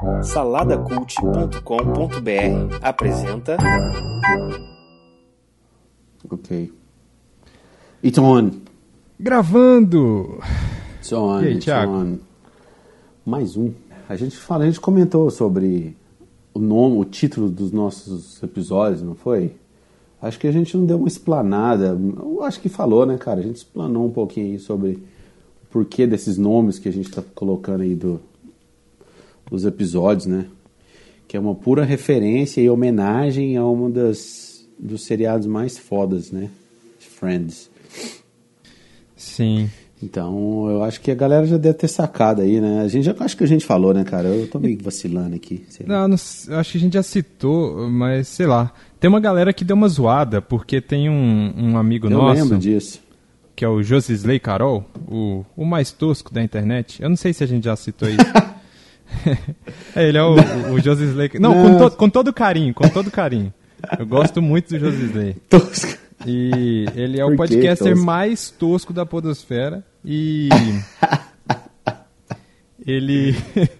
Saladacult.com.br 0.00 2.78
apresenta. 2.80 3.58
Ok. 6.30 6.72
It's 8.02 8.18
on. 8.18 8.50
Gravando! 9.18 10.40
It's 10.98 11.12
on. 11.12 11.42
E 11.42 11.48
aí, 11.48 11.54
it's 11.56 11.66
Thiago? 11.66 11.92
on. 11.92 12.18
Mais 13.26 13.58
um. 13.58 13.72
A 14.08 14.16
gente 14.16 14.38
fala, 14.38 14.64
a 14.64 14.68
gente 14.68 14.80
comentou 14.80 15.30
sobre 15.30 15.94
o 16.54 16.58
nome, 16.58 16.96
o 16.96 17.04
título 17.04 17.50
dos 17.50 17.70
nossos 17.70 18.42
episódios, 18.42 19.02
não 19.02 19.14
foi? 19.14 19.54
Acho 20.22 20.38
que 20.38 20.46
a 20.46 20.52
gente 20.52 20.74
não 20.78 20.86
deu 20.86 20.96
uma 20.96 21.08
explanada. 21.08 21.88
Eu 21.88 22.42
acho 22.42 22.58
que 22.58 22.70
falou, 22.70 23.04
né, 23.04 23.18
cara? 23.18 23.40
A 23.40 23.42
gente 23.42 23.56
explanou 23.56 24.06
um 24.06 24.10
pouquinho 24.10 24.46
aí 24.46 24.58
sobre 24.58 24.92
o 24.92 25.02
porquê 25.70 26.06
desses 26.06 26.38
nomes 26.38 26.78
que 26.78 26.88
a 26.88 26.92
gente 26.92 27.10
tá 27.10 27.22
colocando 27.34 27.82
aí 27.82 27.94
do, 27.94 28.18
dos 29.48 29.64
episódios, 29.64 30.26
né? 30.26 30.46
Que 31.28 31.36
é 31.36 31.40
uma 31.40 31.54
pura 31.54 31.84
referência 31.84 32.60
e 32.60 32.68
homenagem 32.68 33.56
a 33.56 33.64
uma 33.64 33.88
das 33.88 34.50
dos 34.78 35.04
seriados 35.04 35.46
mais 35.46 35.78
fodas, 35.78 36.32
né? 36.32 36.48
Friends. 36.98 37.70
Sim. 39.14 39.68
Então, 40.02 40.66
eu 40.70 40.82
acho 40.82 40.98
que 41.00 41.10
a 41.10 41.14
galera 41.14 41.46
já 41.46 41.58
deve 41.58 41.74
ter 41.74 41.88
sacado 41.88 42.40
aí, 42.40 42.58
né? 42.58 42.80
A 42.80 42.88
gente 42.88 43.04
já 43.04 43.14
acho 43.20 43.36
que 43.36 43.44
a 43.44 43.46
gente 43.46 43.66
falou, 43.66 43.92
né, 43.92 44.02
cara? 44.02 44.28
Eu 44.28 44.46
tô 44.46 44.58
meio 44.58 44.78
vacilando 44.82 45.36
aqui. 45.36 45.62
Não, 45.86 46.08
não 46.08 46.16
eu 46.48 46.58
acho 46.58 46.72
que 46.72 46.78
a 46.78 46.80
gente 46.80 46.94
já 46.94 47.02
citou, 47.02 47.88
mas 47.90 48.28
sei 48.28 48.46
lá. 48.46 48.72
Tem 48.98 49.08
uma 49.08 49.20
galera 49.20 49.52
que 49.52 49.62
deu 49.62 49.76
uma 49.76 49.88
zoada, 49.88 50.40
porque 50.40 50.80
tem 50.80 51.10
um, 51.10 51.52
um 51.54 51.76
amigo 51.76 52.06
eu 52.06 52.10
nosso, 52.10 52.42
lembro 52.42 52.58
disso. 52.58 53.00
que 53.54 53.62
é 53.62 53.68
o 53.68 53.82
Josisley 53.82 54.40
Carol, 54.40 54.86
o, 55.06 55.44
o 55.54 55.66
mais 55.66 55.92
tosco 55.92 56.32
da 56.32 56.42
internet. 56.42 57.02
Eu 57.02 57.10
não 57.10 57.16
sei 57.16 57.34
se 57.34 57.44
a 57.44 57.46
gente 57.46 57.64
já 57.64 57.76
citou 57.76 58.08
isso. 58.10 58.20
é, 59.96 60.08
ele 60.08 60.18
é 60.18 60.22
o, 60.22 60.34
o, 60.34 60.72
o 60.74 60.80
Josisley. 60.80 61.30
Não, 61.38 61.54
Não. 61.54 61.78
Com, 61.78 61.88
to- 61.90 61.96
com 61.96 62.10
todo 62.10 62.32
carinho, 62.32 62.72
com 62.74 62.88
todo 62.88 63.10
carinho. 63.10 63.52
Eu 63.98 64.06
gosto 64.06 64.40
muito 64.42 64.68
do 64.70 64.78
Josisley. 64.78 65.34
Tosca. 65.48 65.98
E 66.26 66.84
ele 66.94 67.18
é 67.20 67.24
Por 67.24 67.32
o 67.32 67.36
podcaster 67.36 67.92
tosco? 67.94 68.04
mais 68.04 68.50
tosco 68.50 68.92
da 68.92 69.06
podosfera. 69.06 69.82
E 70.04 70.48
ele 72.86 73.34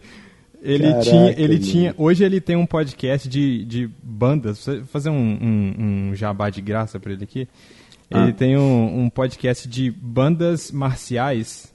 ele 0.62 0.84
Caraca, 0.84 1.00
tinha 1.02 1.30
ele 1.32 1.54
mano. 1.54 1.58
tinha 1.60 1.94
hoje 1.96 2.24
ele 2.24 2.40
tem 2.40 2.56
um 2.56 2.66
podcast 2.66 3.28
de, 3.28 3.64
de 3.64 3.90
bandas. 4.02 4.64
Vou 4.66 4.84
fazer 4.86 5.10
um, 5.10 5.14
um, 5.14 5.74
um 6.10 6.14
jabá 6.14 6.50
de 6.50 6.60
graça 6.60 6.98
pra 6.98 7.12
ele 7.12 7.24
aqui. 7.24 7.40
Ele 8.10 8.30
Ah. 8.30 8.32
tem 8.32 8.56
um, 8.56 9.02
um 9.04 9.10
podcast 9.10 9.68
de 9.68 9.90
bandas 9.90 10.70
marciais. 10.72 11.72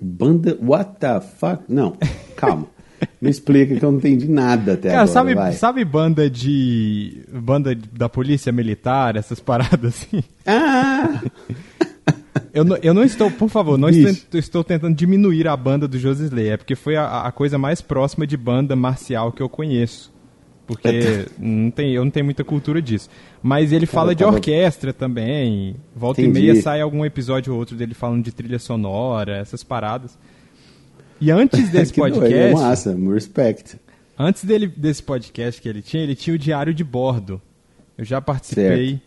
Banda. 0.00 0.56
What 0.60 0.96
the 1.00 1.20
fuck? 1.20 1.62
Não, 1.68 1.96
calma. 2.36 2.66
Me 3.20 3.30
explica 3.30 3.76
que 3.76 3.84
eu 3.84 3.92
não 3.92 3.98
entendi 3.98 4.28
nada 4.28 4.72
até 4.72 4.88
Cara, 4.88 5.02
agora. 5.02 5.12
sabe, 5.12 5.34
vai. 5.34 5.52
sabe 5.52 5.84
banda 5.84 6.28
de 6.28 7.22
banda 7.32 7.72
da 7.92 8.08
polícia 8.08 8.50
militar, 8.50 9.14
essas 9.16 9.38
paradas 9.38 9.94
assim? 9.94 10.22
Ah! 10.44 11.20
Eu 12.52 12.64
não, 12.64 12.76
eu 12.82 12.94
não 12.94 13.04
estou, 13.04 13.30
por 13.30 13.48
favor, 13.48 13.78
não 13.78 13.88
estou, 13.88 14.38
estou 14.38 14.64
tentando 14.64 14.96
diminuir 14.96 15.46
a 15.46 15.56
banda 15.56 15.86
do 15.86 15.96
Josisley, 15.98 16.48
é 16.48 16.56
porque 16.56 16.74
foi 16.74 16.96
a, 16.96 17.22
a 17.22 17.30
coisa 17.30 17.56
mais 17.56 17.80
próxima 17.80 18.26
de 18.26 18.36
banda 18.36 18.74
marcial 18.74 19.30
que 19.30 19.42
eu 19.42 19.48
conheço. 19.48 20.12
Porque 20.66 21.26
não 21.38 21.70
tem, 21.70 21.94
eu 21.94 22.04
não 22.04 22.10
tenho 22.10 22.24
muita 22.24 22.44
cultura 22.44 22.82
disso. 22.82 23.08
Mas 23.42 23.72
ele 23.72 23.86
fala 23.86 24.14
de 24.14 24.24
orquestra 24.24 24.92
também. 24.92 25.76
Volta 25.94 26.20
Entendi. 26.20 26.38
e 26.38 26.42
meia 26.52 26.62
sai 26.62 26.80
algum 26.80 27.04
episódio 27.04 27.52
ou 27.52 27.58
outro 27.58 27.76
dele 27.76 27.94
falando 27.94 28.24
de 28.24 28.32
trilha 28.32 28.58
sonora, 28.58 29.36
essas 29.36 29.62
paradas. 29.62 30.18
E 31.20 31.30
antes 31.30 31.68
desse 31.70 31.92
que 31.92 32.00
doido, 32.00 32.16
é 32.16 32.20
podcast, 32.20 32.54
massa, 32.54 32.96
respect. 33.12 33.76
antes 34.18 34.44
dele, 34.44 34.66
desse 34.66 35.02
podcast 35.02 35.60
que 35.60 35.68
ele 35.68 35.82
tinha, 35.82 36.02
ele 36.02 36.14
tinha 36.14 36.34
o 36.34 36.38
Diário 36.38 36.74
de 36.74 36.82
Bordo. 36.84 37.40
Eu 37.96 38.04
já 38.04 38.20
participei 38.20 39.00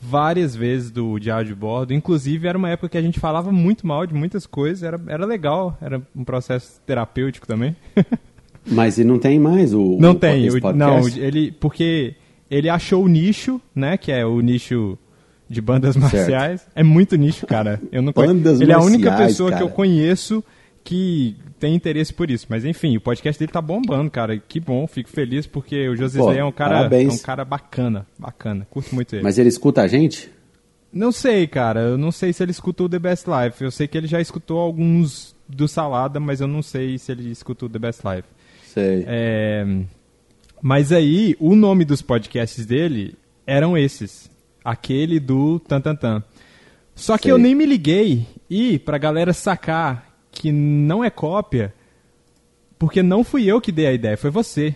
várias 0.00 0.54
vezes 0.56 0.90
do 0.90 1.18
Diário 1.18 1.46
de 1.46 1.54
Bordo. 1.54 1.94
Inclusive, 1.94 2.48
era 2.48 2.58
uma 2.58 2.68
época 2.70 2.88
que 2.88 2.98
a 2.98 3.02
gente 3.02 3.20
falava 3.20 3.52
muito 3.52 3.86
mal 3.86 4.04
de 4.06 4.12
muitas 4.14 4.46
coisas. 4.46 4.82
Era, 4.82 5.00
era 5.06 5.24
legal, 5.24 5.78
era 5.80 6.02
um 6.14 6.24
processo 6.24 6.80
terapêutico 6.84 7.46
também. 7.46 7.76
Mas 8.66 8.98
e 8.98 9.04
não 9.04 9.18
tem 9.18 9.38
mais 9.40 9.74
o. 9.74 9.96
não 10.00 10.12
o, 10.12 10.14
tem, 10.14 10.48
o- 10.48 10.60
podcast? 10.60 10.76
não, 10.76 11.24
ele 11.24 11.50
porque 11.52 12.14
ele 12.52 12.68
achou 12.68 13.02
o 13.02 13.08
nicho, 13.08 13.58
né, 13.74 13.96
que 13.96 14.12
é 14.12 14.26
o 14.26 14.38
nicho 14.40 14.98
de 15.48 15.60
bandas 15.62 15.96
marciais. 15.96 16.66
É 16.74 16.82
muito 16.82 17.16
nicho, 17.16 17.46
cara. 17.46 17.80
Eu 17.90 18.02
não 18.02 18.12
Bandas 18.12 18.60
Ele 18.60 18.70
é 18.70 18.74
a 18.74 18.80
única 18.80 19.08
marciais, 19.08 19.32
pessoa 19.32 19.50
que 19.50 19.54
cara. 19.56 19.64
eu 19.64 19.70
conheço 19.70 20.44
que 20.84 21.34
tem 21.58 21.74
interesse 21.74 22.12
por 22.12 22.30
isso. 22.30 22.46
Mas 22.50 22.64
enfim, 22.64 22.94
o 22.96 23.00
podcast 23.00 23.38
dele 23.38 23.50
tá 23.50 23.62
bombando, 23.62 24.10
cara. 24.10 24.36
Que 24.36 24.60
bom, 24.60 24.86
fico 24.86 25.08
feliz 25.08 25.46
porque 25.46 25.88
o 25.88 25.96
Josisley 25.96 26.38
é 26.38 26.44
um 26.44 26.52
cara, 26.52 26.88
é 26.94 27.08
um 27.08 27.18
cara 27.18 27.44
bacana, 27.44 28.06
bacana. 28.18 28.66
Curto 28.68 28.94
muito 28.94 29.14
ele. 29.14 29.22
Mas 29.22 29.38
ele 29.38 29.48
escuta 29.48 29.80
a 29.80 29.86
gente? 29.86 30.30
Não 30.92 31.10
sei, 31.10 31.46
cara. 31.46 31.80
Eu 31.80 31.96
não 31.96 32.12
sei 32.12 32.34
se 32.34 32.42
ele 32.42 32.50
escutou 32.50 32.86
The 32.86 32.98
Best 32.98 33.26
Life. 33.26 33.64
Eu 33.64 33.70
sei 33.70 33.88
que 33.88 33.96
ele 33.96 34.06
já 34.06 34.20
escutou 34.20 34.58
alguns 34.58 35.34
do 35.48 35.66
Salada, 35.66 36.20
mas 36.20 36.42
eu 36.42 36.46
não 36.46 36.62
sei 36.62 36.98
se 36.98 37.12
ele 37.12 37.30
escutou 37.30 37.68
The 37.68 37.78
Best 37.78 38.02
Life. 38.06 38.28
Sei. 38.66 39.04
É, 39.06 39.64
Mas 40.62 40.92
aí, 40.92 41.34
o 41.40 41.56
nome 41.56 41.84
dos 41.84 42.00
podcasts 42.00 42.64
dele 42.64 43.16
eram 43.46 43.76
esses. 43.76 44.30
Aquele 44.64 45.18
do 45.18 45.58
Tantantan. 45.58 46.22
Só 46.94 47.16
que 47.16 47.24
Sei. 47.24 47.32
eu 47.32 47.38
nem 47.38 47.52
me 47.54 47.66
liguei. 47.66 48.24
E, 48.48 48.78
pra 48.78 48.96
galera 48.96 49.32
sacar 49.32 50.06
que 50.30 50.52
não 50.52 51.02
é 51.02 51.10
cópia, 51.10 51.74
porque 52.78 53.02
não 53.02 53.24
fui 53.24 53.44
eu 53.46 53.60
que 53.60 53.72
dei 53.72 53.86
a 53.86 53.92
ideia, 53.92 54.16
foi 54.16 54.30
você. 54.30 54.74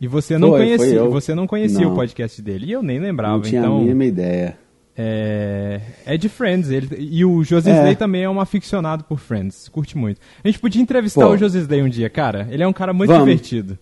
E 0.00 0.06
você 0.06 0.36
não 0.38 0.50
Foi, 0.50 0.58
foi 0.60 0.76
conhecia, 0.76 0.96
eu. 0.98 1.10
você 1.10 1.34
não 1.34 1.46
conhecia 1.46 1.80
Não. 1.84 1.92
o 1.92 1.94
podcast 1.94 2.40
dele. 2.42 2.66
E 2.66 2.72
eu 2.72 2.82
nem 2.82 2.98
lembrava. 2.98 3.34
não 3.34 3.42
tinha 3.42 3.60
então, 3.60 3.76
a 3.78 3.80
mínima 3.80 4.04
ideia. 4.04 4.58
é, 4.96 5.80
é 6.04 6.16
de 6.18 6.28
Friends. 6.28 6.70
Ele, 6.70 6.88
e 6.98 7.24
o 7.24 7.42
Josisley 7.42 7.92
É. 7.92 7.94
também 7.94 8.22
é 8.22 8.28
um 8.30 8.38
aficionado 8.40 9.04
por 9.04 9.18
Friends. 9.18 9.68
Curte 9.68 9.96
muito. 9.96 10.20
A 10.44 10.48
gente 10.48 10.58
podia 10.60 10.80
entrevistar 10.82 11.26
Pô. 11.26 11.32
o 11.32 11.36
Josisley 11.36 11.82
um 11.82 11.88
dia, 11.88 12.08
cara. 12.10 12.46
Ele 12.50 12.62
é 12.62 12.66
um 12.68 12.72
cara 12.74 12.92
muito 12.92 13.08
Vamos. 13.10 13.24
divertido. 13.26 13.78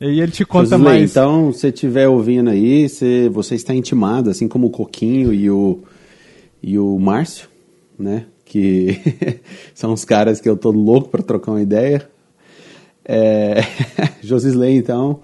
E 0.00 0.06
aí 0.06 0.20
ele 0.20 0.32
te 0.32 0.46
conta 0.46 0.70
Josley, 0.70 0.82
mais. 0.82 1.10
Então, 1.10 1.52
se 1.52 1.60
você 1.60 1.68
estiver 1.68 2.08
ouvindo 2.08 2.48
aí, 2.48 2.88
você, 2.88 3.28
você 3.28 3.54
está 3.54 3.74
intimado, 3.74 4.30
assim 4.30 4.48
como 4.48 4.68
o 4.68 4.70
Coquinho 4.70 5.32
e 5.32 5.50
o, 5.50 5.80
e 6.62 6.78
o 6.78 6.98
Márcio, 6.98 7.48
né? 7.98 8.24
Que 8.44 8.98
são 9.74 9.92
os 9.92 10.04
caras 10.04 10.40
que 10.40 10.48
eu 10.48 10.56
tô 10.56 10.70
louco 10.70 11.10
para 11.10 11.22
trocar 11.22 11.52
uma 11.52 11.60
ideia. 11.60 12.08
É, 13.04 13.60
Josisley, 14.22 14.74
então, 14.74 15.20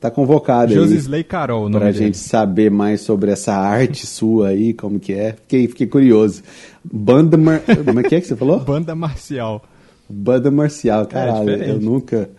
tá 0.00 0.10
convocado 0.10 0.72
aí. 0.72 0.78
Josisley 0.78 1.22
Carol, 1.22 1.64
o 1.66 1.68
nome 1.68 1.80
Pra 1.80 1.92
dele. 1.92 2.06
gente 2.06 2.16
saber 2.16 2.70
mais 2.70 3.02
sobre 3.02 3.30
essa 3.32 3.52
arte 3.52 4.06
sua 4.06 4.48
aí, 4.48 4.72
como 4.72 4.98
que 4.98 5.12
é. 5.12 5.32
Fiquei, 5.34 5.68
fiquei 5.68 5.86
curioso. 5.86 6.42
Banda 6.82 7.36
mar... 7.36 7.60
Como 7.84 8.00
é 8.00 8.02
que 8.02 8.14
é 8.14 8.20
que 8.20 8.26
você 8.26 8.36
falou? 8.36 8.60
Banda 8.64 8.94
marcial. 8.94 9.62
Banda 10.08 10.50
marcial, 10.50 11.04
caralho. 11.06 11.50
eu 11.50 11.56
diferente. 11.58 11.84
nunca... 11.84 12.30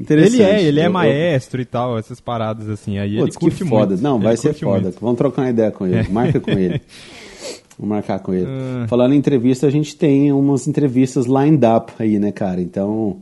Interessante. 0.00 0.34
Ele 0.34 0.42
é, 0.42 0.62
ele 0.62 0.80
é 0.80 0.82
Eu- 0.84 0.86
eu- 0.86 0.92
maestro 0.92 1.60
e 1.60 1.64
tal, 1.64 1.96
essas 1.98 2.20
paradas 2.20 2.68
assim. 2.68 2.98
Aí 2.98 3.12
ele 3.12 3.22
Putz, 3.22 3.36
que 3.36 3.40
curte 3.44 3.64
foda. 3.64 3.86
muito. 3.88 4.02
Não, 4.02 4.16
Ele 4.16 4.24
vai 4.24 4.36
ser 4.36 4.52
foda. 4.54 4.80
muito. 4.82 4.98
Vamos 5.00 5.16
trocar 5.18 5.42
uma 5.42 5.50
ideia 5.50 5.70
com 5.70 5.86
ele. 5.86 6.08
Marca 6.08 6.40
com 6.40 6.50
ele. 6.50 6.80
Vamos 7.78 7.96
marcar 7.96 8.18
com 8.20 8.34
ele. 8.34 8.46
Ah. 8.48 8.86
Falando 8.88 9.12
em 9.14 9.16
entrevista, 9.18 9.66
a 9.66 9.70
gente 9.70 9.96
tem 9.96 10.32
umas 10.32 10.66
entrevistas 10.66 11.26
lined 11.26 11.64
up 11.64 11.92
aí, 11.98 12.18
né, 12.18 12.30
cara? 12.32 12.60
Então, 12.60 13.18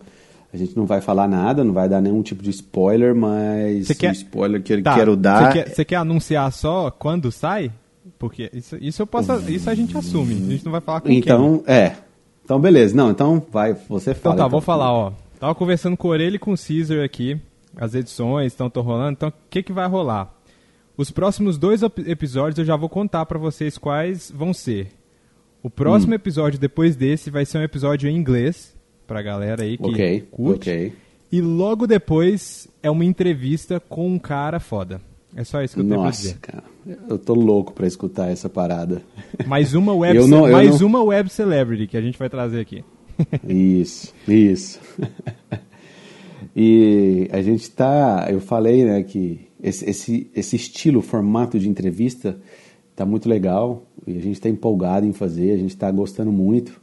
a 0.52 0.56
gente 0.56 0.76
não 0.76 0.86
vai 0.86 1.00
falar 1.00 1.28
nada, 1.28 1.62
não 1.62 1.72
vai 1.72 1.88
dar 1.88 2.00
nenhum 2.00 2.22
tipo 2.22 2.42
de 2.42 2.50
spoiler, 2.50 3.14
mas 3.14 3.88
quer- 3.88 4.10
o 4.10 4.12
spoiler 4.12 4.62
que 4.62 4.72
eu 4.72 4.82
Tá, 4.82 4.94
quero 4.94 5.16
dar... 5.16 5.52
Você 5.52 5.64
quer, 5.64 5.84
quer 5.84 5.96
anunciar 5.96 6.50
só 6.52 6.90
quando 6.90 7.30
sai? 7.30 7.70
Porque 8.18 8.50
isso, 8.52 8.76
isso 8.80 9.00
eu 9.02 9.06
posso. 9.06 9.32
Isso 9.50 9.70
a 9.70 9.74
gente 9.74 9.96
assume. 9.96 10.34
A 10.34 10.50
gente 10.50 10.64
não 10.64 10.72
vai 10.72 10.80
falar 10.80 11.00
com 11.00 11.08
quem. 11.08 11.18
Então, 11.18 11.62
é. 11.66 11.92
Então, 12.44 12.60
beleza. 12.60 12.94
Não, 12.94 13.10
então 13.10 13.42
vai, 13.52 13.74
você 13.88 14.10
Então 14.10 14.22
fala. 14.22 14.36
tá, 14.36 14.48
vou 14.48 14.60
falar, 14.60 14.92
ó. 14.92 15.12
Tava 15.40 15.54
conversando 15.54 15.96
com 15.96 16.08
o 16.08 16.10
Orelha 16.10 16.36
e 16.36 16.38
com 16.38 16.52
o 16.52 16.56
Caesar 16.56 17.02
aqui. 17.02 17.40
As 17.76 17.94
edições 17.94 18.52
estão 18.52 18.70
rolando. 18.82 19.12
Então, 19.12 19.28
o 19.30 19.32
que, 19.48 19.62
que 19.62 19.72
vai 19.72 19.88
rolar? 19.88 20.32
Os 20.96 21.10
próximos 21.10 21.56
dois 21.56 21.80
episódios 21.82 22.58
eu 22.58 22.64
já 22.64 22.76
vou 22.76 22.88
contar 22.88 23.24
pra 23.26 23.38
vocês 23.38 23.78
quais 23.78 24.30
vão 24.30 24.52
ser. 24.52 24.88
O 25.62 25.68
Hum. 25.68 25.70
próximo 25.70 26.12
episódio 26.14 26.58
depois 26.58 26.94
desse 26.94 27.30
vai 27.30 27.44
ser 27.46 27.58
um 27.58 27.62
episódio 27.62 28.08
em 28.08 28.16
inglês, 28.16 28.76
pra 29.06 29.22
galera 29.22 29.62
aí 29.62 29.78
que 29.78 29.84
Ok, 29.88 30.28
curte. 30.30 30.70
ok. 30.70 30.92
E 31.32 31.40
logo 31.40 31.86
depois 31.86 32.68
é 32.82 32.90
uma 32.90 33.04
entrevista 33.04 33.78
com 33.80 34.08
um 34.08 34.18
cara 34.18 34.58
foda. 34.60 35.00
É 35.34 35.44
só 35.44 35.62
isso 35.62 35.74
que 35.74 35.80
eu 35.80 35.84
tenho 35.84 35.96
pra 35.96 36.06
Nossa, 36.06 36.22
dizer. 36.22 36.38
cara. 36.40 36.64
Eu 37.08 37.16
tô 37.18 37.34
louco 37.34 37.72
pra 37.72 37.86
escutar 37.86 38.28
essa 38.30 38.48
parada. 38.48 39.00
Mais 39.46 39.74
uma 39.74 39.94
web, 39.96 40.18
não- 40.26 40.50
mais 40.50 40.80
não- 40.80 40.86
uma 40.88 41.02
web 41.04 41.30
celebrity 41.30 41.86
que 41.86 41.96
a 41.96 42.00
gente 42.02 42.18
vai 42.18 42.28
trazer 42.28 42.60
aqui. 42.60 42.84
Isso, 43.48 44.14
isso. 44.26 44.80
e 46.54 47.28
a 47.32 47.42
gente 47.42 47.70
tá, 47.70 48.28
eu 48.30 48.40
falei, 48.40 48.84
né, 48.84 49.02
que 49.02 49.48
esse, 49.62 49.88
esse, 49.88 50.30
esse 50.34 50.56
estilo, 50.56 51.02
formato 51.02 51.58
de 51.58 51.68
entrevista 51.68 52.40
tá 52.94 53.04
muito 53.04 53.28
legal 53.28 53.86
e 54.06 54.16
a 54.16 54.20
gente 54.20 54.40
tá 54.40 54.48
empolgado 54.48 55.06
em 55.06 55.12
fazer, 55.12 55.52
a 55.52 55.56
gente 55.56 55.76
tá 55.76 55.90
gostando 55.90 56.32
muito. 56.32 56.80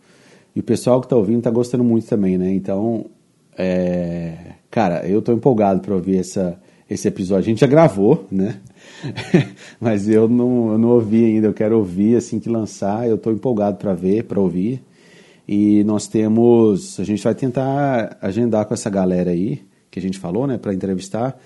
E 0.56 0.60
o 0.60 0.64
pessoal 0.64 1.00
que 1.02 1.08
tá 1.08 1.16
ouvindo 1.16 1.42
tá 1.42 1.52
gostando 1.52 1.84
muito 1.84 2.08
também, 2.08 2.38
né? 2.38 2.52
Então, 2.52 3.06
é, 3.58 4.56
Cara, 4.70 5.08
eu 5.08 5.22
tô 5.22 5.32
empolgado 5.32 5.80
para 5.80 5.96
ouvir 5.96 6.18
essa, 6.18 6.60
esse 6.90 7.08
episódio. 7.08 7.46
A 7.46 7.50
gente 7.50 7.62
já 7.62 7.68
gravou, 7.68 8.28
né? 8.30 8.60
Mas 9.80 10.08
eu 10.10 10.28
não, 10.28 10.74
eu 10.74 10.78
não 10.78 10.90
ouvi 10.90 11.26
ainda. 11.26 11.48
Eu 11.48 11.54
quero 11.54 11.78
ouvir 11.78 12.16
assim 12.16 12.40
que 12.40 12.50
lançar. 12.50 13.08
Eu 13.08 13.18
tô 13.18 13.32
empolgado 13.32 13.78
para 13.78 13.94
ver, 13.94 14.26
para 14.26 14.40
ouvir. 14.40 14.84
E 15.48 15.84
nós 15.86 16.08
temos. 16.08 17.00
A 17.00 17.04
gente 17.04 17.24
vai 17.24 17.34
tentar 17.34 18.18
agendar 18.22 18.66
com 18.66 18.74
essa 18.74 18.90
galera 18.90 19.32
aí, 19.32 19.62
que 19.90 19.98
a 19.98 20.02
gente 20.02 20.20
falou, 20.20 20.46
né, 20.46 20.58
para 20.58 20.74
entrevistar. 20.74 21.40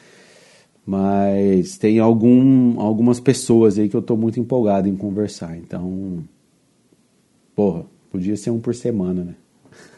Mas 0.85 1.77
tem 1.77 1.99
algum, 1.99 2.79
algumas 2.79 3.19
pessoas 3.19 3.77
aí 3.77 3.87
que 3.87 3.95
eu 3.95 4.01
tô 4.01 4.17
muito 4.17 4.39
empolgado 4.39 4.89
em 4.89 4.95
conversar. 4.95 5.55
Então. 5.55 6.23
Porra, 7.55 7.85
podia 8.09 8.35
ser 8.35 8.49
um 8.49 8.59
por 8.59 8.73
semana, 8.73 9.23
né? 9.23 9.35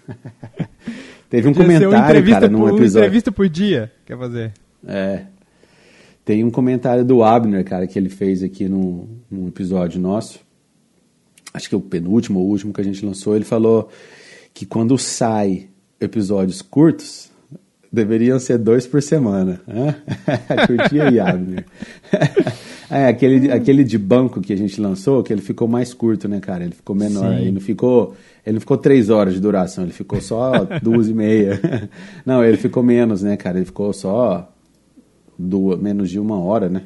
Teve 1.29 1.47
um 1.47 1.53
Podia 1.53 1.79
comentário, 1.79 2.29
cara, 2.29 2.47
num 2.47 2.59
por, 2.59 2.77
episódio. 2.77 3.05
entrevista 3.05 3.31
por 3.31 3.49
dia, 3.49 3.91
quer 4.05 4.15
fazer? 4.17 4.53
É. 4.85 5.23
Tem 6.23 6.43
um 6.43 6.51
comentário 6.51 7.03
do 7.03 7.23
Abner, 7.23 7.65
cara, 7.65 7.87
que 7.87 7.97
ele 7.97 8.09
fez 8.09 8.43
aqui 8.43 8.69
num, 8.69 9.07
num 9.31 9.47
episódio 9.47 9.99
nosso. 9.99 10.39
Acho 11.53 11.69
que 11.69 11.75
é 11.75 11.77
o 11.77 11.81
penúltimo 11.81 12.39
ou 12.39 12.47
último 12.47 12.73
que 12.73 12.81
a 12.81 12.83
gente 12.83 13.05
lançou. 13.05 13.35
Ele 13.35 13.45
falou 13.45 13.89
que 14.53 14.65
quando 14.65 14.97
sai 14.97 15.67
episódios 15.99 16.61
curtos, 16.61 17.31
deveriam 17.91 18.39
ser 18.39 18.57
dois 18.57 18.87
por 18.87 19.01
semana. 19.01 19.61
Curti 20.67 20.99
aí, 20.99 21.19
Abner. 21.19 21.65
é, 22.89 23.07
aquele, 23.07 23.51
aquele 23.51 23.83
de 23.83 23.97
banco 23.97 24.41
que 24.41 24.51
a 24.51 24.57
gente 24.57 24.81
lançou, 24.81 25.21
que 25.21 25.31
ele 25.31 25.41
ficou 25.41 25.67
mais 25.67 25.93
curto, 25.93 26.27
né, 26.27 26.39
cara? 26.39 26.63
Ele 26.63 26.73
ficou 26.73 26.95
menor. 26.95 27.35
Sim. 27.35 27.41
Ele 27.41 27.51
não 27.51 27.61
ficou 27.61 28.15
ele 28.45 28.55
não 28.55 28.59
ficou 28.59 28.77
três 28.77 29.09
horas 29.09 29.33
de 29.33 29.39
duração, 29.39 29.85
ele 29.85 29.93
ficou 29.93 30.19
só 30.19 30.51
duas 30.81 31.07
e 31.07 31.13
meia. 31.13 31.59
Não, 32.25 32.43
ele 32.43 32.57
ficou 32.57 32.83
menos, 32.83 33.23
né, 33.23 33.37
cara? 33.37 33.57
Ele 33.57 33.65
ficou 33.65 33.93
só 33.93 34.51
duas, 35.39 35.79
menos 35.79 36.09
de 36.09 36.19
uma 36.19 36.37
hora, 36.37 36.67
né? 36.67 36.83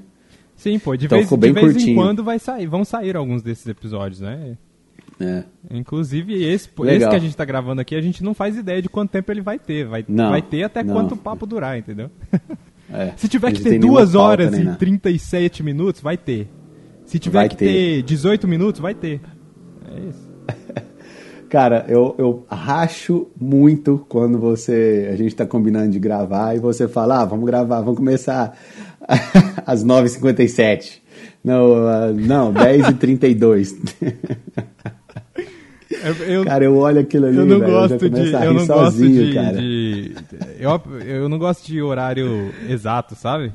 Sim, 0.57 0.80
pô, 0.80 0.98
de 0.98 1.06
então, 1.06 1.19
vez, 1.19 1.30
de 1.30 1.51
vez 1.51 1.88
em 1.88 1.95
quando 1.95 2.24
vai 2.24 2.39
sair, 2.39 2.65
vão 2.65 2.83
sair 2.83 3.15
alguns 3.15 3.44
desses 3.44 3.65
episódios, 3.68 4.19
né? 4.19 4.57
É. 5.19 5.44
Inclusive, 5.71 6.33
esse, 6.44 6.69
esse 6.69 7.09
que 7.09 7.15
a 7.15 7.19
gente 7.19 7.30
está 7.30 7.45
gravando 7.45 7.81
aqui, 7.81 7.95
a 7.95 8.01
gente 8.01 8.24
não 8.24 8.33
faz 8.33 8.56
ideia 8.57 8.81
de 8.81 8.89
quanto 8.89 9.12
tempo 9.12 9.31
ele 9.31 9.42
vai 9.42 9.57
ter. 9.57 9.86
Vai, 9.86 10.04
não, 10.07 10.31
vai 10.31 10.42
ter 10.42 10.63
até 10.63 10.83
não. 10.83 10.94
quanto 10.94 11.13
o 11.13 11.18
papo 11.18 11.45
durar, 11.45 11.77
entendeu? 11.77 12.09
É. 12.92 13.13
Se 13.18 13.27
tiver 13.27 13.51
que 13.51 13.62
ter 13.62 13.80
duas 13.80 14.15
horas 14.15 14.57
e 14.57 14.75
37 14.75 15.63
minutos, 15.63 16.01
vai 16.01 16.18
ter. 16.18 16.48
Se 17.06 17.18
tiver 17.19 17.39
vai 17.39 17.50
que 17.50 17.56
ter. 17.56 17.65
ter 17.65 18.01
18 18.03 18.48
minutos, 18.48 18.81
vai 18.81 18.94
ter. 18.94 19.21
É 19.89 20.00
isso. 20.10 20.27
Cara, 21.50 21.86
eu, 21.88 22.13
eu 22.18 22.45
racho 22.50 23.27
muito 23.39 24.06
quando 24.10 24.38
você. 24.38 25.10
A 25.12 25.15
gente 25.15 25.33
tá 25.36 25.45
combinando 25.45 25.89
de 25.92 26.00
gravar 26.00 26.56
e 26.56 26.60
você 26.60 26.88
fala, 26.88 27.21
ah, 27.21 27.25
vamos 27.25 27.45
gravar, 27.45 27.81
vamos 27.81 27.98
começar 27.98 28.57
às 29.65 29.83
9h57. 29.83 31.00
Não, 31.44 31.71
uh, 31.71 32.13
não, 32.13 32.54
10h32. 32.54 33.75
Eu, 36.27 36.45
cara, 36.45 36.63
eu 36.63 36.77
olho 36.77 37.00
aquilo 37.00 37.25
ali, 37.25 37.38
eu 37.38 37.45
não 37.45 37.59
gosto 37.59 38.06
eu 38.06 38.09
de, 38.09 38.31
eu 38.31 38.54
não 38.54 38.65
sozinho, 38.65 39.15
gosto 39.15 39.30
de, 39.30 39.33
cara. 39.33 39.57
De, 39.57 40.15
eu, 40.59 40.81
eu 41.06 41.30
não 41.30 41.39
gosto 41.39 41.65
de 41.65 41.81
horário 41.81 42.54
exato, 42.69 43.15
sabe? 43.15 43.51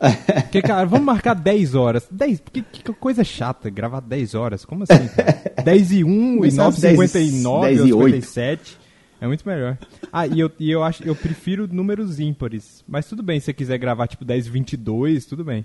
Porque, 0.42 0.60
cara, 0.60 0.86
vamos 0.86 1.04
marcar 1.04 1.34
10 1.34 1.74
horas. 1.74 2.06
10, 2.10 2.42
que, 2.52 2.62
que 2.62 2.92
coisa 2.94 3.22
chata, 3.22 3.70
gravar 3.70 4.00
10 4.00 4.34
horas. 4.34 4.64
Como 4.64 4.84
assim, 4.84 5.06
cara? 5.08 5.62
10 5.62 5.92
e 5.92 6.04
1 6.04 6.44
e 6.44 6.52
9 6.52 6.80
59 6.80 7.66
10 7.66 7.80
e 7.80 7.84
57. 7.84 8.78
É 9.24 9.26
muito 9.26 9.48
melhor. 9.48 9.78
Ah, 10.12 10.26
e 10.26 10.38
eu, 10.38 10.50
e 10.60 10.70
eu 10.70 10.82
acho, 10.82 11.02
eu 11.02 11.16
prefiro 11.16 11.66
números 11.66 12.20
ímpares. 12.20 12.84
Mas 12.86 13.06
tudo 13.06 13.22
bem, 13.22 13.40
se 13.40 13.46
você 13.46 13.54
quiser 13.54 13.78
gravar 13.78 14.06
tipo 14.06 14.22
10 14.22 14.48
e 14.48 14.50
22, 14.50 15.24
tudo 15.24 15.42
bem. 15.42 15.64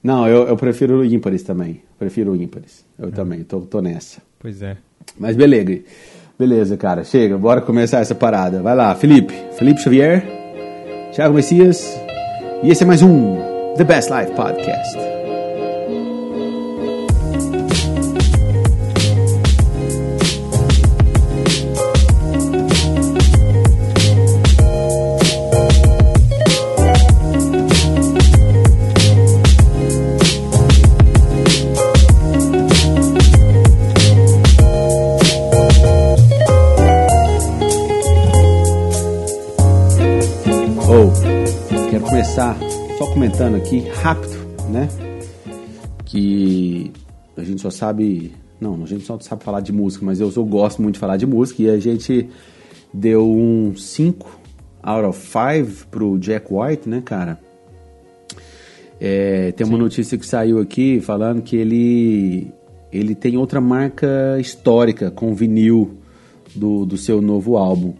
Não, 0.00 0.28
eu, 0.28 0.46
eu 0.46 0.56
prefiro 0.56 1.04
ímpares 1.04 1.42
também. 1.42 1.82
Prefiro 1.98 2.36
ímpares. 2.36 2.84
Eu 2.96 3.08
é. 3.08 3.10
também, 3.10 3.42
tô, 3.42 3.62
tô 3.62 3.80
nessa. 3.80 4.22
Pois 4.38 4.62
é. 4.62 4.76
Mas 5.18 5.34
beleza. 5.34 5.82
Beleza, 6.38 6.76
cara. 6.76 7.02
Chega, 7.02 7.36
bora 7.36 7.60
começar 7.60 7.98
essa 7.98 8.14
parada. 8.14 8.62
Vai 8.62 8.76
lá, 8.76 8.94
Felipe. 8.94 9.34
Felipe 9.58 9.80
Xavier, 9.80 10.24
Thiago 11.12 11.34
Messias. 11.34 11.84
E 12.62 12.70
esse 12.70 12.84
é 12.84 12.86
mais 12.86 13.02
um 13.02 13.36
The 13.76 13.82
Best 13.82 14.12
Life 14.12 14.32
Podcast. 14.36 15.11
Comentando 43.32 43.54
aqui 43.54 43.78
rápido, 43.88 44.36
né? 44.68 44.88
Que 46.04 46.92
a 47.34 47.42
gente 47.42 47.62
só 47.62 47.70
sabe. 47.70 48.32
Não, 48.60 48.82
a 48.82 48.86
gente 48.86 49.04
só 49.04 49.18
sabe 49.20 49.42
falar 49.42 49.60
de 49.60 49.72
música, 49.72 50.04
mas 50.04 50.20
eu, 50.20 50.30
eu 50.36 50.44
gosto 50.44 50.82
muito 50.82 50.94
de 50.94 51.00
falar 51.00 51.16
de 51.16 51.24
música 51.24 51.62
e 51.62 51.70
a 51.70 51.78
gente 51.78 52.28
deu 52.92 53.26
um 53.26 53.74
5 53.74 54.38
out 54.82 55.06
of 55.06 55.18
5 55.18 55.86
pro 55.90 56.18
Jack 56.18 56.46
White, 56.50 56.86
né, 56.86 57.00
cara? 57.02 57.40
É, 59.00 59.50
tem 59.52 59.66
uma 59.66 59.78
Sim. 59.78 59.82
notícia 59.82 60.18
que 60.18 60.26
saiu 60.26 60.60
aqui 60.60 61.00
falando 61.00 61.40
que 61.40 61.56
ele, 61.56 62.52
ele 62.92 63.14
tem 63.14 63.38
outra 63.38 63.62
marca 63.62 64.38
histórica 64.38 65.10
com 65.10 65.34
vinil 65.34 65.96
do, 66.54 66.84
do 66.84 66.98
seu 66.98 67.22
novo 67.22 67.56
álbum. 67.56 67.94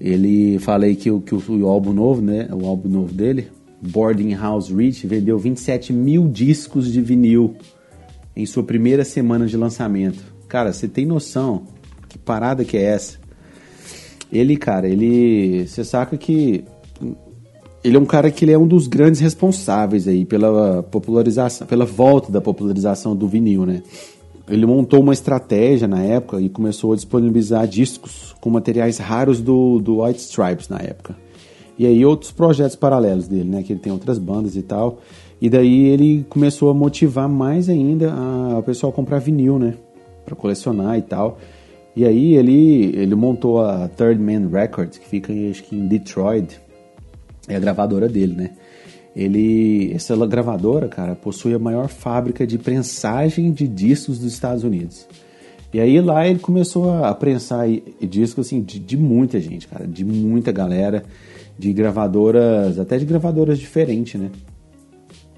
Ele 0.00 0.60
falei 0.60 0.94
que, 0.94 1.10
o, 1.10 1.20
que 1.20 1.34
o, 1.34 1.42
o 1.48 1.66
álbum 1.66 1.92
novo, 1.92 2.22
né? 2.22 2.48
O 2.52 2.64
álbum 2.66 2.88
novo 2.88 3.12
dele, 3.12 3.48
Boarding 3.80 4.34
House 4.34 4.70
Rich 4.70 5.06
vendeu 5.06 5.38
27 5.38 5.92
mil 5.92 6.28
discos 6.28 6.90
de 6.92 7.00
vinil 7.00 7.56
em 8.34 8.46
sua 8.46 8.62
primeira 8.62 9.04
semana 9.04 9.46
de 9.46 9.56
lançamento. 9.56 10.22
Cara, 10.48 10.72
você 10.72 10.86
tem 10.86 11.04
noção 11.06 11.64
que 12.08 12.18
parada 12.18 12.64
que 12.64 12.76
é 12.76 12.82
essa? 12.82 13.18
Ele, 14.32 14.56
cara, 14.56 14.88
ele. 14.88 15.66
Você 15.66 15.84
saca 15.84 16.16
que. 16.16 16.64
Ele 17.84 17.96
é 17.96 18.00
um 18.00 18.06
cara 18.06 18.30
que 18.32 18.44
ele 18.44 18.52
é 18.52 18.58
um 18.58 18.66
dos 18.66 18.88
grandes 18.88 19.20
responsáveis 19.20 20.08
aí 20.08 20.24
pela 20.24 20.82
popularização, 20.82 21.66
pela 21.68 21.84
volta 21.84 22.32
da 22.32 22.40
popularização 22.40 23.14
do 23.14 23.28
vinil, 23.28 23.64
né? 23.64 23.82
Ele 24.48 24.66
montou 24.66 25.00
uma 25.00 25.12
estratégia 25.12 25.86
na 25.86 26.02
época 26.02 26.40
e 26.40 26.48
começou 26.48 26.92
a 26.92 26.96
disponibilizar 26.96 27.66
discos 27.66 28.34
com 28.40 28.50
materiais 28.50 28.98
raros 28.98 29.40
do, 29.40 29.78
do 29.78 30.02
White 30.02 30.20
Stripes 30.20 30.68
na 30.68 30.78
época. 30.78 31.16
E 31.78 31.86
aí 31.86 32.04
outros 32.04 32.32
projetos 32.32 32.76
paralelos 32.76 33.28
dele, 33.28 33.48
né? 33.48 33.62
Que 33.62 33.72
ele 33.72 33.80
tem 33.80 33.92
outras 33.92 34.18
bandas 34.18 34.56
e 34.56 34.62
tal. 34.62 34.98
E 35.40 35.50
daí 35.50 35.88
ele 35.88 36.24
começou 36.28 36.70
a 36.70 36.74
motivar 36.74 37.28
mais 37.28 37.68
ainda 37.68 38.12
a, 38.12 38.58
a 38.58 38.62
pessoal 38.62 38.90
a 38.90 38.94
comprar 38.94 39.18
vinil, 39.18 39.58
né? 39.58 39.74
Pra 40.24 40.34
colecionar 40.34 40.96
e 40.98 41.02
tal. 41.02 41.38
E 41.94 42.04
aí 42.04 42.34
ele, 42.34 42.94
ele 42.96 43.14
montou 43.14 43.60
a 43.60 43.88
Third 43.88 44.20
Man 44.20 44.48
Records, 44.48 44.98
que 44.98 45.06
fica 45.06 45.32
acho 45.50 45.62
que 45.64 45.76
em 45.76 45.86
Detroit. 45.86 46.60
É 47.48 47.56
a 47.56 47.60
gravadora 47.60 48.08
dele, 48.08 48.34
né? 48.34 48.50
Ele, 49.14 49.92
essa 49.94 50.14
gravadora, 50.26 50.88
cara, 50.88 51.14
possui 51.14 51.54
a 51.54 51.58
maior 51.58 51.88
fábrica 51.88 52.46
de 52.46 52.58
prensagem 52.58 53.50
de 53.50 53.66
discos 53.66 54.18
dos 54.18 54.32
Estados 54.32 54.62
Unidos. 54.62 55.06
E 55.72 55.80
aí 55.80 56.00
lá 56.00 56.26
ele 56.26 56.38
começou 56.38 56.92
a 57.02 57.14
prensar 57.14 57.66
discos 58.00 58.46
assim 58.46 58.62
de, 58.62 58.78
de 58.78 58.96
muita 58.96 59.40
gente, 59.40 59.68
cara, 59.68 59.86
de 59.86 60.04
muita 60.04 60.52
galera 60.52 61.04
de 61.58 61.72
gravadoras, 61.72 62.78
até 62.78 62.98
de 62.98 63.04
gravadoras 63.04 63.58
diferentes, 63.58 64.20
né? 64.20 64.30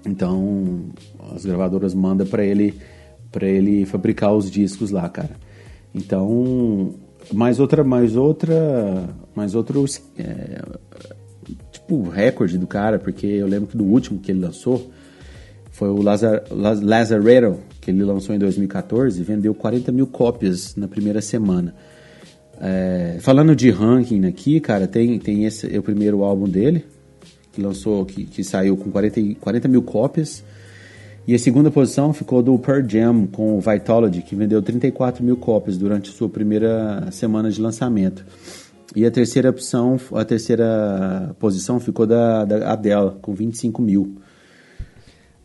Então, 0.07 0.87
as 1.35 1.45
gravadoras 1.45 1.95
mandam 1.95 2.27
para 2.27 2.45
ele 2.45 2.75
para 3.31 3.47
ele 3.47 3.85
fabricar 3.85 4.35
os 4.35 4.51
discos 4.51 4.91
lá, 4.91 5.07
cara. 5.09 5.37
Então, 5.95 6.95
mais 7.33 7.61
outra, 7.61 7.85
mais 7.85 8.17
outra, 8.17 9.09
mais 9.35 9.55
outro 9.55 9.85
é, 10.19 10.63
tipo 11.71 12.09
recorde 12.09 12.57
do 12.57 12.67
cara, 12.67 12.99
porque 12.99 13.27
eu 13.27 13.47
lembro 13.47 13.69
que 13.69 13.77
do 13.77 13.85
último 13.85 14.19
que 14.19 14.33
ele 14.33 14.41
lançou 14.41 14.91
foi 15.71 15.89
o 15.91 16.03
Lazar, 16.03 16.43
Lazarero, 16.51 17.61
que 17.81 17.91
ele 17.91 18.03
lançou 18.03 18.35
em 18.35 18.39
2014 18.39 19.21
e 19.21 19.23
vendeu 19.25 19.55
40 19.55 19.93
mil 19.93 20.07
cópias 20.07 20.75
na 20.75 20.89
primeira 20.89 21.21
semana. 21.21 21.75
É, 22.61 23.19
falando 23.21 23.55
de 23.55 23.71
ranking 23.71 24.25
aqui, 24.27 24.59
cara, 24.61 24.87
tem, 24.87 25.19
tem 25.19 25.45
esse 25.45 25.75
é 25.75 25.79
o 25.79 25.83
primeiro 25.83 26.23
álbum 26.23 26.49
dele, 26.49 26.85
que 27.53 27.63
lançou, 27.63 28.05
que, 28.05 28.25
que 28.25 28.43
saiu 28.43 28.77
com 28.77 28.91
40, 28.91 29.21
40 29.41 29.69
mil 29.69 29.83
cópias. 29.83 30.43
E 31.27 31.35
a 31.35 31.39
segunda 31.39 31.71
posição 31.71 32.13
ficou 32.13 32.43
do 32.43 32.59
Pearl 32.59 32.83
Jam 32.89 33.27
com 33.27 33.59
o 33.59 33.61
Vitology, 33.61 34.23
que 34.23 34.35
vendeu 34.35 34.63
34 34.63 35.23
mil 35.23 35.37
cópias 35.37 35.77
durante 35.77 36.11
sua 36.11 36.29
primeira 36.29 37.07
semana 37.11 37.51
de 37.51 37.61
lançamento. 37.61 38.25
E 38.97 39.05
a 39.05 39.11
terceira 39.11 39.51
opção, 39.51 40.01
a 40.15 40.25
terceira 40.25 41.37
posição 41.39 41.79
ficou 41.79 42.07
da, 42.07 42.47
da 42.47 42.73
Adele, 42.73 43.13
com 43.21 43.35
25 43.35 43.83
mil. 43.83 44.17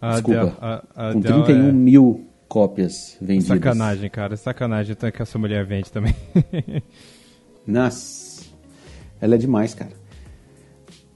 A 0.02 0.14
Desculpa, 0.14 0.40
Adele- 0.40 0.56
a- 0.62 0.84
a 1.10 1.12
com 1.14 1.20
Adele 1.20 1.44
31 1.44 1.68
é- 1.68 1.72
mil 1.74 2.26
cópias 2.54 3.18
vendidas. 3.20 3.48
Sacanagem, 3.48 4.10
cara. 4.12 4.38
Sacanagem 4.38 4.94
tanto 4.94 5.12
que 5.12 5.24
essa 5.24 5.40
mulher 5.40 5.66
vende 5.66 5.92
também. 5.92 6.14
Nossa, 7.66 8.44
ela 9.20 9.34
é 9.34 9.38
demais, 9.40 9.74
cara. 9.74 9.90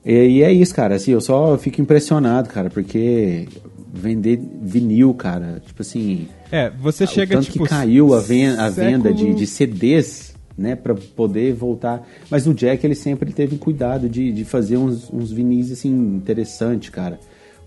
E, 0.03 0.13
e 0.13 0.41
é 0.41 0.51
isso, 0.51 0.74
cara. 0.74 0.96
Assim, 0.96 1.12
eu 1.12 1.22
só 1.22 1.56
fico 1.60 1.79
impressionado, 1.79 2.50
cara, 2.50 2.72
porque 2.72 3.48
vender 3.94 4.39
vinil, 4.63 5.13
cara, 5.13 5.62
tipo 5.63 5.82
assim, 5.84 6.27
é, 6.51 6.72
você 6.72 7.03
o 7.03 7.08
chega, 7.08 7.36
tanto 7.36 7.51
tipo... 7.51 7.63
que 7.65 7.70
caiu 7.70 8.15
a, 8.15 8.20
ven- 8.20 8.58
a 8.58 8.70
venda 8.70 9.12
de, 9.13 9.20
século- 9.20 9.36
de 9.38 9.48
CDs, 9.48 10.36
né, 10.58 10.75
para 10.75 10.96
poder 10.96 11.53
voltar. 11.53 12.08
Mas 12.32 12.48
o 12.48 12.53
Jack 12.53 12.84
ele 12.84 12.96
sempre 12.96 13.32
teve 13.32 13.58
cuidado 13.58 14.10
de, 14.10 14.32
de 14.32 14.44
fazer 14.44 14.77
uns, 14.77 15.08
uns 15.13 15.32
vinis 15.32 15.72
assim 15.72 15.89
interessantes, 16.15 16.89
cara, 16.89 17.20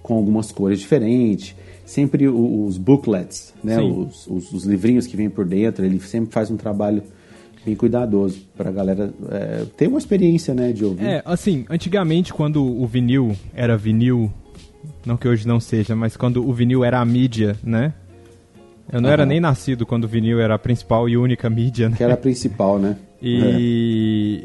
com 0.03 0.15
algumas 0.15 0.51
cores 0.51 0.81
diferentes. 0.81 1.55
Sempre 1.91 2.29
os 2.29 2.79
booklets, 2.79 3.53
né, 3.65 3.81
os, 3.81 4.25
os, 4.29 4.53
os 4.53 4.65
livrinhos 4.65 5.09
que 5.09 5.17
vêm 5.17 5.29
por 5.29 5.45
dentro, 5.45 5.85
ele 5.85 5.99
sempre 5.99 6.33
faz 6.33 6.49
um 6.49 6.57
trabalho 6.57 7.03
bem 7.67 7.75
cuidadoso 7.75 8.47
pra 8.57 8.71
galera 8.71 9.13
é, 9.29 9.65
ter 9.77 9.89
uma 9.89 9.99
experiência, 9.99 10.55
né, 10.55 10.71
de 10.71 10.85
ouvir. 10.85 11.05
É, 11.05 11.23
assim, 11.25 11.67
antigamente 11.69 12.33
quando 12.33 12.65
o 12.65 12.87
vinil 12.87 13.37
era 13.53 13.77
vinil, 13.77 14.33
não 15.05 15.17
que 15.17 15.27
hoje 15.27 15.49
não 15.49 15.59
seja, 15.59 15.97
mas 15.97 16.17
quando 16.17 16.49
o 16.49 16.53
vinil 16.53 16.85
era 16.85 17.01
a 17.01 17.05
mídia, 17.05 17.57
né? 17.61 17.93
Eu 18.93 19.01
não 19.01 19.11
era 19.11 19.25
Aham. 19.25 19.29
nem 19.29 19.41
nascido 19.41 19.85
quando 19.85 20.05
o 20.05 20.09
vinil 20.09 20.39
era 20.39 20.55
a 20.55 20.59
principal 20.61 21.09
e 21.09 21.17
única 21.17 21.51
mídia, 21.51 21.89
né? 21.89 21.97
Que 21.97 22.05
era 22.05 22.15
a 22.15 22.17
principal, 22.17 22.79
né? 22.79 22.97
E 23.21 24.45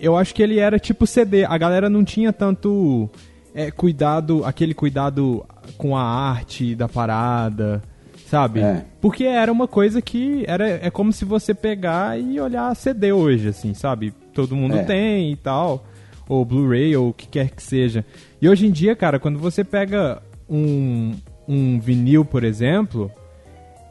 eu 0.00 0.16
acho 0.16 0.34
que 0.34 0.42
ele 0.42 0.58
era 0.58 0.76
tipo 0.76 1.06
CD. 1.06 1.44
A 1.44 1.56
galera 1.56 1.88
não 1.88 2.04
tinha 2.04 2.32
tanto 2.32 3.08
é, 3.54 3.70
cuidado, 3.70 4.44
aquele 4.44 4.74
cuidado 4.74 5.44
com 5.78 5.96
a 5.96 6.02
arte 6.02 6.74
da 6.74 6.88
parada, 6.88 7.80
sabe? 8.26 8.60
É. 8.60 8.84
Porque 9.00 9.24
era 9.24 9.52
uma 9.52 9.68
coisa 9.68 10.02
que 10.02 10.44
era 10.46 10.68
é 10.68 10.90
como 10.90 11.12
se 11.12 11.24
você 11.24 11.54
pegar 11.54 12.18
e 12.18 12.40
olhar 12.40 12.74
CD 12.74 13.12
hoje, 13.12 13.48
assim, 13.48 13.72
sabe? 13.72 14.12
Todo 14.32 14.56
mundo 14.56 14.76
É. 14.76 14.82
tem 14.82 15.32
e 15.32 15.36
tal, 15.36 15.86
ou 16.28 16.44
Blu-ray 16.44 16.96
ou 16.96 17.10
o 17.10 17.12
que 17.12 17.28
quer 17.28 17.50
que 17.50 17.62
seja. 17.62 18.04
E 18.42 18.48
hoje 18.48 18.66
em 18.66 18.72
dia, 18.72 18.96
cara, 18.96 19.20
quando 19.20 19.38
você 19.38 19.62
pega 19.62 20.20
um, 20.50 21.14
um 21.46 21.78
vinil, 21.78 22.24
por 22.24 22.42
exemplo, 22.42 23.10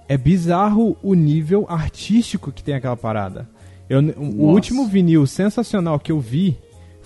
é 0.10 0.18
bizarro 0.18 0.98
o 1.02 1.14
nível 1.14 1.66
artístico 1.70 2.52
que 2.52 2.62
tem 2.64 2.76
aquela 2.76 2.98
parada. 2.98 3.48
Eu, 3.90 4.00
o 4.18 4.48
último 4.52 4.88
vinil 4.88 5.26
sensacional 5.26 6.00
que 6.00 6.12
eu 6.12 6.20
vi 6.20 6.58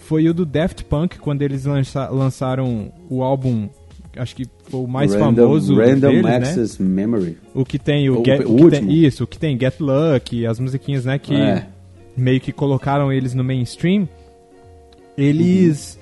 foi 0.08 0.28
o 0.30 0.34
do 0.34 0.46
Daft 0.46 0.84
Punk, 0.86 1.20
quando 1.20 1.42
eles 1.42 1.66
lança- 1.66 2.08
lançaram 2.10 2.92
o 3.10 3.22
álbum, 3.22 3.68
acho 4.16 4.34
que 4.36 4.46
foi 4.70 4.80
o 4.82 4.88
mais 4.88 5.14
Random, 5.14 5.36
famoso 5.44 5.76
Random 5.76 6.00
deles, 6.10 6.24
né? 6.24 6.38
Access 6.38 6.82
Memory. 6.82 7.38
O 7.54 7.66
que 7.66 7.78
tem 7.78 8.10
o, 8.10 8.22
O- 8.22 8.26
Get, 8.26 8.46
o 8.46 8.66
o 8.66 8.70
tem- 8.72 8.92
isso, 8.92 9.24
o 9.26 9.28
que 9.28 9.38
tem 9.38 9.60
Get 9.60 9.80
Lucky, 9.82 10.46
as 10.48 10.60
musiquinhas, 10.60 11.04
né, 11.06 11.20
que 11.20 11.36
É. 11.36 11.68
meio 12.16 12.40
que 12.40 12.52
colocaram 12.54 13.12
eles 13.12 13.34
no 13.34 13.44
mainstream. 13.44 14.08
Eles, 15.18 16.00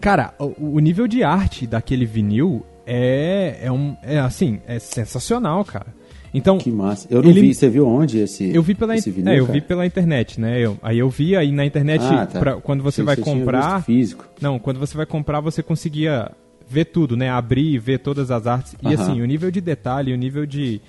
cara, 0.00 0.34
o, 0.38 0.76
o 0.76 0.78
nível 0.78 1.06
de 1.06 1.22
arte 1.22 1.66
daquele 1.66 2.06
vinil 2.06 2.64
é 2.86 3.58
é 3.62 3.70
um 3.72 3.96
é 4.02 4.18
assim, 4.18 4.60
é 4.66 4.78
sensacional, 4.78 5.64
cara. 5.64 5.86
Então, 6.34 6.56
Que 6.58 6.70
massa. 6.70 7.06
Eu 7.10 7.22
não 7.22 7.30
Ele- 7.30 7.40
vi. 7.42 7.54
Você 7.54 7.68
viu 7.68 7.86
onde 7.86 8.18
esse 8.18 8.54
eu 8.54 8.62
vi 8.62 8.74
pela, 8.74 8.94
esse 8.96 9.10
in- 9.10 9.12
vinil, 9.12 9.32
é, 9.32 9.38
eu 9.38 9.46
cara? 9.46 9.52
vi 9.58 9.60
pela 9.66 9.84
internet, 9.86 10.40
né? 10.40 10.58
Eu, 10.58 10.78
aí 10.82 10.98
eu 10.98 11.10
vi 11.10 11.36
aí 11.36 11.52
na 11.52 11.64
internet 11.66 12.02
Ah, 12.04 12.24
tá. 12.26 12.38
pra- 12.40 12.56
quando 12.56 12.82
você 12.82 13.02
Achei 13.02 13.14
vai 13.14 13.16
comprar, 13.24 13.82
físico. 13.84 14.24
não, 14.40 14.58
quando 14.58 14.80
você 14.80 14.96
vai 14.96 15.04
comprar, 15.04 15.40
você 15.40 15.62
conseguia 15.62 16.30
ver 16.68 16.86
tudo, 16.86 17.16
né? 17.18 17.28
Abrir 17.28 17.74
e 17.74 17.78
ver 17.78 17.98
todas 17.98 18.30
as 18.30 18.46
artes. 18.46 18.74
E 18.82 18.86
Aham. 18.86 18.94
assim, 18.94 19.20
o 19.20 19.26
nível 19.26 19.50
de 19.50 19.60
detalhe, 19.60 20.12
o 20.12 20.16
nível 20.16 20.46
de 20.46 20.80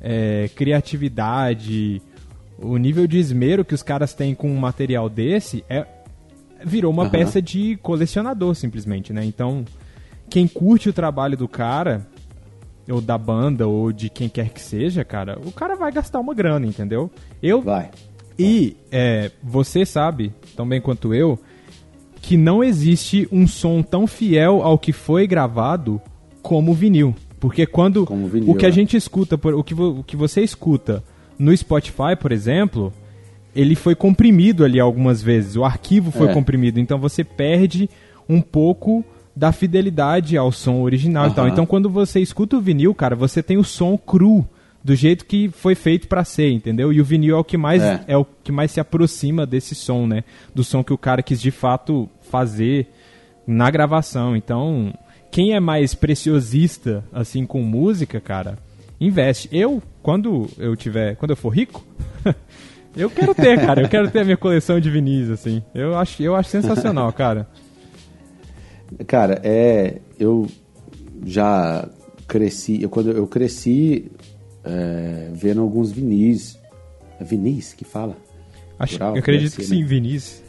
é, 0.00 0.48
criatividade, 0.54 2.00
o 2.58 2.76
nível 2.76 3.06
de 3.06 3.18
esmero 3.18 3.64
que 3.64 3.74
os 3.74 3.82
caras 3.82 4.14
têm 4.14 4.34
com 4.34 4.50
um 4.50 4.56
material 4.56 5.08
desse 5.08 5.64
é 5.68 5.84
virou 6.64 6.92
uma 6.92 7.02
Aham. 7.04 7.10
peça 7.10 7.40
de 7.42 7.76
colecionador, 7.82 8.54
simplesmente, 8.54 9.12
né? 9.12 9.24
Então, 9.24 9.64
quem 10.30 10.46
curte 10.48 10.88
o 10.88 10.92
trabalho 10.92 11.36
do 11.36 11.46
cara, 11.46 12.06
ou 12.88 13.00
da 13.00 13.18
banda, 13.18 13.66
ou 13.66 13.92
de 13.92 14.08
quem 14.08 14.28
quer 14.28 14.48
que 14.50 14.60
seja, 14.60 15.04
cara, 15.04 15.38
o 15.44 15.52
cara 15.52 15.76
vai 15.76 15.92
gastar 15.92 16.20
uma 16.20 16.34
grana, 16.34 16.66
entendeu? 16.66 17.10
Eu, 17.42 17.60
Vai. 17.60 17.90
e 18.38 18.76
é, 18.90 19.30
você 19.42 19.84
sabe, 19.84 20.32
tão 20.56 20.66
bem 20.68 20.80
quanto 20.80 21.12
eu, 21.14 21.38
que 22.22 22.36
não 22.36 22.64
existe 22.64 23.28
um 23.30 23.46
som 23.46 23.82
tão 23.82 24.06
fiel 24.06 24.62
ao 24.62 24.78
que 24.78 24.92
foi 24.92 25.26
gravado 25.26 26.00
como 26.42 26.72
o 26.72 26.74
vinil. 26.74 27.14
Porque 27.38 27.66
quando 27.66 28.02
o 28.10 28.26
vinil, 28.26 28.50
o 28.50 28.54
que 28.54 28.66
a 28.66 28.70
é. 28.70 28.72
gente 28.72 28.96
escuta, 28.96 29.36
o 29.36 29.62
que, 29.62 29.74
o 29.74 30.02
que 30.02 30.16
você 30.16 30.40
escuta 30.42 31.04
no 31.38 31.56
Spotify, 31.56 32.16
por 32.20 32.32
exemplo, 32.32 32.92
ele 33.54 33.76
foi 33.76 33.94
comprimido 33.94 34.64
ali 34.64 34.80
algumas 34.80 35.22
vezes. 35.22 35.54
O 35.56 35.64
arquivo 35.64 36.10
foi 36.10 36.28
É. 36.28 36.32
comprimido. 36.34 36.80
Então 36.80 36.98
você 36.98 37.22
perde 37.22 37.88
um 38.28 38.40
pouco 38.40 39.04
da 39.38 39.52
fidelidade 39.52 40.36
ao 40.36 40.50
som 40.50 40.80
original 40.82 41.28
e 41.28 41.32
tal. 41.32 41.46
Então 41.46 41.64
quando 41.64 41.88
você 41.88 42.18
escuta 42.18 42.56
o 42.56 42.60
vinil, 42.60 42.92
cara, 42.92 43.14
você 43.14 43.40
tem 43.40 43.56
o 43.56 43.62
som 43.62 43.96
cru 43.96 44.44
do 44.82 44.96
jeito 44.96 45.24
que 45.24 45.48
foi 45.48 45.76
feito 45.76 46.08
pra 46.08 46.24
ser, 46.24 46.50
entendeu? 46.50 46.92
E 46.92 47.00
o 47.00 47.04
vinil 47.04 47.36
é 47.36 47.38
o 47.38 47.44
que 47.44 47.56
mais 47.56 47.80
É. 47.80 48.04
é. 48.08 48.16
o 48.16 48.24
que 48.24 48.50
mais 48.50 48.72
se 48.72 48.80
aproxima 48.80 49.46
desse 49.46 49.76
som, 49.76 50.08
né? 50.08 50.24
Do 50.52 50.64
som 50.64 50.82
que 50.82 50.92
o 50.92 50.98
cara 50.98 51.22
quis 51.22 51.40
de 51.40 51.52
fato 51.52 52.08
fazer 52.30 52.88
na 53.46 53.70
gravação. 53.70 54.34
Então, 54.36 54.92
quem 55.30 55.54
é 55.54 55.60
mais 55.60 55.94
preciosista 55.94 57.04
assim 57.12 57.46
com 57.46 57.62
música, 57.62 58.20
cara, 58.20 58.58
investe. 59.00 59.48
Eu, 59.52 59.80
quando 60.02 60.48
eu 60.58 60.74
tiver, 60.74 61.14
quando 61.14 61.30
eu 61.30 61.36
for 61.36 61.50
rico, 61.50 61.86
eu 62.96 63.08
quero 63.08 63.32
ter, 63.36 63.60
cara. 63.64 63.82
Eu 63.82 63.88
quero 63.88 64.10
ter 64.10 64.20
a 64.20 64.24
minha 64.24 64.36
coleção 64.36 64.80
de 64.80 64.90
vinis 64.90 65.30
assim. 65.30 65.62
Eu 65.72 65.96
acho, 65.96 66.20
eu 66.20 66.34
acho 66.34 66.50
sensacional, 66.50 67.12
cara. 67.12 67.46
Cara, 69.06 69.40
é. 69.42 70.00
Eu 70.18 70.46
já 71.24 71.88
cresci. 72.26 72.82
Eu, 72.82 72.88
quando 72.88 73.10
eu 73.10 73.26
cresci 73.26 74.10
é, 74.64 75.28
vendo 75.32 75.60
alguns 75.60 75.90
vinis. 75.90 76.58
É 77.20 77.24
vinis 77.24 77.72
que 77.72 77.84
fala? 77.84 78.16
Acho, 78.78 78.96
Plural, 78.96 79.16
eu 79.16 79.20
acredito 79.20 79.56
que 79.56 79.62
ser, 79.64 79.74
sim, 79.74 79.82
né? 79.82 79.88
vinis. 79.88 80.42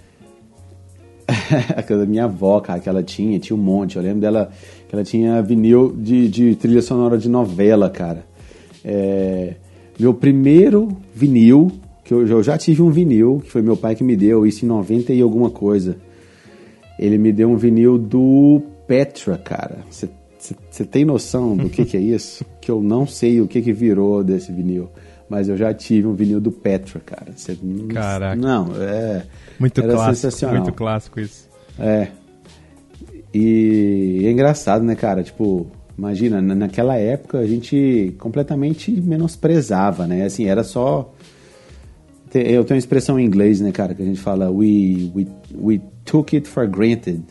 Da 1.90 2.06
minha 2.06 2.26
avó, 2.26 2.60
cara, 2.60 2.80
que 2.80 2.88
ela 2.88 3.02
tinha, 3.02 3.40
tinha 3.40 3.58
um 3.58 3.62
monte. 3.62 3.96
Eu 3.96 4.04
lembro 4.04 4.22
dela 4.22 4.52
que 4.88 4.96
ela 4.96 5.04
tinha 5.04 5.42
vinil 5.42 5.96
de, 5.96 6.28
de 6.28 6.56
trilha 6.56 6.82
sonora 6.82 7.18
de 7.18 7.28
novela, 7.28 7.90
cara. 7.90 8.26
É, 8.84 9.56
meu 10.00 10.14
primeiro 10.14 10.96
vinil, 11.14 11.72
que 12.04 12.14
eu, 12.14 12.26
eu 12.26 12.44
já 12.44 12.58
tive 12.58 12.82
um 12.82 12.90
vinil, 12.90 13.42
que 13.44 13.52
foi 13.52 13.62
meu 13.62 13.76
pai 13.76 13.96
que 13.96 14.04
me 14.04 14.16
deu, 14.16 14.46
isso 14.46 14.66
em 14.66 14.68
90 14.68 15.14
e 15.14 15.22
alguma 15.22 15.50
coisa. 15.50 15.98
Ele 17.00 17.18
me 17.18 17.32
deu 17.32 17.50
um 17.50 17.56
vinil 17.56 17.98
do 17.98 18.62
Petra, 18.88 19.38
cara. 19.38 19.78
Você 19.90 20.86
tem 20.86 21.06
noção 21.06 21.56
do 21.56 21.70
que, 21.70 21.86
que 21.86 21.96
é 21.98 22.00
isso? 22.02 22.46
que 22.62 22.70
eu 22.70 22.82
não 22.84 23.08
sei 23.08 23.40
o 23.42 23.48
que, 23.48 23.62
que 23.62 23.72
virou 23.74 24.24
desse 24.24 24.52
vinil. 24.52 24.90
Mas 25.30 25.48
eu 25.48 25.56
já 25.56 25.74
tive 25.74 26.08
um 26.08 26.14
vinil 26.14 26.42
do 26.42 26.52
Petra, 26.52 27.00
cara. 27.00 27.32
Cê, 27.36 27.58
Caraca. 27.94 28.36
Não, 28.36 28.68
é. 28.82 29.24
Muito 29.60 29.80
era 29.82 29.94
clássico, 29.94 30.16
sensacional. 30.16 30.56
muito 30.64 30.74
clássico 30.74 31.20
isso. 31.20 31.48
É. 31.80 32.08
E 33.34 34.24
é 34.26 34.32
engraçado, 34.32 34.84
né, 34.84 34.96
cara? 34.96 35.24
Tipo, 35.24 35.68
imagina, 35.98 36.42
na- 36.42 36.56
naquela 36.56 36.96
época 36.96 37.38
a 37.40 37.46
gente 37.46 38.16
completamente 38.20 38.92
menosprezava, 38.92 40.08
né? 40.08 40.26
Assim, 40.26 40.46
era 40.46 40.64
só. 40.64 41.14
Eu 42.34 42.64
tenho 42.64 42.76
uma 42.76 42.80
expressão 42.80 43.20
em 43.20 43.26
inglês, 43.26 43.60
né, 43.60 43.72
cara, 43.72 43.94
que 43.96 44.02
a 44.04 44.06
gente 44.06 44.20
fala 44.20 44.52
we, 44.52 45.12
we, 45.16 45.28
we 45.56 45.82
took 46.06 46.36
it 46.36 46.48
for 46.48 46.68
granted. 46.68 47.24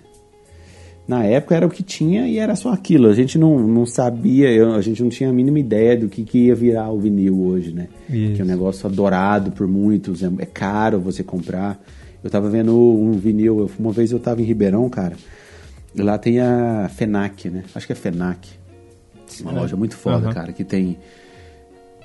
Na 1.07 1.25
época 1.25 1.57
era 1.57 1.67
o 1.67 1.71
que 1.71 1.83
tinha 1.83 2.29
e 2.29 2.39
era 2.39 2.55
só 2.55 2.71
aquilo. 2.71 3.09
A 3.09 3.15
gente 3.15 3.39
não, 3.39 3.59
não 3.67 3.87
sabia, 3.87 4.67
a 4.75 4.81
gente 4.83 5.03
não 5.03 5.09
tinha 5.09 5.31
a 5.31 5.33
mínima 5.33 5.59
ideia 5.59 5.97
do 5.97 6.07
que, 6.07 6.23
que 6.23 6.47
ia 6.47 6.55
virar 6.55 6.91
o 6.91 6.99
vinil 6.99 7.41
hoje, 7.41 7.73
né? 7.73 7.89
Isso. 8.11 8.35
Que 8.35 8.43
é 8.43 8.45
um 8.45 8.49
negócio 8.49 8.87
adorado 8.87 9.51
por 9.53 9.67
muitos, 9.67 10.23
é, 10.23 10.31
é 10.39 10.47
caro 10.47 11.01
você 11.01 11.25
comprar. 11.25 11.83
Eu 12.23 12.29
tava 12.29 12.51
vendo 12.51 12.77
um 12.77 13.13
vinil, 13.13 13.71
uma 13.79 13.91
vez 13.91 14.13
eu 14.13 14.19
tava 14.19 14.43
em 14.43 14.45
Ribeirão, 14.45 14.87
cara, 14.91 15.17
e 15.95 16.03
lá 16.03 16.19
tem 16.19 16.41
a 16.41 16.91
FENAC, 16.95 17.49
né? 17.49 17.65
Acho 17.75 17.87
que 17.87 17.93
é 17.93 17.97
FENAC. 17.97 18.47
Uma 19.41 19.53
loja 19.53 19.77
muito 19.77 19.97
foda, 19.97 20.27
Aham. 20.27 20.35
cara, 20.35 20.53
que 20.53 20.65
tem 20.65 20.99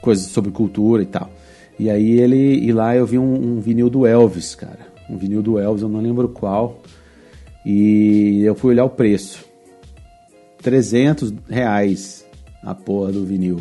coisas 0.02 0.28
sobre 0.28 0.52
cultura 0.52 1.04
e 1.04 1.06
tal. 1.06 1.30
E 1.78 1.90
aí 1.90 2.20
ele 2.20 2.38
e 2.38 2.72
lá 2.72 2.96
eu 2.96 3.06
vi 3.06 3.18
um, 3.18 3.56
um 3.58 3.60
vinil 3.60 3.90
do 3.90 4.06
Elvis, 4.06 4.56
cara. 4.56 4.93
Um 5.10 5.18
vinil 5.18 5.42
do 5.42 5.60
Elvis, 5.60 5.82
eu 5.84 5.90
não 5.90 6.02
lembro 6.02 6.30
qual. 6.30 6.82
E 7.66 8.42
eu 8.44 8.56
fui 8.56 8.72
olhar 8.74 8.86
o 8.86 8.90
preço. 8.90 9.44
300 10.62 11.34
reais 11.50 12.26
a 12.64 12.74
porra 12.74 13.12
do 13.12 13.26
vinil. 13.26 13.60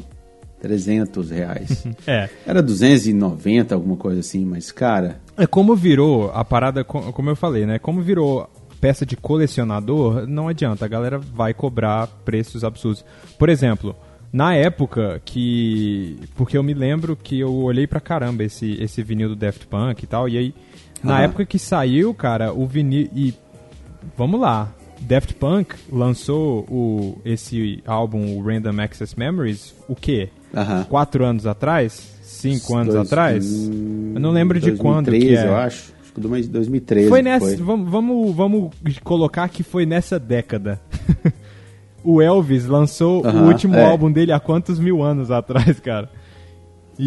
300 0.61 1.31
reais. 1.31 1.85
É. 2.07 2.29
Era 2.47 2.63
290, 2.63 3.75
alguma 3.75 3.97
coisa 3.97 4.21
assim, 4.21 4.45
mas, 4.45 4.71
cara... 4.71 5.21
É 5.37 5.47
como 5.47 5.75
virou 5.75 6.31
a 6.33 6.45
parada, 6.45 6.85
co- 6.85 7.13
como 7.13 7.31
eu 7.31 7.37
falei, 7.37 7.67
né? 7.67 7.79
Como 7.79 8.01
virou 8.03 8.49
peça 8.81 9.05
de 9.07 9.17
colecionador, 9.17 10.27
não 10.27 10.49
adianta, 10.49 10.85
a 10.85 10.89
galera 10.89 11.19
vai 11.19 11.55
cobrar 11.55 12.07
preços 12.25 12.63
absurdos. 12.65 13.05
Por 13.39 13.49
exemplo, 13.49 13.95
na 14.33 14.55
época 14.55 15.21
que. 15.25 16.19
Porque 16.37 16.57
eu 16.59 16.63
me 16.63 16.75
lembro 16.75 17.17
que 17.17 17.39
eu 17.41 17.53
olhei 17.55 17.87
pra 17.87 18.01
caramba 18.01 18.45
esse, 18.45 18.73
esse 18.83 19.03
vinil 19.03 19.29
do 19.31 19.37
Daft 19.37 19.67
Punk 19.69 20.03
e 20.03 20.07
tal, 20.07 20.29
e 20.29 20.37
aí, 20.37 20.55
na 21.03 21.15
Aham. 21.17 21.23
época 21.25 21.47
que 21.47 21.59
saiu, 21.59 22.13
cara, 22.15 22.53
o 22.53 22.67
vinil. 22.67 23.09
E. 23.15 23.35
Vamos 24.17 24.41
lá. 24.41 24.69
Daft 25.01 25.35
Punk 25.35 25.75
lançou 25.91 26.61
o, 26.71 27.19
esse 27.25 27.83
álbum, 27.87 28.37
o 28.37 28.43
Random 28.43 28.81
Access 28.81 29.19
Memories, 29.19 29.75
o 29.89 29.97
quê? 29.97 30.29
Aham. 30.55 30.85
Quatro 30.89 31.25
anos 31.25 31.45
atrás? 31.47 32.13
Cinco 32.23 32.77
anos 32.77 32.95
Dois- 32.95 33.07
atrás? 33.09 33.45
hum, 33.47 34.13
Eu 34.15 34.21
não 34.21 34.31
lembro 34.31 34.61
de 34.61 34.73
quando 34.73 35.07
que 35.07 35.19
2013, 35.19 35.45
é. 35.45 35.49
eu 35.49 35.57
acho. 35.57 35.93
Acho 36.03 36.13
que 36.13 36.21
do 36.21 36.29
mês 36.29 36.47
de 36.47 36.53
2013. 36.53 37.09
Foi 37.09 37.21
nessa. 37.23 37.57
Vamos, 37.57 37.91
vamos, 37.91 38.35
vamos 38.37 38.71
colocar 39.03 39.49
que 39.49 39.63
foi 39.65 39.85
nessa 39.87 40.19
década. 40.21 40.81
o 42.05 42.21
Elvis 42.23 42.67
lançou 42.67 43.23
o 43.25 43.27
Aham, 43.27 43.49
último 43.49 43.75
é. 43.77 43.85
álbum 43.85 44.11
dele 44.11 44.31
há 44.33 44.39
quantos 44.41 44.79
mil 44.79 45.03
anos 45.03 45.31
atrás, 45.31 45.81
cara? 45.81 46.09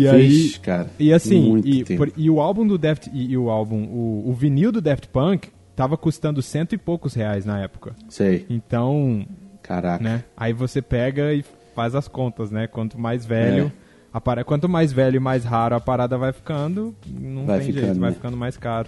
E 0.03 0.07
Vixe, 0.11 0.55
aí. 0.55 0.59
cara. 0.61 0.89
E 0.99 1.13
assim, 1.13 1.57
e, 1.63 1.83
por- 1.95 2.11
e 2.17 2.29
o 2.29 2.39
álbum 2.41 2.65
do 2.67 2.77
Daft. 2.77 3.09
E, 3.13 3.31
e 3.31 3.37
o 3.37 3.49
álbum. 3.49 3.83
O, 3.85 4.29
o 4.29 4.33
vinil 4.33 4.71
do 4.71 4.81
Daft 4.81 5.07
Punk 5.09 5.49
tava 5.75 5.95
custando 5.97 6.41
cento 6.41 6.73
e 6.73 6.77
poucos 6.77 7.13
reais 7.13 7.45
na 7.45 7.59
época. 7.61 7.95
Sei. 8.09 8.45
Então, 8.49 9.25
Caraca. 9.61 10.03
né? 10.03 10.23
Aí 10.35 10.53
você 10.53 10.81
pega 10.81 11.33
e 11.33 11.43
faz 11.75 11.95
as 11.95 12.07
contas, 12.07 12.51
né? 12.51 12.67
Quanto 12.67 12.99
mais 12.99 13.25
velho. 13.25 13.71
É. 13.81 13.85
a 14.13 14.21
para- 14.21 14.43
Quanto 14.43 14.67
mais 14.69 14.91
velho 14.93 15.17
e 15.17 15.19
mais 15.19 15.43
raro 15.43 15.75
a 15.75 15.79
parada 15.79 16.17
vai 16.17 16.31
ficando, 16.31 16.95
não 17.07 17.45
Vai 17.45 17.59
tem 17.59 17.67
ficando, 17.67 17.85
jeito, 17.85 17.99
vai 17.99 18.09
né? 18.11 18.15
ficando 18.15 18.37
mais 18.37 18.55
caro. 18.57 18.87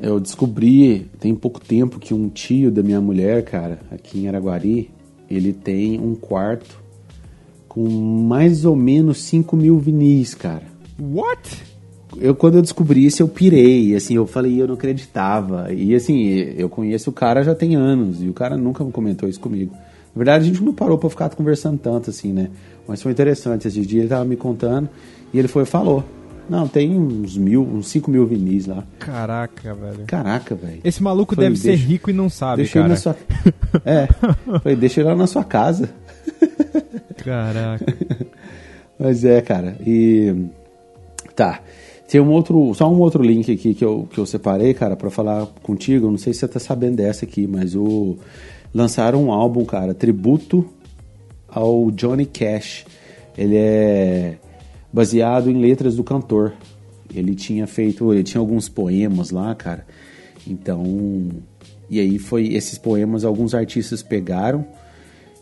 Eu 0.00 0.18
descobri 0.18 1.08
tem 1.20 1.34
pouco 1.34 1.60
tempo 1.60 1.98
que 2.00 2.12
um 2.14 2.28
tio 2.28 2.70
da 2.70 2.82
minha 2.82 3.00
mulher, 3.00 3.44
cara, 3.44 3.78
aqui 3.90 4.20
em 4.20 4.28
Araguari, 4.28 4.90
ele 5.30 5.52
tem 5.52 6.00
um 6.00 6.14
quarto 6.14 6.81
com 7.72 7.88
mais 7.88 8.66
ou 8.66 8.76
menos 8.76 9.22
5 9.22 9.56
mil 9.56 9.78
vinis, 9.78 10.34
cara. 10.34 10.64
What? 11.00 11.62
Eu, 12.20 12.34
quando 12.34 12.56
eu 12.56 12.62
descobri 12.62 13.06
isso, 13.06 13.22
eu 13.22 13.28
pirei, 13.28 13.96
assim, 13.96 14.14
eu 14.14 14.26
falei, 14.26 14.60
eu 14.60 14.66
não 14.66 14.74
acreditava. 14.74 15.72
E 15.72 15.94
assim, 15.94 16.22
eu 16.58 16.68
conheço 16.68 17.08
o 17.08 17.12
cara 17.14 17.42
já 17.42 17.54
tem 17.54 17.74
anos, 17.74 18.22
e 18.22 18.28
o 18.28 18.34
cara 18.34 18.58
nunca 18.58 18.84
comentou 18.84 19.26
isso 19.26 19.40
comigo. 19.40 19.72
Na 20.14 20.18
verdade, 20.18 20.44
a 20.44 20.46
gente 20.48 20.62
não 20.62 20.74
parou 20.74 20.98
pra 20.98 21.08
ficar 21.08 21.30
conversando 21.30 21.78
tanto, 21.78 22.10
assim, 22.10 22.30
né? 22.30 22.50
Mas 22.86 23.00
foi 23.00 23.10
interessante, 23.10 23.66
esses 23.66 23.86
dias 23.86 24.02
ele 24.02 24.08
tava 24.10 24.26
me 24.26 24.36
contando, 24.36 24.86
e 25.32 25.38
ele 25.38 25.48
foi 25.48 25.62
e 25.62 25.66
falou, 25.66 26.04
não, 26.50 26.68
tem 26.68 26.94
uns 26.94 27.38
mil, 27.38 27.62
uns 27.62 27.88
5 27.88 28.10
mil 28.10 28.26
vinis 28.26 28.66
lá. 28.66 28.84
Caraca, 28.98 29.72
velho. 29.72 30.04
Caraca, 30.06 30.54
velho. 30.54 30.80
Esse 30.84 31.02
maluco 31.02 31.34
deve 31.34 31.56
ser 31.56 31.76
rico 31.76 32.10
e 32.10 32.12
não 32.12 32.28
sabe, 32.28 32.64
Deixa 32.64 32.80
ele 32.80 32.88
cara. 32.88 32.94
na 32.94 33.00
sua. 33.00 33.16
É. 33.86 34.06
Falei, 34.60 34.76
deixa 34.76 35.00
ele 35.00 35.08
lá 35.08 35.16
na 35.16 35.26
sua 35.26 35.42
casa. 35.42 35.88
Caraca. 37.24 37.86
Mas 38.98 39.24
é, 39.24 39.40
cara. 39.40 39.76
E. 39.84 40.46
Tá. 41.34 41.60
Tem 42.08 42.20
um 42.20 42.30
outro. 42.30 42.74
Só 42.74 42.92
um 42.92 43.00
outro 43.00 43.22
link 43.22 43.50
aqui 43.50 43.74
que 43.74 43.84
eu, 43.84 44.06
que 44.10 44.18
eu 44.18 44.26
separei, 44.26 44.74
cara, 44.74 44.96
pra 44.96 45.10
falar 45.10 45.46
contigo. 45.62 46.10
Não 46.10 46.18
sei 46.18 46.32
se 46.32 46.40
você 46.40 46.48
tá 46.48 46.60
sabendo 46.60 46.96
dessa 46.96 47.24
aqui, 47.24 47.46
mas 47.46 47.74
o. 47.74 48.16
Lançaram 48.74 49.24
um 49.24 49.32
álbum, 49.32 49.64
cara, 49.64 49.92
tributo 49.92 50.66
ao 51.48 51.90
Johnny 51.90 52.26
Cash. 52.26 52.84
Ele 53.36 53.56
é 53.56 54.36
baseado 54.92 55.50
em 55.50 55.58
letras 55.58 55.96
do 55.96 56.04
cantor. 56.04 56.52
Ele 57.14 57.34
tinha 57.34 57.66
feito. 57.66 58.12
Ele 58.12 58.22
tinha 58.22 58.40
alguns 58.40 58.68
poemas 58.68 59.30
lá, 59.30 59.54
cara. 59.54 59.86
Então. 60.46 61.30
E 61.88 61.98
aí 61.98 62.18
foi. 62.18 62.54
Esses 62.54 62.78
poemas 62.78 63.24
alguns 63.24 63.54
artistas 63.54 64.02
pegaram. 64.02 64.66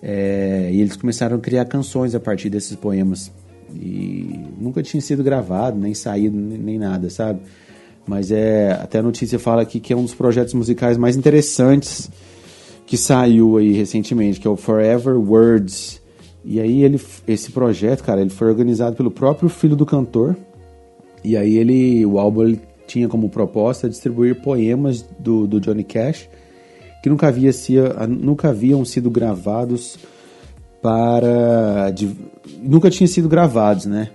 É, 0.02 0.70
e 0.72 0.80
eles 0.80 0.96
começaram 0.96 1.36
a 1.36 1.40
criar 1.40 1.64
canções 1.66 2.14
a 2.14 2.20
partir 2.20 2.48
desses 2.48 2.74
poemas. 2.74 3.30
E 3.74 4.46
nunca 4.58 4.82
tinha 4.82 5.00
sido 5.00 5.22
gravado, 5.22 5.78
nem 5.78 5.94
saído, 5.94 6.36
nem 6.36 6.78
nada, 6.78 7.10
sabe? 7.10 7.40
Mas 8.06 8.30
é. 8.30 8.72
Até 8.72 8.98
a 8.98 9.02
notícia 9.02 9.38
fala 9.38 9.62
aqui 9.62 9.78
que 9.78 9.92
é 9.92 9.96
um 9.96 10.02
dos 10.02 10.14
projetos 10.14 10.54
musicais 10.54 10.96
mais 10.96 11.16
interessantes 11.16 12.10
que 12.86 12.96
saiu 12.96 13.56
aí 13.56 13.72
recentemente, 13.72 14.40
que 14.40 14.48
é 14.48 14.50
o 14.50 14.56
Forever 14.56 15.16
Words. 15.16 16.00
E 16.44 16.58
aí 16.58 16.82
ele, 16.82 17.00
esse 17.28 17.52
projeto, 17.52 18.02
cara, 18.02 18.20
ele 18.20 18.30
foi 18.30 18.48
organizado 18.48 18.96
pelo 18.96 19.10
próprio 19.10 19.48
filho 19.48 19.76
do 19.76 19.86
cantor. 19.86 20.36
E 21.22 21.36
aí 21.36 21.56
ele, 21.56 22.04
o 22.04 22.18
álbum 22.18 22.42
ele 22.42 22.60
tinha 22.88 23.06
como 23.06 23.28
proposta 23.28 23.88
distribuir 23.88 24.42
poemas 24.42 25.02
do, 25.20 25.46
do 25.46 25.60
Johnny 25.60 25.84
Cash 25.84 26.28
que 27.02 27.08
nunca, 27.08 27.28
havia, 27.28 27.52
se- 27.52 27.74
nunca 28.08 28.48
haviam 28.50 28.84
sido 28.84 29.10
gravados 29.10 29.98
para. 30.82 31.90
de- 31.90 32.14
nunca 32.62 32.90
tinham 32.90 33.08
sido 33.08 33.28
gravados, 33.28 33.86
né? 33.86 34.10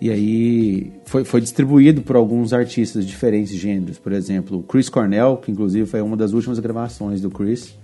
E 0.00 0.10
aí 0.10 0.92
foi, 1.04 1.24
foi 1.24 1.40
distribuído 1.40 2.02
por 2.02 2.14
alguns 2.14 2.52
artistas 2.52 3.04
de 3.04 3.10
diferentes 3.10 3.56
gêneros. 3.56 3.98
Por 3.98 4.12
exemplo, 4.12 4.58
o 4.58 4.62
Chris 4.62 4.88
Cornell, 4.88 5.38
que 5.38 5.50
inclusive 5.50 5.86
foi 5.86 6.00
uma 6.00 6.16
das 6.16 6.32
últimas 6.32 6.58
gravações 6.60 7.20
do 7.20 7.30
Chris. 7.30 7.74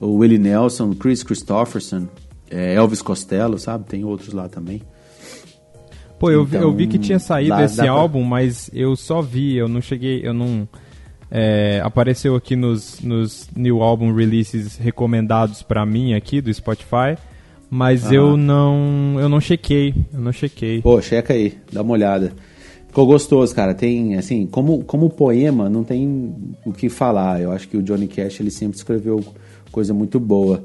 O 0.00 0.16
Willie 0.16 0.38
Nelson, 0.38 0.90
o 0.90 0.94
Chris 0.96 1.22
Christopherson, 1.22 2.08
é, 2.50 2.74
Elvis 2.74 3.00
Costello, 3.00 3.56
sabe? 3.58 3.84
Tem 3.86 4.04
outros 4.04 4.32
lá 4.34 4.48
também. 4.48 4.82
Pô, 6.18 6.28
eu, 6.30 6.44
vi- 6.44 6.56
eu 6.56 6.60
Então, 6.62 6.74
vi 6.76 6.86
que 6.88 6.98
tinha 6.98 7.18
saído 7.20 7.50
dá- 7.50 7.64
esse 7.64 7.76
dá 7.76 7.84
pra- 7.84 7.92
álbum, 7.92 8.22
mas 8.24 8.68
eu 8.72 8.96
só 8.96 9.22
vi, 9.22 9.56
eu 9.56 9.68
não 9.68 9.80
cheguei, 9.80 10.26
eu 10.26 10.34
não. 10.34 10.66
É, 11.36 11.80
apareceu 11.82 12.36
aqui 12.36 12.54
nos, 12.54 13.00
nos 13.00 13.50
New 13.56 13.82
Album 13.82 14.14
Releases 14.14 14.76
recomendados 14.76 15.64
pra 15.64 15.84
mim 15.84 16.14
aqui 16.14 16.40
do 16.40 16.54
Spotify, 16.54 17.18
mas 17.68 18.12
eu 18.12 18.36
não. 18.36 19.16
Eu 19.18 19.28
não 19.28 19.40
chequei. 19.40 19.92
Eu 20.12 20.20
não 20.20 20.30
chequei. 20.30 20.80
Pô, 20.80 21.02
checa 21.02 21.34
aí, 21.34 21.58
dá 21.72 21.82
uma 21.82 21.94
olhada. 21.94 22.32
Ficou 22.86 23.04
gostoso, 23.04 23.52
cara. 23.52 23.74
Tem, 23.74 24.14
assim, 24.14 24.46
como, 24.46 24.84
como 24.84 25.10
poema, 25.10 25.68
não 25.68 25.82
tem 25.82 26.32
o 26.64 26.72
que 26.72 26.88
falar. 26.88 27.42
Eu 27.42 27.50
acho 27.50 27.66
que 27.66 27.76
o 27.76 27.82
Johnny 27.82 28.06
Cash, 28.06 28.38
ele 28.38 28.52
sempre 28.52 28.76
escreveu 28.76 29.20
coisa 29.72 29.92
muito 29.92 30.20
boa. 30.20 30.62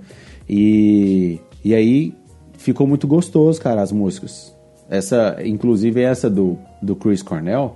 E, 0.47 1.39
e 1.65 1.73
aí, 1.73 2.13
ficou 2.59 2.85
muito 2.85 3.07
gostoso, 3.07 3.59
cara, 3.59 3.81
as 3.81 3.91
músicas. 3.91 4.55
Essa, 4.87 5.37
inclusive 5.43 5.99
essa 5.99 6.29
do, 6.29 6.59
do 6.79 6.95
Chris 6.95 7.23
Cornell, 7.23 7.75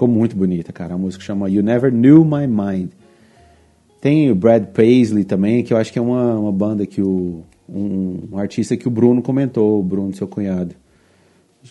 ficou 0.00 0.08
muito 0.08 0.34
bonita, 0.34 0.72
cara. 0.72 0.94
A 0.94 0.98
música 0.98 1.22
chama 1.22 1.50
You 1.50 1.62
Never 1.62 1.92
Knew 1.92 2.24
My 2.24 2.46
Mind. 2.46 2.90
Tem 4.00 4.30
o 4.30 4.34
Brad 4.34 4.64
Paisley 4.68 5.24
também, 5.24 5.62
que 5.62 5.74
eu 5.74 5.76
acho 5.76 5.92
que 5.92 5.98
é 5.98 6.02
uma, 6.02 6.38
uma 6.38 6.52
banda 6.52 6.86
que 6.86 7.02
o. 7.02 7.42
Um, 7.68 8.28
um 8.32 8.38
artista 8.38 8.76
que 8.76 8.88
o 8.88 8.90
Bruno 8.90 9.20
comentou, 9.22 9.78
o 9.78 9.82
Bruno, 9.82 10.12
seu 10.14 10.26
cunhado. 10.26 10.74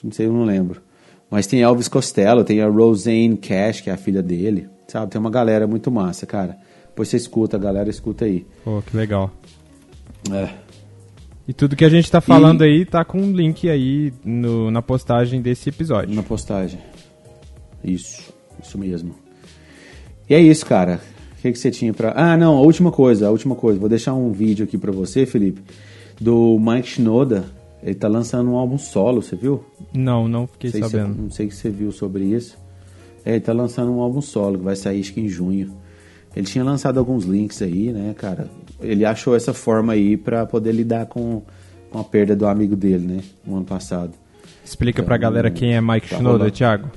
Não 0.03 0.11
sei, 0.11 0.27
eu 0.27 0.31
não 0.33 0.45
lembro. 0.45 0.79
Mas 1.29 1.45
tem 1.47 1.61
Elvis 1.61 1.87
Costello, 1.89 2.43
tem 2.43 2.61
a 2.61 2.67
Roseanne 2.69 3.35
Cash, 3.35 3.81
que 3.81 3.89
é 3.89 3.93
a 3.93 3.97
filha 3.97 4.21
dele. 4.21 4.67
Sabe, 4.87 5.11
tem 5.11 5.19
uma 5.19 5.29
galera 5.31 5.67
muito 5.67 5.91
massa, 5.91 6.25
cara. 6.27 6.55
Depois 6.87 7.09
você 7.09 7.17
escuta, 7.17 7.57
a 7.57 7.59
galera 7.59 7.89
escuta 7.89 8.25
aí. 8.25 8.45
Pô, 8.63 8.81
que 8.81 8.95
legal. 8.95 9.29
É. 10.31 10.49
E 11.47 11.51
tudo 11.53 11.75
que 11.75 11.83
a 11.83 11.89
gente 11.89 12.09
tá 12.09 12.21
falando 12.21 12.61
aí 12.61 12.85
tá 12.85 13.03
com 13.03 13.19
um 13.19 13.31
link 13.33 13.67
aí 13.69 14.13
no- 14.23 14.69
na 14.71 14.81
postagem 14.83 15.41
desse 15.41 15.67
episódio. 15.69 16.15
Na 16.15 16.23
postagem. 16.23 16.79
Isso, 17.83 18.33
isso 18.61 18.77
mesmo. 18.77 19.15
E 20.29 20.33
é 20.33 20.39
isso, 20.41 20.65
cara. 20.65 20.99
O 21.37 21.41
que, 21.41 21.51
que 21.51 21.57
você 21.59 21.71
tinha 21.71 21.93
pra. 21.93 22.13
Ah, 22.15 22.35
não, 22.37 22.57
a 22.57 22.61
última 22.61 22.91
coisa, 22.91 23.27
a 23.27 23.31
última 23.31 23.55
coisa. 23.55 23.79
Vou 23.79 23.87
deixar 23.89 24.13
um 24.13 24.31
vídeo 24.31 24.65
aqui 24.65 24.77
pra 24.77 24.91
você, 24.91 25.25
Felipe, 25.25 25.61
do 26.19 26.57
Mike 26.59 26.87
Shinoda. 26.87 27.45
Ele 27.81 27.95
tá 27.95 28.09
lançando 28.09 28.51
um 28.51 28.55
álbum 28.57 28.77
solo, 28.77 29.21
você 29.21 29.37
viu? 29.37 29.63
Não, 29.93 30.27
não 30.27 30.45
fiquei 30.47 30.69
sei 30.69 30.83
se 30.83 30.89
sabendo. 30.89 31.13
você- 31.15 31.21
não 31.21 31.29
sei 31.31 31.49
se 31.49 31.57
você 31.57 31.69
viu 31.69 31.91
sobre 31.93 32.25
isso. 32.25 32.57
É, 33.23 33.31
ele 33.31 33.39
tá 33.39 33.53
lançando 33.53 33.89
um 33.91 34.01
álbum 34.01 34.19
solo 34.21 34.57
que 34.57 34.65
vai 34.65 34.75
sair 34.75 34.99
acho 34.99 35.13
que 35.13 35.21
em 35.21 35.29
junho. 35.29 35.71
Ele 36.35 36.45
tinha 36.45 36.63
lançado 36.63 36.99
alguns 36.99 37.23
links 37.23 37.61
aí, 37.61 37.91
né, 37.93 38.13
cara? 38.17 38.49
Ele 38.81 39.05
achou 39.05 39.33
essa 39.35 39.53
forma 39.53 39.93
aí 39.93 40.17
pra 40.17 40.45
poder 40.45 40.73
lidar 40.73 41.05
com, 41.05 41.41
com 41.89 41.99
a 41.99 42.03
perda 42.03 42.35
do 42.35 42.45
amigo 42.45 42.75
dele, 42.75 43.07
né? 43.07 43.21
No 43.47 43.55
ano 43.55 43.65
passado. 43.65 44.11
Explica 44.63 45.01
pra 45.01 45.15
Então, 45.15 45.29
galera 45.29 45.49
quem 45.49 45.73
é 45.73 45.79
Mike 45.81 46.09
tá 46.09 46.17
Shinoda. 46.17 46.51
Thiago. 46.51 46.89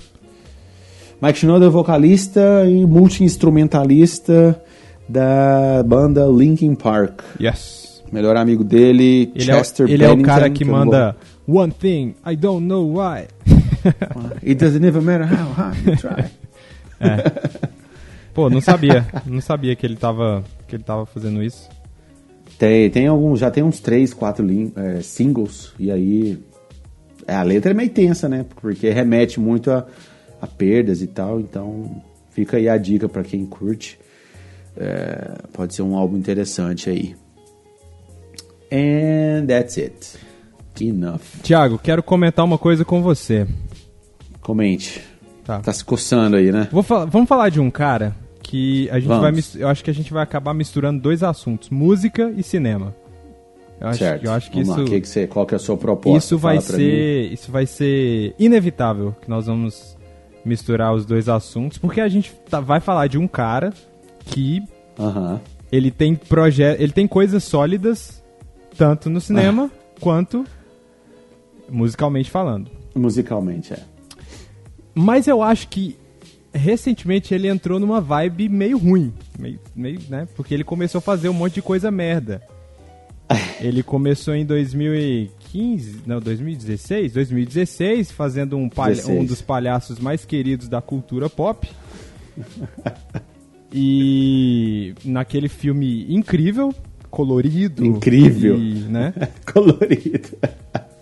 Mike 1.22 1.38
Shinoda 1.38 1.66
é 1.66 1.68
vocalista 1.68 2.64
e 2.68 2.84
multi-instrumentalista 2.84 4.60
da 5.08 5.82
banda 5.86 6.26
Linkin 6.26 6.74
Park. 6.74 7.20
Yes. 7.40 8.02
Melhor 8.10 8.36
amigo 8.36 8.64
dele, 8.64 9.30
Ele, 9.34 9.50
é, 9.50 9.54
Chester 9.54 9.88
ele 9.88 10.02
é 10.04 10.08
o 10.08 10.10
Bennington, 10.10 10.28
cara 10.28 10.50
que 10.50 10.64
não 10.64 10.72
manda 10.74 11.16
One 11.46 11.72
thing, 11.72 12.14
I 12.26 12.36
don't 12.36 12.66
know 12.66 12.86
why. 12.98 13.26
vou- 14.14 14.30
It 14.42 14.54
doesn't 14.56 14.84
even 14.86 15.02
matter 15.02 15.26
how 15.26 15.52
hard 15.52 15.76
you 15.86 15.96
try. 15.96 16.24
Pô, 18.34 18.48
não 18.50 18.60
sabia. 18.60 19.06
não 19.26 19.40
sabia 19.40 19.74
que 19.76 19.84
ele 19.86 19.96
tava, 19.96 20.42
que 20.68 20.76
ele 20.76 20.82
tava 20.82 21.04
fazendo 21.06 21.42
isso. 21.42 21.68
Tem, 22.58 22.88
tem 22.90 23.06
alguns, 23.06 23.40
já 23.40 23.50
tem 23.50 23.62
uns 23.62 23.80
três, 23.80 24.12
quatro 24.14 24.44
lin- 24.44 24.72
é, 24.76 25.00
singles, 25.02 25.72
e 25.78 25.90
aí 25.90 26.38
É, 27.26 27.34
a 27.34 27.42
letra 27.42 27.70
é 27.70 27.74
meio 27.74 27.90
tensa, 27.90 28.28
né? 28.28 28.44
Porque 28.60 28.90
remete 28.90 29.38
muito 29.40 29.70
a, 29.70 29.86
a 30.42 30.46
perdas 30.46 31.00
e 31.00 31.06
tal. 31.06 31.40
Então, 31.40 32.02
fica 32.30 32.58
aí 32.58 32.68
a 32.68 32.76
dica 32.76 33.08
para 33.08 33.22
quem 33.22 33.46
curte. 33.46 33.98
É, 34.76 35.38
pode 35.52 35.74
ser 35.74 35.82
um 35.82 35.96
álbum 35.96 36.18
interessante 36.18 36.90
aí. 36.90 37.14
And 38.70 39.46
that's 39.46 39.78
it. 39.78 40.18
Enough. 40.80 41.20
Tiago, 41.42 41.78
quero 41.78 42.02
comentar 42.02 42.44
uma 42.44 42.58
coisa 42.58 42.84
com 42.84 43.02
você. 43.02 43.46
Comente. 44.40 45.00
Tá. 45.44 45.60
Tá 45.60 45.72
se 45.72 45.84
coçando 45.84 46.36
aí, 46.36 46.50
né? 46.50 46.68
Vou 46.72 46.82
fa- 46.82 47.04
vamos 47.04 47.28
falar 47.28 47.50
de 47.50 47.60
um 47.60 47.70
cara 47.70 48.16
que 48.42 48.88
a 48.90 48.98
gente 48.98 49.08
Vamos. 49.08 49.52
vai 49.54 49.62
eu 49.62 49.68
acho 49.68 49.84
que 49.84 49.90
a 49.90 49.94
gente 49.94 50.12
vai 50.12 50.22
acabar 50.22 50.54
misturando 50.54 51.00
dois 51.00 51.22
assuntos, 51.22 51.68
música 51.70 52.32
e 52.36 52.42
cinema. 52.42 52.94
Eu 53.80 53.88
acho, 53.88 53.98
certo. 53.98 54.24
eu 54.24 54.32
acho 54.32 54.50
que 54.50 54.62
Vamos 54.62 54.78
isso. 54.82 54.90
Que 54.90 55.00
que 55.00 55.08
você, 55.08 55.26
qual 55.26 55.44
que 55.46 55.54
é 55.54 55.56
a 55.56 55.60
sua 55.60 55.76
proposta? 55.76 56.18
isso 56.18 56.38
vai 56.38 56.60
Fala 56.60 56.78
mim. 56.78 56.84
ser 56.84 57.32
isso 57.32 57.52
vai 57.52 57.66
ser 57.66 58.34
inevitável 58.38 59.14
que 59.20 59.28
nós 59.28 59.46
vamos 59.46 59.96
misturar 60.44 60.92
os 60.94 61.04
dois 61.06 61.28
assuntos, 61.28 61.78
porque 61.78 62.00
a 62.00 62.08
gente 62.08 62.32
tá- 62.50 62.60
vai 62.60 62.80
falar 62.80 63.06
de 63.06 63.18
um 63.18 63.28
cara 63.28 63.72
que 64.26 64.62
ele 65.70 65.90
tem 65.90 66.14
proje 66.14 66.62
ele 66.62 66.92
tem 66.92 67.06
coisas 67.08 67.42
sólidas 67.44 68.22
tanto 68.76 69.08
no 69.10 69.20
cinema 69.20 69.70
Ah. 69.72 69.78
quanto 70.00 70.44
musicalmente 71.68 72.30
falando. 72.30 72.70
Musicalmente, 72.94 73.72
é. 73.72 73.78
Mas 74.94 75.26
eu 75.26 75.42
acho 75.42 75.68
que 75.68 75.96
recentemente 76.52 77.32
ele 77.32 77.48
entrou 77.48 77.80
numa 77.80 78.00
vibe 78.00 78.48
meio 78.48 78.76
ruim, 78.76 79.12
meio, 79.38 79.58
meio, 79.74 80.00
né? 80.10 80.28
Porque 80.36 80.52
ele 80.52 80.64
começou 80.64 80.98
a 80.98 81.02
fazer 81.02 81.28
um 81.30 81.32
monte 81.32 81.54
de 81.54 81.62
coisa 81.62 81.90
merda. 81.90 82.42
Ele 83.60 83.82
começou 83.82 84.34
em 84.34 84.44
2015, 85.52 86.02
não, 86.06 86.20
2016, 86.20 87.12
2016, 87.12 88.10
fazendo 88.10 88.56
um, 88.56 88.68
palha- 88.68 88.94
16. 88.96 89.18
um 89.20 89.24
dos 89.24 89.42
palhaços 89.42 89.98
mais 89.98 90.24
queridos 90.24 90.68
da 90.68 90.80
cultura 90.80 91.28
pop. 91.28 91.68
E 93.74 94.94
naquele 95.02 95.48
filme 95.48 96.04
incrível, 96.14 96.74
colorido, 97.10 97.82
Incrível. 97.82 98.58
e, 98.58 98.74
né? 98.80 99.14
Colorido. 99.50 100.28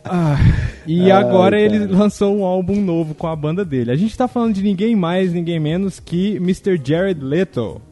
Ah, 0.05 0.37
e 0.87 1.03
Ai, 1.03 1.11
agora 1.11 1.61
ele 1.61 1.81
cara. 1.81 1.99
lançou 1.99 2.37
um 2.39 2.45
álbum 2.45 2.81
novo 2.81 3.13
com 3.13 3.27
a 3.27 3.35
banda 3.35 3.65
dele. 3.65 3.91
A 3.91 3.97
gente 3.97 4.17
tá 4.17 4.29
falando 4.29 4.55
de 4.55 4.63
ninguém 4.63 4.95
mais, 4.95 5.33
ninguém 5.33 5.59
menos 5.59 5.99
que 5.99 6.37
Mr. 6.37 6.81
Jared 6.83 7.21
Leto. 7.21 7.83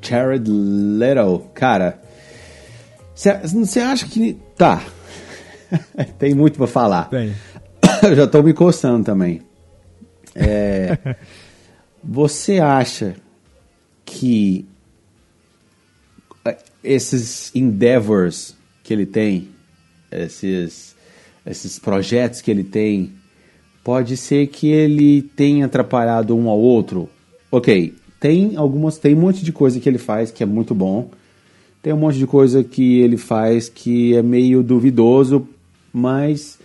Jared 0.00 0.48
Leto. 0.48 1.42
Cara, 1.52 2.00
você 3.12 3.80
acha 3.80 4.06
que... 4.06 4.36
Tá. 4.56 4.84
Tem 6.18 6.34
muito 6.34 6.56
pra 6.56 6.66
falar. 6.66 7.08
Tem. 7.08 7.34
Eu 8.02 8.14
já 8.14 8.26
tô 8.26 8.42
me 8.42 8.52
coçando 8.52 9.04
também. 9.04 9.42
É, 10.34 11.16
você 12.02 12.58
acha 12.58 13.16
que 14.04 14.66
é, 16.44 16.56
esses 16.82 17.54
endeavors 17.54 18.56
que 18.82 18.92
ele 18.92 19.06
tem, 19.06 19.48
esses, 20.10 20.96
esses 21.46 21.78
projetos 21.78 22.40
que 22.40 22.50
ele 22.50 22.64
tem, 22.64 23.12
pode 23.84 24.16
ser 24.16 24.48
que 24.48 24.70
ele 24.70 25.22
tenha 25.22 25.66
atrapalhado 25.66 26.36
um 26.36 26.48
ao 26.48 26.58
outro? 26.58 27.08
Ok, 27.50 27.94
tem 28.18 28.56
algumas, 28.56 28.98
tem 28.98 29.14
um 29.14 29.20
monte 29.20 29.44
de 29.44 29.52
coisa 29.52 29.78
que 29.78 29.88
ele 29.88 29.98
faz 29.98 30.30
que 30.30 30.42
é 30.42 30.46
muito 30.46 30.74
bom. 30.74 31.10
Tem 31.82 31.92
um 31.92 31.96
monte 31.96 32.16
de 32.16 32.26
coisa 32.26 32.62
que 32.62 33.00
ele 33.00 33.16
faz 33.16 33.68
que 33.68 34.14
é 34.14 34.22
meio 34.22 34.62
duvidoso, 34.62 35.48
mas 35.92 36.58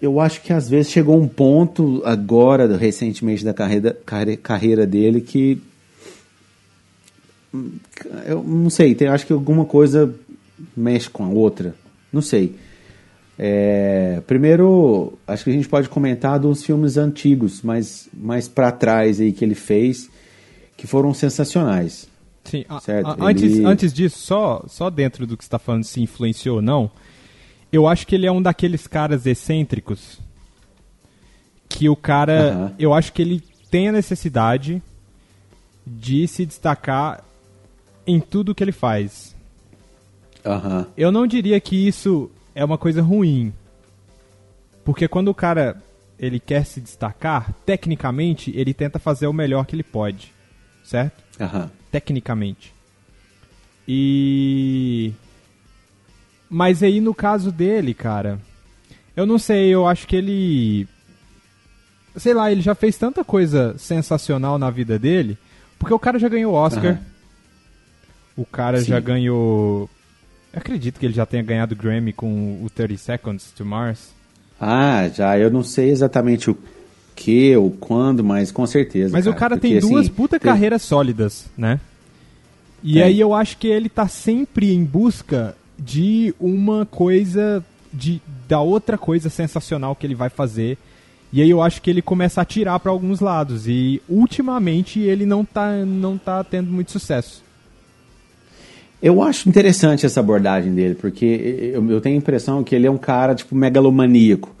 eu 0.00 0.20
acho 0.20 0.40
que 0.42 0.52
às 0.52 0.68
vezes 0.68 0.92
chegou 0.92 1.20
um 1.20 1.26
ponto 1.26 2.00
agora, 2.04 2.76
recentemente 2.76 3.44
da 3.44 3.52
carreira, 3.52 3.96
carre- 4.06 4.36
carreira 4.36 4.86
dele, 4.86 5.20
que 5.20 5.60
hum, 7.52 7.72
eu 8.26 8.42
não 8.42 8.70
sei, 8.70 8.94
tem, 8.94 9.08
acho 9.08 9.26
que 9.26 9.32
alguma 9.32 9.64
coisa 9.64 10.14
mexe 10.76 11.08
com 11.10 11.24
a 11.24 11.28
outra. 11.28 11.74
Não 12.12 12.22
sei. 12.22 12.54
É, 13.38 14.20
primeiro, 14.26 15.12
acho 15.26 15.44
que 15.44 15.50
a 15.50 15.52
gente 15.52 15.68
pode 15.68 15.88
comentar 15.88 16.38
dos 16.40 16.62
filmes 16.64 16.96
antigos, 16.96 17.62
mais, 17.62 18.08
mais 18.12 18.48
para 18.48 18.72
trás 18.72 19.20
aí 19.20 19.32
que 19.32 19.44
ele 19.44 19.54
fez, 19.54 20.10
que 20.76 20.86
foram 20.86 21.14
sensacionais. 21.14 22.08
Sim, 22.44 22.64
a- 22.68 22.80
Certo, 22.80 23.06
a- 23.06 23.16
antes, 23.20 23.58
antes 23.60 23.92
disso, 23.92 24.18
só, 24.18 24.64
só 24.68 24.90
dentro 24.90 25.26
do 25.26 25.36
que 25.36 25.44
você 25.44 25.50
tá 25.50 25.58
falando, 25.58 25.84
se 25.84 26.00
influenciou 26.00 26.56
ou 26.56 26.62
não, 26.62 26.90
eu 27.72 27.86
acho 27.86 28.06
que 28.06 28.14
ele 28.14 28.26
é 28.26 28.32
um 28.32 28.42
daqueles 28.42 28.86
caras 28.86 29.26
excêntricos 29.26 30.18
que 31.68 31.88
o 31.88 31.96
cara. 31.96 32.50
Aham. 32.50 32.74
Eu 32.78 32.94
acho 32.94 33.12
que 33.12 33.22
ele 33.22 33.42
tem 33.70 33.88
a 33.88 33.92
necessidade 33.92 34.82
de 35.86 36.26
se 36.26 36.44
destacar 36.44 37.24
em 38.06 38.20
tudo 38.20 38.54
que 38.54 38.64
ele 38.64 38.72
faz. 38.72 39.36
Aham. 40.44 40.86
Eu 40.96 41.12
não 41.12 41.26
diria 41.26 41.60
que 41.60 41.76
isso 41.76 42.30
é 42.54 42.64
uma 42.64 42.78
coisa 42.78 43.02
ruim. 43.02 43.52
Porque 44.84 45.06
quando 45.06 45.28
o 45.28 45.34
cara 45.34 45.80
ele 46.18 46.40
quer 46.40 46.64
se 46.64 46.80
destacar, 46.80 47.52
tecnicamente, 47.64 48.50
ele 48.56 48.74
tenta 48.74 48.98
fazer 48.98 49.26
o 49.26 49.32
melhor 49.32 49.66
que 49.66 49.76
ele 49.76 49.82
pode. 49.82 50.32
Certo? 50.82 51.22
Aham. 51.38 51.70
Tecnicamente. 51.92 52.74
E. 53.86 55.12
Mas 56.48 56.82
aí 56.82 57.00
no 57.00 57.14
caso 57.14 57.50
dele, 57.52 57.92
cara. 57.94 58.38
Eu 59.16 59.26
não 59.26 59.38
sei, 59.38 59.68
eu 59.68 59.86
acho 59.86 60.06
que 60.06 60.16
ele. 60.16 60.88
Sei 62.16 62.32
lá, 62.34 62.50
ele 62.50 62.60
já 62.60 62.74
fez 62.74 62.96
tanta 62.96 63.22
coisa 63.24 63.74
sensacional 63.78 64.58
na 64.58 64.70
vida 64.70 64.98
dele. 64.98 65.36
Porque 65.78 65.94
o 65.94 65.98
cara 65.98 66.18
já 66.18 66.28
ganhou 66.28 66.54
Oscar. 66.54 66.84
Aham. 66.92 67.00
O 68.36 68.44
cara 68.44 68.78
Sim. 68.80 68.86
já 68.86 69.00
ganhou. 69.00 69.88
Eu 70.52 70.58
acredito 70.60 70.98
que 70.98 71.06
ele 71.06 71.12
já 71.14 71.26
tenha 71.26 71.42
ganhado 71.42 71.76
Grammy 71.76 72.12
com 72.12 72.62
o 72.64 72.70
30 72.70 72.96
Seconds 72.96 73.50
to 73.56 73.64
Mars. 73.64 74.12
Ah, 74.60 75.08
já, 75.08 75.38
eu 75.38 75.50
não 75.50 75.62
sei 75.62 75.90
exatamente 75.90 76.50
o 76.50 76.56
que 77.14 77.54
ou 77.56 77.70
quando, 77.70 78.24
mas 78.24 78.50
com 78.50 78.66
certeza. 78.66 79.12
Mas 79.12 79.26
o 79.26 79.34
cara 79.34 79.56
tem 79.58 79.72
porque, 79.74 79.86
duas 79.88 80.06
assim, 80.06 80.14
puta 80.14 80.38
tem- 80.38 80.50
carreiras 80.50 80.82
sólidas, 80.82 81.46
né? 81.56 81.80
E 82.82 82.94
Tem. 82.94 83.02
aí 83.02 83.20
eu 83.20 83.34
acho 83.34 83.56
que 83.58 83.66
ele 83.66 83.88
tá 83.88 84.06
sempre 84.06 84.72
em 84.72 84.84
busca 84.84 85.56
de 85.78 86.34
uma 86.40 86.84
coisa, 86.86 87.64
de 87.92 88.20
da 88.48 88.60
outra 88.60 88.98
coisa 88.98 89.30
sensacional 89.30 89.94
que 89.94 90.06
ele 90.06 90.14
vai 90.14 90.28
fazer. 90.28 90.78
E 91.32 91.42
aí 91.42 91.50
eu 91.50 91.62
acho 91.62 91.82
que 91.82 91.90
ele 91.90 92.00
começa 92.00 92.40
a 92.40 92.44
tirar 92.44 92.80
pra 92.80 92.90
alguns 92.90 93.20
lados 93.20 93.68
e 93.68 94.00
ultimamente 94.08 94.98
ele 95.00 95.26
não 95.26 95.44
tá 95.44 95.84
não 95.84 96.16
tá 96.16 96.42
tendo 96.42 96.70
muito 96.70 96.90
sucesso. 96.90 97.44
Eu 99.00 99.22
acho 99.22 99.48
interessante 99.48 100.04
essa 100.04 100.18
abordagem 100.18 100.74
dele, 100.74 100.96
porque 100.96 101.70
eu, 101.72 101.88
eu 101.88 102.00
tenho 102.00 102.16
a 102.16 102.18
impressão 102.18 102.64
que 102.64 102.74
ele 102.74 102.86
é 102.86 102.90
um 102.90 102.98
cara, 102.98 103.34
tipo, 103.34 103.54
megalomaníaco. 103.54 104.56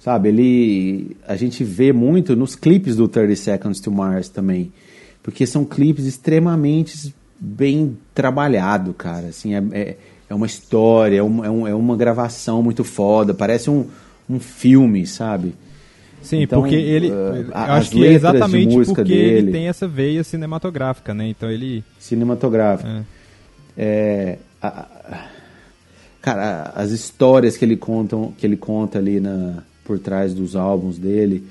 Sabe, 0.00 0.30
ele. 0.30 1.16
A 1.28 1.36
gente 1.36 1.62
vê 1.62 1.92
muito 1.92 2.34
nos 2.34 2.56
clipes 2.56 2.96
do 2.96 3.06
30 3.06 3.36
Seconds 3.36 3.80
to 3.80 3.90
Mars 3.90 4.28
também. 4.28 4.72
Porque 5.22 5.46
são 5.46 5.64
clipes 5.64 6.06
extremamente 6.06 7.14
bem 7.38 7.96
trabalhado, 8.14 8.94
cara. 8.94 9.28
Assim, 9.28 9.54
é, 9.54 9.62
é, 9.72 9.96
é 10.32 10.34
uma 10.34 10.46
história, 10.46 11.18
é, 11.18 11.22
um, 11.22 11.44
é, 11.44 11.50
um- 11.50 11.68
é 11.68 11.74
uma 11.74 11.96
gravação 11.96 12.62
muito 12.62 12.82
foda, 12.84 13.34
parece 13.34 13.68
um, 13.70 13.86
um 14.28 14.40
filme, 14.40 15.06
sabe? 15.06 15.54
Sim, 16.22 16.42
Então, 16.42 16.60
porque 16.60 16.74
ele. 16.76 17.10
uh, 17.10 17.50
acho 17.52 17.90
que 17.90 18.06
é 18.06 18.12
exatamente 18.12 18.76
porque 18.86 19.12
ele 19.12 19.34
dele. 19.42 19.52
tem 19.52 19.68
essa 19.68 19.86
veia 19.88 20.22
cinematográfica, 20.22 21.12
né? 21.12 21.28
Então 21.28 21.50
ele. 21.50 21.82
Cinematográfico. 21.98 22.88
É. 22.88 23.02
É, 23.76 24.38
a- 24.60 24.68
a- 24.68 25.28
cara, 26.20 26.72
as 26.76 26.90
histórias 26.92 27.56
que 27.56 27.64
ele 27.64 27.76
conta, 27.76 28.16
que 28.38 28.46
ele 28.46 28.56
conta 28.56 28.98
ali 28.98 29.18
na, 29.20 29.62
por 29.84 29.98
trás 29.98 30.32
dos 30.32 30.54
álbuns 30.54 30.96
dele 30.98 31.42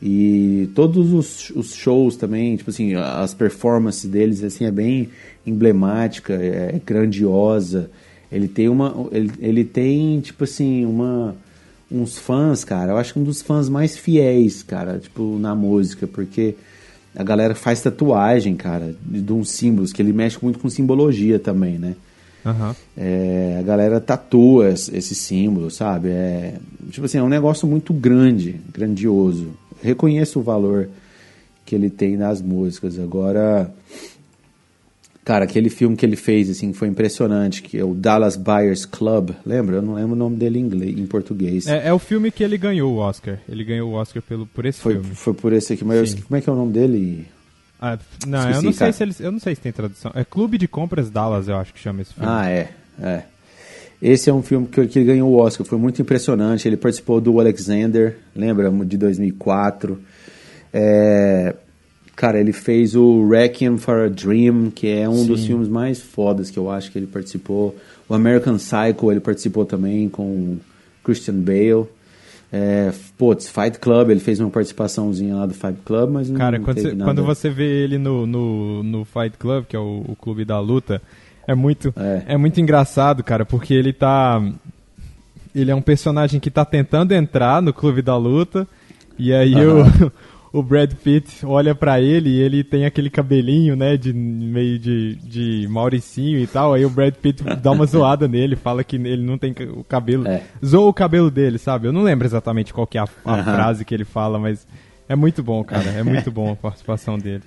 e 0.00 0.70
todos 0.74 1.12
os, 1.12 1.50
os 1.50 1.74
shows 1.74 2.16
também, 2.16 2.56
tipo 2.56 2.70
assim, 2.70 2.94
as 2.94 3.34
performances 3.34 4.08
deles 4.08 4.42
assim 4.44 4.64
é 4.64 4.70
bem 4.70 5.08
emblemática, 5.46 6.34
é 6.34 6.80
grandiosa. 6.86 7.90
Ele 8.30 8.46
tem 8.48 8.68
uma, 8.68 8.94
ele, 9.12 9.30
ele 9.40 9.64
tem 9.64 10.20
tipo 10.20 10.44
assim 10.44 10.84
uma 10.84 11.34
uns 11.90 12.16
fãs, 12.18 12.62
cara. 12.64 12.92
Eu 12.92 12.96
acho 12.98 13.12
que 13.12 13.18
um 13.18 13.24
dos 13.24 13.42
fãs 13.42 13.68
mais 13.68 13.96
fiéis, 13.96 14.62
cara, 14.62 14.98
tipo 14.98 15.36
na 15.38 15.54
música, 15.54 16.06
porque 16.06 16.54
a 17.16 17.24
galera 17.24 17.54
faz 17.54 17.80
tatuagem, 17.82 18.54
cara, 18.54 18.94
de, 19.04 19.20
de 19.20 19.32
uns 19.32 19.50
símbolos, 19.50 19.92
que 19.92 20.00
ele 20.00 20.12
mexe 20.12 20.38
muito 20.40 20.58
com 20.60 20.70
simbologia 20.70 21.38
também, 21.40 21.78
né? 21.78 21.96
Aham. 22.46 22.74
É, 22.96 23.56
a 23.58 23.62
galera 23.62 24.00
tatua 24.00 24.70
es- 24.70 24.88
esse 24.92 25.14
símbolo, 25.16 25.70
sabe? 25.70 26.08
É, 26.10 26.54
tipo 26.90 27.06
assim, 27.06 27.18
é 27.18 27.22
um 27.22 27.28
negócio 27.28 27.66
muito 27.66 27.92
grande, 27.92 28.60
grandioso. 28.72 29.48
Reconheço 29.82 30.38
o 30.38 30.42
valor 30.42 30.88
que 31.66 31.74
ele 31.74 31.90
tem 31.90 32.16
nas 32.16 32.40
músicas. 32.40 32.98
Agora, 32.98 33.70
Cara, 35.30 35.44
aquele 35.44 35.70
filme 35.70 35.94
que 35.94 36.04
ele 36.04 36.16
fez, 36.16 36.50
assim, 36.50 36.72
foi 36.72 36.88
impressionante, 36.88 37.62
que 37.62 37.78
é 37.78 37.84
o 37.84 37.94
Dallas 37.94 38.34
Buyers 38.34 38.84
Club. 38.84 39.30
Lembra? 39.46 39.76
Eu 39.76 39.82
não 39.82 39.94
lembro 39.94 40.14
o 40.14 40.16
nome 40.16 40.34
dele 40.34 40.58
em, 40.58 40.62
inglês, 40.62 40.98
em 40.98 41.06
português. 41.06 41.68
É, 41.68 41.86
é 41.86 41.92
o 41.92 42.00
filme 42.00 42.32
que 42.32 42.42
ele 42.42 42.58
ganhou 42.58 42.92
o 42.92 42.96
Oscar. 42.96 43.38
Ele 43.48 43.62
ganhou 43.62 43.92
o 43.92 43.94
Oscar 43.94 44.20
pelo, 44.20 44.44
por 44.44 44.66
esse 44.66 44.80
foi, 44.80 44.94
filme. 44.94 45.14
Foi 45.14 45.32
por 45.32 45.52
esse 45.52 45.74
aqui, 45.74 45.84
mas 45.84 46.14
como 46.14 46.36
é 46.36 46.40
que 46.40 46.50
é 46.50 46.52
o 46.52 46.56
nome 46.56 46.72
dele? 46.72 47.28
Ah, 47.80 47.96
não, 48.26 48.40
Esqueci, 48.40 48.56
eu 48.56 48.62
não 48.64 48.72
sei 48.72 48.92
se 48.92 49.02
eles, 49.04 49.20
eu 49.20 49.30
não 49.30 49.38
sei 49.38 49.54
se 49.54 49.60
tem 49.60 49.70
tradução. 49.70 50.10
É 50.16 50.24
Clube 50.24 50.58
de 50.58 50.66
Compras 50.66 51.08
Dallas, 51.08 51.46
eu 51.46 51.54
acho 51.54 51.72
que 51.72 51.78
chama 51.78 52.02
esse 52.02 52.12
filme. 52.12 52.28
Ah, 52.28 52.50
é, 52.50 52.70
é. 53.00 53.22
Esse 54.02 54.30
é 54.30 54.34
um 54.34 54.42
filme 54.42 54.66
que, 54.66 54.84
que 54.88 54.98
ele 54.98 55.06
ganhou 55.06 55.30
o 55.30 55.36
Oscar, 55.36 55.64
foi 55.64 55.78
muito 55.78 56.02
impressionante. 56.02 56.66
Ele 56.66 56.76
participou 56.76 57.20
do 57.20 57.38
Alexander, 57.38 58.18
lembra? 58.34 58.68
De 58.84 58.98
2004. 58.98 59.96
É, 60.72 61.54
Cara, 62.16 62.38
ele 62.38 62.52
fez 62.52 62.94
o 62.94 63.28
Requiem 63.28 63.78
for 63.78 64.00
a 64.00 64.08
Dream, 64.08 64.70
que 64.70 64.88
é 64.88 65.08
um 65.08 65.22
Sim. 65.22 65.26
dos 65.26 65.46
filmes 65.46 65.68
mais 65.68 66.00
fodas 66.00 66.50
que 66.50 66.58
eu 66.58 66.70
acho 66.70 66.90
que 66.90 66.98
ele 66.98 67.06
participou. 67.06 67.74
O 68.08 68.14
American 68.14 68.56
Psycho 68.56 69.10
ele 69.10 69.20
participou 69.20 69.64
também 69.64 70.08
com 70.08 70.58
Christian 71.02 71.36
Bale. 71.36 71.86
É, 72.52 72.92
putz, 73.16 73.48
Fight 73.48 73.78
Club, 73.78 74.10
ele 74.10 74.18
fez 74.18 74.40
uma 74.40 74.50
participação,zinha 74.50 75.36
lá 75.36 75.46
do 75.46 75.54
Fight 75.54 75.78
Club, 75.84 76.10
mas 76.10 76.30
Cara, 76.30 76.58
não 76.58 76.64
quando, 76.64 76.80
você, 76.80 76.96
quando 76.96 77.24
você 77.24 77.48
vê 77.48 77.84
ele 77.84 77.96
no, 77.96 78.26
no, 78.26 78.82
no 78.82 79.04
Fight 79.04 79.38
Club, 79.38 79.66
que 79.66 79.76
é 79.76 79.78
o, 79.78 80.04
o 80.08 80.16
clube 80.16 80.44
da 80.44 80.58
luta, 80.58 81.00
é 81.46 81.54
muito, 81.54 81.94
é. 81.96 82.34
é 82.34 82.36
muito 82.36 82.60
engraçado, 82.60 83.22
cara, 83.22 83.44
porque 83.44 83.72
ele 83.72 83.92
tá... 83.92 84.42
Ele 85.54 85.70
é 85.70 85.74
um 85.74 85.82
personagem 85.82 86.38
que 86.38 86.50
tá 86.50 86.64
tentando 86.64 87.12
entrar 87.12 87.60
no 87.60 87.72
clube 87.72 88.02
da 88.02 88.16
luta, 88.16 88.66
e 89.18 89.32
aí 89.32 89.54
uh 89.54 89.84
-huh. 89.84 90.06
o 90.06 90.12
o 90.52 90.62
Brad 90.62 90.92
Pitt 90.94 91.46
olha 91.46 91.74
para 91.74 92.00
ele 92.00 92.30
e 92.30 92.40
ele 92.40 92.64
tem 92.64 92.84
aquele 92.84 93.08
cabelinho, 93.08 93.76
né, 93.76 93.96
de 93.96 94.12
meio 94.12 94.78
de, 94.78 95.14
de 95.16 95.68
Mauricinho 95.68 96.40
e 96.40 96.46
tal. 96.46 96.74
Aí 96.74 96.84
o 96.84 96.90
Brad 96.90 97.14
Pitt 97.14 97.42
dá 97.62 97.70
uma 97.70 97.86
zoada 97.86 98.26
nele, 98.26 98.56
fala 98.56 98.82
que 98.82 98.96
ele 98.96 99.22
não 99.22 99.38
tem 99.38 99.54
o 99.72 99.84
cabelo. 99.84 100.26
É. 100.26 100.42
Zoa 100.64 100.88
o 100.88 100.94
cabelo 100.94 101.30
dele, 101.30 101.58
sabe? 101.58 101.86
Eu 101.86 101.92
não 101.92 102.02
lembro 102.02 102.26
exatamente 102.26 102.74
qual 102.74 102.86
que 102.86 102.98
é 102.98 103.00
a, 103.00 103.08
a 103.24 103.44
frase 103.44 103.84
que 103.84 103.94
ele 103.94 104.04
fala, 104.04 104.38
mas 104.38 104.66
é 105.08 105.14
muito 105.14 105.42
bom, 105.42 105.62
cara. 105.62 105.88
É 105.90 106.02
muito 106.02 106.32
bom 106.32 106.52
a 106.52 106.56
participação 106.56 107.16
dele. 107.16 107.44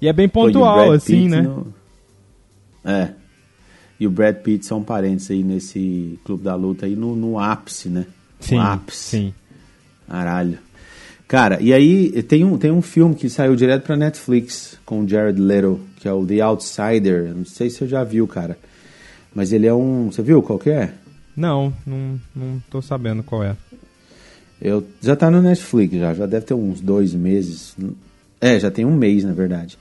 E 0.00 0.08
é 0.08 0.12
bem 0.12 0.28
pontual, 0.28 0.90
assim, 0.90 1.22
Pitt 1.22 1.28
né? 1.28 1.42
No... 1.42 1.72
É. 2.84 3.10
E 3.98 4.06
o 4.08 4.10
Brad 4.10 4.36
Pitt 4.36 4.66
são 4.66 4.82
parentes 4.82 5.30
aí 5.30 5.44
nesse 5.44 6.18
Clube 6.24 6.42
da 6.42 6.56
Luta 6.56 6.84
aí 6.84 6.96
no, 6.96 7.14
no 7.14 7.38
ápice, 7.38 7.88
né? 7.88 8.06
Sim, 8.40 8.56
no 8.56 8.62
ápice. 8.62 8.98
sim. 8.98 9.34
Caralho. 10.08 10.63
Cara, 11.26 11.58
e 11.60 11.72
aí 11.72 12.22
tem 12.22 12.44
um, 12.44 12.58
tem 12.58 12.70
um 12.70 12.82
filme 12.82 13.14
que 13.14 13.30
saiu 13.30 13.56
direto 13.56 13.84
pra 13.84 13.96
Netflix 13.96 14.78
com 14.84 15.00
o 15.00 15.08
Jared 15.08 15.40
Leto, 15.40 15.80
que 15.96 16.06
é 16.06 16.12
o 16.12 16.24
The 16.24 16.40
Outsider. 16.40 17.34
Não 17.34 17.46
sei 17.46 17.70
se 17.70 17.78
você 17.78 17.86
já 17.88 18.04
viu, 18.04 18.26
cara. 18.26 18.58
Mas 19.34 19.52
ele 19.52 19.66
é 19.66 19.72
um. 19.74 20.12
Você 20.12 20.22
viu 20.22 20.42
qual 20.42 20.58
que 20.58 20.70
é? 20.70 20.92
Não, 21.36 21.72
não, 21.86 22.20
não 22.36 22.62
tô 22.70 22.80
sabendo 22.82 23.22
qual 23.22 23.42
é. 23.42 23.56
Eu, 24.60 24.86
já 25.00 25.16
tá 25.16 25.30
no 25.30 25.42
Netflix, 25.42 25.94
já, 25.94 26.14
já 26.14 26.26
deve 26.26 26.46
ter 26.46 26.54
uns 26.54 26.80
dois 26.80 27.14
meses. 27.14 27.74
É, 28.40 28.60
já 28.60 28.70
tem 28.70 28.84
um 28.84 28.94
mês, 28.94 29.24
na 29.24 29.32
verdade. 29.32 29.78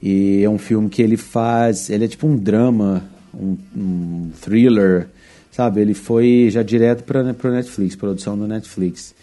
E 0.00 0.42
é 0.44 0.48
um 0.48 0.58
filme 0.58 0.88
que 0.90 1.00
ele 1.00 1.16
faz. 1.16 1.88
Ele 1.88 2.04
é 2.04 2.08
tipo 2.08 2.26
um 2.26 2.36
drama, 2.36 3.02
um, 3.34 3.56
um 3.74 4.30
thriller, 4.40 5.08
sabe? 5.50 5.80
Ele 5.80 5.94
foi 5.94 6.48
já 6.50 6.62
direto 6.62 7.02
para 7.02 7.32
pro 7.32 7.50
Netflix, 7.50 7.96
produção 7.96 8.38
do 8.38 8.46
Netflix 8.46 9.14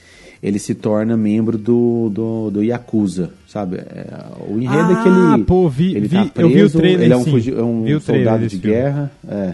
ele 0.48 0.60
se 0.60 0.74
torna 0.74 1.18
membro 1.18 1.58
do, 1.58 2.10
do, 2.10 2.52
do 2.52 2.64
Yakuza, 2.64 3.32
sabe? 3.48 3.78
É, 3.78 4.08
o 4.48 4.60
enredo 4.60 4.90
ah, 4.90 5.00
é 5.00 5.04
que 5.04 5.10
ele, 5.10 5.44
pô, 5.44 5.70
vi, 5.70 5.96
ele 5.96 6.08
vi, 6.08 6.16
tá 6.16 6.26
preso, 6.26 6.50
eu 6.50 6.54
vi 6.54 6.64
o 6.64 6.70
trailer, 6.70 7.02
ele 7.06 7.14
é 7.14 7.18
um, 7.18 7.26
fugi, 7.26 7.54
é 7.54 7.64
um 7.64 8.00
soldado 8.00 8.48
de 8.48 8.58
guerra. 8.58 9.12
É. 9.28 9.54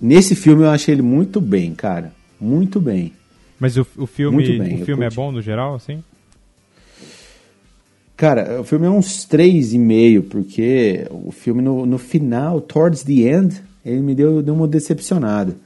Nesse 0.00 0.34
filme 0.34 0.64
eu 0.64 0.70
achei 0.70 0.94
ele 0.94 1.02
muito 1.02 1.40
bem, 1.40 1.74
cara. 1.74 2.12
Muito 2.40 2.80
bem. 2.80 3.12
Mas 3.58 3.76
o, 3.76 3.86
o 3.96 4.06
filme, 4.06 4.58
bem, 4.58 4.82
o 4.82 4.84
filme 4.84 5.04
é 5.04 5.10
bom 5.10 5.32
no 5.32 5.40
geral, 5.40 5.74
assim? 5.74 6.02
Cara, 8.16 8.60
o 8.60 8.64
filme 8.64 8.86
é 8.86 8.90
uns 8.90 9.24
três 9.24 9.72
e 9.72 9.78
meio, 9.78 10.22
porque 10.24 11.06
o 11.10 11.32
filme 11.32 11.62
no, 11.62 11.84
no 11.84 11.98
final, 11.98 12.60
towards 12.60 13.02
the 13.02 13.22
end, 13.22 13.60
ele 13.84 14.00
me 14.00 14.14
deu, 14.14 14.42
deu 14.42 14.54
uma 14.54 14.68
decepcionada 14.68 15.56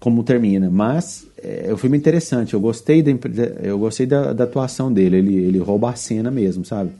como 0.00 0.22
termina. 0.24 0.70
Mas 0.70 1.27
é, 1.42 1.72
o 1.72 1.76
filme 1.76 1.96
é 1.96 2.00
interessante. 2.00 2.54
Eu 2.54 2.60
gostei 2.60 3.02
da, 3.02 3.10
eu 3.62 3.78
gostei 3.78 4.06
da, 4.06 4.32
da, 4.32 4.44
atuação 4.44 4.92
dele. 4.92 5.16
Ele, 5.16 5.36
ele 5.36 5.58
rouba 5.58 5.90
a 5.90 5.96
cena 5.96 6.30
mesmo, 6.30 6.64
sabe? 6.64 6.90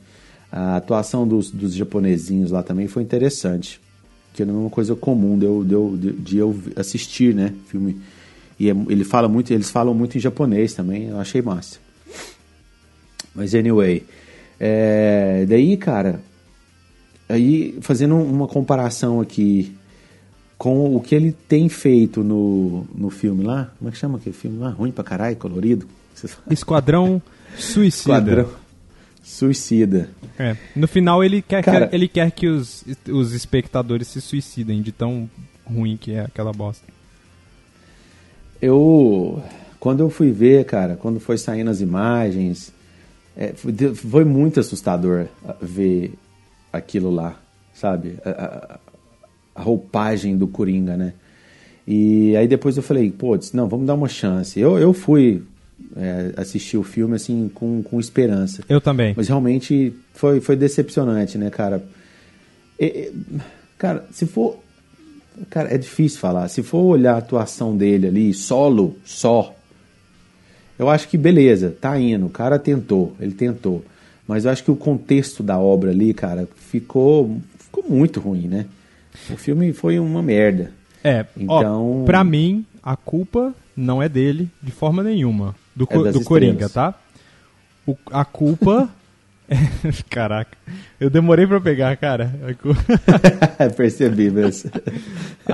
A 0.51 0.77
atuação 0.77 1.27
dos, 1.27 1.51
dos 1.51 1.73
japonesinhos 1.73 2.51
lá 2.51 2.63
também 2.63 2.87
foi 2.87 3.03
interessante. 3.03 3.79
Que 4.33 4.45
não 4.45 4.55
é 4.55 4.57
uma 4.59 4.69
coisa 4.69 4.95
comum 4.95 5.37
de 5.37 5.45
eu, 5.45 5.63
de 5.63 5.73
eu, 5.73 5.97
de 5.97 6.37
eu 6.37 6.55
assistir, 6.75 7.33
né? 7.33 7.53
Filme. 7.67 7.99
E 8.59 8.69
é, 8.69 8.75
ele 8.89 9.03
fala 9.03 9.27
muito, 9.27 9.53
eles 9.53 9.69
falam 9.69 9.93
muito 9.93 10.17
em 10.17 10.21
japonês 10.21 10.73
também. 10.73 11.09
Eu 11.09 11.19
achei 11.19 11.41
massa. 11.41 11.77
Mas 13.35 13.53
anyway. 13.53 14.03
É, 14.59 15.45
daí, 15.47 15.77
cara. 15.77 16.21
Aí, 17.27 17.77
fazendo 17.81 18.15
uma 18.15 18.47
comparação 18.47 19.21
aqui 19.21 19.75
com 20.59 20.93
o 20.93 20.99
que 20.99 21.15
ele 21.15 21.31
tem 21.31 21.69
feito 21.69 22.21
no, 22.21 22.85
no 22.93 23.09
filme 23.09 23.45
lá. 23.45 23.71
Como 23.79 23.87
é 23.89 23.93
que 23.93 23.97
chama 23.97 24.17
aquele 24.17 24.35
filme 24.35 24.59
lá? 24.59 24.69
Ruim 24.69 24.91
pra 24.91 25.05
caralho, 25.05 25.37
colorido. 25.37 25.87
Esquadrão 26.51 27.21
Suicida. 27.57 27.87
Esquadrão 27.87 28.49
Suicida. 29.23 30.09
É. 30.37 30.57
No 30.75 30.85
final 30.85 31.23
ele 31.23 31.41
quer, 31.41 31.63
Cara, 31.63 31.87
que, 31.87 31.95
ele 31.95 32.09
quer 32.09 32.29
que 32.31 32.47
os, 32.47 32.83
os 33.09 33.31
espectadores 33.33 34.09
se 34.09 34.19
suicidem 34.19 34.81
de 34.81 34.91
tão 34.91 35.29
ruim 35.65 35.95
que 35.95 36.11
é 36.11 36.21
aquela 36.21 36.51
bosta. 36.51 36.85
Eu. 38.61 39.41
Quando 39.79 40.01
eu 40.01 40.09
fui 40.09 40.29
ver, 40.29 40.65
cara, 40.65 40.97
quando 40.97 41.21
foi 41.21 41.37
saindo 41.37 41.69
as 41.69 41.79
imagens, 41.79 42.73
é, 43.37 43.53
foi, 43.53 43.73
foi, 43.95 44.25
muito 44.25 44.59
assustador 44.59 45.27
ver 45.61 46.13
aquilo 46.73 47.09
lá, 47.09 47.39
sabe? 47.73 48.17
A, 48.25 48.75
a 48.75 48.79
roupagem 49.61 50.37
do 50.37 50.47
Coringa, 50.47 50.95
né? 50.97 51.13
E 51.87 52.35
aí 52.35 52.47
depois 52.47 52.77
eu 52.77 52.83
falei, 52.83 53.09
pô, 53.11 53.37
não, 53.53 53.67
vamos 53.67 53.87
dar 53.87 53.95
uma 53.95 54.07
chance. 54.07 54.59
Eu, 54.59 54.77
eu 54.77 54.93
fui 54.93 55.41
é, 55.95 56.33
assistir 56.37 56.77
o 56.77 56.83
filme 56.83 57.15
assim 57.15 57.49
com, 57.53 57.81
com 57.81 57.99
esperança. 57.99 58.63
Eu 58.69 58.79
também. 58.79 59.13
Mas 59.17 59.27
realmente 59.27 59.93
foi, 60.13 60.39
foi 60.39 60.55
decepcionante, 60.55 61.37
né, 61.37 61.49
cara? 61.49 61.83
E, 62.79 63.11
cara, 63.77 64.05
se 64.11 64.25
for. 64.25 64.59
Cara, 65.49 65.73
é 65.73 65.77
difícil 65.77 66.19
falar. 66.19 66.47
Se 66.49 66.61
for 66.61 66.81
olhar 66.81 67.15
a 67.15 67.17
atuação 67.17 67.75
dele 67.75 68.07
ali, 68.07 68.33
solo, 68.33 68.97
só, 69.05 69.55
eu 70.77 70.89
acho 70.89 71.07
que 71.07 71.17
beleza, 71.17 71.75
tá 71.79 71.99
indo. 71.99 72.25
O 72.25 72.29
cara 72.29 72.57
tentou, 72.57 73.13
ele 73.19 73.33
tentou. 73.33 73.83
Mas 74.25 74.45
eu 74.45 74.51
acho 74.51 74.63
que 74.63 74.71
o 74.71 74.75
contexto 74.75 75.41
da 75.43 75.57
obra 75.57 75.91
ali, 75.91 76.13
cara, 76.13 76.47
ficou, 76.55 77.37
ficou 77.57 77.83
muito 77.89 78.19
ruim, 78.19 78.47
né? 78.47 78.65
O 79.29 79.37
filme 79.37 79.73
foi 79.73 79.99
uma 79.99 80.21
merda. 80.21 80.71
É, 81.03 81.25
então, 81.37 82.01
ó, 82.01 82.05
pra 82.05 82.23
mim, 82.23 82.65
a 82.83 82.95
culpa 82.95 83.53
não 83.75 84.01
é 84.01 84.09
dele 84.09 84.49
de 84.61 84.71
forma 84.71 85.01
nenhuma. 85.03 85.55
Do, 85.75 85.87
é 86.07 86.11
do 86.11 86.23
Coringa, 86.23 86.67
tá? 86.69 86.93
O, 87.87 87.95
a 88.11 88.25
culpa. 88.25 88.89
é, 89.49 89.55
caraca, 90.09 90.57
eu 90.99 91.09
demorei 91.09 91.47
pra 91.47 91.61
pegar, 91.61 91.95
cara. 91.97 92.33
Percebi, 93.75 94.29
mas. 94.29 94.65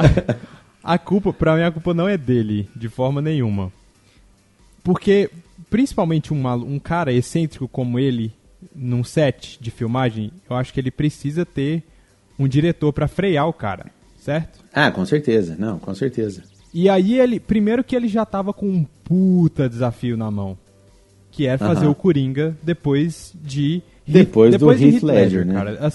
a, 0.84 0.94
a 0.94 0.98
culpa, 0.98 1.32
pra 1.32 1.56
mim, 1.56 1.64
a 1.64 1.72
culpa 1.72 1.94
não 1.94 2.10
é 2.10 2.18
dele 2.18 2.68
de 2.76 2.90
forma 2.90 3.22
nenhuma. 3.22 3.72
Porque, 4.84 5.30
principalmente 5.70 6.34
um, 6.34 6.48
um 6.48 6.80
cara 6.80 7.14
excêntrico 7.14 7.68
como 7.68 8.00
ele, 8.00 8.32
num 8.76 9.04
set 9.04 9.58
de 9.62 9.72
filmagem, 9.72 10.32
eu 10.50 10.56
acho 10.56 10.74
que 10.74 10.80
ele 10.80 10.92
precisa 10.92 11.46
ter 11.46 11.84
um 12.38 12.48
diretor 12.48 12.92
para 12.92 13.08
frear 13.08 13.48
o 13.48 13.54
cara, 13.54 13.88
certo? 14.18 14.60
Ah, 14.74 14.92
com 14.92 15.06
certeza. 15.06 15.56
Não, 15.58 15.80
com 15.80 15.94
certeza. 15.94 16.44
E 16.74 16.90
aí 16.90 17.20
ele, 17.20 17.40
primeiro 17.40 17.84
que 17.84 17.96
ele 17.96 18.08
já 18.08 18.26
tava 18.26 18.52
com 18.52 18.68
um 18.68 18.86
puta 19.04 19.70
desafio 19.70 20.18
na 20.18 20.30
mão, 20.30 20.58
que 21.32 21.48
é 21.48 21.58
fazer 21.58 21.86
uh 21.86 21.90
-huh. 21.90 21.92
o 21.92 21.96
Coringa 21.96 22.58
depois 22.62 23.34
de 23.42 23.82
depois, 24.08 24.52
depois 24.52 24.80
do 24.80 24.86
Heath 24.86 25.04
Ledger, 25.04 25.04
Ledger, 25.04 25.46
né? 25.46 25.54
Cara, 25.54 25.92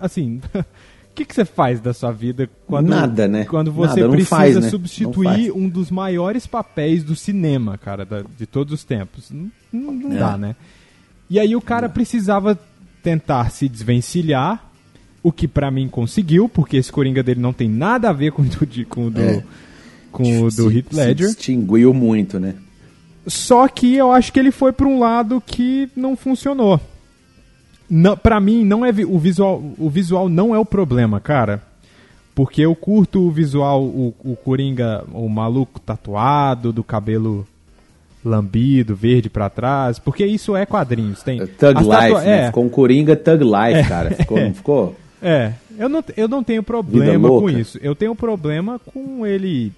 assim, 0.00 0.40
o 0.60 0.64
que, 1.14 1.24
que 1.24 1.34
você 1.34 1.44
faz 1.44 1.80
da 1.80 1.94
sua 1.94 2.12
vida 2.12 2.48
quando 2.66 2.88
nada, 2.88 3.26
né? 3.26 3.44
Quando 3.44 3.72
você 3.72 4.00
Nada, 4.00 4.12
precisa 4.12 4.36
faz, 4.36 4.56
né? 4.56 4.68
substituir 4.68 5.52
um 5.52 5.68
dos 5.68 5.90
maiores 5.90 6.46
papéis 6.46 7.02
do 7.02 7.16
cinema, 7.16 7.78
cara, 7.78 8.04
da, 8.04 8.22
de 8.36 8.46
todos 8.46 8.74
os 8.74 8.84
tempos? 8.84 9.30
Não, 9.30 9.50
não, 9.72 9.92
não 9.92 10.12
é. 10.12 10.18
dá, 10.18 10.36
né? 10.36 10.56
E 11.30 11.40
aí 11.40 11.56
o 11.56 11.60
cara 11.60 11.88
precisava 11.88 12.58
tentar 13.02 13.50
se 13.50 13.68
desvencilhar 13.68 14.70
o 15.26 15.32
que 15.32 15.48
para 15.48 15.72
mim 15.72 15.88
conseguiu, 15.88 16.48
porque 16.48 16.76
esse 16.76 16.92
Coringa 16.92 17.20
dele 17.20 17.40
não 17.40 17.52
tem 17.52 17.68
nada 17.68 18.10
a 18.10 18.12
ver 18.12 18.30
com, 18.30 18.44
do, 18.44 18.86
com 18.88 19.06
o 19.06 19.10
do, 19.10 19.20
é. 19.20 19.42
com 20.12 20.42
o 20.42 20.50
do 20.52 20.70
Heath 20.70 20.92
Ledger. 20.92 21.30
Se 21.30 21.34
distinguiu 21.34 21.92
muito, 21.92 22.38
né? 22.38 22.54
Só 23.26 23.66
que 23.66 23.96
eu 23.96 24.12
acho 24.12 24.32
que 24.32 24.38
ele 24.38 24.52
foi 24.52 24.70
para 24.70 24.86
um 24.86 25.00
lado 25.00 25.42
que 25.44 25.90
não 25.96 26.16
funcionou. 26.16 26.80
não, 27.90 28.16
pra 28.16 28.38
mim, 28.38 28.64
não 28.64 28.86
é 28.86 28.90
o 29.04 29.18
visual. 29.18 29.60
O 29.76 29.90
visual 29.90 30.28
não 30.28 30.54
é 30.54 30.58
o 30.60 30.64
problema, 30.64 31.18
cara. 31.18 31.60
Porque 32.32 32.60
eu 32.60 32.76
curto 32.76 33.26
o 33.26 33.30
visual, 33.30 33.82
o, 33.82 34.14
o 34.22 34.36
Coringa, 34.36 35.02
o 35.12 35.28
maluco 35.28 35.80
tatuado, 35.80 36.72
do 36.72 36.84
cabelo 36.84 37.44
lambido, 38.24 38.94
verde 38.94 39.28
para 39.28 39.50
trás, 39.50 39.98
porque 39.98 40.24
isso 40.24 40.54
é 40.54 40.64
quadrinhos. 40.64 41.20
Tem 41.24 41.40
é 41.40 41.46
Thug 41.46 41.80
Life, 41.80 41.90
tatua... 41.90 42.20
né? 42.20 42.42
é. 42.42 42.46
Ficou 42.46 42.64
um 42.64 42.68
Coringa 42.68 43.16
Thug 43.16 43.42
Life, 43.42 43.80
é. 43.80 43.82
cara. 43.82 44.10
Ficou, 44.12 44.38
não 44.38 44.54
ficou? 44.54 44.96
É, 45.28 45.54
eu 45.76 45.88
não, 45.88 46.04
eu 46.16 46.28
não 46.28 46.44
tenho 46.44 46.62
problema 46.62 47.28
com 47.28 47.50
isso. 47.50 47.78
Eu 47.82 47.96
tenho 47.96 48.14
problema 48.14 48.78
com 48.78 49.26
ele 49.26 49.72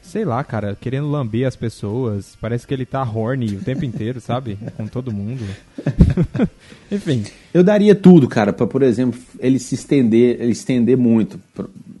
sei 0.00 0.24
lá, 0.24 0.42
cara, 0.42 0.76
querendo 0.80 1.10
lamber 1.10 1.46
as 1.46 1.56
pessoas. 1.56 2.36
Parece 2.40 2.66
que 2.66 2.72
ele 2.74 2.86
tá 2.86 3.02
horny 3.02 3.56
o 3.56 3.64
tempo 3.64 3.84
inteiro, 3.84 4.20
sabe? 4.22 4.58
Com 4.76 4.86
todo 4.86 5.12
mundo. 5.12 5.44
Enfim. 6.90 7.24
Eu 7.52 7.64
daria 7.64 7.94
tudo, 7.96 8.28
cara, 8.28 8.52
para 8.52 8.66
por 8.66 8.82
exemplo, 8.82 9.18
ele 9.40 9.58
se 9.58 9.74
estender, 9.74 10.40
ele 10.40 10.52
estender 10.52 10.96
muito 10.96 11.40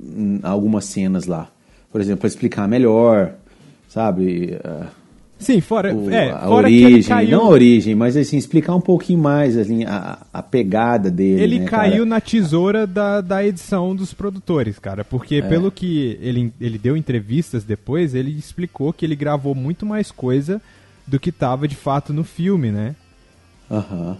em 0.00 0.38
algumas 0.42 0.84
cenas 0.84 1.26
lá. 1.26 1.48
Por 1.90 2.00
exemplo, 2.00 2.20
para 2.20 2.28
explicar 2.28 2.68
melhor, 2.68 3.34
sabe? 3.88 4.56
Uh 4.64 4.99
Sim, 5.40 5.60
fora, 5.62 5.94
o, 5.94 6.10
é, 6.10 6.30
a 6.30 6.40
fora 6.40 6.66
origem, 6.66 7.02
caiu... 7.02 7.30
não 7.30 7.46
a 7.46 7.48
origem, 7.48 7.94
mas 7.94 8.14
assim, 8.14 8.36
explicar 8.36 8.74
um 8.74 8.80
pouquinho 8.80 9.18
mais 9.18 9.56
assim, 9.56 9.84
a, 9.84 10.18
a 10.32 10.42
pegada 10.42 11.10
dele. 11.10 11.42
Ele 11.42 11.58
né, 11.60 11.64
caiu 11.64 11.92
cara? 11.92 12.04
na 12.04 12.20
tesoura 12.20 12.86
da, 12.86 13.22
da 13.22 13.44
edição 13.44 13.96
dos 13.96 14.12
produtores, 14.12 14.78
cara, 14.78 15.02
porque 15.02 15.36
é. 15.36 15.42
pelo 15.42 15.72
que 15.72 16.18
ele, 16.20 16.52
ele 16.60 16.76
deu 16.76 16.94
entrevistas 16.94 17.64
depois, 17.64 18.14
ele 18.14 18.30
explicou 18.30 18.92
que 18.92 19.04
ele 19.04 19.16
gravou 19.16 19.54
muito 19.54 19.86
mais 19.86 20.10
coisa 20.10 20.60
do 21.06 21.18
que 21.18 21.32
tava 21.32 21.66
de 21.66 21.74
fato 21.74 22.12
no 22.12 22.22
filme, 22.22 22.70
né? 22.70 22.94
Aham. 23.70 24.10
Uhum. 24.10 24.16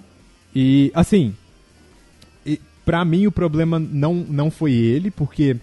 E, 0.57 0.91
assim, 0.95 1.35
e, 2.45 2.59
pra 2.85 3.05
mim 3.05 3.27
o 3.27 3.33
problema 3.33 3.79
não, 3.79 4.15
não 4.15 4.51
foi 4.51 4.73
ele, 4.73 5.11
porque 5.11 5.57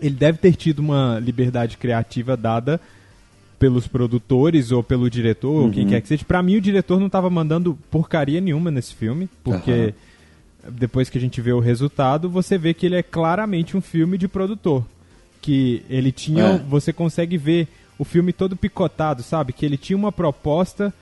ele 0.00 0.14
deve 0.14 0.38
ter 0.38 0.54
tido 0.54 0.78
uma 0.80 1.18
liberdade 1.18 1.76
criativa 1.76 2.36
dada 2.36 2.78
pelos 3.58 3.86
produtores 3.86 4.70
ou 4.70 4.82
pelo 4.82 5.10
diretor, 5.10 5.50
uhum. 5.50 5.64
ou 5.64 5.70
quem 5.70 5.86
quer 5.86 6.00
que 6.00 6.08
seja. 6.08 6.24
Pra 6.24 6.42
mim, 6.42 6.56
o 6.56 6.60
diretor 6.60 7.00
não 7.00 7.08
tava 7.08 7.28
mandando 7.28 7.76
porcaria 7.90 8.40
nenhuma 8.40 8.70
nesse 8.70 8.94
filme, 8.94 9.28
porque 9.42 9.94
uhum. 10.64 10.72
depois 10.72 11.10
que 11.10 11.18
a 11.18 11.20
gente 11.20 11.40
vê 11.40 11.52
o 11.52 11.60
resultado, 11.60 12.30
você 12.30 12.56
vê 12.56 12.72
que 12.72 12.86
ele 12.86 12.96
é 12.96 13.02
claramente 13.02 13.76
um 13.76 13.80
filme 13.80 14.16
de 14.16 14.28
produtor. 14.28 14.84
Que 15.40 15.82
ele 15.88 16.12
tinha. 16.12 16.44
É. 16.44 16.58
Você 16.58 16.92
consegue 16.92 17.36
ver 17.36 17.68
o 17.98 18.04
filme 18.04 18.32
todo 18.32 18.56
picotado, 18.56 19.22
sabe? 19.22 19.52
Que 19.52 19.66
ele 19.66 19.76
tinha 19.76 19.96
uma 19.96 20.12
proposta. 20.12 20.92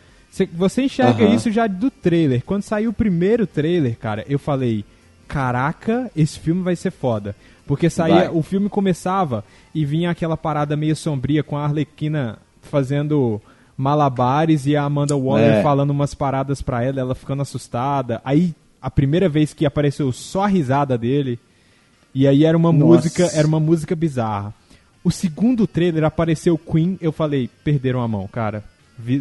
Você 0.53 0.83
enxerga 0.83 1.25
uhum. 1.25 1.35
isso 1.35 1.51
já 1.51 1.67
do 1.67 1.91
trailer. 1.91 2.43
Quando 2.45 2.63
saiu 2.63 2.91
o 2.91 2.95
primeiro 2.95 3.47
trailer, 3.47 3.97
cara, 3.97 4.25
eu 4.29 4.39
falei: 4.39 4.85
Caraca, 5.27 6.11
esse 6.15 6.39
filme 6.39 6.63
vai 6.63 6.77
ser 6.77 6.91
foda. 6.91 7.35
Porque 7.67 7.91
saía, 7.91 8.15
vai. 8.15 8.29
o 8.29 8.43
filme 8.43 8.69
começava 8.69 9.45
e 9.75 9.85
vinha 9.85 10.11
aquela 10.11 10.37
parada 10.37 10.77
meio 10.77 10.95
sombria 10.95 11.43
com 11.43 11.57
a 11.57 11.65
Arlequina 11.65 12.39
fazendo 12.67 13.41
malabares 13.77 14.67
e 14.67 14.75
a 14.77 14.85
Amanda 14.85 15.17
Waller 15.17 15.57
é. 15.57 15.63
falando 15.63 15.91
umas 15.91 16.15
paradas 16.15 16.63
pra 16.63 16.83
ela, 16.83 17.01
ela 17.01 17.15
ficando 17.15 17.43
assustada. 17.43 18.21
Aí 18.25 18.55
a 18.81 18.91
primeira 18.91 19.29
vez 19.29 19.53
que 19.53 19.67
apareceu 19.67 20.13
só 20.13 20.45
a 20.45 20.47
risada 20.47 20.97
dele, 20.97 21.39
e 22.15 22.27
aí 22.27 22.45
era 22.45 22.57
uma 22.57 22.73
Nossa. 22.73 22.85
música, 22.85 23.31
era 23.35 23.47
uma 23.47 23.61
música 23.61 23.95
bizarra. 23.95 24.55
O 25.05 25.11
segundo 25.11 25.67
trailer 25.67 26.05
apareceu 26.05 26.57
Queen, 26.59 26.99
eu 27.01 27.13
falei, 27.13 27.51
perderam 27.63 28.01
a 28.01 28.09
mão, 28.09 28.27
cara. 28.27 28.65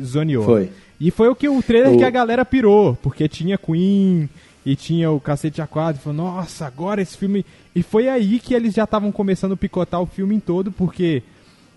Zoneou. 0.03 0.43
Foi. 0.43 0.69
E 0.99 1.11
foi 1.11 1.27
o 1.27 1.35
que 1.35 1.49
o 1.49 1.61
trailer 1.61 1.93
o... 1.93 1.97
que 1.97 2.03
a 2.03 2.09
galera 2.09 2.45
pirou, 2.45 2.97
porque 3.01 3.27
tinha 3.27 3.57
Queen 3.57 4.29
e 4.65 4.75
tinha 4.75 5.11
o 5.11 5.19
Cacete 5.19 5.61
A4, 5.61 5.95
e 5.95 5.99
falou, 5.99 6.25
nossa, 6.25 6.65
agora 6.65 7.01
esse 7.01 7.17
filme... 7.17 7.45
E 7.75 7.83
foi 7.83 8.07
aí 8.07 8.39
que 8.39 8.53
eles 8.53 8.73
já 8.73 8.85
estavam 8.85 9.11
começando 9.11 9.51
a 9.51 9.57
picotar 9.57 10.01
o 10.01 10.07
filme 10.07 10.39
todo, 10.39 10.71
porque 10.71 11.21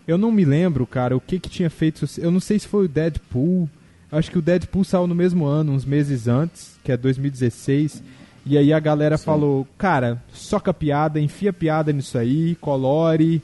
eu 0.08 0.16
não 0.16 0.32
me 0.32 0.42
lembro, 0.42 0.86
cara, 0.86 1.14
o 1.14 1.20
que 1.20 1.38
que 1.38 1.50
tinha 1.50 1.68
feito. 1.68 2.06
Eu 2.16 2.30
não 2.30 2.40
sei 2.40 2.58
se 2.58 2.66
foi 2.66 2.86
o 2.86 2.88
Deadpool. 2.88 3.68
Acho 4.10 4.30
que 4.30 4.38
o 4.38 4.42
Deadpool 4.42 4.82
saiu 4.82 5.06
no 5.06 5.14
mesmo 5.14 5.44
ano, 5.44 5.72
uns 5.72 5.84
meses 5.84 6.26
antes, 6.26 6.80
que 6.82 6.90
é 6.90 6.96
2016. 6.96 8.02
E 8.46 8.56
aí 8.56 8.72
a 8.72 8.80
galera 8.80 9.18
Sim. 9.18 9.24
falou, 9.26 9.68
cara, 9.76 10.22
soca 10.32 10.72
piada, 10.72 11.20
enfia 11.20 11.52
piada 11.52 11.92
nisso 11.92 12.16
aí, 12.16 12.54
colore. 12.54 13.42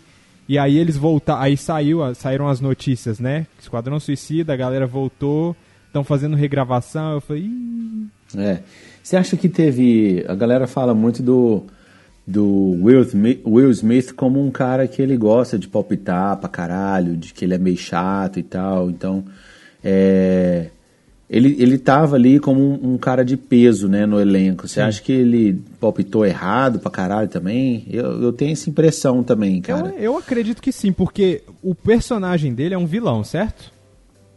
E 0.48 0.58
aí 0.58 0.78
eles 0.78 0.96
voltaram. 0.96 1.42
Aí 1.42 1.54
saiu, 1.54 2.14
saíram 2.14 2.48
as 2.48 2.62
notícias, 2.62 3.20
né? 3.20 3.46
Esquadrão 3.60 4.00
Suicida, 4.00 4.54
a 4.54 4.56
galera 4.56 4.86
voltou, 4.86 5.54
estão 5.86 6.02
fazendo 6.02 6.34
regravação. 6.34 7.12
Eu 7.12 7.20
falei. 7.20 7.42
Ih. 7.42 8.06
É. 8.38 8.60
Você 9.02 9.18
acha 9.18 9.36
que 9.36 9.50
teve. 9.50 10.24
A 10.26 10.34
galera 10.34 10.66
fala 10.66 10.94
muito 10.94 11.22
do 11.22 11.62
do 12.26 12.78
Will 12.82 13.02
Smith, 13.02 13.40
Will 13.46 13.70
Smith 13.70 14.12
como 14.14 14.44
um 14.44 14.50
cara 14.50 14.88
que 14.88 15.02
ele 15.02 15.16
gosta 15.16 15.58
de 15.58 15.68
palpitar 15.68 16.36
pra 16.38 16.48
caralho, 16.48 17.16
de 17.16 17.34
que 17.34 17.44
ele 17.44 17.54
é 17.54 17.58
meio 17.58 17.76
chato 17.76 18.38
e 18.38 18.42
tal. 18.42 18.88
Então, 18.88 19.24
é, 19.82 20.70
ele, 21.28 21.56
ele 21.58 21.76
tava 21.78 22.16
ali 22.16 22.40
como 22.40 22.60
um, 22.60 22.94
um, 22.94 22.98
cara 22.98 23.24
de 23.24 23.36
peso 23.36 23.88
né, 23.88 24.06
no 24.06 24.18
elenco. 24.18 24.66
Você 24.66 24.80
acha 24.80 25.02
que 25.02 25.12
ele 25.12 25.62
palpitou 25.78 26.24
errado 26.24 26.78
pra 26.78 26.90
caralho 26.90 27.28
também? 27.28 27.86
Eu, 27.90 28.22
eu 28.22 28.32
tenho 28.32 28.52
essa 28.52 28.70
impressão 28.70 29.22
também, 29.22 29.60
cara. 29.60 29.88
Eu, 29.88 29.98
eu 29.98 30.18
acredito 30.18 30.62
que 30.62 30.72
sim, 30.72 30.92
porque 30.92 31.42
o 31.62 31.74
personagem 31.74 32.54
dele 32.54 32.74
é 32.74 32.78
um 32.78 32.86
vilão, 32.86 33.22
certo? 33.22 33.72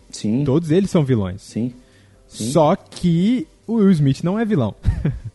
Sim. 0.10 0.44
Todos 0.44 0.72
eles 0.72 0.90
são 0.90 1.06
vilões. 1.06 1.42
Sim. 1.42 1.74
sim. 2.28 2.52
Só 2.52 2.76
que 2.76 3.48
o 3.66 3.76
Will 3.76 3.92
Smith 3.92 4.24
não 4.24 4.40
é 4.40 4.44
vilão. 4.44 4.76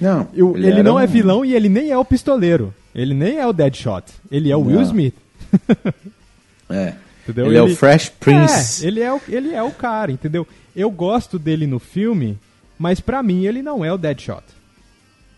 Não. 0.00 0.28
Eu, 0.32 0.56
ele, 0.56 0.68
ele 0.68 0.82
não 0.82 0.96
um... 0.96 1.00
é 1.00 1.06
vilão 1.06 1.44
e 1.44 1.54
ele 1.54 1.68
nem 1.68 1.90
é 1.90 1.98
o 1.98 2.04
pistoleiro. 2.04 2.74
Ele 2.94 3.14
nem 3.14 3.38
é 3.38 3.46
o 3.46 3.52
Deadshot. 3.52 4.04
Ele 4.30 4.50
é 4.50 4.56
o 4.56 4.64
não. 4.64 4.72
Will 4.72 4.82
Smith. 4.82 5.14
é. 6.70 6.94
Entendeu? 7.28 7.46
Ele, 7.46 7.58
ele, 7.58 7.58
é 7.58 7.62
o 7.62 7.76
Fresh 7.76 8.08
Prince. 8.08 8.84
É, 8.84 8.88
ele 8.88 9.00
é 9.00 9.12
o, 9.12 9.20
ele 9.28 9.54
é 9.54 9.62
o 9.62 9.70
cara, 9.70 10.10
entendeu? 10.10 10.46
Eu 10.74 10.90
gosto 10.90 11.38
dele 11.38 11.66
no 11.66 11.78
filme, 11.78 12.38
mas 12.78 13.00
para 13.00 13.22
mim 13.22 13.44
ele 13.44 13.62
não 13.62 13.84
é 13.84 13.92
o 13.92 13.98
Deadshot. 13.98 14.42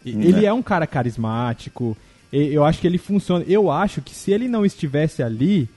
Ele 0.06 0.44
é. 0.44 0.48
é 0.48 0.52
um 0.52 0.62
cara 0.62 0.86
carismático. 0.86 1.96
Eu 2.32 2.64
acho 2.64 2.80
que 2.80 2.86
ele 2.86 2.96
funciona. 2.96 3.44
Eu 3.48 3.70
acho 3.70 4.00
que 4.00 4.14
se 4.14 4.30
ele 4.30 4.46
não 4.46 4.64
estivesse 4.64 5.20
ali, 5.20 5.68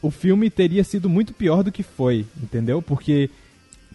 o 0.00 0.10
filme 0.10 0.48
teria 0.48 0.82
sido 0.82 1.08
muito 1.08 1.34
pior 1.34 1.62
do 1.62 1.70
que 1.70 1.82
foi, 1.82 2.24
entendeu? 2.42 2.80
Porque 2.80 3.28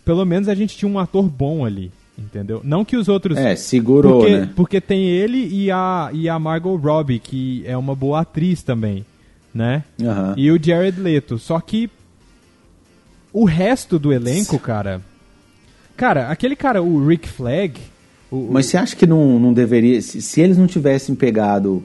pelo 0.06 0.24
menos 0.24 0.48
a 0.48 0.56
gente 0.56 0.78
tinha 0.78 0.90
um 0.90 1.00
ator 1.00 1.28
bom 1.28 1.66
ali. 1.66 1.92
Entendeu? 2.18 2.62
Não 2.64 2.84
que 2.84 2.98
os 2.98 3.08
outros. 3.08 3.38
É, 3.38 3.56
segurou, 3.56 4.22
porque, 4.22 4.38
né? 4.38 4.50
Porque 4.56 4.82
tem 4.82 5.06
ele 5.06 5.48
e 5.48 5.70
a, 5.70 6.10
e 6.12 6.28
a 6.28 6.40
Margot 6.40 6.76
Robbie, 6.76 7.20
que 7.20 7.64
é 7.66 7.78
uma 7.78 7.96
boa 7.96 8.22
atriz 8.22 8.64
também, 8.64 9.06
né? 9.54 9.84
Uhum. 10.02 10.34
E 10.36 10.52
o 10.52 10.62
Jared 10.62 11.00
Leto. 11.00 11.38
Só 11.38 11.60
que 11.60 11.90
o 13.32 13.46
resto 13.46 14.00
do 14.00 14.12
elenco, 14.12 14.58
cara. 14.58 15.00
Cara, 15.96 16.30
aquele 16.30 16.56
cara, 16.56 16.82
o 16.82 17.06
Rick 17.08 17.30
Flag. 17.30 17.80
O, 18.32 18.50
Mas 18.52 18.66
você 18.66 18.78
acha 18.78 18.96
que 18.96 19.06
não, 19.06 19.40
não 19.40 19.54
deveria. 19.54 20.02
Se, 20.02 20.22
se 20.22 20.42
eles 20.42 20.58
não 20.58 20.66
tivessem 20.66 21.14
pegado 21.14 21.84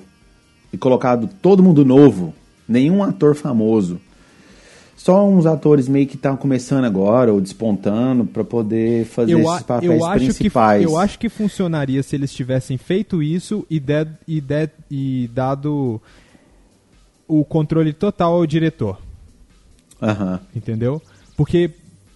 e 0.72 0.78
colocado 0.78 1.28
todo 1.42 1.62
mundo 1.62 1.84
novo, 1.84 2.34
nenhum 2.66 3.02
ator 3.02 3.34
famoso 3.34 4.00
só 4.96 5.28
uns 5.28 5.46
atores 5.46 5.88
meio 5.88 6.06
que 6.06 6.16
estão 6.16 6.36
começando 6.36 6.84
agora 6.84 7.32
ou 7.32 7.40
despontando 7.40 8.24
para 8.24 8.44
poder 8.44 9.04
fazer 9.06 9.32
eu, 9.32 9.40
esses 9.40 9.62
papéis 9.62 10.00
eu 10.00 10.10
principais. 10.10 10.86
Que, 10.86 10.92
eu 10.92 10.98
acho 10.98 11.18
que 11.18 11.28
funcionaria 11.28 12.02
se 12.02 12.14
eles 12.14 12.32
tivessem 12.32 12.78
feito 12.78 13.22
isso 13.22 13.66
e, 13.68 13.80
de, 13.80 14.06
e, 14.28 14.40
de, 14.40 14.68
e 14.90 15.30
dado 15.34 16.00
o 17.26 17.44
controle 17.44 17.92
total 17.92 18.34
ao 18.34 18.46
diretor. 18.46 18.98
Uhum. 20.00 20.38
Entendeu? 20.54 21.00
Porque 21.36 21.70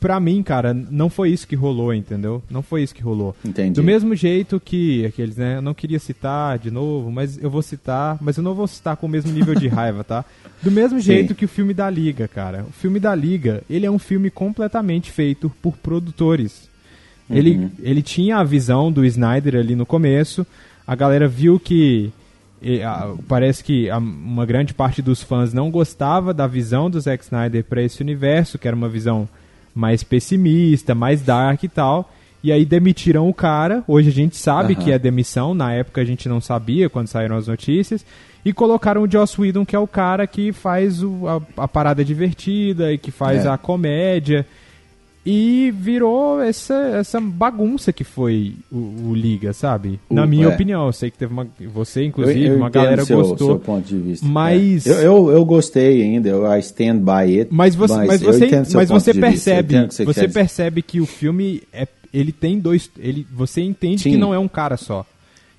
pra 0.06 0.20
mim, 0.20 0.40
cara, 0.40 0.72
não 0.72 1.10
foi 1.10 1.30
isso 1.30 1.48
que 1.48 1.56
rolou, 1.56 1.92
entendeu? 1.92 2.40
Não 2.48 2.62
foi 2.62 2.84
isso 2.84 2.94
que 2.94 3.02
rolou. 3.02 3.34
Entendi. 3.44 3.72
Do 3.72 3.82
mesmo 3.82 4.14
jeito 4.14 4.60
que 4.60 5.04
aqueles, 5.04 5.36
né? 5.36 5.56
Eu 5.56 5.62
não 5.62 5.74
queria 5.74 5.98
citar 5.98 6.60
de 6.60 6.70
novo, 6.70 7.10
mas 7.10 7.36
eu 7.42 7.50
vou 7.50 7.60
citar, 7.60 8.16
mas 8.20 8.36
eu 8.36 8.42
não 8.44 8.54
vou 8.54 8.68
citar 8.68 8.96
com 8.96 9.06
o 9.06 9.10
mesmo 9.10 9.32
nível 9.32 9.56
de 9.56 9.66
raiva, 9.66 10.04
tá? 10.04 10.24
Do 10.62 10.70
mesmo 10.70 11.00
jeito 11.02 11.30
Sim. 11.30 11.34
que 11.34 11.44
o 11.44 11.48
filme 11.48 11.74
da 11.74 11.90
Liga, 11.90 12.28
cara. 12.28 12.64
O 12.68 12.72
filme 12.72 13.00
da 13.00 13.16
Liga, 13.16 13.64
ele 13.68 13.84
é 13.84 13.90
um 13.90 13.98
filme 13.98 14.30
completamente 14.30 15.10
feito 15.10 15.50
por 15.60 15.76
produtores. 15.76 16.68
Uhum. 17.28 17.36
Ele, 17.36 17.70
ele 17.82 18.00
tinha 18.00 18.36
a 18.36 18.44
visão 18.44 18.92
do 18.92 19.04
Snyder 19.04 19.56
ali 19.56 19.74
no 19.74 19.84
começo, 19.84 20.46
a 20.86 20.94
galera 20.94 21.26
viu 21.26 21.58
que 21.58 22.12
e, 22.62 22.80
a, 22.80 23.12
parece 23.26 23.64
que 23.64 23.90
a, 23.90 23.98
uma 23.98 24.46
grande 24.46 24.72
parte 24.72 25.02
dos 25.02 25.20
fãs 25.20 25.52
não 25.52 25.68
gostava 25.68 26.32
da 26.32 26.46
visão 26.46 26.88
do 26.88 27.00
Zack 27.00 27.24
Snyder 27.24 27.64
para 27.64 27.82
esse 27.82 28.00
universo, 28.00 28.56
que 28.56 28.68
era 28.68 28.76
uma 28.76 28.88
visão 28.88 29.28
mais 29.76 30.02
pessimista, 30.02 30.94
mais 30.94 31.20
dark 31.20 31.62
e 31.62 31.68
tal. 31.68 32.10
E 32.42 32.50
aí 32.50 32.64
demitiram 32.64 33.28
o 33.28 33.34
cara. 33.34 33.84
Hoje 33.86 34.08
a 34.08 34.12
gente 34.12 34.36
sabe 34.36 34.74
uhum. 34.74 34.80
que 34.80 34.90
é 34.90 34.98
demissão. 34.98 35.52
Na 35.52 35.72
época 35.72 36.00
a 36.00 36.04
gente 36.04 36.28
não 36.28 36.40
sabia 36.40 36.88
quando 36.88 37.08
saíram 37.08 37.36
as 37.36 37.46
notícias. 37.46 38.04
E 38.44 38.52
colocaram 38.52 39.02
o 39.02 39.10
Joss 39.10 39.38
Whedon, 39.38 39.66
que 39.66 39.76
é 39.76 39.78
o 39.78 39.86
cara 39.86 40.26
que 40.26 40.52
faz 40.52 41.02
o, 41.02 41.26
a, 41.26 41.64
a, 41.64 41.68
parada 41.68 42.04
divertida 42.04 42.92
e 42.92 42.98
que 42.98 43.10
faz 43.10 43.44
é. 43.44 43.48
a 43.48 43.58
comédia. 43.58 44.46
E 45.28 45.72
virou 45.76 46.40
essa, 46.40 46.74
essa 46.74 47.20
bagunça 47.20 47.92
que 47.92 48.04
foi 48.04 48.54
o, 48.70 49.08
o 49.10 49.14
Liga, 49.14 49.52
sabe? 49.52 49.98
Na 50.08 50.24
minha 50.24 50.44
é. 50.44 50.48
opinião, 50.48 50.86
eu 50.86 50.92
sei 50.92 51.10
que 51.10 51.18
teve 51.18 51.32
uma. 51.32 51.48
Você, 51.72 52.04
inclusive, 52.04 52.44
Eu- 52.44 52.52
eu 52.52 52.56
uma 52.58 52.70
galera 52.70 53.04
seu, 53.04 53.18
gostou. 53.18 53.48
seu 53.48 53.58
ponto 53.58 53.84
de 53.88 53.98
vista. 53.98 54.24
mas- 54.24 54.86
É. 54.86 54.90
Eu, 54.90 55.02
eu, 55.02 55.30
eu 55.32 55.44
gostei 55.44 56.00
ainda, 56.00 56.28
eu 56.28 56.46
I 56.46 56.60
stand 56.60 56.98
by 56.98 57.40
it. 57.40 57.48
Mas 57.52 57.74
você, 57.74 58.06
mas 58.06 58.22
eu 58.22 58.32
você, 58.32 58.48
mas 58.76 58.88
você 58.88 59.12
percebe, 59.12 59.86
você, 59.88 60.04
dizer. 60.04 60.32
percebe 60.32 60.80
que 60.80 61.00
o 61.00 61.06
filme 61.06 61.62
é, 61.72 61.88
ele 62.14 62.30
tem 62.30 62.60
dois, 62.60 62.88
ele, 62.96 63.26
você 63.34 63.60
entende 63.62 64.02
Sim. 64.02 64.10
que 64.12 64.16
não 64.16 64.32
é 64.32 64.38
um 64.38 64.46
cara 64.48 64.76
só, 64.76 65.04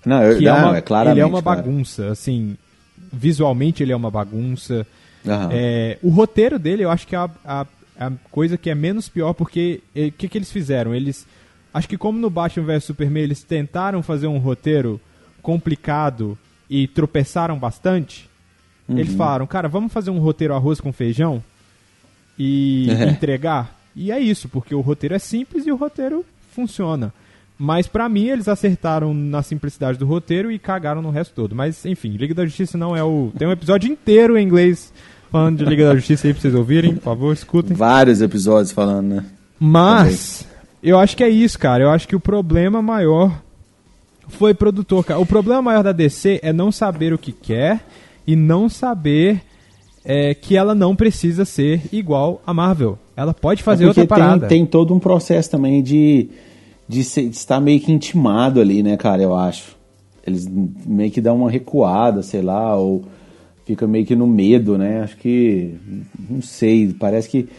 Não, 0.06 0.24
eu, 0.24 0.38
que 0.38 0.46
não, 0.46 0.56
é 0.56 0.64
uma, 0.66 0.78
é 0.78 0.82
claramente. 0.82 1.14
ele 1.16 1.22
é 1.22 1.26
uma 1.26 1.44
claro. 1.44 1.62
bagunça, 1.62 2.08
assim, 2.10 2.56
visualmente 3.12 3.84
ele 3.84 3.92
é 3.92 3.96
uma 3.96 4.10
bagunça. 4.10 4.88
Aham. 5.28 5.50
É, 5.52 5.98
o 6.02 6.10
roteiro 6.10 6.58
dele, 6.58 6.84
eu 6.86 6.90
acho 6.90 7.06
que 7.06 7.14
é 7.16 7.18
a, 7.18 7.30
a, 7.46 7.66
a 8.00 8.12
coisa 8.32 8.58
que 8.58 8.70
é 8.70 8.76
menos 8.76 9.10
pior, 9.10 9.34
porque 9.34 9.82
o 9.96 10.12
que, 10.12 10.28
que 10.28 10.38
eles 10.38 10.52
fizeram? 10.52 10.94
Eles, 10.94 11.26
acho 11.74 11.88
que 11.90 11.98
como 11.98 12.20
no 12.20 12.30
Batman 12.30 12.66
vs 12.66 12.84
Superman, 12.86 13.24
eles 13.24 13.44
tentaram 13.44 14.02
fazer 14.04 14.28
um 14.28 14.38
roteiro 14.38 15.00
complicado 15.42 16.38
e 16.70 16.88
tropeçaram 16.88 17.58
bastante. 17.58 18.30
Eles 18.90 19.10
Uhum. 19.12 19.18
falaram, 19.18 19.48
cara, 19.48 19.68
vamos 19.68 19.92
fazer 19.92 20.10
um 20.12 20.20
roteiro 20.20 20.54
arroz 20.54 20.80
com 20.80 20.92
feijão 20.94 21.44
e 22.38 22.88
É. 22.92 23.10
entregar. 23.10 23.76
E 23.96 24.12
é 24.12 24.20
isso, 24.20 24.48
porque 24.48 24.76
o 24.76 24.82
roteiro 24.82 25.16
é 25.16 25.20
simples 25.20 25.66
e 25.66 25.72
o 25.72 25.76
roteiro 25.76 26.26
funciona. 26.52 27.14
Mas 27.58 27.88
pra 27.88 28.08
mim 28.08 28.26
eles 28.28 28.48
acertaram 28.48 29.14
na 29.16 29.42
simplicidade 29.42 29.98
do 29.98 30.06
roteiro 30.06 30.52
e 30.52 30.60
cagaram 30.60 31.02
no 31.02 31.10
resto 31.10 31.34
todo. 31.34 31.56
Mas 31.56 31.84
enfim, 31.86 32.10
Liga 32.16 32.36
da 32.36 32.46
Justiça 32.46 32.78
não 32.78 32.96
é 32.96 33.04
o. 33.04 33.32
Tem 33.36 33.48
um 33.48 33.52
episódio 33.52 33.92
inteiro 33.92 34.38
em 34.38 34.44
inglês 34.46 34.94
falando 35.32 35.58
de 35.58 35.66
Liga 35.66 35.86
da 35.88 35.96
Justiça 35.96 36.28
aí 36.28 36.34
pra 36.34 36.42
vocês 36.42 36.56
ouvirem, 36.56 36.96
por 36.96 37.04
favor, 37.04 37.34
escutem. 37.34 37.76
Vários 37.76 38.22
episódios 38.22 38.72
falando, 38.72 39.08
né? 39.16 39.26
Mas 39.60 40.46
eu 40.82 40.98
acho 41.00 41.16
que 41.18 41.24
é 41.24 41.30
isso, 41.30 41.58
cara. 41.60 41.84
Eu 41.84 41.90
acho 41.90 42.08
que 42.08 42.16
o 42.16 42.20
problema 42.20 42.82
maior 42.82 43.42
foi 44.28 44.54
produtor, 44.54 45.04
cara. 45.06 45.20
O 45.20 45.26
problema 45.26 45.62
maior 45.62 45.84
da 45.84 45.92
DC 45.92 46.40
é 46.44 46.52
não 46.54 46.72
saber 46.72 47.14
o 47.14 47.18
que 47.18 47.32
quer 47.32 47.82
e 48.26 48.36
não 48.36 48.68
saber 48.70 49.42
é, 50.06 50.34
que 50.34 50.56
ela 50.56 50.74
não 50.76 50.96
precisa 50.96 51.44
ser 51.46 51.82
igual 51.92 52.42
a 52.46 52.54
Marvel. 52.54 52.98
Ela 53.16 53.34
pode 53.34 53.64
fazer 53.64 53.86
É 53.86 53.88
outra 53.88 54.06
parada. 54.06 54.48
Tem, 54.48 54.60
tem 54.60 54.66
todo 54.66 54.94
um 54.94 55.00
processo 55.00 55.50
também 55.50 55.82
de, 55.82 56.30
de, 56.88 57.04
ser- 57.04 57.30
de 57.30 57.36
estar 57.36 57.60
meio 57.60 57.80
que 57.80 57.92
intimado 57.92 58.60
ali, 58.62 58.84
né, 58.84 58.96
cara, 58.96 59.22
eu 59.24 59.36
acho. 59.36 59.76
Eles 60.26 60.46
meio 60.86 61.10
que 61.10 61.22
dão 61.22 61.38
uma 61.38 61.50
recuada, 61.50 62.22
sei 62.22 62.42
lá, 62.42 62.76
ou 62.76 63.04
fica 63.68 63.86
meio 63.86 64.06
que 64.06 64.16
no 64.16 64.26
medo, 64.26 64.78
né? 64.78 65.02
Acho 65.02 65.18
que. 65.18 65.76
Não 66.30 66.42
sei, 66.42 66.96
parece 66.98 67.28
que. 67.30 67.50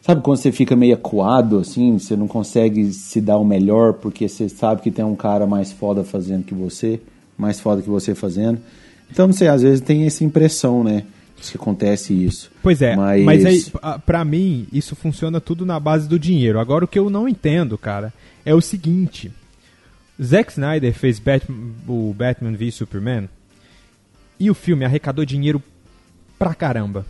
Sabe 0.00 0.22
quando 0.22 0.38
você 0.38 0.50
fica 0.50 0.74
meio 0.74 0.94
acuado, 0.94 1.58
assim, 1.58 1.96
você 1.96 2.16
não 2.16 2.26
consegue 2.26 2.92
se 2.92 3.20
dar 3.20 3.38
o 3.38 3.44
melhor 3.44 3.92
porque 3.92 4.28
você 4.28 4.48
sabe 4.48 4.82
que 4.82 4.90
tem 4.90 5.04
um 5.04 5.14
cara 5.14 5.46
mais 5.46 5.70
foda 5.70 6.02
fazendo 6.02 6.42
que 6.42 6.54
você, 6.54 7.00
mais 7.38 7.60
foda 7.60 7.82
que 7.82 7.88
você 7.88 8.12
fazendo. 8.12 8.58
Então, 9.08 9.28
não 9.28 9.34
sei, 9.34 9.46
às 9.46 9.62
vezes 9.62 9.80
tem 9.80 10.04
essa 10.04 10.24
impressão, 10.24 10.82
né? 10.82 11.04
Que 11.36 11.56
acontece 11.56 12.14
isso. 12.14 12.50
Pois 12.62 12.80
é, 12.82 12.96
mas, 12.96 13.24
mas, 13.24 13.46
aí, 13.46 13.64
pra 14.06 14.24
mim, 14.24 14.66
isso 14.72 14.96
funciona 14.96 15.40
tudo 15.40 15.66
na 15.66 15.78
base 15.78 16.08
do 16.08 16.18
dinheiro. 16.18 16.58
Agora, 16.58 16.84
o 16.84 16.88
que 16.88 16.98
eu 16.98 17.10
não 17.10 17.28
entendo, 17.28 17.76
cara, 17.76 18.12
é 18.44 18.54
o 18.54 18.60
seguinte: 18.60 19.30
Zack 20.20 20.52
Snyder 20.52 20.92
fez 20.92 21.18
Batman, 21.18 21.72
o 21.86 22.14
Batman 22.16 22.52
v 22.52 22.70
Superman 22.70 23.28
e 24.42 24.50
o 24.50 24.54
filme 24.54 24.84
arrecadou 24.84 25.24
dinheiro 25.24 25.62
pra 26.36 26.52
caramba. 26.52 27.06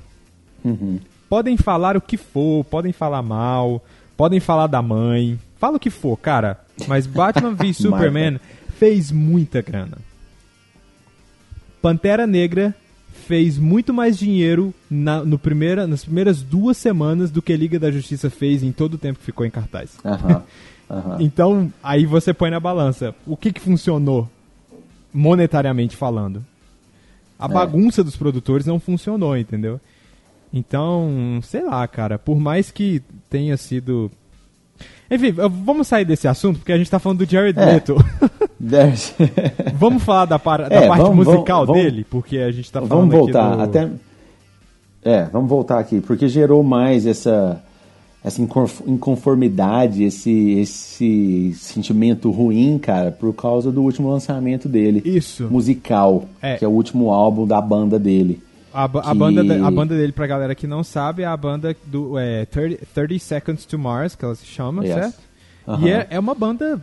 Uhum. 0.62 1.00
Podem 1.30 1.56
falar 1.56 1.96
o 1.96 2.00
que 2.00 2.18
for, 2.18 2.62
podem 2.64 2.92
falar 2.92 3.22
mal, 3.22 3.82
podem 4.18 4.38
falar 4.38 4.66
da 4.66 4.82
mãe, 4.82 5.40
fala 5.58 5.78
o 5.78 5.80
que 5.80 5.88
for, 5.88 6.14
cara. 6.18 6.60
Mas 6.86 7.06
Batman 7.06 7.54
v 7.54 7.72
Superman 7.72 8.38
fez 8.78 9.10
muita 9.10 9.62
grana. 9.62 9.96
Pantera 11.80 12.26
Negra 12.26 12.74
fez 13.26 13.56
muito 13.56 13.94
mais 13.94 14.18
dinheiro 14.18 14.74
na, 14.90 15.24
no 15.24 15.38
primeira, 15.38 15.86
nas 15.86 16.04
primeiras 16.04 16.42
duas 16.42 16.76
semanas 16.76 17.30
do 17.30 17.40
que 17.40 17.56
Liga 17.56 17.78
da 17.78 17.90
Justiça 17.90 18.28
fez 18.28 18.62
em 18.62 18.72
todo 18.72 18.94
o 18.94 18.98
tempo 18.98 19.20
que 19.20 19.24
ficou 19.24 19.46
em 19.46 19.50
cartaz. 19.50 19.96
Aham, 20.04 20.42
aham. 20.90 21.16
Então, 21.18 21.72
aí 21.82 22.04
você 22.04 22.34
põe 22.34 22.50
na 22.50 22.60
balança. 22.60 23.14
O 23.26 23.38
que, 23.38 23.54
que 23.54 23.60
funcionou, 23.60 24.28
monetariamente 25.14 25.96
falando? 25.96 26.44
A 27.44 27.48
bagunça 27.48 28.02
dos 28.04 28.16
produtores 28.16 28.66
não 28.66 28.78
funcionou, 28.80 29.36
entendeu? 29.36 29.80
Então, 30.52 31.40
sei 31.42 31.64
lá, 31.64 31.86
cara. 31.88 32.18
Por 32.18 32.38
mais 32.38 32.70
que 32.70 33.02
tenha 33.30 33.56
sido. 33.56 34.10
Enfim, 35.10 35.30
vamos 35.32 35.86
sair 35.88 36.04
desse 36.04 36.26
assunto, 36.26 36.58
porque 36.58 36.72
a 36.72 36.78
gente 36.78 36.90
tá 36.90 36.98
falando 36.98 37.24
do 37.24 37.30
Jared 37.30 37.58
É. 37.58 37.64
Leto. 37.64 37.96
Vamos 39.74 40.02
falar 40.02 40.24
da, 40.26 40.38
par- 40.38 40.68
da 40.68 40.74
É, 40.76 40.86
parte 40.88 41.02
vamos- 41.02 41.26
musical 41.26 41.66
vamos- 41.66 41.82
dele, 41.82 42.06
porque 42.08 42.38
a 42.38 42.50
gente 42.52 42.70
tá 42.70 42.80
falando 42.80 43.10
vamos 43.10 43.14
voltar 43.14 43.48
aqui 43.48 43.56
do... 43.56 43.62
até 43.62 43.90
é 45.04 45.24
vamos 45.24 45.50
voltar 45.50 45.78
aqui 45.80 46.00
porque 46.00 46.28
gerou 46.28 46.62
mais 46.62 47.04
essa 47.06 47.62
essa 48.24 48.40
inconf- 48.40 48.82
inconformidade 48.86 50.04
esse 50.04 50.52
esse 50.52 51.52
sentimento 51.56 52.30
ruim 52.30 52.78
cara 52.78 53.10
por 53.10 53.32
causa 53.34 53.70
do 53.72 53.82
último 53.82 54.10
lançamento 54.10 54.68
dele 54.68 55.02
Isso. 55.04 55.48
musical 55.50 56.24
É. 56.40 56.56
que 56.56 56.64
é 56.64 56.68
o 56.68 56.70
último 56.70 57.10
álbum 57.12 57.46
da 57.46 57.60
banda 57.60 57.98
dele 57.98 58.40
A, 58.72 58.86
ba- 58.88 59.00
a 59.00 59.10
que- 59.12 59.18
banda, 59.18 59.66
a 59.66 59.70
banda 59.70 59.94
dele, 59.96 60.12
pra 60.12 60.26
galera 60.26 60.54
que 60.54 60.66
não 60.66 60.82
sabe, 60.82 61.22
é 61.22 61.26
a 61.26 61.36
banda 61.36 61.76
do 61.86 62.18
é, 62.18 62.46
30, 62.46 62.86
30 62.94 63.18
Seconds 63.18 63.66
to 63.66 63.78
Mars, 63.78 64.14
que 64.14 64.24
ela 64.24 64.34
se 64.34 64.46
chama, 64.46 64.82
Yes. 64.84 64.94
certo? 64.94 65.14
Aham. 65.68 65.86
E 65.86 65.90
é, 65.90 66.06
é 66.10 66.18
uma 66.18 66.34
banda. 66.34 66.80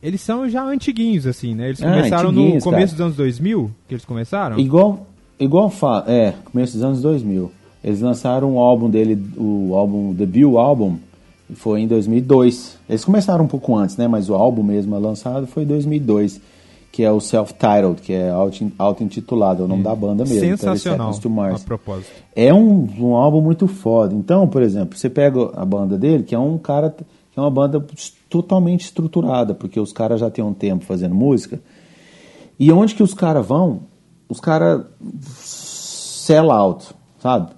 Eles 0.00 0.20
são 0.20 0.48
já 0.48 0.62
antiguinhos, 0.64 1.26
assim, 1.26 1.52
né? 1.54 1.66
Eles 1.68 1.82
Ah, 1.82 1.90
começaram 1.90 2.30
no 2.30 2.40
antiguinhos, 2.40 2.62
começo 2.64 2.86
cara. 2.86 2.96
dos 2.96 3.00
anos 3.00 3.16
2000, 3.16 3.70
que 3.88 3.94
eles 3.94 4.04
começaram. 4.04 4.58
igual 4.58 5.06
igual 5.40 5.68
fa 5.68 6.04
é 6.06 6.32
começo 6.44 6.74
dos 6.74 6.84
anos 6.84 7.02
2000 7.02 7.50
eles 7.82 8.00
lançaram 8.00 8.54
um 8.54 8.58
álbum 8.58 8.88
dele 8.90 9.18
o 9.36 9.74
álbum 9.74 10.12
debut 10.12 10.56
álbum 10.56 10.96
e 11.50 11.54
foi 11.54 11.80
em 11.80 11.86
2002 11.88 12.78
eles 12.88 13.04
começaram 13.04 13.44
um 13.44 13.48
pouco 13.48 13.76
antes 13.76 13.96
né 13.96 14.06
mas 14.08 14.28
o 14.30 14.34
álbum 14.34 14.62
mesmo 14.62 14.98
lançado 14.98 15.46
foi 15.46 15.64
em 15.64 15.66
2002 15.66 16.40
que 16.92 17.02
é 17.02 17.10
o 17.10 17.20
self-titled 17.20 18.02
que 18.02 18.12
é 18.12 18.30
auto- 18.30 18.70
auto-intitulado 18.78 19.62
é 19.62 19.64
o 19.64 19.68
nome 19.68 19.82
da 19.82 19.94
banda 19.94 20.24
mesmo 20.24 20.40
30 20.40 20.56
Sensacional, 20.58 21.18
to 21.18 21.28
a 21.28 21.30
Mars. 21.30 21.64
propósito. 21.64 22.10
É 22.36 22.52
um, 22.52 22.86
um 23.00 23.16
álbum 23.16 23.40
muito 23.40 23.66
foda. 23.66 24.14
Então, 24.14 24.46
por 24.46 24.60
exemplo, 24.62 24.98
você 24.98 25.08
pega 25.08 25.50
a 25.54 25.64
banda 25.64 25.96
dele, 25.96 26.22
que 26.22 26.34
é 26.34 26.38
um 26.38 26.58
cara 26.58 26.90
que 26.90 27.38
é 27.38 27.40
uma 27.40 27.50
banda 27.50 27.82
totalmente 28.28 28.82
estruturada, 28.84 29.54
porque 29.54 29.80
os 29.80 29.90
caras 29.90 30.20
já 30.20 30.30
têm 30.30 30.44
um 30.44 30.52
tempo 30.52 30.84
fazendo 30.84 31.14
música. 31.14 31.58
E 32.60 32.70
onde 32.70 32.94
que 32.94 33.02
os 33.02 33.14
caras 33.14 33.46
vão? 33.46 33.80
Os 34.28 34.38
caras 34.38 34.82
sell 35.46 36.50
out, 36.50 36.86
sabe? 37.20 37.52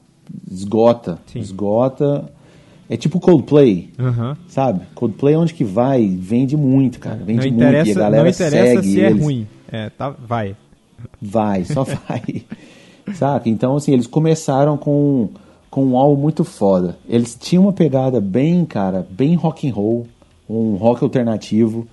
Esgota, 0.50 1.18
Sim. 1.26 1.38
esgota. 1.40 2.30
É 2.88 2.96
tipo 2.98 3.18
Coldplay, 3.18 3.90
sabe? 4.46 4.82
Coldplay 4.94 5.34
onde 5.36 5.54
que 5.54 5.64
vai, 5.64 6.06
vende 6.06 6.54
muito, 6.56 7.00
cara. 7.00 7.16
Não 7.16 7.24
Vende 7.24 7.50
muito 7.50 7.62
e 7.62 7.90
a 7.90 7.94
galera 7.94 8.22
não 8.24 8.30
interessa 8.30 8.82
segue 8.82 8.82
se 8.88 9.00
é 9.00 9.10
eles. 9.10 9.22
ruim. 9.22 9.46
É, 9.72 9.88
tá, 9.88 10.10
vai. 10.10 10.54
Vai, 11.20 11.64
só 11.64 11.82
vai. 11.84 12.44
Saca? 13.14 13.48
Então, 13.48 13.76
assim, 13.76 13.92
eles 13.92 14.06
começaram 14.06 14.76
com, 14.76 15.30
com 15.70 15.82
um 15.84 15.96
álbum 15.96 16.20
muito 16.20 16.44
foda. 16.44 16.98
Eles 17.08 17.34
tinham 17.40 17.64
uma 17.64 17.72
pegada 17.72 18.20
bem, 18.20 18.66
cara, 18.66 19.06
bem 19.10 19.34
rock 19.34 19.66
and 19.68 19.72
roll, 19.72 20.06
um 20.48 20.74
rock 20.76 21.02
alternativo. 21.02 21.88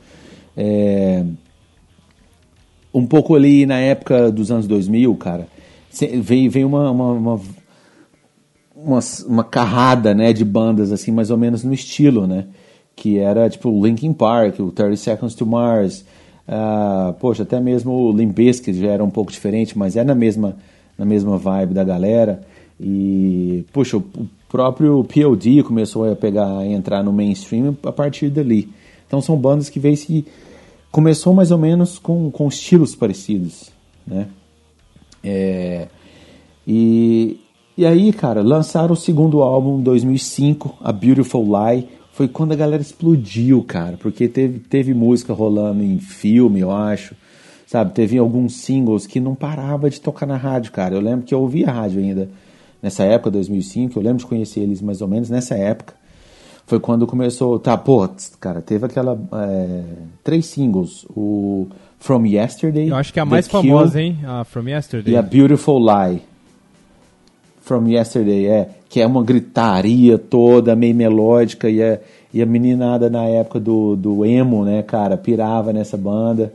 É, 0.57 1.23
Um 2.93 3.05
pouco 3.05 3.33
ali 3.33 3.65
na 3.65 3.79
época 3.79 4.29
dos 4.29 4.51
anos 4.51 4.67
2000, 4.67 5.15
cara, 5.15 5.47
veio, 6.21 6.51
veio 6.51 6.67
uma, 6.67 6.91
uma, 6.91 7.11
uma, 7.13 7.39
uma, 8.83 8.99
uma 9.27 9.43
carrada, 9.43 10.13
né, 10.13 10.33
de 10.33 10.43
bandas, 10.43 10.91
assim, 10.91 11.11
mais 11.11 11.29
ou 11.29 11.37
menos 11.37 11.63
no 11.63 11.73
estilo, 11.73 12.27
né? 12.27 12.45
Que 12.95 13.19
era, 13.19 13.49
tipo, 13.49 13.69
o 13.69 13.85
Linkin 13.85 14.13
Park, 14.13 14.59
o 14.59 14.71
30 14.71 14.95
Seconds 14.95 15.35
to 15.35 15.45
Mars, 15.45 16.05
ah, 16.47 17.13
poxa, 17.19 17.43
até 17.43 17.59
mesmo 17.59 17.91
o 17.93 18.11
Limp 18.11 18.35
Bizkit 18.35 18.77
já 18.77 18.89
era 18.89 19.03
um 19.03 19.09
pouco 19.09 19.31
diferente, 19.31 19.77
mas 19.77 19.95
é 19.95 20.03
na 20.03 20.15
mesma, 20.15 20.57
na 20.97 21.05
mesma 21.05 21.37
vibe 21.37 21.73
da 21.73 21.83
galera. 21.83 22.41
E, 22.79 23.63
poxa, 23.71 23.97
o, 23.97 23.99
o 23.99 24.27
próprio 24.49 25.03
POD 25.03 25.63
começou 25.63 26.11
a 26.11 26.15
pegar, 26.15 26.57
a 26.57 26.67
entrar 26.67 27.03
no 27.03 27.13
mainstream 27.13 27.77
a 27.83 27.91
partir 27.91 28.29
dali. 28.29 28.69
Então 29.07 29.21
são 29.21 29.37
bandas 29.37 29.69
que 29.69 29.79
veio 29.79 29.95
se... 29.95 30.25
Começou 30.91 31.33
mais 31.33 31.51
ou 31.51 31.57
menos 31.57 31.97
com, 31.97 32.29
com 32.29 32.49
estilos 32.49 32.95
parecidos, 32.95 33.71
né? 34.05 34.27
É, 35.23 35.87
e, 36.67 37.39
e 37.77 37.85
aí, 37.85 38.11
cara, 38.11 38.41
lançaram 38.41 38.93
o 38.93 38.97
segundo 38.97 39.41
álbum 39.41 39.79
em 39.79 39.83
2005, 39.83 40.77
A 40.81 40.91
Beautiful 40.91 41.43
Lie. 41.43 41.87
Foi 42.11 42.27
quando 42.27 42.51
a 42.51 42.55
galera 42.55 42.81
explodiu, 42.81 43.63
cara, 43.63 43.97
porque 43.97 44.27
teve, 44.27 44.59
teve 44.59 44.93
música 44.93 45.33
rolando 45.33 45.81
em 45.81 45.97
filme, 45.97 46.59
eu 46.59 46.71
acho. 46.71 47.15
Sabe, 47.65 47.93
teve 47.93 48.17
alguns 48.17 48.55
singles 48.57 49.07
que 49.07 49.21
não 49.21 49.33
parava 49.33 49.89
de 49.89 50.01
tocar 50.01 50.25
na 50.25 50.35
rádio, 50.35 50.73
cara. 50.73 50.93
Eu 50.93 50.99
lembro 50.99 51.25
que 51.25 51.33
eu 51.33 51.39
ouvia 51.39 51.69
a 51.69 51.71
rádio 51.71 52.01
ainda 52.01 52.29
nessa 52.81 53.03
época, 53.03 53.31
2005. 53.31 53.97
Eu 53.97 54.03
lembro 54.03 54.19
de 54.19 54.25
conhecer 54.25 54.59
eles 54.59 54.81
mais 54.81 55.01
ou 55.01 55.07
menos 55.07 55.29
nessa 55.29 55.55
época. 55.55 55.93
foi 56.67 56.81
quando 56.81 57.07
começou. 57.07 57.57
Tá, 57.59 57.77
pô, 57.77 58.09
cara, 58.41 58.61
teve 58.61 58.85
aquela. 58.85 59.17
É, 59.33 59.83
três 60.21 60.47
singles. 60.47 61.05
O 61.15 61.69
From 61.97 62.25
Yesterday. 62.25 62.89
Eu 62.89 62.95
acho 62.97 63.13
que 63.13 63.19
é 63.19 63.21
a 63.21 63.25
mais 63.25 63.45
The 63.45 63.51
famosa, 63.53 63.93
Kill 63.93 64.01
hein? 64.01 64.19
A 64.25 64.43
From 64.43 64.67
Yesterday. 64.67 65.13
E 65.13 65.17
a 65.17 65.21
Beautiful 65.21 65.79
Lie. 65.79 66.21
From 67.71 67.87
Yesterday, 67.87 68.47
é. 68.47 68.69
Que 68.89 68.99
é 68.99 69.07
uma 69.07 69.23
gritaria 69.23 70.17
toda, 70.17 70.75
meio 70.75 70.93
melódica. 70.93 71.69
E, 71.69 71.79
é, 71.79 72.01
e 72.33 72.41
a 72.41 72.45
meninada 72.45 73.09
na 73.09 73.23
época 73.23 73.61
do, 73.61 73.95
do 73.95 74.25
emo, 74.25 74.65
né, 74.65 74.83
cara, 74.83 75.15
pirava 75.15 75.71
nessa 75.71 75.95
banda. 75.95 76.53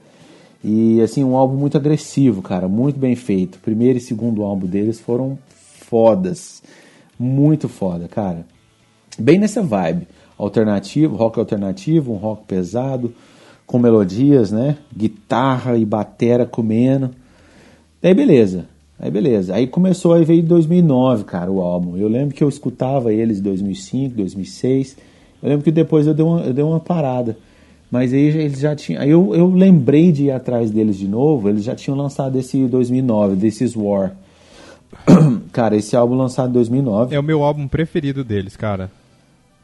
E, 0.63 1.01
assim, 1.01 1.25
um 1.25 1.35
álbum 1.35 1.57
muito 1.57 1.79
agressivo, 1.79 2.43
cara. 2.43 2.69
Muito 2.69 2.99
bem 2.99 3.17
feito. 3.17 3.59
Primeiro 3.61 3.97
e 3.97 4.01
segundo 4.01 4.43
álbum 4.43 4.67
deles 4.67 5.01
foram 5.01 5.39
fodas. 5.49 6.63
Muito 7.19 7.67
foda, 7.67 8.09
cara. 8.09 8.45
Bem 9.19 9.39
nessa 9.39 9.63
vibe. 9.63 10.07
Alternativo, 10.37 11.17
rock 11.17 11.39
alternativo, 11.39 12.13
um 12.13 12.17
rock 12.17 12.45
pesado, 12.47 13.15
com 13.67 13.79
melodias, 13.79 14.53
né? 14.53 14.77
Guitarra 14.95 15.79
e 15.79 15.85
batera 15.87 16.45
comendo. 16.45 17.11
Daí 18.03 18.13
beleza. 18.13 18.67
Aí 18.99 19.11
beleza. 19.11 19.55
Aí 19.55 19.67
começou, 19.67 20.15
aí 20.15 20.25
veio 20.25 20.41
em 20.41 20.47
2009, 20.47 21.25
cara, 21.25 21.51
o 21.51 21.61
álbum. 21.61 21.97
Eu 21.97 22.09
lembro 22.09 22.35
que 22.35 22.43
eu 22.43 22.49
escutava 22.49 23.13
eles 23.13 23.39
em 23.39 23.43
2005, 23.43 24.17
2006. 24.17 24.97
Eu 25.43 25.49
lembro 25.51 25.65
que 25.65 25.71
depois 25.71 26.07
eu 26.07 26.15
dei 26.15 26.25
uma, 26.25 26.41
eu 26.41 26.55
dei 26.55 26.65
uma 26.65 26.81
parada. 26.81 27.37
Mas 27.91 28.13
aí 28.13 28.21
eles 28.21 28.59
já 28.59 28.75
tinham. 28.75 29.01
Aí 29.01 29.11
eu, 29.11 29.35
eu 29.35 29.49
lembrei 29.49 30.11
de 30.11 30.25
ir 30.25 30.31
atrás 30.31 30.71
deles 30.71 30.97
de 30.97 31.07
novo. 31.07 31.49
Eles 31.49 31.63
já 31.63 31.75
tinham 31.75 31.97
lançado 31.97 32.39
esse 32.39 32.67
2009, 32.67 33.37
This 33.37 33.61
Is 33.61 33.77
War. 33.77 34.13
cara, 35.53 35.77
esse 35.77 35.95
álbum 35.95 36.15
lançado 36.15 36.51
em 36.51 36.55
2009. 36.55 37.15
É 37.15 37.21
o 37.21 37.23
meu 37.23 37.45
álbum 37.45 37.69
preferido 37.69 38.25
deles, 38.25 38.57
cara. 38.57 38.91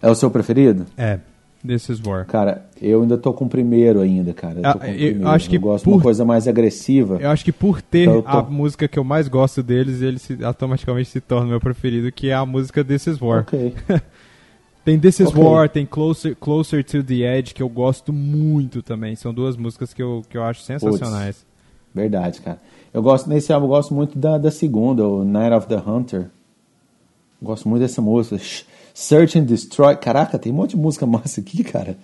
É 0.01 0.11
o 0.11 0.15
seu 0.15 0.31
preferido? 0.31 0.87
É. 0.97 1.19
This 1.65 1.89
is 1.89 2.01
War. 2.05 2.27
Cara, 2.27 2.67
eu 2.81 3.03
ainda 3.03 3.17
tô 3.17 3.33
com 3.33 3.45
o 3.45 3.49
primeiro 3.49 4.01
ainda, 4.01 4.33
cara. 4.35 4.59
Eu, 4.59 4.63
Ah, 4.65 4.89
eu 4.89 5.29
acho 5.29 5.49
que 5.49 5.57
eu 5.57 5.61
gosto 5.61 5.85
por- 5.85 5.91
de 5.93 5.97
uma 5.97 6.03
coisa 6.03 6.25
mais 6.25 6.49
agressiva. 6.49 7.19
Eu 7.21 7.31
acho 7.31 7.45
que 7.45 7.53
por 7.53 7.81
ter 7.81 8.09
Então 8.09 8.21
tô- 8.23 8.29
a 8.29 8.43
música 8.43 8.89
que 8.89 8.99
eu 8.99 9.05
mais 9.05 9.29
gosto 9.29 9.63
deles, 9.63 10.03
ele 10.03 10.19
se- 10.19 10.43
automaticamente 10.45 11.09
se 11.09 11.21
torna 11.21 11.47
meu 11.47 11.61
preferido, 11.61 12.11
que 12.11 12.31
é 12.31 12.35
a 12.35 12.45
música 12.45 12.85
Is 13.07 13.21
War. 13.21 13.43
Ok. 13.43 13.75
Tem 14.85 14.99
This 14.99 15.21
Is 15.21 15.29
Ok. 15.29 15.41
War, 15.41 15.69
tem 15.69 15.87
Closer, 15.87 16.35
Closer 16.35 16.83
to 16.83 17.05
the 17.05 17.15
Edge, 17.39 17.55
que 17.55 17.63
eu 17.63 17.69
gosto 17.69 18.13
muito 18.13 18.83
também. 18.83 19.15
São 19.15 19.33
duas 19.33 19.57
músicas 19.57 19.95
que 19.95 20.03
eu, 20.03 20.23
que 20.29 20.37
eu 20.37 20.43
acho 20.43 20.63
sensacionais. 20.63 21.47
Verdade, 21.95 22.41
cara. 22.41 22.59
Eu 22.93 23.01
gosto, 23.01 23.29
nesse 23.31 23.53
álbum, 23.53 23.67
eu 23.67 23.71
gosto 23.71 23.95
muito 23.95 24.19
da, 24.19 24.37
da 24.39 24.51
segunda, 24.51 25.07
o 25.07 25.25
Night 25.25 25.55
of 25.55 25.69
the 25.69 25.77
Hunter. 25.77 26.31
Gosto 27.41 27.69
muito 27.69 27.83
dessa 27.83 28.03
música. 28.03 28.39
Sh- 28.39 28.65
Search 28.95 29.39
and 29.39 29.45
Destroy. 29.45 29.97
Caraca, 29.97 30.39
tem 30.39 30.53
um 30.53 30.57
monte 30.57 30.71
de 30.71 30.77
música 30.77 31.05
massa 31.07 31.41
aqui, 31.41 31.65
cara. 31.65 31.97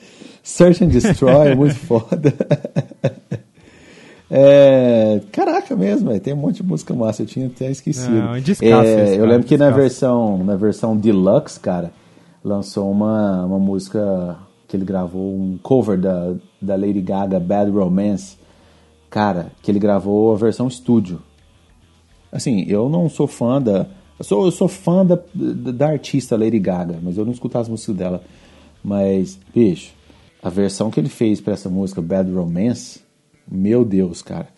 Search 0.43 0.85
and 0.85 0.89
Destroy 0.89 1.49
é 1.49 1.55
muito 1.55 1.75
foda. 1.75 2.35
É, 4.31 5.23
caraca 5.33 5.75
mesmo, 5.75 6.19
tem 6.21 6.35
um 6.35 6.37
monte 6.37 6.57
de 6.57 6.63
música 6.63 6.93
massa, 6.93 7.23
eu 7.23 7.27
tinha 7.27 7.47
até 7.47 7.71
esquecido. 7.71 8.11
Não, 8.15 8.39
descasso 8.39 8.87
É, 8.87 9.05
esse, 9.05 9.17
eu 9.17 9.25
lembro 9.25 9.47
que 9.47 9.57
na 9.57 9.67
descasso. 9.67 9.81
versão, 9.81 10.45
na 10.45 10.55
versão 10.55 10.95
deluxe, 10.97 11.59
cara, 11.59 11.93
lançou 12.45 12.91
uma, 12.91 13.47
uma 13.47 13.59
música 13.59 14.37
que 14.67 14.77
ele 14.77 14.85
gravou, 14.85 15.35
um 15.35 15.59
cover 15.63 15.99
da, 15.99 16.35
da 16.61 16.77
Lady 16.77 17.01
Gaga, 17.01 17.41
Bad 17.41 17.71
Romance. 17.71 18.37
Cara, 19.09 19.47
que 19.63 19.71
ele 19.71 19.79
gravou 19.79 20.31
a 20.35 20.37
versão 20.37 20.69
estúdio. 20.69 21.23
Assim, 22.31 22.67
eu 22.69 22.91
não 22.91 23.09
sou 23.09 23.27
fã 23.27 23.61
da. 23.61 23.87
Eu 24.19 24.25
sou, 24.25 24.45
eu 24.47 24.51
sou 24.51 24.67
fã 24.67 25.07
da, 25.07 25.19
da, 25.35 25.89
artista 25.89 26.37
Lady 26.37 26.59
Gaga, 26.59 26.99
mas 27.01 27.17
eu 27.17 27.25
não 27.25 27.33
escuto 27.33 27.57
as 27.57 27.69
músicas 27.69 27.97
dela. 27.97 28.23
Mas, 28.83 29.39
bicho, 29.55 29.93
a 30.43 30.49
versão 30.49 30.91
que 30.91 30.99
ele 30.99 31.09
fez 31.09 31.41
pra 31.41 31.53
essa 31.53 31.69
música, 31.69 32.03
Bad 32.03 32.31
Romance, 32.33 33.01
meu 33.47 33.85
Deus, 33.85 34.21
cara. 34.21 34.49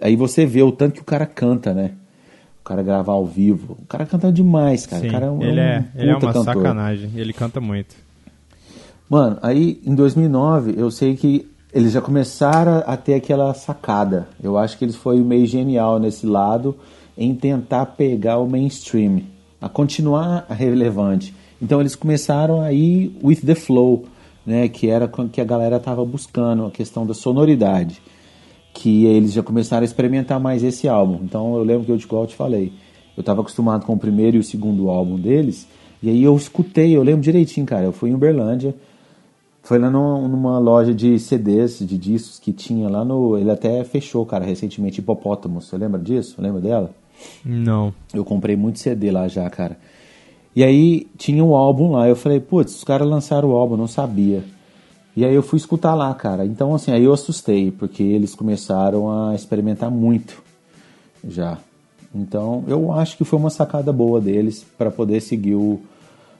Aí 0.00 0.14
você 0.14 0.44
vê 0.44 0.62
o 0.62 0.70
tanto 0.70 0.94
que 0.94 1.00
o 1.00 1.04
cara 1.04 1.26
canta, 1.26 1.72
né? 1.72 1.92
O 2.60 2.64
cara 2.64 2.82
gravar 2.82 3.14
ao 3.14 3.24
vivo. 3.24 3.78
O 3.80 3.86
cara 3.86 4.04
canta 4.04 4.30
demais, 4.30 4.86
cara. 4.86 5.02
Sim, 5.02 5.08
o 5.08 5.12
cara 5.12 5.26
é 5.26 5.30
um, 5.30 5.42
ele, 5.42 5.60
é, 5.60 5.84
um 5.96 6.00
ele 6.00 6.10
é 6.10 6.14
uma 6.14 6.20
cantor. 6.20 6.44
sacanagem. 6.44 7.10
Ele 7.14 7.32
canta 7.32 7.60
muito. 7.60 7.96
Mano, 9.08 9.38
aí 9.40 9.80
em 9.86 9.94
2009 9.94 10.74
eu 10.76 10.90
sei 10.90 11.16
que 11.16 11.50
eles 11.72 11.92
já 11.92 12.00
começaram 12.00 12.82
a 12.86 12.96
ter 12.96 13.14
aquela 13.14 13.54
sacada. 13.54 14.28
Eu 14.42 14.58
acho 14.58 14.76
que 14.76 14.84
eles 14.84 14.96
foi 14.96 15.18
meio 15.20 15.46
genial 15.46 15.98
nesse 15.98 16.26
lado 16.26 16.76
em 17.18 17.34
tentar 17.34 17.84
pegar 17.84 18.38
o 18.38 18.48
mainstream, 18.48 19.22
a 19.60 19.68
continuar 19.68 20.46
relevante. 20.48 21.34
Então 21.60 21.80
eles 21.80 21.96
começaram 21.96 22.60
a 22.60 22.72
ir 22.72 23.10
with 23.22 23.40
the 23.44 23.56
flow, 23.56 24.04
né, 24.46 24.68
que 24.68 24.88
era 24.88 25.08
com 25.08 25.28
que 25.28 25.40
a 25.40 25.44
galera 25.44 25.80
tava 25.80 26.04
buscando, 26.04 26.64
a 26.64 26.70
questão 26.70 27.04
da 27.04 27.12
sonoridade. 27.12 28.00
Que 28.72 29.06
eles 29.06 29.32
já 29.32 29.42
começaram 29.42 29.82
a 29.82 29.84
experimentar 29.84 30.38
mais 30.38 30.62
esse 30.62 30.86
álbum. 30.86 31.18
Então 31.24 31.56
eu 31.56 31.64
lembro 31.64 31.84
que 31.84 31.90
eu, 31.90 31.96
igual 31.96 32.24
te 32.26 32.36
falei, 32.36 32.72
eu 33.16 33.24
tava 33.24 33.40
acostumado 33.40 33.84
com 33.84 33.94
o 33.94 33.98
primeiro 33.98 34.36
e 34.36 34.40
o 34.40 34.44
segundo 34.44 34.88
álbum 34.88 35.18
deles, 35.18 35.66
e 36.00 36.08
aí 36.08 36.22
eu 36.22 36.36
escutei, 36.36 36.96
eu 36.96 37.02
lembro 37.02 37.22
direitinho, 37.22 37.66
cara. 37.66 37.84
Eu 37.84 37.92
fui 37.92 38.10
em 38.10 38.14
Uberlândia, 38.14 38.76
foi 39.62 39.78
lá 39.78 39.90
numa, 39.90 40.58
loja 40.58 40.94
de 40.94 41.18
CDs, 41.18 41.80
de 41.80 41.98
discos 41.98 42.38
que 42.38 42.52
tinha 42.52 42.88
lá 42.88 43.04
no. 43.04 43.36
Ele 43.36 43.50
até 43.50 43.82
fechou, 43.82 44.24
cara, 44.24 44.44
recentemente, 44.44 45.00
Hipopótamo. 45.00 45.60
Você 45.60 45.76
lembra 45.76 46.00
disso? 46.00 46.40
Lembra 46.40 46.60
dela? 46.60 46.94
Não. 47.44 47.92
Eu 48.12 48.24
comprei 48.24 48.56
muito 48.56 48.78
CD 48.78 49.10
lá 49.10 49.28
já, 49.28 49.48
cara. 49.48 49.78
E 50.54 50.64
aí 50.64 51.06
tinha 51.16 51.44
um 51.44 51.54
álbum 51.54 51.92
lá. 51.92 52.08
Eu 52.08 52.16
falei, 52.16 52.40
putz, 52.40 52.76
os 52.76 52.84
caras 52.84 53.08
lançaram 53.08 53.50
o 53.50 53.56
álbum, 53.56 53.76
não 53.76 53.86
sabia. 53.86 54.44
E 55.16 55.24
aí 55.24 55.34
eu 55.34 55.42
fui 55.42 55.56
escutar 55.56 55.94
lá, 55.94 56.12
cara. 56.14 56.46
Então, 56.46 56.74
assim, 56.74 56.92
aí 56.92 57.04
eu 57.04 57.12
assustei, 57.12 57.70
porque 57.70 58.02
eles 58.02 58.34
começaram 58.34 59.10
a 59.10 59.34
experimentar 59.34 59.90
muito 59.90 60.42
já. 61.26 61.58
Então, 62.14 62.64
eu 62.66 62.92
acho 62.92 63.16
que 63.16 63.24
foi 63.24 63.38
uma 63.38 63.50
sacada 63.50 63.92
boa 63.92 64.20
deles 64.20 64.64
para 64.76 64.90
poder 64.90 65.20
seguir 65.20 65.54
o, 65.54 65.80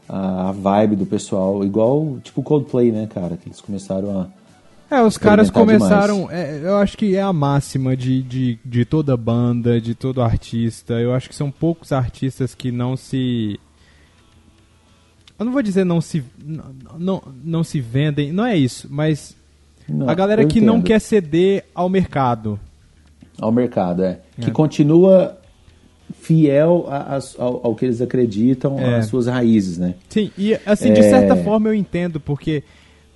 a, 0.09 0.49
a 0.49 0.53
vibe 0.53 0.97
do 0.97 1.07
pessoal, 1.07 1.65
igual 1.65 2.19
tipo 2.23 2.43
Coldplay, 2.43 2.91
né, 2.91 3.07
cara? 3.07 3.37
Que 3.37 3.49
eles 3.49 3.61
começaram 3.61 4.21
a. 4.21 4.38
É, 4.91 5.03
os 5.03 5.19
caras 5.19 5.51
começaram. 5.51 6.31
é, 6.31 6.61
eu 6.63 6.77
acho 6.79 6.97
que 6.97 7.15
é 7.15 7.21
a 7.21 7.33
máxima 7.33 7.95
de, 7.97 8.23
de, 8.23 8.59
de 8.65 8.85
toda 8.85 9.17
banda, 9.17 9.79
de 9.81 9.95
todo 9.95 10.23
artista. 10.23 10.95
Eu 10.95 11.13
acho 11.15 11.29
que 11.29 11.35
são 11.35 11.51
poucos 11.51 11.93
artistas 11.93 12.55
que 12.55 12.73
não 12.73 12.97
se. 12.97 13.61
Eu 15.39 15.45
não 15.45 15.53
vou 15.53 15.63
dizer 15.63 15.85
não 15.85 16.01
se. 16.01 16.25
Não, 16.99 17.23
não, 17.45 17.63
se 17.63 17.81
vendem, 17.81 18.33
não 18.33 18.45
é 18.47 18.57
isso, 18.57 18.89
mas 18.91 19.37
Não, 19.89 20.09
a 20.09 20.15
galera 20.15 20.45
que 20.47 20.61
não 20.61 20.81
quer 20.83 21.01
ceder 21.01 21.65
ao 21.75 21.89
mercado. 21.89 22.59
Ao 23.41 23.53
mercado, 23.53 24.03
é. 24.03 24.21
Que 24.41 24.49
É. 24.49 24.53
continua 24.53 25.39
fiel 26.21 26.87
a- 26.89 27.17
a- 27.17 27.43
ao, 27.43 27.67
ao 27.67 27.75
que 27.75 27.85
eles 27.85 28.01
acreditam, 28.01 28.79
É. 28.81 28.97
às 28.97 29.07
suas 29.07 29.27
raízes, 29.27 29.77
né? 29.79 29.95
Sim, 30.09 30.31
e 30.37 30.55
assim, 30.67 30.93
de 30.93 31.01
É. 31.01 31.11
certa 31.11 31.37
forma 31.37 31.69
eu 31.69 31.75
entendo, 31.75 32.19
porque 32.19 32.65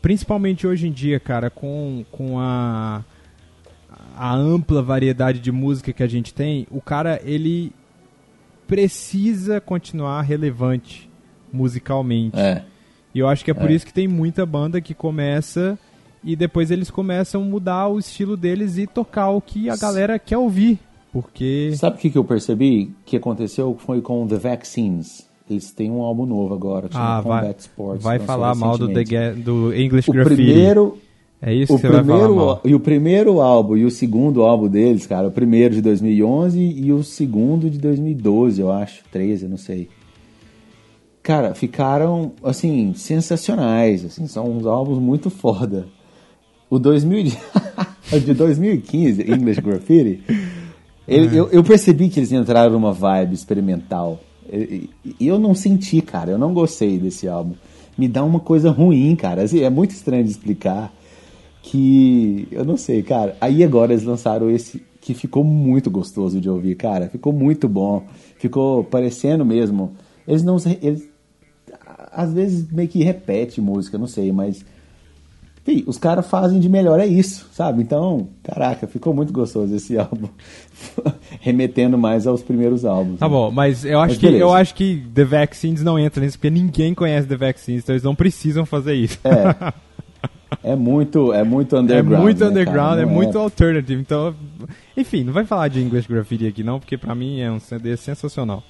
principalmente 0.03 0.67
hoje 0.67 0.89
em 0.89 0.93
dia, 0.93 1.19
cara, 1.21 1.49
com, 1.49 2.05
com 2.11 2.39
a, 2.39 3.05
a 4.17 4.35
ampla 4.35 4.83
variedade 4.83 5.39
de 5.39 5.51
música 5.53 5.93
que 5.93 6.03
a 6.03 6.09
gente 6.09 6.35
tem, 6.35 6.67
o 6.71 6.81
cara, 6.81 7.21
ele 7.25 7.73
precisa 8.67 9.61
continuar 9.61 10.21
relevante 10.23 11.09
musicalmente. 11.53 12.39
É. 12.39 12.65
E 13.15 13.19
eu 13.19 13.29
acho 13.29 13.45
que 13.45 13.51
é 13.51 13.55
por 13.55 13.71
É. 13.71 13.75
isso 13.75 13.87
que 13.87 13.93
tem 13.93 14.09
muita 14.09 14.45
banda 14.47 14.81
que 14.81 14.95
começa 14.95 15.79
e 16.25 16.35
depois 16.35 16.71
eles 16.71 16.91
começam 16.91 17.43
a 17.43 17.45
mudar 17.45 17.89
o 17.89 17.99
estilo 17.99 18.37
deles 18.37 18.79
e 18.79 18.87
tocar 18.87 19.29
o 19.31 19.41
que 19.41 19.69
a 19.69 19.77
galera 19.77 20.19
quer 20.19 20.39
ouvir. 20.39 20.79
Porque. 21.13 21.73
Sabe 21.77 21.97
o 21.97 21.99
que, 21.99 22.09
que 22.09 22.17
eu 22.17 22.25
percebi 22.25 22.95
que 23.05 23.17
aconteceu? 23.19 23.77
Foi 23.79 24.01
com 24.01 24.27
The 24.27 24.37
Vaccines. 24.37 25.29
Eles 25.53 25.71
têm 25.73 25.91
um 25.91 26.03
álbum 26.03 26.27
novo 26.27 26.53
agora, 26.55 26.89
chama 26.91 27.05
Ah, 27.19 27.21
vai, 27.21 27.41
Combat 27.43 27.61
Sports. 27.61 28.03
vai 28.03 28.19
falar 28.19 28.55
mal 28.55 28.77
do, 28.77 28.89
The 28.93 29.33
do 29.35 29.73
English 29.75 30.11
O 30.11 30.13
Graffiti. 30.13 30.43
primeiro, 30.43 30.99
É 31.41 31.55
isso 31.55 31.73
o 31.75 31.77
que 31.77 31.83
você 31.83 31.89
vai 31.89 32.03
falar 32.05 32.17
primeiro 32.19 32.37
mal. 32.37 32.61
e 32.65 32.75
o 32.75 32.81
primeiro 32.81 33.41
álbum 33.41 33.77
e 33.77 33.85
o 33.85 33.91
segundo 33.91 34.43
álbum 34.43 34.69
deles, 34.69 35.07
cara, 35.07 35.29
o 35.29 35.31
primeiro 35.33 35.75
de 35.75 35.81
2011 35.83 36.59
e 36.61 36.93
o 36.93 37.03
segundo 37.05 37.69
de 37.71 37.79
2012, 37.79 38.61
eu 38.61 38.71
acho, 38.73 39.03
13, 39.13 39.45
eu 39.45 39.51
não 39.51 39.57
sei. 39.57 39.89
Cara, 41.23 41.55
ficaram 41.55 42.33
assim 42.43 42.95
sensacionais, 42.95 44.05
assim, 44.05 44.27
são 44.27 44.51
uns 44.51 44.67
álbuns 44.67 44.99
muito 44.99 45.31
foda. 45.31 45.87
O 46.69 46.79
2000 46.79 47.23
de- 47.31 47.39
o 48.13 48.19
de 48.21 48.35
2015, 48.35 49.23
English 49.31 49.61
Graffiti, 49.61 50.21
ele- 51.07 51.37
eu, 51.37 51.49
eu 51.51 51.63
percebi 51.63 52.09
que 52.09 52.19
eles 52.19 52.33
entraram 52.33 52.73
numa 52.73 52.93
vibe 52.93 53.35
experimental. 53.35 54.19
E 54.53 55.27
eu 55.27 55.39
não 55.39 55.55
senti, 55.55 56.03
cara, 56.03 56.31
eu 56.31 56.39
não 56.39 56.53
gostei 56.53 56.99
desse 56.99 57.27
álbum. 57.27 57.55
Me 57.97 58.07
dá 58.07 58.23
uma 58.23 58.41
coisa 58.41 58.71
ruim, 58.71 59.17
cara. 59.17 59.43
Assim, 59.43 59.61
é 59.61 59.71
muito 59.71 59.93
estranho 59.93 60.25
de 60.25 60.31
explicar 60.31 60.93
que 61.63 62.47
eu 62.51 62.65
não 62.65 62.77
sei, 62.77 63.03
cara. 63.03 63.37
Aí 63.41 63.65
agora 63.65 63.93
eles 63.93 64.05
lançaram 64.05 64.51
esse 64.51 64.83
que 65.01 65.15
ficou 65.15 65.43
muito 65.43 65.91
gostoso 65.91 66.41
de 66.41 66.51
ouvir, 66.51 66.77
cara. 66.77 67.09
Ficou 67.09 67.33
muito 67.33 67.69
bom. 67.69 68.05
Ficou 68.37 68.85
parecendo 68.85 69.45
mesmo. 69.45 69.93
Eles 70.29 70.43
não 70.43 70.57
eles 70.81 71.09
às 72.13 72.33
vezes 72.33 72.71
meio 72.71 72.89
que 72.89 73.03
repete 73.03 73.61
música, 73.61 73.97
não 73.97 74.07
sei, 74.07 74.31
mas 74.33 74.65
enfim, 75.67 75.85
os 75.87 75.97
caras 75.99 76.27
fazem 76.27 76.59
de 76.59 76.69
melhor, 76.69 76.99
é 76.99 77.07
isso, 77.07 77.47
sabe? 77.53 77.83
Então, 77.83 78.29
caraca, 78.43 78.87
ficou 78.87 79.15
muito 79.15 79.33
gostoso 79.33 79.75
esse 79.75 79.97
álbum. 79.99 80.29
Remetendo 81.41 81.97
mais 81.97 82.27
aos 82.27 82.43
primeiros 82.43 82.85
álbuns. 82.85 83.19
Tá 83.21 83.27
né? 83.27 83.31
bom, 83.33 83.51
mas 83.51 83.85
eu 83.85 83.99
acho, 84.01 84.13
Mas 84.15 84.19
que, 84.19 84.27
beleza. 84.27 84.43
eu 84.45 84.53
acho 84.53 84.75
que 84.75 85.03
The 85.15 85.25
Vaccines 85.25 85.83
não 85.83 85.99
entra 85.99 86.25
nisso, 86.25 86.37
porque 86.39 86.51
ninguém 86.51 86.95
conhece 86.95 87.27
The 87.29 87.37
Vaccines, 87.37 87.83
então 87.83 87.95
eles 87.95 88.03
não 88.03 88.15
precisam 88.15 88.67
fazer 88.67 88.95
isso. 88.95 89.19
É. 89.25 89.73
É 90.63 90.77
muito, 90.77 91.33
é 91.33 91.43
muito 91.43 91.75
É 91.75 91.81
underground. 91.81 92.23
muito 92.23 92.45
né, 92.45 92.51
underground, 92.51 92.99
é 92.99 93.07
Não 93.07 93.11
muito 93.13 93.39
alternative. 93.39 93.99
Então, 94.01 94.35
enfim, 94.95 95.25
não 95.25 95.33
vai 95.33 95.47
falar 95.47 95.69
de 95.69 95.81
English 95.81 96.07
Graffiti 96.07 96.47
aqui 96.47 96.63
não, 96.63 96.79
porque 96.79 96.99
pra 96.99 97.15
mim 97.15 97.41
é 97.41 97.51
um 97.51 97.59
CD 97.59 97.97
sensacional. 97.97 98.63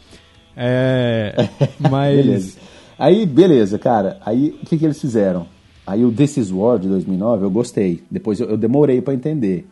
É, 0.57 1.35
mas 1.91 2.17
Beleza. 2.25 2.59
Aí, 2.97 3.27
beleza, 3.27 3.79
cara. 3.81 4.19
Aí, 4.25 4.57
o 4.63 4.67
que, 4.67 4.79
que 4.79 4.85
eles 4.85 5.01
fizeram? 5.01 5.47
Aí 5.87 6.05
o 6.05 6.13
This 6.13 6.37
Is 6.37 6.51
War 6.53 6.79
de 6.79 6.89
2009, 6.89 7.45
eu 7.45 7.51
gostei. 7.51 8.03
Depois 8.11 8.39
eu, 8.41 8.49
eu 8.51 8.57
demorei 8.57 9.01
pra 9.03 9.15
entender. 9.15 9.67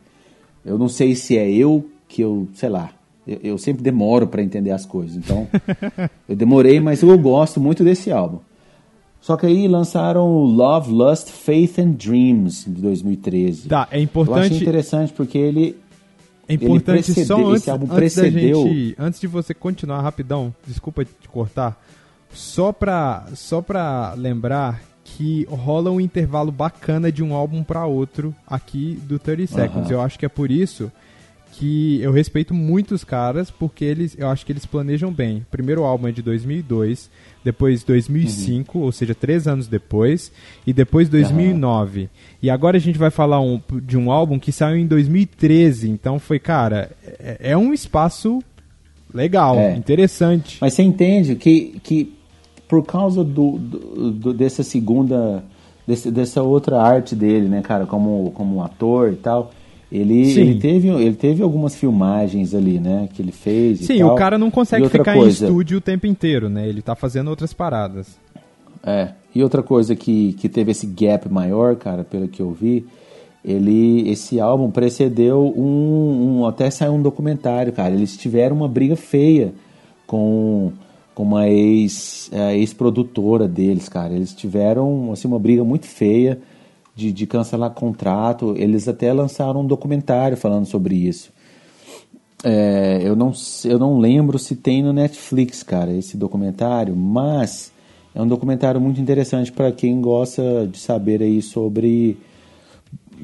Eu 0.65 0.77
não 0.79 0.89
sei 0.89 1.15
se 1.15 1.37
é 1.39 1.51
eu 1.51 1.89
que 2.09 2.21
eu, 2.23 2.49
sei 2.55 2.69
lá. 2.69 2.91
Eu, 3.27 3.39
eu 3.43 3.59
sempre 3.59 3.83
demoro 3.83 4.27
pra 4.27 4.43
entender 4.43 4.73
as 4.73 4.85
coisas. 4.85 5.17
Então, 5.17 5.47
eu 6.29 6.35
demorei, 6.35 6.81
mas 6.81 7.03
eu 7.03 7.17
gosto 7.19 7.61
muito 7.61 7.85
desse 7.85 8.11
álbum. 8.11 8.39
Só 9.21 9.37
que 9.37 9.47
aí 9.47 9.69
lançaram 9.69 10.27
o 10.27 10.45
Love, 10.47 10.91
Lust, 10.91 11.29
Faith 11.31 11.79
and 11.79 11.91
Dreams 11.91 12.65
de 12.67 12.81
2013. 12.81 13.69
tá, 13.69 13.77
é 13.77 13.81
Eu 13.81 13.85
achei 13.85 14.03
importante, 14.03 14.55
interessante 14.63 15.13
porque 15.13 15.37
ele 15.39 15.77
é 16.49 16.55
importante 16.55 17.05
precede- 17.13 17.27
só 17.27 17.39
esse 17.39 17.51
antes, 17.53 17.69
álbum 17.69 17.85
antes 17.85 17.97
precedeu- 17.97 18.63
gente, 18.67 18.97
antes 18.99 19.21
de 19.21 19.27
você 19.27 19.53
continuar 19.55 20.01
rapidão, 20.01 20.53
desculpa 20.67 21.05
te 21.05 21.29
cortar, 21.29 21.79
só 22.33 22.73
pra, 22.73 23.27
só 23.35 23.61
pra 23.61 24.15
lembrar 24.17 24.81
que 25.17 25.47
rola 25.51 25.91
um 25.91 26.01
intervalo 26.01 26.51
bacana 26.53 27.11
de 27.13 27.23
um 27.23 27.35
álbum 27.35 27.63
pra 27.63 27.85
outro 27.87 28.35
aqui 28.47 28.99
do 29.07 29.19
30 29.19 29.47
Seconds. 29.55 29.87
Aham. 29.87 29.93
Eu 29.93 30.01
acho 30.01 30.19
que 30.19 30.25
é 30.27 30.29
por 30.29 30.51
isso 30.51 30.91
que 31.53 32.01
eu 32.01 32.13
respeito 32.13 32.55
muito 32.55 32.95
os 32.95 33.03
caras, 33.05 33.51
porque 33.51 33.85
eles, 33.85 34.17
eu 34.17 34.29
acho 34.29 34.47
que 34.47 34.53
eles 34.53 34.65
planejam 34.65 35.13
bem. 35.13 35.39
O 35.39 35.45
primeiro 35.51 35.83
álbum 35.83 36.07
é 36.07 36.13
de 36.13 36.23
2002, 36.23 37.11
depois 37.45 37.83
2005, 37.83 38.79
ou 38.79 38.93
seja, 38.93 39.15
três 39.15 39.49
anos 39.49 39.67
depois, 39.67 40.33
e 40.67 40.73
depois 40.73 41.09
2009. 41.09 42.09
E 42.41 42.49
agora 42.49 42.77
a 42.77 42.81
gente 42.81 42.99
vai 42.99 43.11
falar 43.11 43.41
um- 43.41 43.61
de 43.83 43.99
um 43.99 44.11
álbum 44.13 44.39
que 44.39 44.53
saiu 44.53 44.77
em 44.79 44.87
2013, 44.87 45.91
então 45.91 46.19
foi, 46.21 46.39
cara, 46.39 46.93
é, 47.19 47.37
é 47.51 47.57
um 47.57 47.75
espaço 47.75 48.41
legal, 49.13 49.57
É. 49.59 49.75
interessante. 49.75 50.57
Mas 50.61 50.75
você 50.75 50.83
entende 50.85 51.35
que, 51.35 51.81
que 51.83 52.13
por 52.71 52.85
causa 52.87 53.25
do, 53.25 53.59
do- 53.59 54.11
do- 54.13 54.33
dessa 54.33 54.63
segunda, 54.63 55.43
desse- 55.87 56.09
dessa 56.11 56.41
outra 56.43 56.81
arte 56.81 57.17
dele, 57.17 57.49
né, 57.49 57.61
cara, 57.63 57.85
como, 57.85 58.31
como 58.33 58.63
ator 58.63 59.13
e 59.13 59.17
tal, 59.17 59.51
ele, 59.91 60.25
Sim. 60.27 60.41
ele, 60.43 60.55
teve, 60.61 60.89
ele 60.89 61.17
teve 61.17 61.43
algumas 61.43 61.75
filmagens 61.75 62.55
ali, 62.55 62.79
né, 62.79 63.09
que 63.13 63.21
ele 63.21 63.33
fez 63.33 63.81
e 63.81 63.87
Sim, 63.87 63.99
tal. 63.99 64.13
o 64.13 64.15
cara 64.15 64.39
não 64.39 64.53
consegue 64.53 64.89
ficar 64.89 65.15
coisa, 65.15 65.47
em 65.47 65.49
estúdio 65.49 65.79
o 65.79 65.81
tempo 65.81 66.07
inteiro, 66.07 66.49
né? 66.49 66.69
Ele 66.69 66.81
tá 66.81 66.95
fazendo 66.95 67.27
outras 67.29 67.53
paradas. 67.53 68.17
É, 68.85 69.09
e 69.35 69.43
outra 69.43 69.65
coisa 69.65 69.97
que, 69.97 70.33
que 70.35 70.49
teve 70.49 70.71
esse 70.71 70.87
gap 70.87 71.29
maior, 71.29 71.75
cara, 71.75 72.05
pelo 72.05 72.29
que 72.29 72.41
eu 72.41 72.53
vi, 72.53 72.87
ele, 73.45 74.09
esse 74.09 74.39
álbum 74.39 74.71
precedeu 74.71 75.53
um, 75.57 76.39
um- 76.43 76.47
até 76.47 76.71
saiu 76.71 76.93
um 76.93 77.03
documentário, 77.03 77.73
cara, 77.73 77.93
eles 77.93 78.17
tiveram 78.17 78.55
uma 78.55 78.69
briga 78.69 78.95
feia 78.95 79.53
com, 80.07 80.71
uma 81.23 81.49
ex, 81.49 82.31
é, 82.33 82.57
ex-produtora 82.57 83.47
deles, 83.47 83.89
cara, 83.89 84.15
eles 84.15 84.35
tiveram, 84.35 85.13
assim, 85.13 85.29
uma 85.29 85.39
briga 85.39 85.65
muito 85.65 85.87
feia 85.87 86.41
de, 86.95 87.13
de 87.13 87.27
cancelar 87.27 87.71
contrato, 87.71 88.55
eles 88.57 88.89
até 88.89 89.13
lançaram 89.13 89.61
um 89.63 89.67
documentário 89.67 90.37
falando 90.37 90.67
sobre 90.67 90.95
isso. 90.95 91.33
É, 92.43 93.01
eu, 93.03 93.15
não, 93.15 93.33
eu 93.65 93.79
não 93.79 93.99
lembro 93.99 94.39
se 94.39 94.57
tem 94.57 94.83
no 94.83 94.93
Netflix, 94.93 95.63
cara, 95.63 95.93
esse 95.93 96.17
documentário, 96.17 96.97
mas 96.97 97.73
é 98.15 98.21
um 98.21 98.27
documentário 98.27 98.81
muito 98.81 99.01
interessante 99.01 99.53
para 99.53 99.71
quem 99.71 100.01
gosta 100.01 100.67
de 100.71 100.79
saber 100.79 101.23
aí 101.23 101.43
sobre 101.43 102.19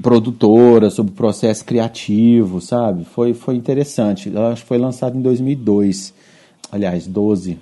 produtora, 0.03 0.90
sobre 0.90 1.12
processo 1.12 1.64
criativo, 1.64 2.61
sabe? 2.61 3.05
Foi, 3.05 3.32
foi 3.32 3.57
interessante. 3.57 4.30
Eu 4.32 4.47
acho 4.47 4.62
que 4.62 4.68
foi 4.68 4.78
lançado 4.78 5.16
em 5.16 5.22
2002, 5.22 6.12
aliás, 6.70 7.07
12, 7.07 7.59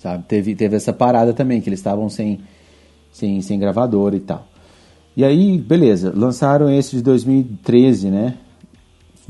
sabe? 0.00 0.24
Teve, 0.26 0.56
teve 0.56 0.74
essa 0.74 0.92
parada 0.92 1.32
também, 1.32 1.60
que 1.60 1.68
eles 1.68 1.78
estavam 1.78 2.08
sem, 2.08 2.40
sem, 3.12 3.40
sem 3.40 3.58
gravador 3.58 4.14
e 4.14 4.20
tal. 4.20 4.48
E 5.16 5.24
aí, 5.24 5.58
beleza, 5.58 6.12
lançaram 6.14 6.68
esse 6.68 6.96
de 6.96 7.02
2013, 7.02 8.10
né? 8.10 8.34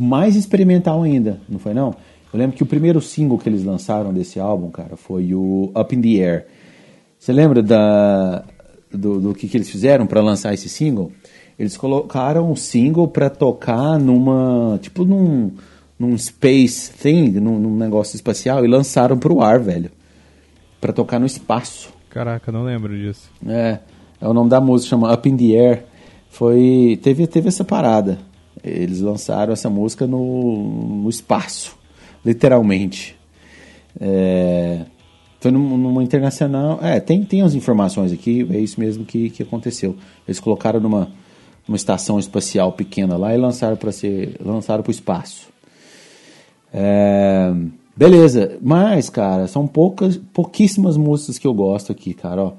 mais 0.00 0.34
experimental 0.34 1.02
ainda, 1.02 1.38
não 1.46 1.58
foi 1.58 1.74
não? 1.74 1.94
Eu 2.32 2.38
lembro 2.38 2.56
que 2.56 2.62
o 2.62 2.66
primeiro 2.66 3.02
single 3.02 3.36
que 3.36 3.48
eles 3.48 3.62
lançaram 3.62 4.14
desse 4.14 4.40
álbum, 4.40 4.70
cara, 4.70 4.96
foi 4.96 5.34
o 5.34 5.70
Up 5.76 5.94
in 5.94 6.00
the 6.00 6.24
Air. 6.24 6.46
Você 7.18 7.32
lembra 7.34 7.62
da, 7.62 8.42
do, 8.90 9.20
do 9.20 9.34
que, 9.34 9.46
que 9.46 9.56
eles 9.56 9.68
fizeram 9.68 10.06
para 10.06 10.22
lançar 10.22 10.54
esse 10.54 10.70
single? 10.70 11.12
Eles 11.58 11.76
colocaram 11.76 12.50
o 12.50 12.56
single 12.56 13.08
para 13.08 13.28
tocar 13.28 13.98
numa, 13.98 14.78
tipo 14.80 15.04
num, 15.04 15.52
num 15.98 16.16
space 16.16 16.92
thing, 16.92 17.32
num, 17.32 17.58
num 17.58 17.76
negócio 17.76 18.16
espacial 18.16 18.64
e 18.64 18.68
lançaram 18.68 19.18
pro 19.18 19.42
ar, 19.42 19.60
velho. 19.60 19.90
Para 20.80 20.92
tocar 20.92 21.18
no 21.18 21.26
espaço. 21.26 21.90
Caraca, 22.08 22.50
não 22.50 22.64
lembro 22.64 22.96
disso. 22.96 23.30
É, 23.46 23.78
é 24.20 24.28
o 24.28 24.32
nome 24.32 24.48
da 24.50 24.60
música, 24.60 24.90
chama 24.90 25.12
Up 25.12 25.28
in 25.28 25.36
the 25.36 25.56
Air. 25.56 25.84
Foi, 26.30 26.98
teve, 27.02 27.26
teve 27.26 27.48
essa 27.48 27.64
parada. 27.64 28.18
Eles 28.62 29.00
lançaram 29.00 29.52
essa 29.52 29.68
música 29.70 30.06
no, 30.06 31.02
no 31.02 31.08
espaço, 31.10 31.76
literalmente. 32.24 33.16
É, 34.00 34.84
foi 35.40 35.50
num- 35.50 35.76
numa 35.76 36.02
internacional. 36.02 36.78
É, 36.82 37.00
tem, 37.00 37.24
tem 37.24 37.42
as 37.42 37.54
informações 37.54 38.12
aqui, 38.12 38.46
é 38.50 38.58
isso 38.58 38.78
mesmo 38.78 39.04
que, 39.04 39.30
que 39.30 39.42
aconteceu. 39.42 39.96
Eles 40.26 40.38
colocaram 40.40 40.80
numa, 40.80 41.10
numa 41.66 41.76
estação 41.76 42.18
espacial 42.18 42.72
pequena 42.72 43.16
lá 43.16 43.34
e 43.34 43.38
lançaram 43.38 43.76
para 43.76 43.92
ser 43.92 44.36
lançaram 44.44 44.82
para 44.82 44.90
o 44.90 44.92
espaço. 44.92 45.48
É, 46.72 47.52
beleza, 48.08 48.58
mas 48.62 49.10
cara, 49.10 49.46
são 49.46 49.66
poucas, 49.66 50.16
pouquíssimas 50.16 50.96
músicas 50.96 51.38
que 51.38 51.46
eu 51.46 51.52
gosto 51.52 51.92
aqui, 51.92 52.14
cara. 52.14 52.42
Ó, 52.44 52.52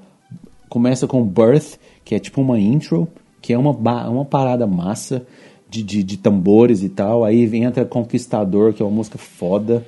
começa 0.68 1.06
com 1.06 1.22
Birth, 1.24 1.78
que 2.04 2.14
é 2.14 2.18
tipo 2.18 2.40
uma 2.40 2.58
intro, 2.58 3.08
que 3.40 3.52
é 3.52 3.58
uma, 3.58 3.72
uma 4.08 4.24
parada 4.24 4.66
massa 4.66 5.26
de, 5.68 5.82
de, 5.82 6.02
de 6.02 6.16
tambores 6.16 6.82
e 6.82 6.88
tal. 6.88 7.24
Aí 7.24 7.44
entra 7.56 7.84
Conquistador, 7.84 8.72
que 8.72 8.82
é 8.82 8.86
uma 8.86 8.94
música 8.94 9.18
foda. 9.18 9.84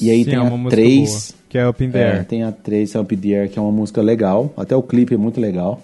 E 0.00 0.10
aí 0.10 0.24
Sim, 0.24 0.30
tem 0.30 0.34
é 0.34 0.38
a 0.38 0.44
música 0.44 0.70
3, 0.70 1.10
boa, 1.10 1.40
que 1.48 1.58
é 1.58 1.68
Up 1.68 1.84
in 1.84 1.90
the 1.90 1.98
é, 1.98 2.12
Air. 2.16 2.24
tem 2.26 2.42
a 2.42 2.52
3 2.52 2.94
Up 2.96 3.14
in 3.14 3.18
the 3.18 3.28
Air, 3.28 3.50
que 3.50 3.58
é 3.58 3.62
uma 3.62 3.72
música 3.72 4.02
legal. 4.02 4.52
Até 4.56 4.76
o 4.76 4.82
clipe 4.82 5.14
é 5.14 5.16
muito 5.16 5.40
legal. 5.40 5.80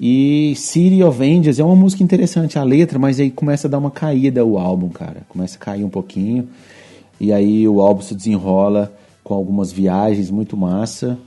E 0.00 0.54
City 0.56 1.02
of 1.02 1.22
Angels 1.22 1.58
é 1.58 1.64
uma 1.64 1.76
música 1.76 2.02
interessante, 2.02 2.58
a 2.58 2.62
letra, 2.62 2.98
mas 2.98 3.20
aí 3.20 3.30
começa 3.30 3.68
a 3.68 3.70
dar 3.70 3.78
uma 3.78 3.90
caída 3.90 4.44
o 4.44 4.58
álbum, 4.58 4.88
cara. 4.88 5.22
Começa 5.28 5.56
a 5.56 5.58
cair 5.58 5.84
um 5.84 5.90
pouquinho. 5.90 6.48
E 7.20 7.32
aí 7.32 7.68
o 7.68 7.80
álbum 7.80 8.00
se 8.00 8.14
desenrola 8.14 8.92
com 9.22 9.34
algumas 9.34 9.70
viagens 9.70 10.30
muito 10.30 10.56
massa 10.56 11.18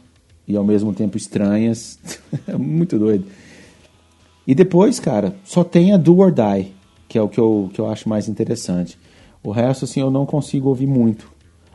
e 0.48 0.58
ao 0.58 0.64
mesmo 0.64 0.94
tempo 0.94 1.16
estranhas. 1.16 2.00
É 2.48 2.56
muito 2.58 2.98
doido. 2.98 3.26
E 4.46 4.54
depois, 4.54 5.00
cara, 5.00 5.36
só 5.44 5.64
tem 5.64 5.94
a 5.94 5.98
Do 5.98 6.18
or 6.18 6.32
Die, 6.32 6.74
que 7.08 7.18
é 7.18 7.22
o 7.22 7.30
que 7.30 7.40
eu, 7.40 7.70
que 7.74 7.80
eu 7.80 7.90
acho 7.90 8.10
mais 8.10 8.28
interessante. 8.28 8.98
O 9.44 9.52
resto, 9.52 9.86
assim, 9.86 10.00
eu 10.00 10.10
não 10.10 10.26
consigo 10.26 10.70
ouvir 10.70 10.88
muito. 10.88 11.32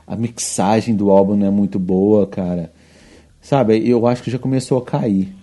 A 0.07 0.17
mixagem 0.17 0.97
do 0.97 1.11
álbum 1.11 1.37
não 1.37 1.47
é 1.47 1.51
muito 1.51 1.79
boa, 1.79 2.27
cara. 2.27 2.73
Sabe, 3.41 3.89
eu 3.89 4.07
acho 4.07 4.23
que 4.23 4.31
já 4.31 4.39
começou 4.39 4.79
a 4.79 4.83
cair. 4.83 5.35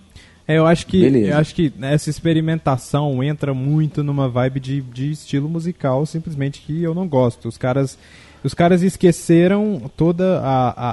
É, 0.46 0.58
eu 0.58 0.66
acho 0.66 0.86
que, 0.86 1.00
Beleza. 1.00 1.32
eu 1.32 1.38
acho 1.38 1.54
que 1.54 1.72
essa 1.82 2.08
experimentação 2.08 3.22
entra 3.22 3.52
muito 3.52 4.04
numa 4.04 4.28
vibe 4.28 4.60
de, 4.60 4.80
de 4.80 5.10
estilo 5.10 5.48
musical, 5.48 6.06
simplesmente 6.06 6.60
que 6.60 6.82
eu 6.82 6.94
não 6.94 7.08
gosto. 7.08 7.48
Os 7.48 7.58
caras, 7.58 7.98
os 8.46 8.54
caras 8.54 8.82
esqueceram 8.82 9.82
toda 9.96 10.40
a, 10.40 10.68
a, 10.70 10.90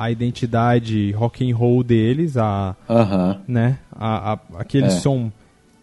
a, 0.00 0.04
a 0.04 0.10
identidade 0.10 1.12
rock 1.12 1.48
and 1.48 1.54
roll 1.54 1.82
deles, 1.84 2.36
a, 2.36 2.74
Aham. 2.88 3.40
né, 3.46 3.78
a, 3.92 4.32
a- 4.32 4.38
aquele 4.58 4.86
É. 4.86 4.90
som 4.90 5.30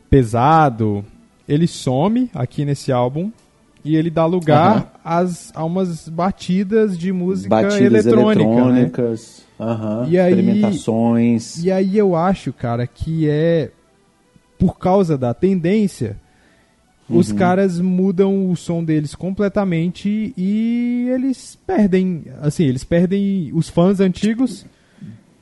pesado. 0.10 1.04
Ele 1.48 1.68
some 1.68 2.30
aqui 2.34 2.66
nesse 2.66 2.92
álbum 2.92 3.32
e 3.84 3.96
ele 3.96 4.10
dá 4.10 4.26
lugar 4.26 5.00
às, 5.04 5.52
a 5.56 5.64
umas 5.64 6.10
batidas 6.10 6.98
de 6.98 7.12
música 7.12 7.50
Batidas 7.50 8.06
eletrônica, 8.06 8.44
né? 8.50 8.52
eletrônicas. 8.52 9.46
Aham. 9.60 10.08
E 10.10 10.18
aí- 10.20 10.34
Experimentações. 10.34 11.64
E 11.64 11.72
aí 11.72 11.96
eu 11.98 12.16
acho, 12.16 12.52
cara, 12.52 12.88
que 12.88 13.30
é 13.30 13.70
por 14.58 14.80
causa 14.80 15.16
da 15.18 15.34
tendência, 15.36 16.18
os 17.10 17.30
Uhum. 17.30 17.36
caras 17.36 17.80
mudam 17.80 18.50
o 18.50 18.56
som 18.56 18.84
deles 18.84 19.14
completamente 19.14 20.34
e 20.38 21.08
eles 21.14 21.58
perdem, 21.68 22.24
assim, 22.42 22.64
eles 22.66 22.84
perdem 22.84 23.52
os 23.54 23.70
fãs 23.70 24.00
antigos 24.00 24.66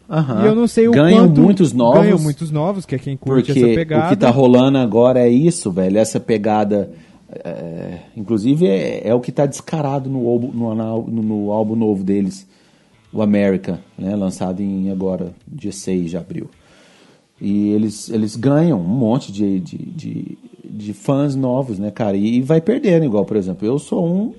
E 0.10 0.46
eu 0.46 0.54
não 0.54 0.68
sei 0.68 0.88
o 0.88 0.92
ganham 0.92 1.28
quanto... 1.28 1.42
muitos 1.42 1.72
novos. 1.74 2.02
Ganham 2.04 2.20
muitos 2.20 2.52
novos, 2.52 2.86
que 2.86 2.94
é 2.96 3.00
quem 3.00 3.16
curte 3.18 3.48
Porque 3.54 3.60
essa 3.66 3.74
pegada. 3.76 4.06
o 4.06 4.10
que 4.10 4.16
tá 4.18 4.30
rolando 4.30 4.78
agora 4.78 5.20
é 5.22 5.30
isso, 5.30 5.72
velho. 5.72 5.98
Essa 5.98 6.20
pegada. 6.20 6.92
é, 7.44 7.98
inclusive 8.16 8.68
é, 8.68 9.08
é 9.08 9.14
o 9.16 9.20
que 9.20 9.32
tá 9.32 9.46
descarado 9.48 10.08
no 10.10 10.28
álbum, 10.28 10.52
no, 10.52 10.76
no- 10.76 11.24
no 11.24 11.52
álbum 11.52 11.76
novo 11.76 12.04
deles, 12.04 12.46
o 13.12 13.22
America, 13.24 13.80
né? 13.98 14.16
Lançado 14.16 14.62
em 14.62 14.92
agora, 14.92 15.34
dia 15.48 15.72
6 15.72 16.12
de 16.12 16.18
abril. 16.18 16.48
E 17.42 17.70
eles, 17.72 18.10
eles 18.10 18.36
ganham 18.36 18.80
um 18.80 18.84
monte 18.88 19.32
de, 19.32 19.60
de, 19.60 19.78
de, 19.78 20.38
de 20.76 20.92
fãs 20.94 21.36
novos, 21.36 21.78
né, 21.78 21.92
cara? 21.92 22.18
E, 22.18 22.42
vai 22.42 22.60
perdendo, 22.60 23.06
igual, 23.06 23.26
por 23.26 23.38
exemplo, 23.38 23.68
eu 23.68 23.78
sou 23.78 24.06
um 24.08 24.34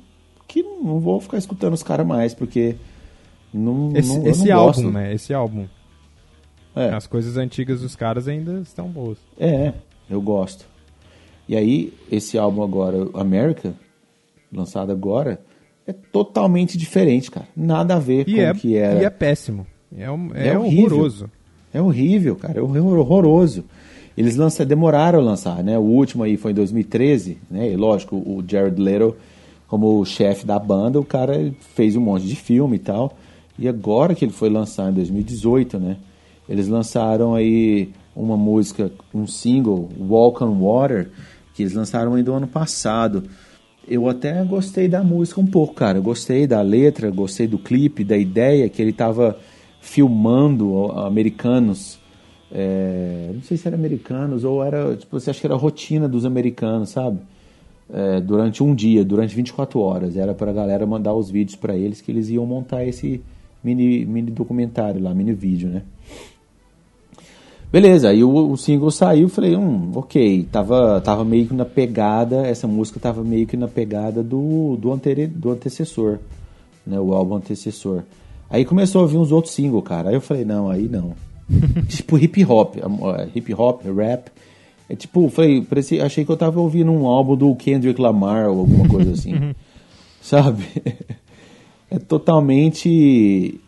que 0.48 0.62
não 0.62 0.98
vou 0.98 1.20
ficar 1.20 1.38
escutando 1.38 1.74
os 1.74 1.82
caras 1.82 2.06
mais, 2.06 2.34
porque 2.34 2.74
não, 3.52 3.92
Esse, 3.94 4.18
não, 4.18 4.26
esse 4.26 4.48
não 4.48 4.56
álbum, 4.58 4.66
gosto. 4.82 4.90
né? 4.90 5.14
Esse 5.14 5.32
álbum. 5.32 5.66
É. 6.76 6.88
As 6.90 7.06
coisas 7.06 7.36
antigas 7.36 7.80
dos 7.82 7.94
caras 7.94 8.26
ainda 8.26 8.60
estão 8.60 8.88
boas. 8.88 9.18
É, 9.38 9.72
eu 10.10 10.20
gosto. 10.20 10.66
E 11.48 11.56
aí, 11.56 11.92
esse 12.10 12.36
álbum 12.36 12.62
agora, 12.62 13.08
America, 13.14 13.74
lançado 14.52 14.90
agora, 14.90 15.40
é 15.86 15.92
totalmente 15.92 16.76
diferente, 16.76 17.30
cara. 17.30 17.46
Nada 17.56 17.94
a 17.94 17.98
ver 18.00 18.28
E 18.28 18.34
com 18.34 18.40
é, 18.40 18.50
o 18.50 18.54
que 18.56 18.76
era. 18.76 19.00
e 19.02 19.04
é 19.04 19.10
péssimo. 19.10 19.66
É, 19.96 20.10
um- 20.10 20.30
é 20.34 20.48
É 20.48 20.58
horrível. 20.58 20.84
horroroso. 20.96 21.30
É 21.72 21.80
horrível, 21.80 22.34
cara. 22.36 22.58
É 22.58 22.62
hor- 22.62 22.98
horroroso. 22.98 23.64
Eles 24.16 24.36
lançam, 24.36 24.64
demoraram 24.64 25.18
a 25.18 25.22
lançar, 25.22 25.62
né? 25.62 25.76
O 25.78 25.82
último 25.82 26.22
aí 26.22 26.36
foi 26.36 26.52
em 26.52 26.54
2013, 26.54 27.38
né? 27.50 27.72
E 27.72 27.76
lógico, 27.76 28.16
o 28.16 28.42
Jared 28.46 28.80
Leto, 28.80 29.16
como 29.66 29.98
o 29.98 30.04
chefe 30.04 30.46
da 30.46 30.58
banda, 30.58 31.00
o 31.00 31.04
cara 31.04 31.52
fez 31.74 31.96
um 31.96 32.00
monte 32.00 32.24
de 32.24 32.36
filme 32.36 32.76
e 32.76 32.80
tal. 32.80 33.16
E 33.58 33.68
agora 33.68 34.14
que 34.14 34.24
ele 34.24 34.32
foi 34.32 34.48
lançar 34.48 34.90
em 34.90 34.94
2018, 34.94 35.78
né? 35.78 35.96
Eles 36.48 36.68
lançaram 36.68 37.34
aí 37.34 37.90
uma 38.14 38.36
música, 38.36 38.92
um 39.12 39.26
single, 39.26 39.88
Walk 39.98 40.44
on 40.44 40.60
Water, 40.60 41.10
que 41.54 41.62
eles 41.62 41.72
lançaram 41.72 42.14
ainda 42.14 42.30
do 42.30 42.36
ano 42.36 42.46
passado. 42.46 43.24
Eu 43.86 44.08
até 44.08 44.42
gostei 44.44 44.88
da 44.88 45.02
música 45.02 45.40
um 45.40 45.46
pouco, 45.46 45.74
cara. 45.74 45.98
Eu 45.98 46.02
gostei 46.02 46.46
da 46.46 46.60
letra, 46.62 47.10
gostei 47.10 47.46
do 47.46 47.58
clipe, 47.58 48.04
da 48.04 48.16
ideia 48.16 48.68
que 48.68 48.80
ele 48.80 48.92
tava 48.92 49.38
filmando 49.80 50.90
americanos. 50.92 51.98
É, 52.56 53.32
não 53.34 53.42
sei 53.42 53.56
se 53.56 53.66
era 53.66 53.76
americanos 53.76 54.44
ou 54.44 54.62
era. 54.62 54.96
Tipo, 54.96 55.18
você 55.18 55.30
acha 55.30 55.40
que 55.40 55.46
era 55.46 55.56
a 55.56 55.58
rotina 55.58 56.08
dos 56.08 56.24
americanos, 56.24 56.90
sabe? 56.90 57.18
É, 57.92 58.20
durante 58.20 58.62
um 58.62 58.72
dia, 58.72 59.04
durante 59.04 59.34
24 59.34 59.80
horas. 59.80 60.16
Era 60.16 60.32
pra 60.32 60.52
galera 60.52 60.86
mandar 60.86 61.14
os 61.14 61.28
vídeos 61.28 61.56
pra 61.56 61.76
eles 61.76 62.00
que 62.00 62.12
eles 62.12 62.28
iam 62.28 62.46
montar 62.46 62.84
esse 62.84 63.20
mini, 63.62 64.06
mini 64.06 64.30
documentário 64.30 65.02
lá, 65.02 65.12
mini 65.12 65.32
vídeo, 65.32 65.68
né? 65.68 65.82
Beleza, 67.72 68.10
aí 68.10 68.22
o, 68.22 68.52
o 68.52 68.56
single 68.56 68.92
saiu, 68.92 69.28
falei, 69.28 69.56
hum, 69.56 69.90
ok, 69.96 70.46
tava, 70.52 71.00
tava 71.00 71.24
meio 71.24 71.48
que 71.48 71.54
na 71.54 71.64
pegada, 71.64 72.46
essa 72.46 72.68
música 72.68 73.00
tava 73.00 73.24
meio 73.24 73.48
que 73.48 73.56
na 73.56 73.66
pegada 73.66 74.22
do, 74.22 74.76
do, 74.76 74.92
anteri, 74.92 75.26
do 75.26 75.50
antecessor, 75.50 76.20
né, 76.86 77.00
o 77.00 77.12
álbum 77.12 77.34
antecessor. 77.34 78.04
Aí 78.48 78.64
começou 78.64 79.02
a 79.02 79.08
vir 79.08 79.16
uns 79.16 79.32
outros 79.32 79.54
singles, 79.54 79.82
cara, 79.82 80.10
aí 80.10 80.14
eu 80.14 80.20
falei, 80.20 80.44
não, 80.44 80.70
aí 80.70 80.88
não. 80.88 81.14
tipo 81.88 82.18
hip 82.18 82.44
hop, 82.44 82.76
eh, 82.76 83.28
hip 83.34 83.54
hop, 83.54 83.82
rap, 83.96 84.30
é 84.88 84.94
tipo, 84.94 85.28
falei, 85.28 85.62
parecia, 85.62 86.04
achei 86.04 86.24
que 86.24 86.30
eu 86.30 86.36
tava 86.36 86.60
ouvindo 86.60 86.90
um 86.90 87.06
álbum 87.06 87.36
do 87.36 87.54
Kendrick 87.54 88.00
Lamar 88.00 88.48
ou 88.48 88.60
alguma 88.60 88.88
coisa 88.88 89.12
assim, 89.12 89.54
sabe? 90.20 90.64
é 91.90 91.98
totalmente, 91.98 93.60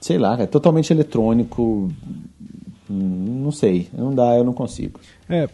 sei 0.00 0.18
lá, 0.18 0.40
é 0.40 0.46
totalmente 0.46 0.92
eletrônico, 0.92 1.90
Não 2.88 3.50
sei, 3.50 3.88
não 3.92 4.14
dá, 4.14 4.36
eu 4.36 4.44
não 4.44 4.52
consigo. 4.52 5.00
É, 5.28 5.48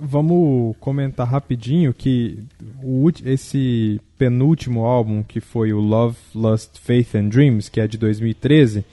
vamos 0.00 0.74
comentar 0.80 1.26
rapidinho 1.26 1.92
que 1.92 2.42
o, 2.82 3.10
esse 3.24 4.00
penúltimo 4.18 4.84
álbum, 4.84 5.22
que 5.22 5.40
foi 5.40 5.72
o 5.72 5.80
Love, 5.80 6.16
Lust, 6.34 6.78
Faith 6.80 7.14
and 7.14 7.28
Dreams, 7.28 7.68
que 7.68 7.80
é 7.80 7.86
de 7.86 7.98
2013, 7.98 8.84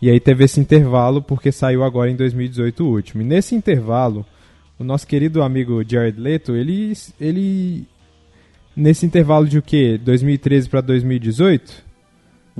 e 0.00 0.08
aí 0.10 0.20
teve 0.20 0.44
esse 0.44 0.60
intervalo 0.60 1.20
porque 1.22 1.50
saiu 1.52 1.82
agora 1.82 2.10
em 2.10 2.16
2018 2.16 2.84
o 2.84 2.88
último. 2.92 3.22
E 3.22 3.24
nesse 3.24 3.54
intervalo, 3.54 4.24
o 4.78 4.84
nosso 4.84 5.06
querido 5.06 5.42
amigo 5.42 5.82
Jared 5.86 6.18
Leto, 6.20 6.54
ele, 6.54 6.92
ele 7.20 7.84
nesse 8.76 9.04
intervalo 9.04 9.46
de 9.48 9.58
o 9.58 9.62
quê? 9.62 9.98
2013 10.02 10.68
para 10.68 10.80
2018? 10.80 11.88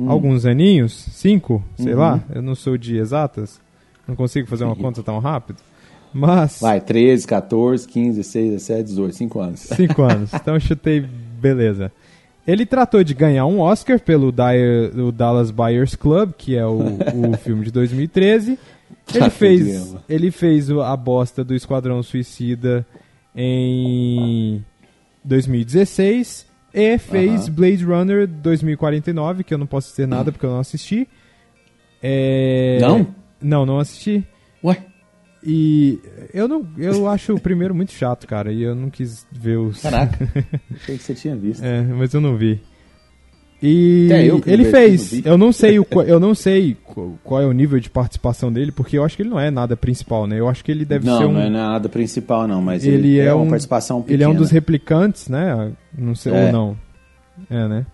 Alguns 0.07 0.47
aninhos? 0.47 0.93
Cinco? 0.93 1.63
Sei 1.77 1.93
Uhum. 1.93 1.99
lá, 1.99 2.25
eu 2.33 2.41
não 2.41 2.55
sou 2.55 2.77
de 2.77 2.97
exatas. 2.97 3.61
Não 4.07 4.15
consigo 4.15 4.47
fazer 4.47 4.65
uma 4.65 4.77
conta 4.77 5.03
tão 5.03 5.19
rápido. 5.19 5.59
Mas. 6.15 6.61
Vai, 6.61 6.81
13, 6.81 7.27
14, 7.27 7.87
15, 7.87 8.17
16, 8.19 8.51
17, 8.53 8.83
18, 8.85 9.15
5 9.17 9.41
anos. 9.41 9.61
Cinco 9.61 10.03
anos. 10.07 10.33
Então 10.33 10.55
eu 10.55 10.61
chutei, 10.61 11.01
beleza. 11.01 11.93
Ele 12.49 12.65
tratou 12.65 13.05
de 13.05 13.13
ganhar 13.13 13.45
um 13.45 13.61
Oscar 13.61 14.01
pelo 14.01 14.33
Dyer- 14.33 14.99
o 14.99 15.13
Dallas 15.13 15.51
Buyers 15.51 15.95
Club, 15.95 16.33
que 16.33 16.57
é 16.57 16.65
o, 16.65 16.79
o 17.31 17.37
filme 17.37 17.63
de 17.67 17.71
2013. 17.71 18.59
Ele 19.15 19.31
fez, 19.31 19.97
ele 20.09 20.31
fez 20.31 20.71
a 20.71 20.97
bosta 20.97 21.45
do 21.45 21.55
Esquadrão 21.55 22.03
Suicida 22.03 22.87
em 23.37 24.65
2016 25.23 26.47
e 26.73 26.99
fez 26.99 27.43
Aham. 27.43 27.53
Blade 27.53 27.85
Runner 27.85 28.27
2049, 28.27 29.45
que 29.45 29.53
eu 29.53 29.59
não 29.59 29.67
posso 29.67 29.91
dizer 29.91 30.07
nada 30.07 30.33
porque 30.33 30.47
eu 30.47 30.51
não 30.51 30.61
assisti. 30.61 31.07
É... 32.03 32.79
Não? 32.81 33.07
Não, 33.43 33.67
não 33.67 33.79
assisti. 33.79 34.25
Ué? 34.65 34.83
E 35.51 35.99
eu 36.35 36.47
não, 36.47 36.67
eu 36.77 37.09
acho 37.09 37.33
o 37.35 37.41
primeiro 37.41 37.75
muito 37.75 37.93
chato, 37.93 38.27
cara, 38.27 38.53
e 38.53 38.63
eu 38.63 38.75
não 38.75 38.91
quis 38.91 39.27
ver 39.33 39.57
os. 39.57 39.81
Caraca, 39.81 40.29
achei 40.75 40.99
que 40.99 41.03
você 41.03 41.15
tinha 41.15 41.35
visto. 41.35 41.65
É, 41.65 41.81
mas 41.83 42.13
eu 42.13 42.21
não 42.21 42.37
vi. 42.37 42.61
E 43.63 44.09
ele 44.47 44.67
fez. 44.67 45.25
Eu 45.25 45.39
não 45.39 45.51
sei 45.51 45.79
o 45.79 45.87
eu 46.07 46.21
não 46.21 46.35
sei 46.35 46.77
qu- 46.85 47.19
qual 47.25 47.41
é 47.41 47.47
o 47.47 47.53
nível 47.53 47.81
de 47.81 47.89
participação 47.89 48.53
dele, 48.53 48.71
porque 48.71 48.99
eu 48.99 49.05
acho 49.05 49.17
que 49.17 49.23
ele 49.23 49.31
não 49.31 49.41
é 49.41 49.51
nada 49.51 49.75
principal, 49.75 50.27
né? 50.27 50.39
Eu 50.39 50.49
acho 50.49 50.63
que 50.63 50.71
ele 50.71 50.85
deve 50.85 51.07
não, 51.07 51.19
ser 51.19 51.25
um 51.25 51.33
não 51.33 51.41
é 51.41 51.49
nada 51.49 51.89
principal, 51.89 52.47
não, 52.47 52.61
mas 52.61 52.85
ele, 52.85 52.97
ele, 53.17 53.19
é, 53.19 53.33
uma 53.33 53.45
um 53.45 53.49
participação 53.49 54.03
pequena. 54.03 54.17
Ele 54.17 54.25
é 54.25 54.29
um 54.29 54.35
dos 54.35 54.51
replicantes, 54.51 55.29
né? 55.29 55.73
Não 55.97 56.15
sei 56.15 56.33
É. 56.35 56.47
ou 56.47 56.53
não. 56.53 56.77
É, 57.49 57.67
né? 57.69 57.87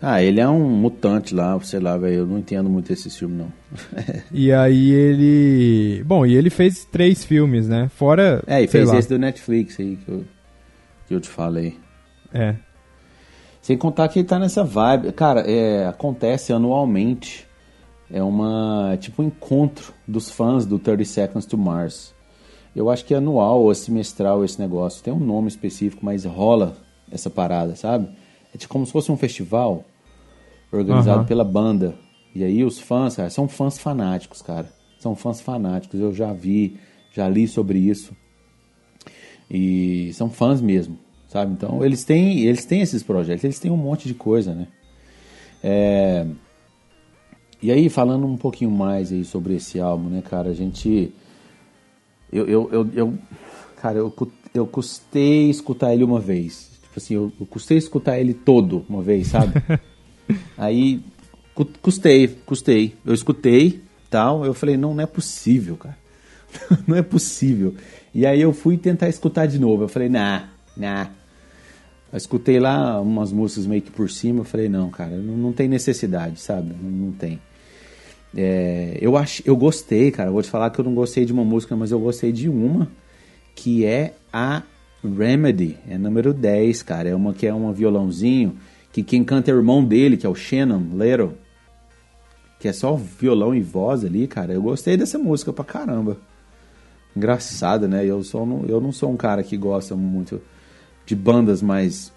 Ah, 0.00 0.22
ele 0.22 0.40
é 0.40 0.48
um 0.48 0.68
mutante 0.70 1.34
lá, 1.34 1.58
sei 1.60 1.80
lá, 1.80 1.96
velho. 1.96 2.18
Eu 2.18 2.26
não 2.26 2.38
entendo 2.38 2.70
muito 2.70 2.92
esse 2.92 3.10
filme, 3.10 3.36
não. 3.36 3.52
E 4.32 4.52
aí 4.52 4.90
ele, 4.92 6.04
bom, 6.04 6.24
e 6.24 6.36
ele 6.36 6.50
fez 6.50 6.84
três 6.84 7.24
filmes, 7.24 7.66
né? 7.68 7.88
Fora, 7.94 8.42
É, 8.46 8.62
e 8.62 8.68
fez 8.68 8.88
lá. 8.88 8.98
esse 8.98 9.08
do 9.08 9.18
Netflix 9.18 9.78
aí 9.80 9.96
que 9.96 10.08
eu, 10.10 10.24
que 11.08 11.14
eu 11.14 11.20
te 11.20 11.28
falei. 11.28 11.76
É. 12.32 12.54
Sem 13.60 13.76
contar 13.76 14.08
que 14.08 14.20
ele 14.20 14.28
tá 14.28 14.38
nessa 14.38 14.62
vibe. 14.62 15.10
Cara, 15.12 15.40
é, 15.40 15.86
acontece 15.86 16.52
anualmente. 16.52 17.46
É 18.10 18.22
uma. 18.22 18.90
É 18.94 18.96
tipo 18.96 19.22
um 19.22 19.26
encontro 19.26 19.92
dos 20.06 20.30
fãs 20.30 20.64
do 20.64 20.78
30 20.78 21.04
Seconds 21.04 21.44
to 21.44 21.58
Mars. 21.58 22.14
Eu 22.74 22.88
acho 22.88 23.04
que 23.04 23.12
é 23.12 23.16
anual 23.16 23.62
ou 23.62 23.74
semestral 23.74 24.44
esse 24.44 24.60
negócio. 24.60 25.02
Tem 25.02 25.12
um 25.12 25.18
nome 25.18 25.48
específico, 25.48 26.04
mas 26.04 26.24
rola 26.24 26.76
essa 27.10 27.28
parada, 27.28 27.74
sabe? 27.74 28.08
É 28.54 28.56
tipo 28.56 28.72
como 28.72 28.86
se 28.86 28.92
fosse 28.92 29.10
um 29.12 29.16
festival 29.16 29.84
organizado 30.72 31.18
Aham. 31.18 31.26
pela 31.26 31.44
banda. 31.44 31.94
E 32.34 32.44
aí 32.44 32.64
os 32.64 32.78
fãs, 32.78 33.16
cara, 33.16 33.30
são 33.30 33.48
fãs 33.48 33.78
fanáticos, 33.78 34.42
cara. 34.42 34.70
São 34.98 35.14
fãs 35.14 35.40
fanáticos. 35.40 35.98
Eu 36.00 36.12
já 36.12 36.32
vi, 36.32 36.76
já 37.12 37.28
li 37.28 37.46
sobre 37.48 37.78
isso. 37.78 38.14
E 39.50 40.10
são 40.12 40.28
fãs 40.28 40.60
mesmo, 40.60 40.98
sabe? 41.26 41.52
Então 41.52 41.84
eles 41.84 42.04
têm, 42.04 42.40
eles 42.44 42.64
têm 42.66 42.82
esses 42.82 43.02
projetos, 43.02 43.44
eles 43.44 43.58
têm 43.58 43.70
um 43.70 43.76
monte 43.76 44.06
de 44.06 44.14
coisa, 44.14 44.54
né? 44.54 44.68
É, 45.62 46.26
E 47.62 47.72
aí, 47.72 47.88
falando 47.88 48.26
um 48.26 48.36
pouquinho 48.36 48.70
mais 48.70 49.10
aí 49.10 49.24
sobre 49.24 49.54
esse 49.56 49.80
álbum, 49.80 50.08
né, 50.10 50.22
cara? 50.22 50.50
A 50.50 50.54
gente. 50.54 51.12
Eu, 52.30 52.46
eu, 52.46 52.68
eu, 52.70 52.90
eu- 52.94 53.18
cara, 53.80 53.98
eu, 53.98 54.14
eu 54.54 54.66
custei 54.66 55.48
escutar 55.50 55.94
ele 55.94 56.04
uma 56.04 56.20
vez. 56.20 56.70
Tipo 56.82 56.98
assim, 56.98 57.14
eu, 57.14 57.32
eu 57.40 57.46
custei 57.46 57.78
escutar 57.78 58.18
ele 58.18 58.34
todo 58.34 58.84
uma 58.88 59.02
vez, 59.02 59.28
sabe? 59.28 59.60
aí, 60.56 61.00
cu- 61.54 61.68
custei, 61.80 62.28
custei. 62.46 62.94
Eu 63.04 63.14
escutei, 63.14 63.80
tal. 64.10 64.44
Eu 64.44 64.54
falei, 64.54 64.76
não, 64.76 64.94
não 64.94 65.02
é 65.02 65.06
possível, 65.06 65.76
cara. 65.76 65.96
não 66.86 66.96
é 66.96 67.02
possível. 67.02 67.74
E 68.14 68.26
aí 68.26 68.40
eu 68.40 68.52
fui 68.52 68.76
tentar 68.76 69.08
escutar 69.08 69.46
de 69.46 69.58
novo. 69.58 69.84
Eu 69.84 69.88
falei, 69.88 70.08
nah, 70.08 70.48
nah. 70.76 71.10
Eu 72.10 72.16
escutei 72.16 72.58
lá 72.58 73.00
umas 73.00 73.32
músicas 73.32 73.66
meio 73.66 73.82
que 73.82 73.90
por 73.90 74.10
cima. 74.10 74.40
Eu 74.40 74.44
falei, 74.44 74.68
não, 74.68 74.88
cara, 74.90 75.16
não, 75.16 75.36
não 75.36 75.52
tem 75.52 75.68
necessidade, 75.68 76.40
sabe? 76.40 76.74
Não, 76.82 76.90
não 76.90 77.12
tem. 77.12 77.38
É, 78.36 78.96
eu, 79.00 79.16
ach, 79.16 79.42
eu 79.44 79.56
gostei, 79.56 80.10
cara. 80.10 80.30
Vou 80.30 80.42
te 80.42 80.50
falar 80.50 80.70
que 80.70 80.78
eu 80.78 80.84
não 80.84 80.94
gostei 80.94 81.24
de 81.24 81.32
uma 81.32 81.44
música, 81.44 81.76
mas 81.76 81.90
eu 81.90 82.00
gostei 82.00 82.32
de 82.32 82.48
uma 82.48 82.90
que 83.54 83.84
é 83.84 84.14
a 84.32 84.62
Remedy, 85.02 85.76
é 85.88 85.98
número 85.98 86.32
10, 86.32 86.82
cara. 86.82 87.08
É 87.08 87.14
uma 87.14 87.32
que 87.32 87.46
é 87.46 87.54
um 87.54 87.72
violãozinho, 87.72 88.56
que 88.98 89.02
quem 89.02 89.24
canta 89.24 89.50
é 89.50 89.54
o 89.54 89.58
irmão 89.58 89.84
dele, 89.84 90.16
que 90.16 90.26
é 90.26 90.28
o 90.28 90.34
Shannon 90.34 90.82
Little. 90.92 91.34
que 92.58 92.66
é 92.66 92.72
só 92.72 92.96
violão 92.96 93.54
e 93.54 93.60
voz 93.60 94.04
ali, 94.04 94.26
cara, 94.26 94.52
eu 94.52 94.60
gostei 94.60 94.96
dessa 94.96 95.16
música 95.16 95.52
pra 95.52 95.64
caramba. 95.64 96.16
Engraçado, 97.16 97.86
né? 97.86 98.04
Eu, 98.04 98.24
sou, 98.24 98.64
eu 98.66 98.80
não 98.80 98.90
sou 98.90 99.12
um 99.12 99.16
cara 99.16 99.42
que 99.44 99.56
gosta 99.56 99.94
muito 99.94 100.40
de 101.06 101.14
bandas 101.14 101.62
mais 101.62 102.12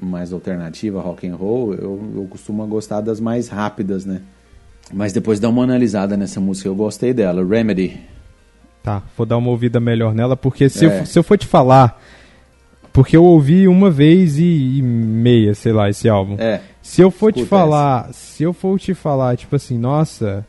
mais 0.00 0.32
alternativa, 0.32 1.00
rock 1.00 1.26
and 1.26 1.34
roll, 1.34 1.74
eu, 1.74 2.12
eu 2.14 2.26
costumo 2.30 2.64
gostar 2.66 3.00
das 3.00 3.18
mais 3.18 3.48
rápidas, 3.48 4.06
né? 4.06 4.22
Mas 4.94 5.12
depois 5.12 5.40
dá 5.40 5.48
uma 5.48 5.64
analisada 5.64 6.16
nessa 6.16 6.40
música, 6.40 6.68
eu 6.68 6.74
gostei 6.76 7.12
dela, 7.12 7.44
Remedy. 7.44 8.00
Tá, 8.84 9.02
vou 9.16 9.26
dar 9.26 9.36
uma 9.36 9.50
ouvida 9.50 9.80
melhor 9.80 10.14
nela, 10.14 10.36
porque 10.36 10.68
se, 10.68 10.86
é. 10.86 11.00
eu, 11.00 11.06
se 11.06 11.18
eu 11.18 11.24
for 11.24 11.36
te 11.36 11.46
falar, 11.46 12.00
porque 12.92 13.16
eu 13.16 13.24
ouvi 13.24 13.68
uma 13.68 13.90
vez 13.90 14.38
e, 14.38 14.78
e 14.78 14.82
meia, 14.82 15.54
sei 15.54 15.72
lá, 15.72 15.88
esse 15.88 16.08
álbum. 16.08 16.36
É. 16.38 16.60
Se 16.82 17.00
eu 17.00 17.10
for 17.10 17.32
te 17.32 17.44
falar, 17.44 18.08
essa. 18.08 18.12
se 18.12 18.42
eu 18.42 18.52
for 18.52 18.78
te 18.78 18.94
falar, 18.94 19.36
tipo 19.36 19.54
assim, 19.54 19.78
nossa, 19.78 20.44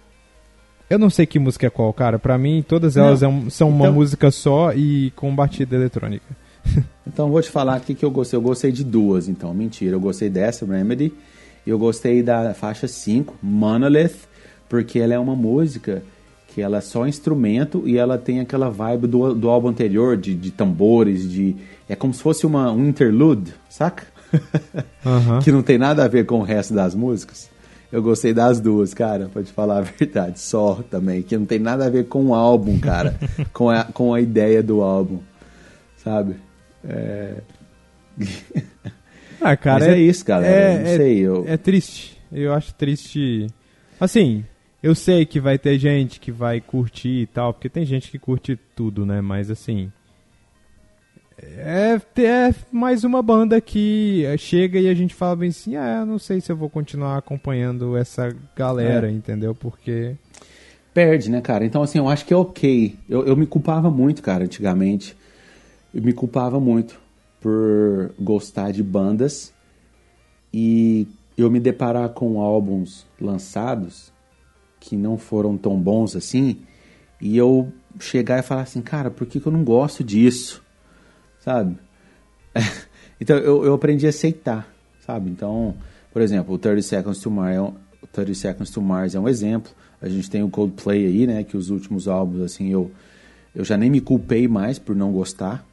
eu 0.89 0.98
não 0.98 1.10
sei 1.10 1.26
que 1.26 1.39
música 1.39 1.68
é 1.68 1.70
qual, 1.70 1.94
cara. 1.94 2.20
Pra 2.20 2.38
mim, 2.38 2.64
todas 2.68 2.98
elas 2.98 3.22
é 3.22 3.26
são 3.26 3.39
então, 3.48 3.70
uma 3.70 3.92
música 3.92 4.32
só 4.32 4.74
e 4.74 5.12
com 5.16 5.34
batida 5.34 5.76
eletrônica. 5.76 6.26
então, 7.08 7.30
vou 7.30 7.42
te 7.42 7.50
falar 7.50 7.76
aqui 7.76 7.96
que 7.96 8.04
eu 8.04 8.12
gostei. 8.12 8.38
Eu 8.38 8.42
gostei 8.42 8.72
de 8.72 8.84
duas, 8.84 9.30
então. 9.30 9.54
Mentira. 9.54 9.96
Eu 9.96 10.00
gostei 10.00 10.30
dessa, 10.30 10.66
Remedy. 10.66 11.14
E 11.66 11.70
eu 11.70 11.78
gostei 11.78 12.24
da 12.24 12.54
faixa 12.54 12.88
5, 12.88 13.38
Monolith, 13.42 14.28
porque 14.68 15.00
ela 15.00 15.14
é 15.14 15.20
uma 15.20 15.36
música 15.36 16.04
que 16.54 16.62
ela 16.62 16.78
é 16.78 16.82
só 16.82 17.08
instrumento 17.08 17.84
e 17.86 17.97
ela 17.97 18.18
tem 18.18 18.39
aquela 18.41 18.70
vibe 18.70 19.08
do, 19.08 19.34
do 19.34 19.49
álbum 19.49 19.70
anterior, 19.70 20.18
de, 20.18 20.36
de 20.36 20.52
tambores, 20.52 21.30
de... 21.30 21.56
É 21.88 21.95
como 21.95 22.14
se 22.14 22.22
fosse 22.22 22.45
uma, 22.45 22.72
um 22.72 22.88
interlude, 22.88 23.54
saca? 23.70 24.06
Uhum. 25.04 25.39
que 25.39 25.52
não 25.52 25.62
tem 25.64 25.78
nada 25.78 26.06
a 26.06 26.08
ver 26.08 26.26
com 26.26 26.39
o 26.39 26.43
resto 26.43 26.74
das 26.74 26.95
músicas. 26.95 27.49
Eu 27.91 28.02
gostei 28.02 28.34
das 28.34 28.60
duas, 28.62 28.93
cara, 28.93 29.28
pra 29.34 29.43
te 29.43 29.52
falar 29.52 29.80
a 29.80 29.82
verdade. 29.99 30.39
Só 30.39 30.76
também, 30.89 31.22
que 31.22 31.38
não 31.38 31.45
tem 31.45 31.60
nada 31.60 31.86
a 31.86 31.89
ver 31.89 32.06
com 32.06 32.28
o 32.28 32.36
álbum, 32.36 32.80
cara. 32.80 33.20
com, 33.52 33.70
a, 33.70 33.84
com 33.84 34.14
a 34.14 34.22
ideia 34.22 34.64
do 34.64 34.82
álbum, 34.82 35.20
sabe? 35.97 36.36
É... 36.88 37.41
ah, 39.41 39.58
cara. 39.58 39.80
Mas 39.80 39.88
é, 39.89 39.95
é 39.95 39.99
isso, 39.99 40.24
galera. 40.24 40.56
É, 40.56 40.80
não 40.80 40.97
sei, 40.97 41.20
eu... 41.20 41.43
é 41.47 41.58
triste. 41.58 42.18
Eu 42.32 42.54
acho 42.54 42.74
triste. 42.76 43.47
Assim, 43.99 44.45
eu 44.82 44.96
sei 44.96 45.26
que 45.26 45.40
vai 45.40 45.60
ter 45.60 45.78
gente 45.78 46.20
que 46.20 46.32
vai 46.32 46.60
curtir 46.60 47.22
e 47.22 47.28
tal, 47.28 47.54
porque 47.54 47.70
tem 47.70 47.86
gente 47.86 48.10
que 48.10 48.18
curte 48.18 48.58
tudo, 48.76 49.06
né? 49.06 49.22
Mas 49.22 49.52
assim. 49.52 49.92
É, 51.38 52.00
é 52.22 52.56
mais 52.72 53.04
uma 53.04 53.22
banda 53.22 53.60
que 53.60 54.26
chega 54.38 54.80
e 54.80 54.88
a 54.88 54.94
gente 54.94 55.14
fala 55.14 55.36
bem 55.36 55.50
assim: 55.50 55.76
ah, 55.76 56.00
eu 56.02 56.06
não 56.06 56.18
sei 56.18 56.42
se 56.42 56.52
eu 56.52 56.58
vou 56.58 56.70
continuar 56.70 57.18
acompanhando 57.18 57.96
essa 57.96 58.36
galera, 58.56 59.08
é. 59.08 59.12
entendeu? 59.12 59.54
Porque. 59.54 60.16
Perde, 60.94 61.30
né, 61.30 61.40
cara? 61.42 61.64
Então, 61.64 61.82
assim, 61.82 62.00
eu 62.00 62.10
acho 62.10 62.26
que 62.26 62.34
é 62.34 62.38
ok. 62.38 62.96
Eu, 63.08 63.26
eu 63.26 63.38
me 63.38 63.46
culpava 63.46 63.90
muito, 63.90 64.22
cara, 64.22 64.44
antigamente. 64.44 65.16
Eu 65.94 66.02
me 66.02 66.12
culpava 66.12 66.60
muito 66.60 67.00
por 67.40 68.14
gostar 68.20 68.72
de 68.72 68.84
bandas 68.84 69.54
e 70.54 71.08
eu 71.38 71.50
me 71.50 71.60
deparar 71.60 72.10
com 72.10 72.42
álbuns 72.42 73.06
lançados 73.20 74.11
que 74.82 74.98
não 74.98 75.18
foram 75.18 75.56
tão 75.58 75.80
bons 75.80 76.16
assim, 76.16 76.58
e 77.22 77.38
eu 77.38 77.72
chegar 78.00 78.40
e 78.40 78.42
falar 78.42 78.64
assim, 78.64 78.82
cara, 78.82 79.12
por 79.12 79.28
que, 79.28 79.40
que 79.40 79.48
eu 79.48 79.52
não 79.52 79.64
gosto 79.64 80.04
disso? 80.04 80.62
Sabe? 81.40 81.78
então 83.22 83.38
eu, 83.38 83.64
eu 83.64 83.74
aprendi 83.74 84.08
a 84.08 84.10
aceitar, 84.10 84.68
sabe? 85.06 85.30
Então, 85.30 85.76
por 86.12 86.22
exemplo, 86.22 86.56
o 86.56 86.58
30 86.58 86.82
Seconds 86.82 87.20
to 87.20 87.30
Mars, 87.30 87.56
é 87.56 87.62
um, 87.62 87.74
30 88.12 88.34
Seconds 88.34 88.72
to 88.72 88.82
Mars 88.82 89.16
é 89.16 89.20
um 89.20 89.30
exemplo. 89.30 89.72
A 90.02 90.10
gente 90.10 90.30
tem 90.30 90.42
o 90.42 90.50
Coldplay 90.50 91.06
aí, 91.06 91.28
né? 91.28 91.44
Que 91.44 91.56
os 91.56 91.70
últimos 91.70 92.08
álbuns, 92.08 92.42
assim, 92.42 92.70
eu, 92.70 92.92
eu 93.56 93.64
já 93.64 93.78
nem 93.78 93.90
me 93.90 94.02
culpei 94.02 94.48
mais 94.48 94.80
por 94.80 94.96
não 94.96 95.12
gostar, 95.12 95.64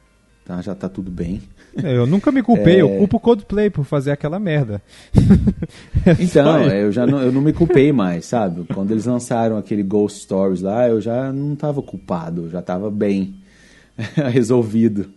tá? 0.45 0.61
Já 0.61 0.75
tá 0.75 0.87
tudo 0.87 1.09
bem. 1.09 1.41
É, 1.83 1.95
eu 1.95 2.07
nunca 2.07 2.31
me 2.31 2.41
culpei, 2.41 2.77
é... 2.77 2.81
eu 2.81 2.89
culpo 2.89 3.17
o 3.17 3.19
Coldplay 3.19 3.69
por 3.69 3.85
fazer 3.85 4.11
aquela 4.11 4.39
merda. 4.39 4.81
então, 6.19 6.63
eu 6.63 6.91
já 6.91 7.05
não, 7.05 7.21
eu 7.21 7.31
não 7.31 7.41
me 7.41 7.53
culpei 7.53 7.91
mais, 7.91 8.25
sabe? 8.25 8.65
Quando 8.73 8.91
eles 8.91 9.05
lançaram 9.05 9.57
aquele 9.57 9.83
Ghost 9.83 10.21
Stories 10.21 10.61
lá, 10.61 10.87
eu 10.87 10.99
já 10.99 11.31
não 11.31 11.55
tava 11.55 11.81
culpado, 11.81 12.49
já 12.49 12.61
tava 12.61 12.89
bem 12.89 13.35
resolvido. 14.31 15.11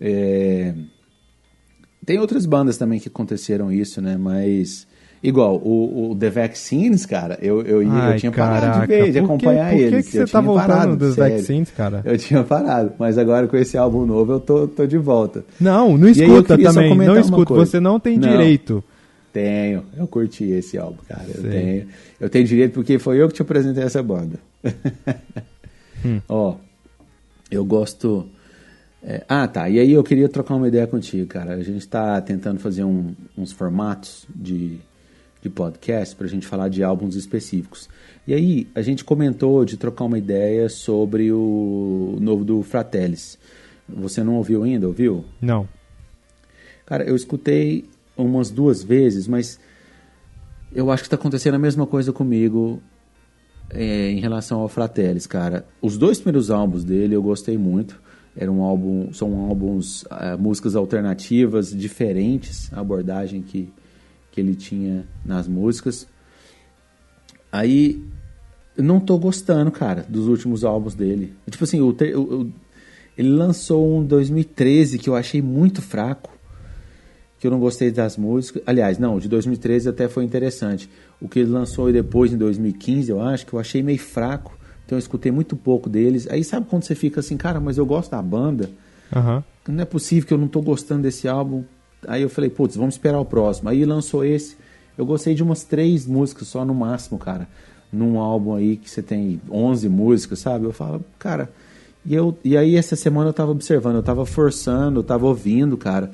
É... 0.00 0.74
Tem 2.04 2.18
outras 2.18 2.46
bandas 2.46 2.76
também 2.76 2.98
que 2.98 3.08
aconteceram 3.08 3.70
isso, 3.70 4.00
né? 4.00 4.16
Mas 4.16 4.87
Igual, 5.22 5.56
o, 5.56 6.12
o, 6.12 6.16
The 6.16 6.30
Vaccines, 6.30 7.04
cara, 7.04 7.38
eu, 7.42 7.60
eu, 7.62 7.80
Ai, 7.90 8.14
eu 8.14 8.18
tinha 8.20 8.30
parado 8.30 8.66
caraca. 8.66 8.86
de 8.86 9.02
ver, 9.02 9.12
de 9.12 9.18
acompanhar 9.18 9.70
por 9.70 9.76
que, 9.76 9.82
eles. 9.82 9.90
Por 9.90 10.02
que, 10.04 10.10
que 10.10 10.26
você 10.26 10.32
tá 10.32 10.40
voltando 10.40 10.68
parado, 10.68 10.96
dos 10.96 11.14
sério. 11.16 11.36
Vaccines, 11.36 11.70
cara? 11.72 12.02
Eu 12.04 12.16
tinha 12.16 12.44
parado, 12.44 12.92
mas 12.98 13.18
agora 13.18 13.48
com 13.48 13.56
esse 13.56 13.76
álbum 13.76 14.06
novo 14.06 14.32
eu 14.32 14.40
tô, 14.40 14.68
tô 14.68 14.86
de 14.86 14.96
volta. 14.96 15.44
Não, 15.60 15.98
não 15.98 16.08
escuta 16.08 16.56
também, 16.56 16.96
não 16.96 17.18
escuta, 17.18 17.52
você 17.52 17.80
não 17.80 17.98
tem 17.98 18.16
não, 18.16 18.28
direito. 18.28 18.82
Tenho, 19.32 19.84
eu 19.96 20.06
curti 20.06 20.44
esse 20.44 20.78
álbum, 20.78 20.98
cara, 21.08 21.26
eu 21.34 21.42
tenho. 21.42 21.86
Eu 22.20 22.30
tenho 22.30 22.44
direito 22.44 22.74
porque 22.74 22.98
foi 22.98 23.20
eu 23.20 23.28
que 23.28 23.34
te 23.34 23.42
apresentei 23.42 23.82
essa 23.82 24.02
banda. 24.02 24.38
hum. 26.04 26.20
Ó, 26.28 26.54
eu 27.50 27.64
gosto... 27.64 28.26
É, 29.02 29.24
ah, 29.28 29.46
tá. 29.46 29.68
E 29.68 29.78
aí 29.78 29.92
eu 29.92 30.02
queria 30.02 30.28
trocar 30.28 30.56
uma 30.56 30.66
ideia 30.66 30.86
contigo, 30.86 31.26
cara. 31.26 31.54
A 31.54 31.62
gente 31.62 31.78
está 31.78 32.20
tentando 32.20 32.58
fazer 32.58 32.82
um, 32.82 33.14
uns 33.36 33.52
formatos 33.52 34.26
de, 34.34 34.78
de 35.40 35.48
podcast 35.48 36.16
para 36.16 36.26
a 36.26 36.30
gente 36.30 36.46
falar 36.46 36.68
de 36.68 36.82
álbuns 36.82 37.14
específicos. 37.16 37.88
E 38.26 38.34
aí 38.34 38.68
a 38.74 38.82
gente 38.82 39.04
comentou 39.04 39.64
de 39.64 39.76
trocar 39.76 40.04
uma 40.04 40.18
ideia 40.18 40.68
sobre 40.68 41.32
o 41.32 42.16
novo 42.20 42.44
do 42.44 42.62
Fratellis. 42.62 43.38
Você 43.88 44.22
não 44.22 44.34
ouviu 44.34 44.62
ainda, 44.62 44.86
ouviu? 44.86 45.24
Não. 45.40 45.68
Cara, 46.84 47.04
eu 47.04 47.16
escutei 47.16 47.88
umas 48.16 48.50
duas 48.50 48.82
vezes, 48.82 49.28
mas 49.28 49.58
eu 50.72 50.90
acho 50.90 51.02
que 51.02 51.06
está 51.06 51.16
acontecendo 51.16 51.54
a 51.54 51.58
mesma 51.58 51.86
coisa 51.86 52.12
comigo 52.12 52.82
é, 53.70 54.10
em 54.10 54.20
relação 54.20 54.60
ao 54.60 54.68
Fratellis, 54.68 55.26
cara. 55.26 55.66
Os 55.80 55.96
dois 55.96 56.18
primeiros 56.18 56.50
álbuns 56.50 56.84
dele 56.84 57.14
eu 57.14 57.22
gostei 57.22 57.56
muito. 57.56 58.00
Era 58.36 58.52
um 58.52 58.62
álbum, 58.62 59.12
são 59.12 59.48
álbuns, 59.48 60.02
uh, 60.02 60.38
músicas 60.38 60.76
alternativas, 60.76 61.70
diferentes, 61.76 62.72
a 62.72 62.80
abordagem 62.80 63.42
que, 63.42 63.68
que 64.38 64.40
ele 64.40 64.54
tinha 64.54 65.04
nas 65.24 65.48
músicas. 65.48 66.06
Aí, 67.50 68.00
não 68.76 69.00
tô 69.00 69.18
gostando, 69.18 69.72
cara, 69.72 70.06
dos 70.08 70.28
últimos 70.28 70.64
álbuns 70.64 70.94
dele. 70.94 71.34
Tipo 71.50 71.64
assim, 71.64 71.80
o, 71.80 71.88
o, 71.90 72.52
ele 73.16 73.30
lançou 73.30 73.98
um 73.98 74.04
2013 74.04 74.96
que 74.98 75.10
eu 75.10 75.16
achei 75.16 75.42
muito 75.42 75.82
fraco, 75.82 76.30
que 77.40 77.48
eu 77.48 77.50
não 77.50 77.58
gostei 77.58 77.90
das 77.90 78.16
músicas. 78.16 78.62
Aliás, 78.64 78.96
não, 78.96 79.18
de 79.18 79.28
2013 79.28 79.88
até 79.88 80.08
foi 80.08 80.22
interessante. 80.22 80.88
O 81.20 81.28
que 81.28 81.40
ele 81.40 81.50
lançou 81.50 81.92
depois, 81.92 82.32
em 82.32 82.36
2015, 82.36 83.10
eu 83.10 83.20
acho, 83.20 83.44
que 83.44 83.52
eu 83.52 83.58
achei 83.58 83.82
meio 83.82 83.98
fraco. 83.98 84.56
Então 84.86 84.96
eu 84.96 85.00
escutei 85.00 85.32
muito 85.32 85.56
pouco 85.56 85.90
deles. 85.90 86.28
Aí 86.30 86.44
sabe 86.44 86.66
quando 86.70 86.84
você 86.84 86.94
fica 86.94 87.18
assim, 87.18 87.36
cara, 87.36 87.58
mas 87.58 87.76
eu 87.76 87.84
gosto 87.84 88.12
da 88.12 88.22
banda. 88.22 88.70
Uhum. 89.14 89.42
Não 89.66 89.82
é 89.82 89.84
possível 89.84 90.28
que 90.28 90.32
eu 90.32 90.38
não 90.38 90.48
tô 90.48 90.62
gostando 90.62 91.02
desse 91.02 91.26
álbum. 91.26 91.64
Aí 92.06 92.22
eu 92.22 92.28
falei, 92.28 92.50
putz, 92.50 92.76
vamos 92.76 92.94
esperar 92.94 93.18
o 93.18 93.24
próximo. 93.24 93.68
Aí 93.68 93.84
lançou 93.84 94.24
esse. 94.24 94.56
Eu 94.96 95.06
gostei 95.06 95.34
de 95.34 95.42
umas 95.42 95.64
três 95.64 96.06
músicas 96.06 96.48
só 96.48 96.64
no 96.64 96.74
máximo, 96.74 97.18
cara. 97.18 97.48
Num 97.92 98.18
álbum 98.18 98.54
aí 98.54 98.76
que 98.76 98.90
você 98.90 99.02
tem 99.02 99.40
11 99.50 99.88
músicas, 99.88 100.38
sabe? 100.40 100.64
Eu 100.64 100.72
falo, 100.72 101.04
cara. 101.18 101.50
E, 102.04 102.14
eu, 102.14 102.36
e 102.44 102.56
aí 102.56 102.76
essa 102.76 102.96
semana 102.96 103.30
eu 103.30 103.32
tava 103.32 103.50
observando, 103.50 103.96
eu 103.96 104.02
tava 104.02 104.24
forçando, 104.24 105.00
eu 105.00 105.04
tava 105.04 105.26
ouvindo, 105.26 105.76
cara. 105.76 106.10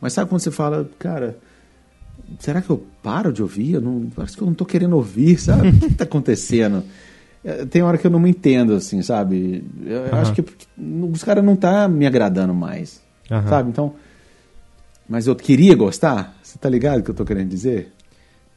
Mas 0.00 0.12
sabe 0.12 0.28
quando 0.28 0.40
você 0.40 0.50
fala, 0.50 0.88
cara, 0.98 1.38
será 2.38 2.60
que 2.60 2.70
eu 2.70 2.84
paro 3.02 3.32
de 3.32 3.42
ouvir? 3.42 3.74
Eu 3.74 3.80
não, 3.80 4.10
parece 4.14 4.36
que 4.36 4.42
eu 4.42 4.46
não 4.46 4.54
tô 4.54 4.64
querendo 4.64 4.96
ouvir, 4.96 5.38
sabe? 5.40 5.68
o 5.68 5.72
que, 5.72 5.88
que 5.88 5.94
tá 5.94 6.04
acontecendo? 6.04 6.84
É, 7.44 7.64
tem 7.64 7.82
hora 7.82 7.96
que 7.96 8.06
eu 8.06 8.10
não 8.10 8.18
me 8.18 8.30
entendo, 8.30 8.74
assim, 8.74 9.00
sabe? 9.02 9.64
Eu 9.84 10.00
uhum. 10.00 10.18
acho 10.18 10.32
que 10.32 10.44
os 11.12 11.22
caras 11.22 11.44
não 11.44 11.54
tá 11.54 11.86
me 11.88 12.06
agradando 12.06 12.52
mais, 12.52 13.00
uhum. 13.30 13.48
sabe? 13.48 13.70
Então, 13.70 13.94
mas 15.08 15.26
eu 15.26 15.36
queria 15.36 15.74
gostar? 15.74 16.36
Você 16.42 16.58
tá 16.58 16.68
ligado 16.68 17.00
o 17.00 17.02
que 17.02 17.10
eu 17.10 17.14
tô 17.14 17.24
querendo 17.24 17.48
dizer? 17.48 17.92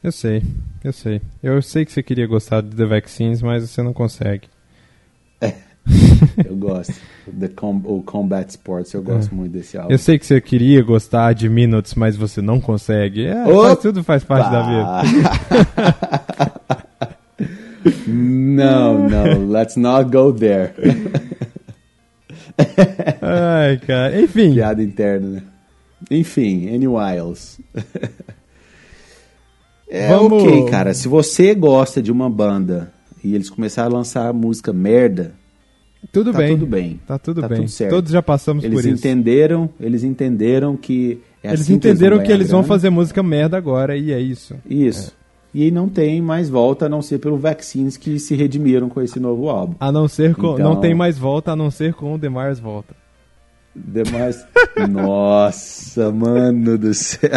Eu 0.02 0.10
sei, 0.10 0.42
eu 0.82 0.92
sei. 0.92 1.20
Eu 1.42 1.60
sei 1.60 1.84
que 1.84 1.92
você 1.92 2.02
queria 2.02 2.26
gostar 2.26 2.62
de 2.62 2.74
The 2.74 2.86
Vaccines, 2.86 3.42
mas 3.42 3.68
você 3.68 3.82
não 3.82 3.92
consegue. 3.92 4.48
É, 5.40 5.54
eu 6.44 6.56
gosto. 6.56 6.94
The 7.38 7.48
com 7.48 7.76
o 7.84 8.02
Combat 8.02 8.48
Sports, 8.48 8.94
eu 8.94 9.02
gosto 9.02 9.32
é. 9.32 9.34
muito 9.34 9.52
desse 9.52 9.76
álbum. 9.76 9.92
Eu 9.92 9.98
sei 9.98 10.18
que 10.18 10.24
você 10.26 10.40
queria 10.40 10.82
gostar 10.82 11.34
de 11.34 11.48
Minutes, 11.48 11.94
mas 11.94 12.16
você 12.16 12.40
não 12.40 12.60
consegue. 12.60 13.26
É, 13.26 13.44
faz, 13.44 13.78
tudo 13.78 14.02
faz 14.02 14.24
parte 14.24 14.50
da 14.50 14.62
vida. 14.62 15.02
não, 18.08 19.08
não, 19.08 19.48
let's 19.48 19.76
not 19.76 20.10
go 20.10 20.32
there. 20.32 20.72
Ai, 23.20 23.78
cara. 23.86 24.20
Enfim. 24.20 24.54
Piada 24.54 24.82
interna, 24.82 25.28
né? 25.28 25.42
Enfim, 26.10 26.68
Annie 26.74 26.88
Wiles. 26.88 27.60
É 29.92 30.08
Vamos- 30.08 30.44
ok, 30.44 30.66
cara. 30.66 30.94
Se 30.94 31.08
você 31.08 31.52
gosta 31.54 32.00
de 32.00 32.12
uma 32.12 32.30
banda 32.30 32.92
e 33.24 33.34
eles 33.34 33.50
começaram 33.50 33.90
a 33.90 33.98
lançar 33.98 34.32
música 34.32 34.72
merda, 34.72 35.32
Tudo 36.12 36.30
tá 36.30 36.38
bem. 36.38 36.50
tudo 36.56 36.66
bem. 36.66 37.00
Tá 37.06 37.18
tudo 37.18 37.40
Tá 37.40 37.48
bem. 37.48 37.58
tudo 37.58 37.68
certo. 37.70 37.90
Todos 37.90 38.12
já 38.12 38.22
passamos 38.22 38.62
Eles 38.62 38.76
por 38.80 38.84
isso. 38.88 38.94
entenderam, 38.94 39.68
eles 39.80 40.04
entenderam 40.04 40.76
que 40.76 41.18
é 41.42 41.48
Eles 41.48 41.62
assim 41.62 41.74
entenderam 41.74 42.18
vão 42.18 42.24
que, 42.26 42.32
eles 42.32 42.50
vão 42.50 42.62
fazer 42.62 42.88
música 42.88 43.20
merda 43.20 43.56
agora 43.56 43.96
e 43.96 44.12
é 44.12 44.20
isso. 44.20 44.54
Isso. 44.64 45.12
E 45.52 45.72
não 45.72 45.88
tem 45.88 46.22
mais 46.22 46.48
volta 46.48 46.86
a 46.86 46.88
não 46.88 47.02
ser 47.02 47.18
pelo 47.18 47.36
Vaccines 47.36 47.96
que 47.96 48.20
se 48.20 48.36
redimiram 48.36 48.88
com 48.88 49.02
esse 49.02 49.18
novo 49.18 49.48
álbum. 49.48 49.74
A 49.80 49.90
não 49.90 50.06
ser 50.06 50.36
com. 50.36 50.52
Então- 50.54 50.74
Não 50.74 50.80
tem 50.80 50.94
mais 50.94 51.18
volta, 51.18 51.50
a 51.50 51.56
não 51.56 51.68
ser 51.68 51.94
com 51.94 52.14
o 52.14 52.18
Demars 52.18 52.60
volta. 52.60 52.94
Demais. 53.74 54.44
Nossa, 54.90 56.10
mano 56.10 56.76
do 56.76 56.92
céu. 56.92 57.30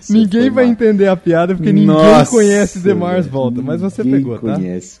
Você 0.00 0.12
ninguém 0.12 0.50
vai 0.50 0.64
mal. 0.64 0.72
entender 0.72 1.08
a 1.08 1.16
piada 1.16 1.54
porque 1.54 1.72
ninguém 1.72 1.86
Nossa, 1.86 2.30
conhece 2.30 2.78
Demars 2.80 3.26
volta. 3.26 3.62
Mas 3.62 3.80
você 3.80 4.04
pegou, 4.04 4.34
tá? 4.38 4.54
conhece. 4.54 5.00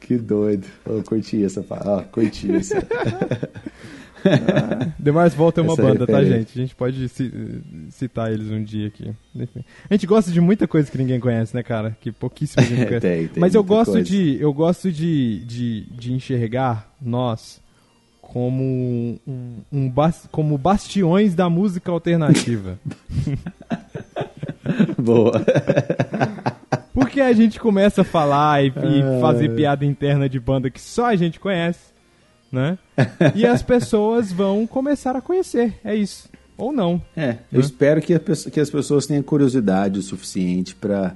Que 0.00 0.16
doido. 0.16 0.66
Eu 0.86 1.02
curti 1.02 1.44
essa. 1.44 1.64
Ah, 1.70 2.02
curti 2.10 2.50
essa. 2.52 2.82
Demars 4.98 5.34
volta 5.34 5.60
é 5.60 5.62
uma 5.64 5.74
Essa 5.74 5.82
banda, 5.82 6.06
tá, 6.06 6.18
referência. 6.18 6.38
gente? 6.38 6.58
A 6.58 6.62
gente 6.62 6.74
pode 6.74 7.08
ci- 7.08 7.62
citar 7.90 8.32
eles 8.32 8.50
um 8.50 8.62
dia 8.64 8.88
aqui. 8.88 9.12
A 9.90 9.94
gente 9.94 10.06
gosta 10.06 10.30
de 10.32 10.40
muita 10.40 10.66
coisa 10.66 10.90
que 10.90 10.96
ninguém 10.98 11.20
conhece, 11.20 11.54
né, 11.54 11.62
cara? 11.62 11.96
Que 12.00 12.10
pouquíssima 12.10 12.62
gente 12.64 12.84
conhece. 12.86 13.00
Tem, 13.00 13.28
tem 13.28 13.40
Mas 13.40 13.54
eu 13.54 13.62
gosto 13.62 13.92
coisa. 13.92 14.06
de 14.06 14.38
eu 14.40 14.52
gosto 14.52 14.90
de, 14.90 15.44
de, 15.44 15.86
de 15.92 16.12
enxergar 16.14 16.90
nós 17.00 17.60
como 18.32 18.62
um, 19.26 19.56
um 19.72 19.88
bas- 19.88 20.26
como 20.32 20.56
bastiões 20.58 21.34
da 21.34 21.48
música 21.50 21.90
alternativa. 21.92 22.78
Boa. 24.98 25.44
Porque 26.92 27.20
a 27.20 27.32
gente 27.32 27.58
começa 27.60 28.02
a 28.02 28.04
falar 28.04 28.64
e, 28.64 28.68
e 28.68 29.02
Ah. 29.02 29.18
fazer 29.20 29.54
piada 29.54 29.84
interna 29.84 30.28
de 30.28 30.40
banda 30.40 30.70
que 30.70 30.80
só 30.80 31.06
a 31.06 31.16
gente 31.16 31.38
conhece, 31.38 31.92
né? 32.50 32.78
E 33.34 33.44
as 33.46 33.60
pessoas 33.62 34.32
vão 34.32 34.66
começar 34.66 35.14
a 35.16 35.20
conhecer, 35.20 35.74
é 35.84 35.94
isso. 35.94 36.28
Ou 36.56 36.72
não. 36.72 37.02
É, 37.16 37.38
eu 37.52 37.60
espero 37.60 38.00
que, 38.00 38.14
a 38.14 38.20
pesso- 38.20 38.48
que 38.50 38.60
as 38.60 38.70
pessoas 38.70 39.06
tenham 39.06 39.22
curiosidade 39.24 39.98
o 39.98 40.02
suficiente 40.02 40.74
pra 40.74 41.14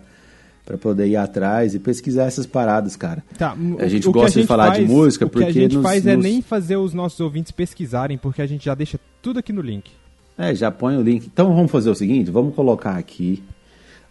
para 0.68 0.76
poder 0.76 1.06
ir 1.06 1.16
atrás 1.16 1.74
e 1.74 1.78
pesquisar 1.78 2.24
essas 2.24 2.44
paradas, 2.44 2.94
cara. 2.94 3.24
Tá, 3.38 3.56
A 3.78 3.88
gente 3.88 4.06
o 4.06 4.12
que 4.12 4.18
gosta 4.18 4.38
de 4.38 4.46
falar 4.46 4.76
de 4.78 4.84
música 4.84 5.24
o 5.24 5.30
que 5.30 5.38
a 5.38 5.40
porque 5.46 5.52
gente 5.62 5.76
nos- 5.76 5.82
faz 5.82 6.06
é 6.06 6.14
nos- 6.14 6.22
nem 6.22 6.42
fazer 6.42 6.76
os 6.76 6.92
nossos 6.92 7.18
ouvintes 7.20 7.50
pesquisarem, 7.52 8.18
porque 8.18 8.42
a 8.42 8.46
gente 8.46 8.66
já 8.66 8.74
deixa 8.74 9.00
tudo 9.22 9.38
aqui 9.38 9.50
no 9.50 9.62
link. 9.62 9.90
É, 10.36 10.54
já 10.54 10.70
põe 10.70 10.94
o 10.98 11.00
link. 11.00 11.24
Então 11.24 11.54
vamos 11.54 11.72
fazer 11.72 11.88
o 11.88 11.94
seguinte, 11.94 12.30
vamos 12.30 12.54
colocar 12.54 12.96
aqui. 12.98 13.42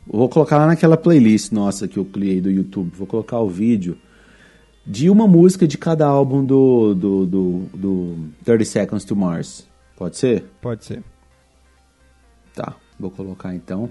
Vou 0.07 0.27
colocar 0.27 0.57
lá 0.57 0.65
naquela 0.65 0.97
playlist 0.97 1.51
nossa 1.51 1.87
que 1.87 1.97
eu 1.97 2.05
criei 2.05 2.41
do 2.41 2.49
YouTube. 2.49 2.89
Vou 2.97 3.05
colocar 3.05 3.39
o 3.39 3.47
vídeo 3.47 3.95
de 4.83 5.11
uma 5.11 5.27
música 5.27 5.67
de 5.67 5.77
cada 5.77 6.07
álbum 6.07 6.43
do, 6.43 6.95
do, 6.95 7.25
do, 7.27 7.59
do 7.71 8.17
30 8.43 8.65
Seconds 8.65 9.05
to 9.05 9.15
Mars. 9.15 9.67
Pode 9.95 10.17
ser? 10.17 10.43
Pode 10.59 10.85
ser. 10.85 11.03
Tá, 12.55 12.73
vou 12.99 13.11
colocar 13.11 13.53
então. 13.53 13.89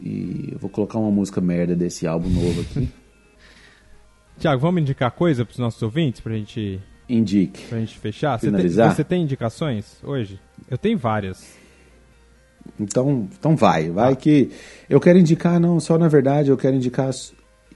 E 0.00 0.50
eu 0.52 0.58
vou 0.58 0.68
colocar 0.70 0.98
uma 0.98 1.10
música 1.10 1.40
merda 1.40 1.74
desse 1.74 2.06
álbum 2.06 2.28
novo 2.28 2.60
aqui. 2.60 2.88
Tiago, 4.38 4.60
vamos 4.60 4.82
indicar 4.82 5.10
coisa 5.12 5.44
pros 5.44 5.58
nossos 5.58 5.82
ouvintes 5.82 6.20
pra 6.20 6.34
gente, 6.34 6.78
Indique. 7.08 7.64
pra 7.68 7.78
gente 7.78 7.98
fechar? 7.98 8.38
Você 8.38 8.46
tem, 8.46 8.50
Finalizar? 8.50 8.94
você 8.94 9.04
tem 9.04 9.22
indicações 9.22 9.96
hoje? 10.04 10.38
Eu 10.70 10.76
tenho 10.76 10.98
várias. 10.98 11.56
Então, 12.78 13.28
então 13.38 13.56
vai, 13.56 13.88
vai 13.90 14.14
que 14.16 14.50
eu 14.90 15.00
quero 15.00 15.18
indicar 15.18 15.58
não, 15.58 15.80
só 15.80 15.96
na 15.96 16.08
verdade 16.08 16.50
eu 16.50 16.56
quero 16.56 16.76
indicar 16.76 17.10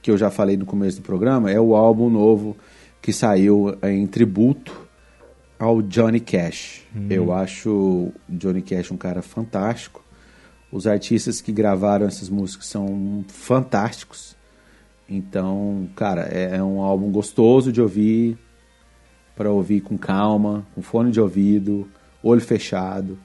que 0.03 0.11
eu 0.11 0.19
já 0.19 0.31
falei 0.31 0.57
no 0.57 0.67
começo 0.67 0.99
do 0.99 1.03
programa, 1.03 1.51
é 1.51 1.61
o 1.61 1.75
álbum 1.75 2.11
novo 2.11 2.57
que 3.01 3.13
saiu 3.13 3.79
em 3.83 4.07
tributo 4.07 4.89
ao 5.59 5.81
Johnny 5.81 6.21
Cash. 6.21 6.83
Eu 7.09 7.33
acho 7.33 7.71
o 7.71 8.13
Johnny 8.29 8.63
Cash 8.63 8.91
um 8.91 8.97
cara 8.97 9.23
fantástico. 9.23 10.03
Os 10.73 10.87
artistas 10.87 11.41
que 11.41 11.53
gravaram 11.53 12.07
essas 12.07 12.29
músicas 12.29 12.67
são 12.67 13.25
fantásticos. 13.29 14.37
Então, 15.09 15.89
cara, 15.97 16.29
é, 16.31 16.57
é 16.57 16.63
um 16.63 16.81
álbum 16.81 17.11
gostoso 17.11 17.73
de 17.73 17.81
ouvir, 17.81 18.39
para 19.35 19.51
ouvir 19.51 19.81
com 19.81 19.99
calma, 19.99 20.67
com 20.75 20.83
fone 20.83 21.11
de 21.11 21.21
ouvido, 21.21 21.89
olho 22.23 22.41
fechado. 22.41 23.19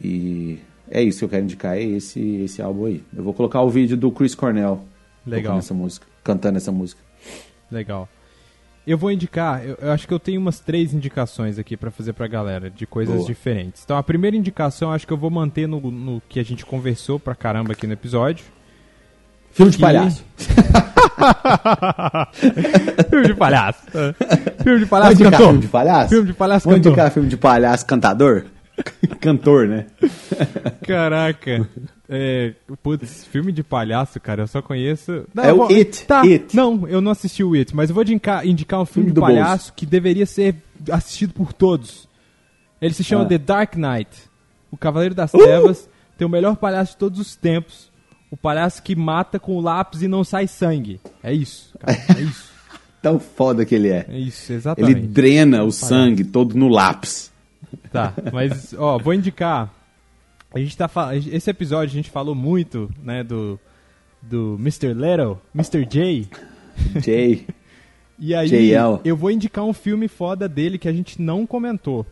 E 0.00 0.58
é 0.90 1.02
isso 1.02 1.20
que 1.20 1.24
eu 1.24 1.28
quero 1.28 1.44
indicar, 1.44 1.76
é 1.76 1.82
esse, 1.82 2.20
esse 2.36 2.60
álbum 2.60 2.86
aí. 2.86 3.04
Eu 3.14 3.22
vou 3.22 3.32
colocar 3.32 3.62
o 3.62 3.70
vídeo 3.70 3.96
do 3.96 4.10
Chris 4.10 4.34
Cornell 4.34 4.84
Legal. 5.26 5.58
essa 5.58 5.74
música, 5.74 6.06
cantando 6.24 6.56
essa 6.56 6.72
música. 6.72 7.00
Legal. 7.70 8.08
Eu 8.86 8.96
vou 8.96 9.10
indicar, 9.10 9.66
eu, 9.66 9.76
eu 9.80 9.90
acho 9.90 10.06
que 10.06 10.14
eu 10.14 10.20
tenho 10.20 10.40
umas 10.40 10.60
três 10.60 10.94
indicações 10.94 11.58
aqui 11.58 11.76
pra 11.76 11.90
fazer 11.90 12.12
pra 12.12 12.28
galera, 12.28 12.70
de 12.70 12.86
coisas 12.86 13.16
Boa. 13.16 13.26
diferentes. 13.26 13.82
Então 13.84 13.96
a 13.96 14.02
primeira 14.02 14.36
indicação 14.36 14.90
eu 14.90 14.94
acho 14.94 15.06
que 15.06 15.12
eu 15.12 15.16
vou 15.16 15.30
manter 15.30 15.66
no, 15.66 15.80
no 15.90 16.22
que 16.28 16.38
a 16.38 16.44
gente 16.44 16.64
conversou 16.64 17.18
pra 17.18 17.34
caramba 17.34 17.72
aqui 17.72 17.86
no 17.86 17.94
episódio. 17.94 18.44
Filme 19.50 19.72
de 19.72 19.78
palhaço. 19.78 20.24
filme 23.10 23.26
de 23.26 23.34
palhaço. 23.34 23.82
Filme 24.62 24.78
de 24.80 24.86
palhaço 24.86 25.18
cantor. 25.22 25.38
filme 25.38 25.58
de 25.60 25.68
palhaço? 25.68 26.08
Filme 26.10 26.26
de 26.26 26.34
palhaço 26.34 26.68
cantor. 26.68 26.78
indicar 26.78 27.10
filme 27.10 27.28
de 27.28 27.36
palhaço 27.36 27.86
cantador? 27.86 28.44
Cantor, 29.20 29.66
né? 29.66 29.86
Caraca. 30.86 31.66
É, 32.08 32.52
putz, 32.82 33.24
filme 33.24 33.50
de 33.50 33.62
palhaço, 33.64 34.20
cara, 34.20 34.42
eu 34.42 34.46
só 34.46 34.62
conheço. 34.62 35.24
Não, 35.34 35.42
É 35.44 35.50
eu 35.50 35.54
o 35.54 35.58
vou- 35.58 35.68
It, 35.76 36.04
Tá, 36.06 36.20
It. 36.22 36.54
não, 36.54 36.86
eu 36.88 37.00
não 37.00 37.10
assisti 37.10 37.42
o 37.42 37.54
It, 37.54 37.74
mas 37.74 37.90
eu 37.90 37.94
vou 37.94 38.04
indicar, 38.04 38.46
indicar 38.46 38.80
um 38.80 38.84
filme, 38.86 39.10
Filme 39.10 39.14
de 39.14 39.20
palhaço 39.20 39.72
que 39.72 39.84
deveria 39.84 40.24
ser 40.26 40.54
assistido 40.90 41.32
por 41.34 41.52
todos. 41.52 42.08
Ele 42.80 42.94
se 42.94 43.02
chama 43.02 43.24
Ah. 43.24 43.26
The 43.28 43.38
Dark 43.38 43.74
Knight. 43.76 44.08
O 44.70 44.76
Cavaleiro 44.76 45.14
das 45.14 45.32
Trevas 45.32 45.88
tem 46.18 46.26
o 46.26 46.30
melhor 46.30 46.56
palhaço 46.56 46.92
de 46.92 46.98
todos 46.98 47.18
os 47.18 47.34
tempos. 47.34 47.90
O 48.30 48.36
palhaço 48.36 48.82
que 48.82 48.94
mata 48.94 49.38
com 49.38 49.56
o 49.56 49.60
lápis 49.60 50.02
e 50.02 50.08
não 50.08 50.22
sai 50.22 50.46
sangue. 50.46 51.00
É 51.22 51.32
isso, 51.32 51.72
cara. 51.78 51.98
É 52.16 52.20
isso. 52.22 52.50
Tão 53.02 53.18
foda 53.20 53.64
que 53.64 53.74
ele 53.74 53.88
é. 53.88 54.04
É 54.08 54.18
isso, 54.18 54.50
Ele 54.52 54.58
exatamente. 54.58 55.00
drena 55.06 55.62
o 55.64 55.70
sangue 55.72 56.24
todo 56.24 56.54
no 56.56 56.68
lápis. 56.68 57.32
Tá, 57.92 58.12
mas 58.32 58.74
ó, 58.76 58.98
vou 58.98 59.14
indicar. 59.14 59.72
A 60.56 60.58
gente 60.58 60.74
tá 60.74 60.90
esse 61.14 61.50
episódio 61.50 61.92
a 61.92 61.96
gente 61.96 62.10
falou 62.10 62.34
muito, 62.34 62.90
né, 63.02 63.22
do 63.22 63.60
do 64.22 64.56
Mr. 64.58 64.94
Little, 64.94 65.38
Mr. 65.54 65.84
J. 65.84 66.28
Jay. 67.04 67.46
E 68.18 68.34
aí 68.34 68.48
JL. 68.48 69.02
eu 69.04 69.14
vou 69.14 69.30
indicar 69.30 69.62
um 69.62 69.74
filme 69.74 70.08
foda 70.08 70.48
dele 70.48 70.78
que 70.78 70.88
a 70.88 70.92
gente 70.92 71.20
não 71.20 71.46
comentou. 71.46 72.06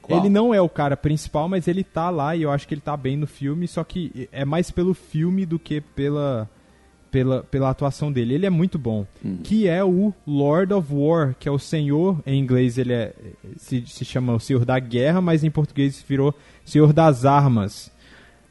Qual? 0.00 0.18
Ele 0.18 0.30
não 0.30 0.54
é 0.54 0.62
o 0.62 0.68
cara 0.68 0.96
principal, 0.96 1.46
mas 1.46 1.68
ele 1.68 1.84
tá 1.84 2.08
lá 2.08 2.34
e 2.34 2.40
eu 2.40 2.50
acho 2.50 2.66
que 2.66 2.72
ele 2.72 2.80
tá 2.80 2.96
bem 2.96 3.14
no 3.14 3.26
filme, 3.26 3.68
só 3.68 3.84
que 3.84 4.26
é 4.32 4.46
mais 4.46 4.70
pelo 4.70 4.94
filme 4.94 5.44
do 5.44 5.58
que 5.58 5.82
pela 5.82 6.48
pela, 7.14 7.44
pela 7.44 7.70
atuação 7.70 8.10
dele. 8.10 8.34
Ele 8.34 8.46
é 8.46 8.50
muito 8.50 8.76
bom. 8.76 9.06
Hum. 9.24 9.38
Que 9.44 9.68
é 9.68 9.84
o 9.84 10.12
Lord 10.26 10.74
of 10.74 10.92
War, 10.92 11.36
que 11.38 11.48
é 11.48 11.52
o 11.52 11.60
Senhor, 11.60 12.20
em 12.26 12.40
inglês 12.40 12.76
ele 12.76 12.92
é, 12.92 13.14
se, 13.56 13.84
se 13.86 14.04
chama 14.04 14.34
o 14.34 14.40
Senhor 14.40 14.64
da 14.64 14.80
Guerra, 14.80 15.20
mas 15.20 15.44
em 15.44 15.50
português 15.50 16.04
virou 16.08 16.34
Senhor 16.64 16.92
das 16.92 17.24
Armas. 17.24 17.90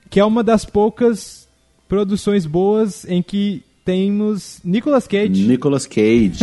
Que 0.10 0.20
é 0.20 0.26
uma 0.26 0.44
das 0.44 0.66
poucas 0.66 1.48
produções 1.88 2.46
boas 2.46 3.06
em 3.06 3.22
que 3.22 3.64
temos 3.84 4.60
Nicolas 4.64 5.08
Cage. 5.08 5.48
Nicolas 5.48 5.86
Cage. 5.86 6.40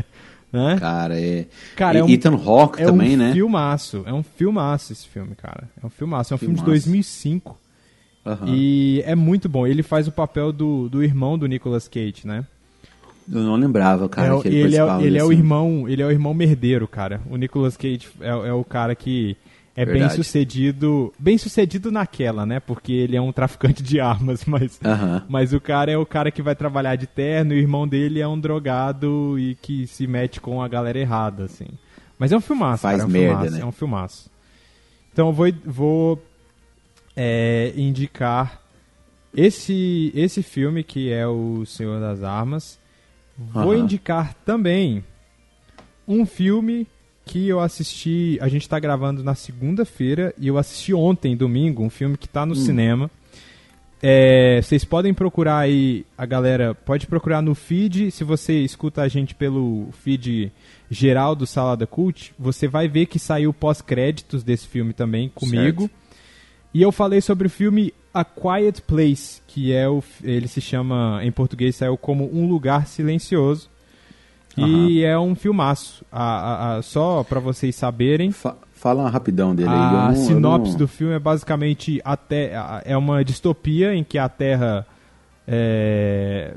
né? 0.52 0.76
cara, 0.78 1.20
é. 1.20 1.46
Cara, 1.76 1.98
e 1.98 2.00
é 2.00 2.04
um- 2.04 2.08
Ethan 2.08 2.34
Hawke 2.34 2.82
É 2.82 2.86
também, 2.86 3.14
um 3.14 3.18
né? 3.18 3.32
filmaço. 3.32 4.02
É 4.06 4.12
um 4.12 4.22
filmaço 4.22 4.92
esse 4.92 5.06
filme, 5.08 5.34
cara. 5.34 5.68
É 5.82 5.86
um 5.86 5.90
filmaço. 5.90 6.32
É 6.32 6.36
um 6.36 6.38
filme 6.38 6.54
de 6.54 6.60
Filmaço. 6.62 6.84
2005. 6.86 7.58
Aham. 8.26 8.46
E 8.48 9.02
é 9.06 9.14
muito 9.14 9.48
bom. 9.48 9.66
Ele 9.66 9.82
faz 9.82 10.06
o 10.08 10.12
papel 10.12 10.52
do, 10.52 10.88
do 10.88 11.02
irmão 11.02 11.38
do 11.38 11.46
Nicolas 11.46 11.88
Cage, 11.88 12.22
né? 12.24 12.44
Eu 13.30 13.42
não 13.42 13.56
lembrava, 13.56 14.08
cara, 14.08 14.36
É 14.36 14.40
que 14.40 14.48
ele, 14.48 14.56
ele 14.60 14.76
é, 14.76 15.02
ele 15.02 15.18
é 15.18 15.24
o 15.24 15.30
irmão, 15.30 15.86
ele 15.86 16.00
é 16.02 16.06
o 16.06 16.10
irmão 16.10 16.32
merdeiro, 16.32 16.88
cara. 16.88 17.20
O 17.28 17.36
Nicolas 17.36 17.76
Cage 17.76 18.08
é, 18.20 18.28
é 18.28 18.52
o 18.52 18.64
cara 18.64 18.94
que 18.94 19.36
é 19.78 19.84
bem 19.84 19.94
Verdade. 19.94 20.16
sucedido, 20.16 21.14
bem 21.16 21.38
sucedido 21.38 21.92
naquela, 21.92 22.44
né? 22.44 22.58
Porque 22.58 22.92
ele 22.92 23.16
é 23.16 23.20
um 23.20 23.30
traficante 23.30 23.80
de 23.80 24.00
armas, 24.00 24.42
mas 24.44 24.80
mas 25.28 25.52
o 25.52 25.60
cara 25.60 25.92
é 25.92 25.96
o 25.96 26.04
cara 26.04 26.32
que 26.32 26.42
vai 26.42 26.56
trabalhar 26.56 26.96
de 26.96 27.06
terno 27.06 27.54
e 27.54 27.58
o 27.58 27.60
irmão 27.60 27.86
dele 27.86 28.20
é 28.20 28.26
um 28.26 28.40
drogado 28.40 29.38
e 29.38 29.54
que 29.54 29.86
se 29.86 30.04
mete 30.08 30.40
com 30.40 30.60
a 30.60 30.66
galera 30.66 30.98
errada, 30.98 31.44
assim. 31.44 31.68
Mas 32.18 32.32
é 32.32 32.36
um 32.36 32.40
filmaço, 32.40 32.82
Faz 32.82 32.96
cara, 32.96 33.04
é 33.04 33.06
um 33.06 33.08
merda, 33.08 33.34
filmaço, 33.34 33.56
né? 33.56 33.60
é 33.62 33.66
um 33.66 33.72
filmaço. 33.72 34.30
Então 35.12 35.28
eu 35.28 35.32
vou, 35.32 35.46
vou 35.64 36.22
é, 37.14 37.72
indicar 37.76 38.60
esse, 39.32 40.10
esse 40.12 40.42
filme 40.42 40.82
que 40.82 41.12
é 41.12 41.24
o 41.24 41.64
Senhor 41.64 42.00
das 42.00 42.24
Armas. 42.24 42.80
Vou 43.38 43.76
indicar 43.76 44.34
também 44.44 45.04
um 46.08 46.26
filme 46.26 46.84
que 47.28 47.46
eu 47.46 47.60
assisti. 47.60 48.38
A 48.40 48.48
gente 48.48 48.62
está 48.62 48.78
gravando 48.80 49.22
na 49.22 49.34
segunda-feira 49.34 50.34
e 50.38 50.48
eu 50.48 50.56
assisti 50.58 50.92
ontem, 50.94 51.36
domingo, 51.36 51.82
um 51.84 51.90
filme 51.90 52.16
que 52.16 52.26
está 52.26 52.44
no 52.44 52.52
Hum. 52.52 52.56
cinema. 52.56 53.10
É, 54.00 54.60
vocês 54.62 54.84
podem 54.84 55.12
procurar 55.12 55.58
aí, 55.58 56.06
a 56.16 56.24
galera 56.24 56.72
pode 56.74 57.06
procurar 57.06 57.42
no 57.42 57.54
feed. 57.54 58.10
Se 58.12 58.24
você 58.24 58.60
escuta 58.60 59.02
a 59.02 59.08
gente 59.08 59.34
pelo 59.34 59.88
feed 60.04 60.52
geral 60.90 61.34
do 61.34 61.46
Salada 61.46 61.86
Cult, 61.86 62.32
você 62.38 62.66
vai 62.68 62.88
ver 62.88 63.06
que 63.06 63.18
saiu 63.18 63.52
pós-créditos 63.52 64.42
desse 64.42 64.66
filme 64.68 64.92
também 64.92 65.28
comigo. 65.34 65.82
Certo. 65.82 65.94
E 66.72 66.80
eu 66.80 66.92
falei 66.92 67.20
sobre 67.20 67.48
o 67.48 67.50
filme 67.50 67.92
A 68.14 68.24
Quiet 68.24 68.82
Place, 68.82 69.42
que 69.48 69.72
é 69.72 69.88
o, 69.88 70.02
ele 70.22 70.46
se 70.46 70.60
chama, 70.60 71.20
em 71.24 71.32
português 71.32 71.74
saiu 71.76 71.96
como 71.96 72.30
Um 72.32 72.46
Lugar 72.48 72.86
Silencioso. 72.86 73.68
E 74.66 75.04
é 75.04 75.18
um 75.18 75.34
filmaço. 75.34 76.04
A, 76.10 76.22
a- 76.22 76.76
a- 76.78 76.82
só 76.82 77.22
pra 77.24 77.38
vocês 77.40 77.74
saberem, 77.76 78.30
Fa- 78.32 78.56
fala 78.72 79.02
uma 79.02 79.10
rapidão 79.10 79.54
dele 79.54 79.68
aí. 79.68 79.74
a 79.74 79.90
não- 79.92 80.08
eu 80.10 80.16
sinopse 80.16 80.72
não- 80.72 80.78
do 80.78 80.88
filme 80.88 81.14
é 81.14 81.18
basicamente 81.18 82.00
a 82.04 82.16
te- 82.16 82.52
a- 82.54 82.82
é 82.84 82.96
uma 82.96 83.24
distopia 83.24 83.94
em 83.94 84.02
que 84.04 84.18
a 84.18 84.28
Terra 84.28 84.86
é, 85.46 86.54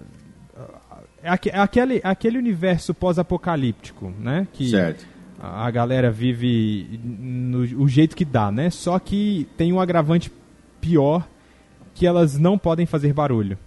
é 1.24 1.30
é 1.54 1.60
aquele, 1.60 2.02
aquele 2.04 2.38
universo 2.38 2.94
pós-apocalíptico, 2.94 4.12
né? 4.20 4.48
Que 4.54 4.70
Certo. 4.70 5.06
a 5.40 5.66
a 5.68 5.72
galera 5.72 6.12
vive 6.12 7.00
no 7.04 7.60
o 7.84 7.88
jeito 7.88 8.16
que 8.16 8.26
dá, 8.26 8.52
né? 8.52 8.70
Só 8.70 8.98
que 9.00 9.48
tem 9.58 9.72
um 9.72 9.80
agravante 9.80 10.32
pior 10.80 11.28
que 11.94 12.06
elas 12.08 12.38
não 12.40 12.58
podem 12.58 12.86
fazer 12.86 13.14
barulho. 13.14 13.58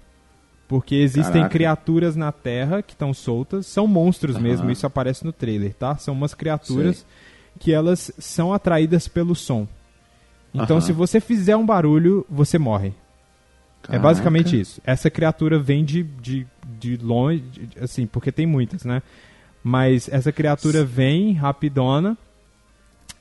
Porque 0.74 0.96
existem 0.96 1.34
Caraca. 1.34 1.50
criaturas 1.50 2.16
na 2.16 2.32
Terra 2.32 2.82
que 2.82 2.94
estão 2.94 3.14
soltas, 3.14 3.64
são 3.64 3.86
monstros 3.86 4.34
Aham. 4.34 4.42
mesmo, 4.42 4.70
isso 4.72 4.84
aparece 4.84 5.24
no 5.24 5.32
trailer, 5.32 5.72
tá? 5.72 5.96
São 5.98 6.12
umas 6.12 6.34
criaturas 6.34 7.06
que 7.60 7.72
elas 7.72 8.10
são 8.18 8.52
atraídas 8.52 9.06
pelo 9.06 9.36
som. 9.36 9.68
Então, 10.52 10.78
Aham. 10.78 10.80
se 10.80 10.92
você 10.92 11.20
fizer 11.20 11.54
um 11.54 11.64
barulho, 11.64 12.26
você 12.28 12.58
morre. 12.58 12.88
É 12.88 13.86
Caraca. 13.86 14.02
basicamente 14.02 14.58
isso. 14.58 14.80
Essa 14.84 15.08
criatura 15.08 15.60
vem 15.60 15.84
de, 15.84 16.02
de, 16.02 16.44
de 16.80 16.96
longe, 16.96 17.38
de- 17.52 17.78
assim, 17.80 18.04
porque 18.04 18.32
tem 18.32 18.44
muitas, 18.44 18.82
né? 18.84 19.00
Mas 19.62 20.08
essa 20.08 20.32
criatura 20.32 20.84
vem 20.84 21.34
rapidona 21.34 22.18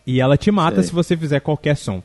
e 0.08 0.20
ela 0.20 0.38
te 0.38 0.49
mata 0.49 0.78
Sei. 0.78 0.86
se 0.86 0.91
você 0.91 1.16
fizer 1.16 1.39
qualquer 1.39 1.78
som. 1.78 2.01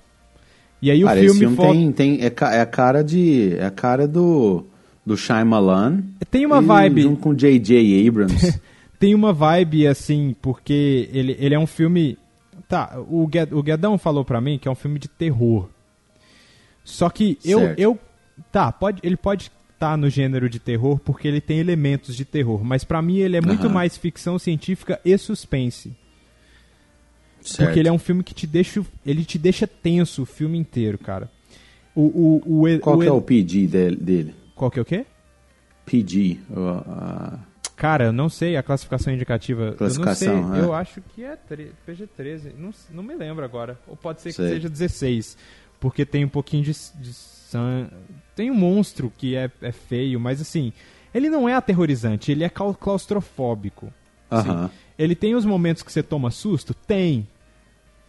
E 0.82 0.90
aí 0.90 1.03
o 1.03 1.09
filme, 1.09 1.24
esse 1.26 1.38
filme 1.38 1.57
volta- 1.57 1.72
tem, 1.72 1.92
tem, 1.92 2.20
é, 2.20 2.26
é 2.55 2.61
a 2.61 2.66
cara 2.66 3.03
de. 3.03 3.57
É 3.59 3.64
a 3.64 3.70
cara 3.70 4.07
do. 4.07 4.66
Do 5.09 5.16
Shyamalan. 5.16 6.02
tem 6.30 6.44
uma 6.46 6.61
vibe, 6.61 7.02
Junto 7.02 7.20
com 7.20 7.34
J.J. 7.34 8.06
Abrams. 8.09 8.61
tem 9.00 9.14
uma 9.14 9.32
vibe 9.32 9.86
assim, 9.86 10.36
porque 10.42 11.09
ele, 11.12 11.36
ele 11.40 11.54
é 11.54 11.59
um 11.59 11.66
filme. 11.66 12.18
Tá, 12.68 12.98
o, 13.09 13.26
Gued- 13.26 13.52
o 13.54 13.62
Guedão 13.62 13.96
falou 13.96 14.24
pra 14.24 14.40
mim 14.40 14.59
que 14.59 14.68
é 14.68 14.70
um 14.70 14.74
filme 14.74 14.98
de 14.98 15.09
terror. 15.09 15.68
Só 16.84 17.09
que 17.09 17.38
eu, 17.44 17.61
Certo. 17.61 17.78
eu. 17.78 17.98
Tá, 18.52 18.70
pode, 18.70 19.00
ele 19.02 19.16
pode 19.16 19.50
estar 19.74 19.96
no 19.96 20.09
gênero 20.11 20.48
de 20.48 20.59
terror 20.59 20.98
porque 20.98 21.26
ele 21.26 21.40
tem 21.40 21.59
elementos 21.59 22.14
de 22.14 22.24
terror. 22.24 22.62
Mas 22.62 22.84
pra 22.84 23.00
mim 23.00 23.16
ele 23.18 23.36
é 23.36 23.40
muito 23.40 23.68
mais 23.70 23.96
ficção 23.96 24.38
científica 24.38 25.00
e 25.04 25.16
suspense. 25.16 25.92
certo. 27.40 27.66
Porque 27.66 27.78
ele 27.80 27.88
é 27.88 27.92
um 27.92 27.98
filme 27.98 28.22
que 28.22 28.34
te 28.34 28.46
deixa. 28.46 28.84
Ele 29.06 29.24
te 29.24 29.38
deixa 29.38 29.66
tenso 29.66 30.22
o 30.22 30.26
filme 30.26 30.59
inteiro, 30.59 30.98
cara. 30.98 31.30
O, 31.94 32.02
o, 32.46 32.64
o, 32.66 32.78
Qual 32.80 32.96
o, 32.96 33.00
que 33.00 33.06
é 33.06 33.12
o 33.12 33.20
PG 33.20 33.66
dele? 33.66 34.34
Qual 34.59 34.70
que 34.70 34.78
é 34.78 34.82
o 34.82 34.84
quê? 34.84 35.06
PG. 35.86 36.38
a- 36.54 37.38
Cara, 37.76 38.06
eu 38.06 38.12
não 38.12 38.28
sei 38.28 38.56
a 38.56 38.62
classificação 38.62 39.12
indicativa. 39.14 39.72
Classificação, 39.78 40.28
eu 40.34 40.42
não 40.42 40.50
sei. 40.52 40.61
é. 40.61 40.64
Eu 40.64 40.74
acho 40.74 41.00
que 41.00 41.22
é 41.24 41.36
tre- 41.36 41.70
PG-13. 41.86 42.52
Não, 42.59 42.70
não 42.90 43.02
me 43.04 43.14
lembro 43.14 43.44
agora. 43.44 43.78
Ou 43.86 43.96
pode 43.96 44.20
ser 44.20 44.30
que 44.30 44.34
Sei. 44.36 44.48
seja 44.48 44.68
16. 44.68 45.38
Porque 45.78 46.04
tem 46.04 46.24
um 46.24 46.28
pouquinho 46.28 46.64
de, 46.64 46.72
de 46.72 47.12
sangue. 47.12 47.90
Tem 48.34 48.50
um 48.50 48.54
monstro 48.54 49.12
que 49.16 49.36
é, 49.36 49.48
é 49.62 49.70
feio, 49.70 50.18
mas 50.18 50.40
assim. 50.40 50.72
Ele 51.14 51.30
não 51.30 51.48
é 51.48 51.54
aterrorizante, 51.54 52.32
ele 52.32 52.42
é 52.44 52.48
clau- 52.50 52.74
claustrofóbico. 52.74 53.92
Aham. 54.30 54.68
Ele 54.98 55.14
tem 55.14 55.34
os 55.36 55.44
momentos 55.44 55.82
que 55.84 55.90
você 55.92 56.02
toma 56.02 56.30
susto? 56.32 56.74
Tem. 56.74 57.26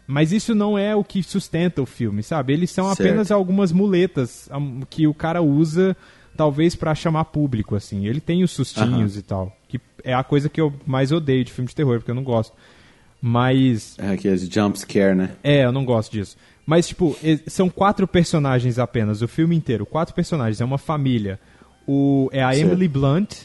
Mas 0.08 0.32
isso 0.32 0.56
não 0.56 0.78
é 0.78 0.96
o 0.96 1.04
que 1.04 1.22
sustenta 1.22 1.80
o 1.82 1.86
filme, 1.86 2.24
sabe? 2.24 2.52
Eles 2.54 2.72
são 2.72 2.88
Certo. 2.88 3.02
apenas 3.08 3.30
algumas 3.32 3.72
muletas 3.72 4.50
que 4.90 5.06
o 5.06 5.14
cara 5.14 5.42
usa, 5.44 5.96
talvez 6.40 6.74
pra 6.74 6.96
chamar 6.96 7.26
público, 7.26 7.76
assim. 7.76 8.08
Ele 8.08 8.22
tem 8.22 8.46
os 8.46 8.52
sustinhos 8.52 9.18
e 9.18 9.22
tal. 9.22 9.54
Que 9.68 9.78
é 10.06 10.14
a 10.14 10.24
coisa 10.24 10.48
que 10.48 10.62
eu 10.62 10.72
mais 10.88 11.12
odeio 11.12 11.44
de 11.44 11.52
filme 11.52 11.68
de 11.68 11.76
terror, 11.76 11.98
porque 11.98 12.12
eu 12.12 12.16
não 12.16 12.24
gosto. 12.24 12.54
Mas. 13.22 14.00
É 14.00 14.12
aqueles 14.12 14.48
jump 14.48 14.80
scare, 14.80 15.14
né? 15.14 15.32
É, 15.44 15.66
eu 15.66 15.72
não 15.74 15.84
gosto 15.84 16.14
disso. 16.14 16.38
Mas, 16.66 16.88
tipo, 16.88 17.14
são 17.46 17.70
quatro 17.70 18.08
personagens 18.08 18.80
apenas, 18.80 19.22
o 19.22 19.28
filme 19.28 19.54
inteiro. 19.54 19.86
Quatro 19.86 20.16
personagens, 20.16 20.62
é 20.62 20.64
uma 20.64 20.78
família. 20.78 21.38
O, 21.86 22.30
é 22.32 22.42
a 22.42 22.54
Certo. 22.54 22.68
Emily 22.68 22.88
Blunt, 22.88 23.36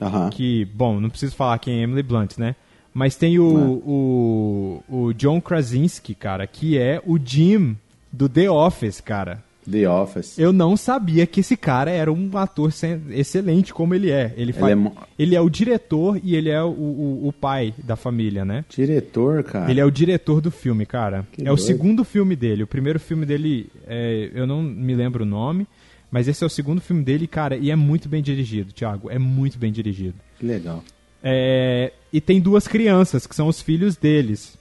Aham. 0.00 0.30
que, 0.30 0.64
bom, 0.64 0.98
não 0.98 1.10
preciso 1.10 1.36
falar 1.36 1.58
quem 1.58 1.80
é 1.80 1.82
Emily 1.82 2.02
Blunt, 2.02 2.38
né? 2.38 2.56
Mas 2.94 3.16
tem 3.16 3.38
o, 3.38 3.82
o, 3.84 4.82
o 4.88 5.12
John 5.12 5.42
Krasinski, 5.42 6.14
cara, 6.14 6.46
que 6.46 6.78
é 6.78 7.02
o 7.04 7.18
Jim 7.22 7.76
do 8.10 8.30
The 8.30 8.50
Office, 8.50 9.02
cara. 9.02 9.46
The 9.70 9.88
Office. 9.88 10.38
Eu 10.38 10.52
não 10.52 10.76
sabia 10.76 11.26
que 11.26 11.40
esse 11.40 11.56
cara 11.56 11.90
era 11.90 12.12
um 12.12 12.30
ator 12.36 12.72
excelente 13.10 13.72
como 13.72 13.94
ele 13.94 14.10
é. 14.10 14.32
Ele, 14.36 14.52
faz, 14.52 14.76
é 14.76 14.92
ele 15.18 15.34
é 15.34 15.40
o 15.40 15.48
diretor 15.48 16.20
e 16.22 16.34
ele 16.34 16.50
é 16.50 16.62
o, 16.62 16.68
o, 16.68 17.28
o 17.28 17.32
pai 17.32 17.74
da 17.82 17.96
família, 17.96 18.44
né? 18.44 18.64
Diretor, 18.68 19.44
cara. 19.44 19.70
Ele 19.70 19.80
é 19.80 19.84
o 19.84 19.90
diretor 19.90 20.40
do 20.40 20.50
filme, 20.50 20.86
cara. 20.86 21.26
Que 21.32 21.42
é 21.42 21.52
o 21.52 21.56
doido. 21.56 21.66
segundo 21.66 22.04
filme 22.04 22.34
dele. 22.34 22.62
O 22.62 22.66
primeiro 22.66 22.98
filme 22.98 23.24
dele, 23.24 23.70
é, 23.86 24.30
eu 24.34 24.46
não 24.46 24.62
me 24.62 24.94
lembro 24.94 25.24
o 25.24 25.26
nome, 25.26 25.66
mas 26.10 26.26
esse 26.26 26.42
é 26.42 26.46
o 26.46 26.50
segundo 26.50 26.80
filme 26.80 27.02
dele, 27.02 27.26
cara, 27.26 27.56
e 27.56 27.70
é 27.70 27.76
muito 27.76 28.08
bem 28.08 28.22
dirigido, 28.22 28.72
Thiago. 28.72 29.10
É 29.10 29.18
muito 29.18 29.58
bem 29.58 29.70
dirigido. 29.70 30.14
Que 30.38 30.46
legal. 30.46 30.82
É, 31.22 31.92
e 32.12 32.20
tem 32.20 32.40
duas 32.40 32.66
crianças, 32.66 33.26
que 33.26 33.34
são 33.34 33.48
os 33.48 33.60
filhos 33.60 33.96
deles. 33.96 34.57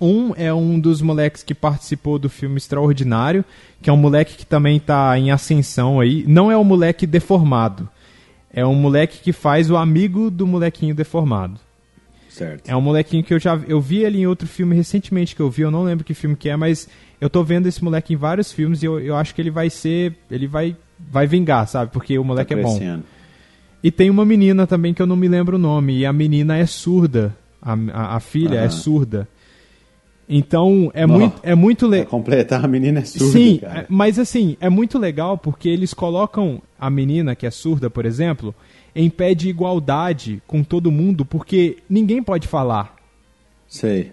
Um 0.00 0.32
é 0.36 0.52
um 0.52 0.78
dos 0.78 1.02
moleques 1.02 1.42
que 1.42 1.54
participou 1.54 2.18
do 2.18 2.28
filme 2.28 2.56
Extraordinário, 2.56 3.44
que 3.82 3.90
é 3.90 3.92
um 3.92 3.96
moleque 3.96 4.36
que 4.36 4.46
também 4.46 4.78
tá 4.78 5.18
em 5.18 5.30
ascensão 5.30 6.00
aí. 6.00 6.24
Não 6.26 6.50
é 6.50 6.56
um 6.56 6.64
moleque 6.64 7.06
deformado. 7.06 7.88
É 8.52 8.64
um 8.64 8.74
moleque 8.74 9.20
que 9.20 9.32
faz 9.32 9.70
o 9.70 9.76
amigo 9.76 10.30
do 10.30 10.46
molequinho 10.46 10.94
deformado. 10.94 11.60
Certo. 12.28 12.68
É 12.68 12.76
um 12.76 12.80
molequinho 12.80 13.24
que 13.24 13.34
eu 13.34 13.40
já 13.40 13.58
eu 13.66 13.80
vi 13.80 14.04
ele 14.04 14.20
em 14.20 14.26
outro 14.26 14.46
filme 14.46 14.76
recentemente 14.76 15.34
que 15.34 15.42
eu 15.42 15.50
vi, 15.50 15.62
eu 15.62 15.70
não 15.70 15.82
lembro 15.82 16.04
que 16.04 16.14
filme 16.14 16.36
que 16.36 16.48
é, 16.48 16.56
mas 16.56 16.88
eu 17.20 17.28
tô 17.28 17.42
vendo 17.42 17.66
esse 17.66 17.82
moleque 17.82 18.14
em 18.14 18.16
vários 18.16 18.52
filmes 18.52 18.82
e 18.82 18.86
eu, 18.86 19.00
eu 19.00 19.16
acho 19.16 19.34
que 19.34 19.42
ele 19.42 19.50
vai 19.50 19.68
ser, 19.68 20.14
ele 20.30 20.46
vai 20.46 20.76
vai 21.10 21.26
vingar, 21.26 21.66
sabe? 21.66 21.90
Porque 21.92 22.18
o 22.18 22.24
moleque 22.24 22.54
tá 22.54 22.60
é 22.60 22.62
bom. 22.62 23.00
E 23.82 23.90
tem 23.90 24.10
uma 24.10 24.24
menina 24.24 24.66
também 24.66 24.92
que 24.92 25.00
eu 25.00 25.06
não 25.06 25.16
me 25.16 25.28
lembro 25.28 25.56
o 25.56 25.58
nome. 25.58 25.98
E 25.98 26.06
a 26.06 26.12
menina 26.12 26.56
é 26.56 26.66
surda. 26.66 27.34
A, 27.62 27.72
a, 27.92 28.16
a 28.16 28.20
filha 28.20 28.56
é 28.56 28.62
Aham. 28.62 28.70
surda. 28.70 29.28
Então 30.28 30.90
é 30.94 31.06
muito, 31.06 31.40
é 31.42 31.54
muito 31.54 31.86
legal. 31.86 32.06
completar, 32.06 32.62
a 32.64 32.68
menina 32.68 33.00
é 33.00 33.04
surda, 33.04 33.32
Sim, 33.32 33.58
cara. 33.58 33.80
é- 33.80 33.86
mas 33.88 34.18
assim, 34.18 34.56
é 34.60 34.68
muito 34.68 34.98
legal 34.98 35.38
porque 35.38 35.68
eles 35.68 35.94
colocam 35.94 36.60
a 36.78 36.90
menina 36.90 37.34
que 37.34 37.46
é 37.46 37.50
surda, 37.50 37.88
por 37.88 38.04
exemplo, 38.04 38.54
em 38.94 39.08
pé 39.08 39.32
de 39.34 39.48
igualdade 39.48 40.42
com 40.46 40.62
todo 40.62 40.90
mundo, 40.90 41.24
porque 41.24 41.78
ninguém 41.88 42.22
pode 42.22 42.46
falar. 42.46 42.94
Sei. 43.66 44.12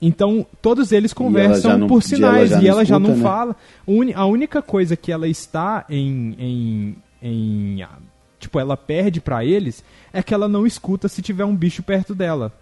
Então, 0.00 0.46
todos 0.62 0.92
eles 0.92 1.12
conversam 1.12 1.76
não- 1.76 1.86
por 1.88 1.94
ela 1.94 2.02
sinais 2.02 2.50
e 2.62 2.68
ela 2.68 2.84
já 2.84 2.94
escuta, 2.96 2.98
não 3.00 3.16
né? 3.16 3.22
fala. 3.22 3.56
A 3.84 3.90
uni- 3.90 4.14
A 4.14 4.24
única 4.26 4.62
coisa 4.62 4.96
que 4.96 5.10
ela 5.10 5.26
está 5.26 5.84
em. 5.90 6.36
em, 6.38 6.96
em 7.20 7.84
tipo, 8.38 8.60
ela 8.60 8.76
perde 8.76 9.20
pra 9.20 9.44
eles 9.44 9.82
é 10.12 10.22
que 10.22 10.32
ela 10.32 10.46
não 10.46 10.64
escuta 10.64 11.08
se 11.08 11.20
tiver 11.20 11.44
um 11.44 11.56
bicho 11.56 11.82
perto 11.82 12.14
dela. 12.14 12.52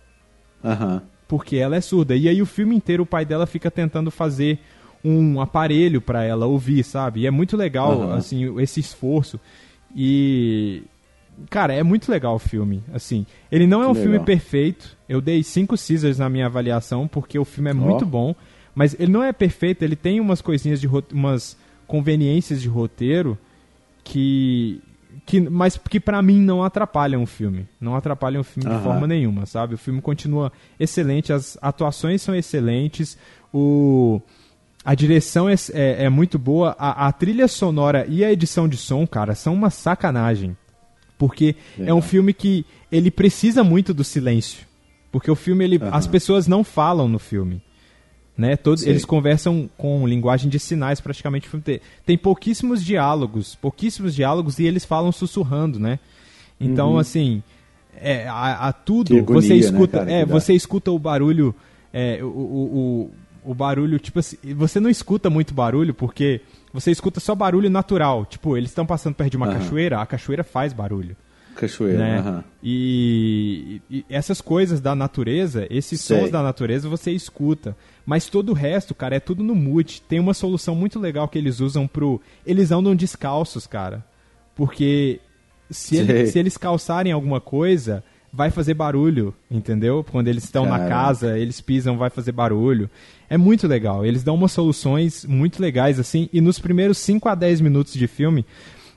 Aham. 0.65 1.03
Porque 1.29 1.57
ela 1.57 1.77
é 1.77 1.81
surda. 1.81 2.15
E 2.15 2.29
aí, 2.29 2.41
o 2.41 2.47
filme 2.47 2.75
inteiro, 2.77 3.03
o 3.03 3.07
pai 3.07 3.25
dela 3.25 3.47
fica 3.47 3.71
tentando 3.71 4.11
fazer 4.11 4.59
um 5.05 5.41
aparelho 5.41 6.01
pra 6.01 6.25
ela 6.25 6.47
ouvir, 6.47 6.83
sabe? 6.85 7.21
E 7.21 7.27
é 7.27 7.31
muito 7.31 7.57
legal, 7.57 7.93
Aham. 8.03 8.15
assim, 8.17 8.61
esse 8.61 8.81
esforço. 8.81 9.39
E. 9.95 10.83
Cara, 11.51 11.75
é 11.75 11.83
muito 11.83 12.11
legal 12.11 12.35
o 12.37 12.39
filme, 12.39 12.83
assim. 12.95 13.27
Ele 13.53 13.67
não 13.67 13.83
é 13.83 13.89
um 13.89 13.95
filme 13.95 14.13
legal. 14.13 14.25
perfeito. 14.25 14.97
Eu 15.09 15.21
dei 15.21 15.43
cinco 15.43 15.75
Caesars 15.77 16.19
na 16.19 16.29
minha 16.29 16.47
avaliação, 16.47 17.07
porque 17.07 17.39
o 17.39 17.45
filme 17.45 17.71
é 17.71 17.75
Ó. 17.75 17.77
muito 17.77 18.07
bom. 18.07 18.35
Mas 18.75 18.95
ele 18.99 19.11
não 19.13 19.23
é 19.23 19.33
perfeito, 19.33 19.83
ele 19.83 19.97
tem 19.97 20.21
umas 20.21 20.41
coisinhas 20.41 20.81
de 20.81 20.89
umas 21.13 21.57
conveniências 21.87 22.61
de 22.61 22.69
roteiro 22.69 23.39
que. 24.05 24.81
Que 25.27 25.41
mas 25.41 25.77
que 25.77 25.99
pra 25.99 26.23
mim 26.23 26.41
não 26.41 26.63
atrapalham 26.63 27.23
o 27.23 27.27
filme. 27.27 27.67
Não 27.81 27.97
atrapalham 27.97 28.41
o 28.41 28.45
filme 28.45 28.69
de 28.71 28.75
Aham. 28.77 28.83
forma 28.85 29.07
nenhuma, 29.07 29.45
sabe? 29.45 29.75
O 29.75 29.79
filme 29.79 30.01
continua 30.01 30.53
excelente, 30.79 31.33
as 31.33 31.59
atuações 31.61 32.23
são 32.23 32.35
excelentes, 32.35 33.19
o. 33.53 34.21
A 34.85 34.95
direção 34.95 35.49
é, 35.49 35.55
é, 35.75 36.05
é 36.05 36.09
muito 36.09 36.39
boa, 36.39 36.77
a, 36.79 37.09
a 37.09 37.13
trilha 37.13 37.49
sonora 37.49 38.07
e 38.09 38.25
a 38.25 38.31
edição 38.31 38.69
de 38.69 38.77
som, 38.77 39.05
cara, 39.05 39.35
são 39.35 39.53
uma 39.53 39.69
sacanagem. 39.69 40.57
Porque 41.19 41.57
é 41.77 41.81
Legal. 41.81 41.97
um 41.97 42.03
filme 42.03 42.33
que 42.33 42.65
ele 42.93 43.11
precisa 43.11 43.65
muito 43.65 43.93
do 43.93 44.05
silêncio. 44.05 44.65
Porque 45.11 45.29
o 45.29 45.35
filme, 45.35 45.65
ele, 45.65 45.77
Aham. 45.83 45.91
as 45.93 46.07
pessoas 46.07 46.47
não 46.47 46.63
falam 46.63 47.09
no 47.09 47.19
filme. 47.19 47.61
Né? 48.37 48.55
Todos, 48.55 48.87
eles 48.87 49.05
conversam 49.05 49.69
com 49.79 50.07
linguagem 50.07 50.51
de 50.51 50.59
sinais 50.59 51.01
praticamente. 51.01 51.49
Tem, 51.61 51.81
tem 52.05 52.19
pouquíssimos 52.19 52.85
diálogos, 52.85 53.55
pouquíssimos 53.55 54.15
diálogos 54.15 54.59
e 54.59 54.65
eles 54.65 54.85
falam 54.85 55.11
sussurrando, 55.11 55.79
né? 55.79 55.99
Então, 56.61 56.93
uhum. 56.93 56.99
assim, 56.99 57.43
é, 57.99 58.27
a, 58.29 58.69
a 58.69 58.73
tudo 58.73 59.17
agonia, 59.17 59.43
você 59.43 59.55
né, 59.55 59.57
escuta, 59.57 60.05
né, 60.05 60.05
cara, 60.05 60.13
é, 60.13 60.25
você 60.27 60.53
escuta 60.53 60.91
o 60.91 60.99
barulho, 60.99 61.55
é, 61.93 62.23
o, 62.23 62.27
o, 62.27 63.11
o, 63.45 63.51
o, 63.51 63.55
barulho, 63.55 63.99
tipo 63.99 64.19
assim, 64.19 64.37
você 64.55 64.79
não 64.81 64.91
escuta 64.91 65.31
muito 65.31 65.55
barulho 65.55 65.95
porque 65.95 66.43
você 66.73 66.91
escuta 66.91 67.21
só 67.21 67.35
barulho 67.35 67.71
natural. 67.71 68.27
Tipo, 68.27 68.57
eles 68.57 68.71
estão 68.71 68.85
passando 68.85 69.15
perto 69.15 69.31
de 69.31 69.37
uma 69.39 69.47
uhum. 69.47 69.55
cachoeira, 69.55 70.01
a 70.01 70.07
cachoeira 70.07 70.45
faz 70.45 70.75
barulho. 70.75 71.17
Cachoeira, 71.57 71.99
né? 71.99 72.21
Uhum. 72.21 72.43
E, 72.63 73.81
e, 73.91 74.05
essas 74.09 74.41
coisas 74.41 74.81
da 74.81 74.95
natureza, 74.95 75.67
esses 75.71 76.01
Sei. 76.01 76.21
sons 76.21 76.31
da 76.31 76.43
natureza 76.43 76.89
você 76.89 77.11
escuta. 77.11 77.77
Mas 78.05 78.27
todo 78.27 78.51
o 78.51 78.55
resto, 78.55 78.95
cara, 78.95 79.17
é 79.17 79.21
tudo 79.21 79.43
no 79.43 79.55
mute. 79.55 80.01
Tem 80.03 80.21
uma 80.21 80.35
solução 80.35 80.75
muito 80.75 81.01
legal 81.01 81.27
que 81.29 81.39
eles 81.39 81.61
usam 81.61 81.89
pro. 81.89 82.21
Eles 82.47 82.71
andam 82.71 82.95
descalços, 82.95 83.67
cara. 83.67 84.05
Porque 84.55 85.21
se, 85.71 85.97
ele, 85.97 86.27
se 86.27 86.39
eles 86.39 86.57
calçarem 86.57 87.13
alguma 87.13 87.41
coisa, 87.41 88.05
vai 88.33 88.51
fazer 88.51 88.75
barulho, 88.75 89.35
entendeu? 89.51 90.05
Quando 90.05 90.29
eles 90.29 90.45
estão 90.45 90.67
na 90.67 90.87
casa, 90.89 91.39
eles 91.39 91.61
pisam, 91.61 91.97
vai 91.97 92.11
fazer 92.11 92.33
barulho. 92.33 92.89
É 93.29 93.37
muito 93.37 93.67
legal. 93.67 94.05
Eles 94.05 94.23
dão 94.23 94.35
umas 94.35 94.53
soluções 94.53 95.25
muito 95.25 95.61
legais, 95.61 95.99
assim. 95.99 96.29
E 96.33 96.41
nos 96.41 96.59
primeiros 96.59 96.99
5 96.99 97.29
a 97.29 97.35
10 97.35 97.61
minutos 97.61 97.95
de 97.95 98.07
filme, 98.07 98.45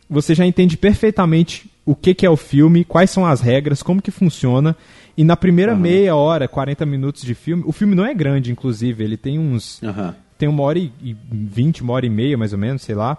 você 0.10 0.36
já 0.36 0.46
entende 0.46 0.78
perfeitamente 0.78 1.70
o 1.90 1.96
que, 1.96 2.14
que 2.14 2.24
é 2.24 2.30
o 2.30 2.38
filme, 2.38 2.86
quais 2.86 3.10
são 3.10 3.26
as 3.26 3.42
regras, 3.42 3.82
como 3.82 4.00
que 4.00 4.12
funciona. 4.12 4.78
E 5.18 5.24
na 5.24 5.36
primeira 5.36 5.74
uhum. 5.74 5.80
meia 5.80 6.16
hora, 6.16 6.48
40 6.48 6.86
minutos 6.86 7.24
de 7.24 7.34
filme, 7.34 7.64
o 7.66 7.72
filme 7.72 7.96
não 7.96 8.06
é 8.06 8.14
grande, 8.14 8.52
inclusive, 8.52 9.04
ele 9.04 9.18
tem 9.18 9.40
uns. 9.40 9.82
Uhum. 9.82 10.14
Tem 10.38 10.48
uma 10.48 10.62
hora 10.62 10.78
e 10.78 10.92
vinte, 11.32 11.82
uma 11.82 11.94
hora 11.94 12.06
e 12.06 12.10
meia, 12.10 12.38
mais 12.38 12.54
ou 12.54 12.60
menos, 12.60 12.84
sei 12.84 12.94
lá. 12.94 13.18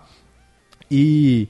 E 0.88 1.48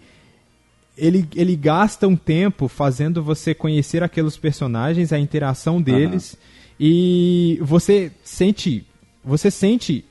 ele, 0.96 1.28
ele 1.36 1.56
gasta 1.56 2.08
um 2.08 2.16
tempo 2.16 2.68
fazendo 2.68 3.22
você 3.22 3.54
conhecer 3.54 4.02
aqueles 4.02 4.38
personagens, 4.38 5.12
a 5.12 5.18
interação 5.18 5.80
deles. 5.80 6.32
Uhum. 6.32 6.38
E 6.80 7.58
você 7.60 8.10
sente. 8.24 8.86
Você 9.22 9.50
sente 9.50 10.06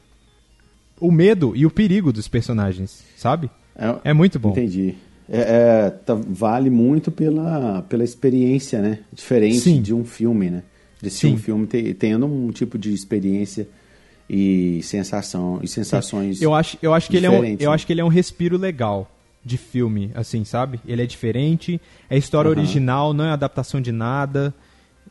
o 1.00 1.12
medo 1.12 1.54
e 1.56 1.66
o 1.66 1.72
perigo 1.72 2.14
dos 2.14 2.28
personagens, 2.28 3.04
sabe? 3.18 3.50
É, 3.76 4.12
é 4.12 4.14
muito 4.14 4.38
bom. 4.38 4.52
Entendi 4.52 4.96
é, 5.32 5.86
é, 5.86 5.90
tá, 5.92 6.16
vale 6.16 6.70
muito 6.70 7.12
pela, 7.12 7.84
pela 7.84 8.04
experiência, 8.04 8.82
né? 8.82 9.00
Diferente 9.14 9.60
Sim. 9.60 9.82
de 9.82 9.94
um 9.94 10.04
filme, 10.04 10.50
né? 10.50 10.64
De 11.02 11.10
ser 11.10 11.28
um 11.28 11.38
filme 11.38 11.66
tendo 11.94 12.26
um 12.26 12.52
tipo 12.52 12.78
de 12.78 12.94
experiência 12.94 13.68
e 14.30 14.82
sensação 14.84 15.60
e 15.62 15.68
sensações. 15.68 16.42
Eu 16.42 16.54
acho, 16.54 16.78
eu 16.82 16.94
acho 16.94 17.10
que 17.10 17.18
ele 17.18 17.26
é 17.26 17.30
um, 17.30 17.46
eu 17.46 17.70
né? 17.70 17.76
acho 17.76 17.86
que 17.86 17.94
ele 17.94 18.02
é 18.02 18.04
um 18.04 18.10
respiro 18.10 18.58
legal 18.58 19.10
de 19.46 19.58
filme, 19.58 20.12
assim, 20.14 20.44
sabe? 20.44 20.80
Ele 20.86 21.02
é 21.02 21.06
diferente, 21.06 21.80
é 22.10 22.18
história 22.18 22.52
uhum. 22.52 22.58
original, 22.58 23.14
não 23.14 23.24
é 23.24 23.32
adaptação 23.32 23.80
de 23.80 23.92
nada. 23.92 24.54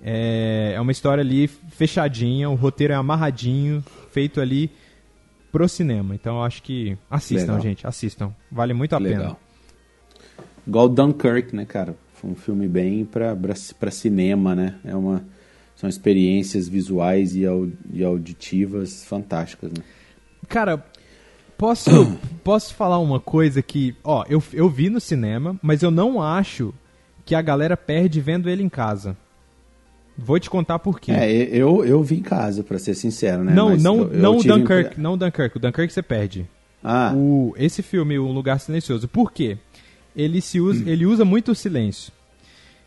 É, 0.03 0.75
é 0.77 0.81
uma 0.81 0.93
história 0.93 1.23
ali 1.23 1.49
fechadinha, 1.49 2.51
o 2.51 2.55
roteiro 2.55 2.93
é 2.93 2.97
amarradinho, 2.97 3.83
feito 4.11 4.41
ali 4.41 4.71
pro 5.51 5.69
cinema. 5.69 6.15
Então 6.15 6.37
eu 6.37 6.43
acho 6.43 6.63
que 6.63 6.99
assistam, 7.11 7.53
Legal. 7.53 7.61
gente, 7.61 7.87
assistam. 7.87 8.35
Vale 8.51 8.75
muito 8.75 8.95
a 8.95 8.99
Legal. 8.99 9.21
pena. 9.21 9.48
Igual 10.69 10.87
Dunkirk, 10.91 11.57
né, 11.57 11.65
cara? 11.65 11.97
Foi 12.13 12.31
um 12.31 12.35
filme 12.35 12.69
bem 12.69 13.03
para 13.05 13.91
cinema, 13.91 14.55
né? 14.55 14.75
É 14.85 14.95
uma, 14.95 15.25
são 15.75 15.89
experiências 15.89 16.69
visuais 16.69 17.35
e, 17.35 17.45
e 17.91 18.05
auditivas 18.05 19.03
fantásticas, 19.05 19.73
né? 19.73 19.83
Cara, 20.47 20.85
posso, 21.57 21.91
posso 22.45 22.75
falar 22.75 22.99
uma 22.99 23.19
coisa 23.19 23.63
que... 23.63 23.97
Ó, 24.05 24.27
eu, 24.29 24.43
eu 24.53 24.69
vi 24.69 24.91
no 24.91 25.01
cinema, 25.01 25.59
mas 25.63 25.83
eu 25.83 25.91
não 25.91 26.21
acho 26.21 26.75
que 27.25 27.35
a 27.35 27.41
galera 27.41 27.77
perde 27.77 28.21
vendo 28.21 28.51
ele 28.51 28.63
em 28.63 28.69
casa. 28.69 29.17
Vou 30.19 30.39
te 30.39 30.51
contar 30.51 30.81
por 30.81 31.01
quê. 31.01 31.13
É, 31.13 31.31
eu, 31.33 31.83
eu 31.83 32.03
vi 32.03 32.17
em 32.17 32.23
casa, 32.23 32.63
para 32.63 32.79
ser 32.79 32.95
sincero, 32.95 33.43
né? 33.43 33.55
Não, 33.55 33.71
Mas 33.71 33.83
não, 33.83 34.01
eu, 34.01 34.09
não 34.09 34.37
o 34.37 34.43
Dunkirk, 34.43 35.01
não 35.01 35.13
o 35.15 35.17
Dunkirk. 35.17 35.57
O 35.57 35.61
Dunkirk 35.61 35.93
você 35.93 36.03
perde. 36.03 36.47
Ah. 36.83 37.13
O, 37.15 37.55
esse 37.57 37.83
filme, 37.83 38.19
O 38.19 38.27
Lugar 38.33 38.59
Silencioso. 38.61 39.09
Por 39.09 39.33
quê? 39.33 39.57
Ele, 40.19 40.41
se 40.41 40.61
usa, 40.61 40.91
ele 40.91 41.07
usa 41.07 41.25
muito 41.25 41.53
o 41.53 41.55
silêncio. 41.55 42.13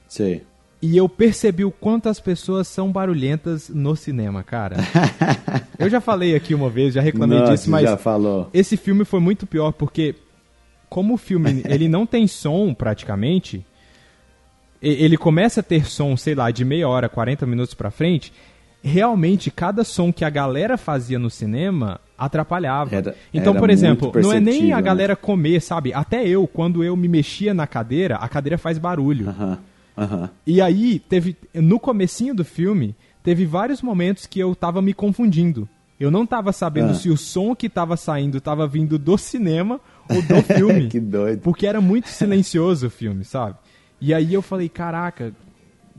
Sim. 0.08 0.42
E 0.82 0.98
eu 0.98 1.08
percebi 1.08 1.64
o 1.64 1.72
quanto 1.72 2.10
as 2.10 2.20
pessoas 2.20 2.68
são 2.68 2.92
barulhentas 2.92 3.70
no 3.70 3.96
cinema, 3.96 4.44
cara. 4.44 4.76
eu 5.80 5.90
já 5.90 6.02
falei 6.02 6.36
aqui 6.36 6.54
uma 6.54 6.70
vez, 6.70 6.94
já 6.94 7.02
reclamei 7.02 7.40
Nossa, 7.40 7.54
disso, 7.54 7.70
mas 7.72 7.84
já 7.84 7.96
falou. 7.96 8.50
esse 8.54 8.76
filme 8.76 9.06
foi 9.06 9.22
muito 9.22 9.48
pior 9.48 9.72
porque 9.72 10.16
como 10.90 11.14
o 11.14 11.18
filme 11.18 11.62
ele 11.70 11.88
não 11.88 12.06
tem 12.06 12.28
som 12.28 12.74
praticamente, 12.74 13.66
ele 14.82 15.16
começa 15.16 15.62
a 15.62 15.64
ter 15.64 15.86
som, 15.86 16.18
sei 16.18 16.36
lá, 16.36 16.52
de 16.52 16.66
meia 16.66 16.90
hora, 16.90 17.08
40 17.08 17.46
minutos 17.46 17.76
pra 17.76 17.92
frente, 17.92 18.34
realmente 18.84 19.52
cada 19.52 19.84
som 19.84 20.12
que 20.12 20.26
a 20.26 20.30
galera 20.30 20.78
fazia 20.78 21.20
no 21.20 21.30
cinema 21.30 22.02
atrapalhava. 22.26 22.96
Era, 22.96 23.16
então, 23.34 23.52
era 23.54 23.60
por 23.60 23.70
exemplo, 23.70 24.12
não 24.16 24.32
é 24.32 24.40
nem 24.40 24.72
a 24.72 24.76
né? 24.76 24.82
galera 24.82 25.16
comer, 25.16 25.60
sabe? 25.60 25.92
Até 25.94 26.28
eu, 26.28 26.46
quando 26.46 26.84
eu 26.84 26.96
me 26.96 27.08
mexia 27.08 27.54
na 27.54 27.66
cadeira, 27.66 28.16
a 28.16 28.30
cadeira 28.30 28.58
faz 28.58 28.78
barulho. 28.78 29.30
Uh 29.30 29.34
-huh, 29.34 29.58
uh 29.98 30.24
-huh. 30.24 30.30
E 30.46 30.62
aí, 30.62 31.00
teve 31.00 31.36
no 31.56 31.80
comecinho 31.80 32.36
do 32.36 32.46
filme, 32.46 32.96
teve 33.24 33.46
vários 33.46 33.82
momentos 33.82 34.28
que 34.28 34.40
eu 34.40 34.54
tava 34.54 34.82
me 34.82 34.94
confundindo. 34.94 35.68
Eu 36.00 36.12
não 36.12 36.26
tava 36.26 36.52
sabendo 36.52 36.92
uh. 36.92 36.96
se 36.96 37.10
o 37.10 37.18
som 37.18 37.56
que 37.56 37.70
tava 37.70 37.98
saindo 37.98 38.40
tava 38.40 38.68
vindo 38.68 38.98
do 38.98 39.18
cinema 39.18 39.80
ou 40.10 40.22
do 40.22 40.42
filme. 40.44 40.88
que 40.90 41.00
doido. 41.00 41.42
Porque 41.42 41.66
era 41.66 41.82
muito 41.82 42.08
silencioso 42.08 42.88
o 42.88 42.90
filme, 42.90 43.24
sabe? 43.24 43.56
E 44.00 44.14
aí 44.14 44.34
eu 44.34 44.42
falei, 44.42 44.68
caraca, 44.68 45.32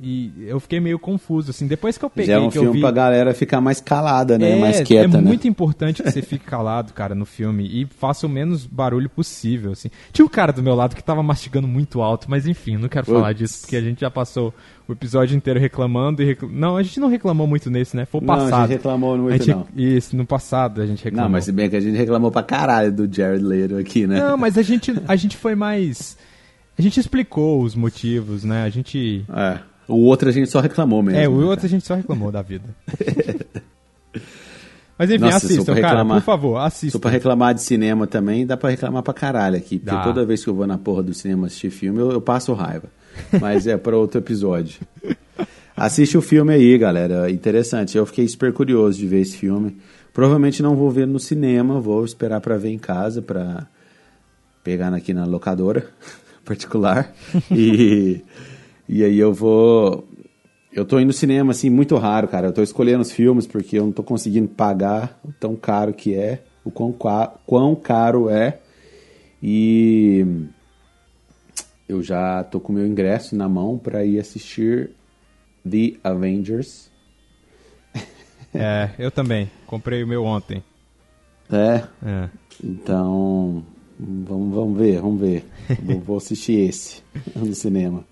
e 0.04 0.32
eu 0.48 0.58
fiquei 0.58 0.80
meio 0.80 0.98
confuso, 0.98 1.50
assim. 1.50 1.68
Depois 1.68 1.96
que 1.96 2.04
eu 2.04 2.10
peguei. 2.10 2.34
Já 2.34 2.40
é 2.40 2.40
um 2.40 2.50
filme 2.50 2.72
vi... 2.72 2.80
pra 2.80 2.90
galera 2.90 3.32
ficar 3.32 3.60
mais 3.60 3.80
calada, 3.80 4.36
né? 4.36 4.58
É, 4.58 4.60
mais 4.60 4.80
quieta, 4.80 5.16
é 5.16 5.20
né? 5.20 5.28
muito 5.28 5.46
importante 5.46 6.02
que 6.02 6.10
você 6.10 6.20
fique 6.20 6.44
calado, 6.44 6.92
cara, 6.92 7.14
no 7.14 7.24
filme. 7.24 7.64
E 7.64 7.86
faça 7.86 8.26
o 8.26 8.28
menos 8.28 8.66
barulho 8.66 9.08
possível, 9.08 9.70
assim. 9.70 9.90
Tinha 10.12 10.26
um 10.26 10.28
cara 10.28 10.52
do 10.52 10.60
meu 10.60 10.74
lado 10.74 10.96
que 10.96 11.04
tava 11.04 11.22
mastigando 11.22 11.68
muito 11.68 12.02
alto, 12.02 12.28
mas 12.28 12.48
enfim, 12.48 12.76
não 12.76 12.88
quero 12.88 13.06
falar 13.06 13.32
disso, 13.32 13.60
porque 13.60 13.76
a 13.76 13.80
gente 13.80 14.00
já 14.00 14.10
passou 14.10 14.52
o 14.88 14.92
episódio 14.92 15.36
inteiro 15.36 15.60
reclamando 15.60 16.20
e 16.20 16.24
reclam... 16.24 16.50
Não, 16.52 16.76
a 16.76 16.82
gente 16.82 16.98
não 16.98 17.06
reclamou 17.06 17.46
muito 17.46 17.70
nesse, 17.70 17.96
né? 17.96 18.04
Foi 18.04 18.20
o 18.20 18.24
passado. 18.24 18.50
Não, 18.50 18.56
a 18.56 18.60
gente 18.62 18.72
reclamou 18.72 19.18
muito, 19.18 19.44
gente... 19.44 19.56
não. 19.56 19.66
Isso, 19.76 20.16
no 20.16 20.26
passado 20.26 20.82
a 20.82 20.86
gente 20.86 21.04
reclamou. 21.04 21.28
Não, 21.28 21.32
mas 21.32 21.44
se 21.44 21.52
bem 21.52 21.70
que 21.70 21.76
a 21.76 21.80
gente 21.80 21.96
reclamou 21.96 22.32
pra 22.32 22.42
caralho 22.42 22.90
do 22.92 23.14
Jared 23.14 23.44
Leto 23.44 23.76
aqui, 23.76 24.04
né? 24.04 24.18
Não, 24.18 24.36
mas 24.36 24.58
a 24.58 24.62
gente, 24.62 24.92
a 25.06 25.14
gente 25.14 25.36
foi 25.36 25.54
mais... 25.54 26.18
A 26.76 26.82
gente 26.82 26.98
explicou 26.98 27.62
os 27.62 27.76
motivos, 27.76 28.42
né? 28.42 28.64
A 28.64 28.68
gente... 28.68 29.24
É 29.32 29.71
o 29.88 30.04
outro 30.04 30.28
a 30.28 30.32
gente 30.32 30.48
só 30.50 30.60
reclamou 30.60 31.02
mesmo. 31.02 31.20
É, 31.20 31.28
o 31.28 31.46
outro 31.46 31.66
a 31.66 31.68
gente 31.68 31.86
só 31.86 31.94
reclamou 31.94 32.30
da 32.30 32.42
vida. 32.42 32.64
Mas 34.98 35.10
enfim, 35.10 35.24
Nossa, 35.24 35.46
assistam, 35.46 35.74
cara, 35.74 35.88
reclamar, 35.88 36.20
por 36.20 36.24
favor, 36.24 36.56
assistam. 36.58 36.98
Se 36.98 37.00
pra 37.00 37.10
reclamar 37.10 37.54
de 37.54 37.62
cinema 37.62 38.06
também, 38.06 38.46
dá 38.46 38.56
pra 38.56 38.70
reclamar 38.70 39.02
pra 39.02 39.12
caralho 39.12 39.56
aqui. 39.56 39.78
Porque 39.78 39.96
dá. 39.96 40.02
toda 40.04 40.24
vez 40.24 40.44
que 40.44 40.50
eu 40.50 40.54
vou 40.54 40.66
na 40.66 40.78
porra 40.78 41.02
do 41.02 41.12
cinema 41.12 41.46
assistir 41.46 41.70
filme, 41.70 41.98
eu, 41.98 42.12
eu 42.12 42.20
passo 42.20 42.52
raiva. 42.52 42.88
Mas 43.40 43.66
é 43.66 43.76
para 43.76 43.96
outro 43.96 44.20
episódio. 44.20 44.80
Assiste 45.76 46.16
o 46.16 46.22
filme 46.22 46.52
aí, 46.52 46.78
galera. 46.78 47.30
Interessante. 47.30 47.96
Eu 47.96 48.06
fiquei 48.06 48.28
super 48.28 48.52
curioso 48.52 48.98
de 48.98 49.06
ver 49.06 49.20
esse 49.20 49.36
filme. 49.36 49.78
Provavelmente 50.12 50.62
não 50.62 50.76
vou 50.76 50.90
ver 50.90 51.06
no 51.06 51.18
cinema, 51.18 51.80
vou 51.80 52.04
esperar 52.04 52.40
para 52.40 52.56
ver 52.56 52.70
em 52.70 52.78
casa, 52.78 53.22
para 53.22 53.66
pegar 54.62 54.92
aqui 54.94 55.14
na 55.14 55.24
locadora 55.24 55.86
particular. 56.44 57.12
E 57.50 58.22
e 58.88 59.04
aí 59.04 59.18
eu 59.18 59.32
vou. 59.32 60.06
Eu 60.72 60.84
tô 60.84 60.98
indo 60.98 61.08
no 61.08 61.12
cinema, 61.12 61.52
assim, 61.52 61.68
muito 61.68 61.96
raro, 61.96 62.26
cara. 62.28 62.48
Eu 62.48 62.52
tô 62.52 62.62
escolhendo 62.62 63.02
os 63.02 63.12
filmes 63.12 63.46
porque 63.46 63.78
eu 63.78 63.84
não 63.84 63.92
tô 63.92 64.02
conseguindo 64.02 64.48
pagar 64.48 65.20
o 65.22 65.32
tão 65.32 65.54
caro 65.54 65.92
que 65.92 66.14
é, 66.14 66.42
o 66.64 66.70
quão, 66.70 66.94
quão 67.46 67.74
caro 67.74 68.30
é. 68.30 68.58
E 69.42 70.24
eu 71.88 72.02
já 72.02 72.42
tô 72.44 72.58
com 72.58 72.72
o 72.72 72.76
meu 72.76 72.86
ingresso 72.86 73.36
na 73.36 73.48
mão 73.48 73.76
para 73.76 74.04
ir 74.04 74.18
assistir 74.18 74.90
The 75.68 75.94
Avengers. 76.02 76.90
É, 78.54 78.90
eu 78.98 79.10
também. 79.10 79.50
Comprei 79.66 80.02
o 80.02 80.06
meu 80.06 80.24
ontem. 80.24 80.62
É? 81.50 81.82
É. 82.04 82.28
Então, 82.62 83.64
vamos, 83.98 84.54
vamos 84.54 84.78
ver, 84.78 85.00
vamos 85.00 85.20
ver. 85.20 85.44
vou, 85.82 86.00
vou 86.00 86.16
assistir 86.18 86.68
esse 86.68 87.02
no 87.34 87.54
cinema. 87.54 88.04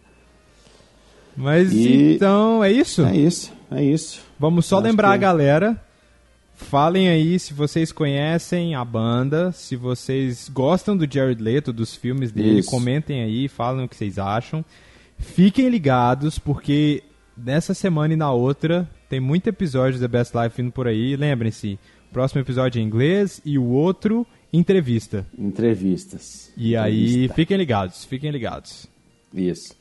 Mas 1.40 1.72
e... 1.72 2.14
então, 2.14 2.62
é 2.62 2.70
isso? 2.70 3.04
É 3.04 3.16
isso, 3.16 3.52
é 3.70 3.82
isso. 3.82 4.22
Vamos 4.38 4.66
só 4.66 4.76
Acho 4.76 4.86
lembrar 4.86 5.08
que... 5.08 5.14
a 5.14 5.18
galera. 5.18 5.84
Falem 6.54 7.08
aí 7.08 7.38
se 7.38 7.54
vocês 7.54 7.90
conhecem 7.90 8.74
a 8.74 8.84
banda, 8.84 9.50
se 9.50 9.76
vocês 9.76 10.46
gostam 10.50 10.94
do 10.94 11.10
Jared 11.10 11.42
Leto, 11.42 11.72
dos 11.72 11.96
filmes 11.96 12.30
dele, 12.30 12.58
isso. 12.60 12.70
comentem 12.70 13.22
aí, 13.22 13.48
falem 13.48 13.86
o 13.86 13.88
que 13.88 13.96
vocês 13.96 14.18
acham. 14.18 14.62
Fiquem 15.16 15.70
ligados, 15.70 16.38
porque 16.38 17.02
nessa 17.34 17.72
semana 17.72 18.12
e 18.12 18.16
na 18.16 18.30
outra 18.30 18.86
tem 19.08 19.18
muito 19.18 19.48
episódio 19.48 19.98
da 19.98 20.06
Best 20.06 20.36
Life 20.36 20.60
vindo 20.60 20.70
por 20.70 20.86
aí. 20.86 21.16
Lembrem-se, 21.16 21.78
Próximo 22.12 22.40
episódio 22.40 22.80
em 22.80 22.84
inglês 22.84 23.40
e 23.44 23.56
o 23.56 23.66
outro 23.66 24.26
entrevista. 24.52 25.24
Entrevistas. 25.38 26.52
E 26.56 26.76
aí, 26.76 27.04
Entrevista. 27.04 27.34
fiquem 27.34 27.56
ligados, 27.56 28.04
fiquem 28.04 28.30
ligados. 28.32 28.88
Isso. 29.32 29.76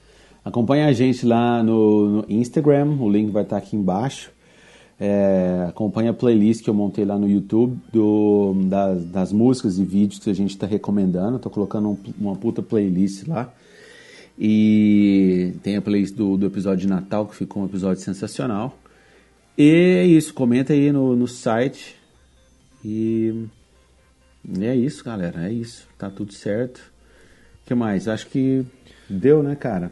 Acompanhe 0.50 0.84
a 0.84 0.92
gente 0.92 1.28
lá 1.28 1.62
no, 1.62 2.24
no 2.24 2.26
Instagram, 2.28 2.98
o 3.00 3.08
link 3.08 3.30
vai 3.32 3.44
estar 3.44 3.58
aqui 3.58 3.76
embaixo. 3.76 4.32
É, 5.00 5.68
acompanhe 5.70 6.10
a 6.10 6.14
playlist 6.14 6.64
que 6.64 6.70
eu 6.70 6.74
montei 6.74 7.06
lá 7.06 7.18
no 7.20 7.30
YouTube 7.30 7.80
do, 7.94 8.54
das, 8.66 9.06
das 9.06 9.32
músicas 9.32 9.78
e 9.78 9.86
vídeos 9.86 10.20
que 10.20 10.30
a 10.30 10.34
gente 10.34 10.50
está 10.50 10.66
recomendando. 10.66 11.36
Estou 11.38 11.52
colocando 11.52 11.90
um- 11.92 11.98
uma 12.20 12.36
puta 12.36 12.64
playlist 12.64 13.28
lá. 13.28 13.54
E 14.38 15.54
tem 15.62 15.76
a 15.78 15.82
playlist 15.84 16.16
do, 16.16 16.36
do 16.36 16.48
episódio 16.48 16.80
de 16.82 16.88
Natal, 16.88 17.28
que 17.28 17.36
ficou 17.36 17.62
um 17.62 17.66
episódio 17.68 18.02
sensacional. 18.02 18.76
E 19.56 19.70
é 19.70 20.06
isso, 20.08 20.34
comenta 20.34 20.74
aí 20.74 20.92
no, 20.92 21.16
no 21.16 21.28
site. 21.28 21.96
E 22.84 23.46
é 24.62 24.76
isso, 24.76 25.04
galera. 25.04 25.48
É 25.48 25.52
isso. 25.54 25.88
Tá 25.98 26.10
tudo 26.10 26.34
certo. 26.34 26.80
O 27.64 27.68
que 27.68 27.76
mais? 27.76 28.08
Acho 28.08 28.26
que 28.28 28.66
deu, 29.08 29.44
né, 29.44 29.56
cara? 29.56 29.92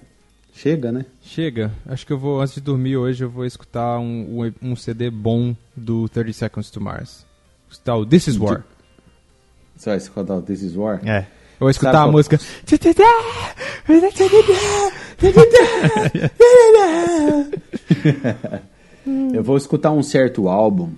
Chega, 0.57 0.91
né? 0.91 1.05
Chega, 1.21 1.71
acho 1.85 2.05
que 2.05 2.11
eu 2.11 2.17
vou, 2.17 2.41
antes 2.41 2.55
de 2.55 2.61
dormir 2.61 2.97
hoje, 2.97 3.23
eu 3.23 3.29
vou 3.29 3.45
escutar 3.45 3.99
um, 3.99 4.43
um, 4.43 4.53
um 4.71 4.75
CD 4.75 5.09
bom 5.11 5.55
do 5.75 6.09
30 6.09 6.33
Seconds 6.33 6.71
to 6.71 6.81
Mars. 6.81 7.25
Escutar 7.69 7.95
o 7.95 8.03
This 8.05 8.27
Is 8.27 8.37
War. 8.37 8.63
Só 9.77 9.93
esse 9.93 10.09
quadro 10.09 10.41
This 10.41 10.63
is 10.63 10.75
War. 10.75 10.99
É. 11.07 11.27
Eu 11.59 11.59
vou 11.59 11.69
escutar 11.69 11.91
Sabe 11.91 11.97
a 11.97 12.01
qual- 12.05 12.11
música. 12.11 12.39
Eu 19.33 19.43
vou 19.43 19.57
escutar 19.57 19.91
um 19.91 20.03
certo 20.03 20.47
álbum 20.49 20.91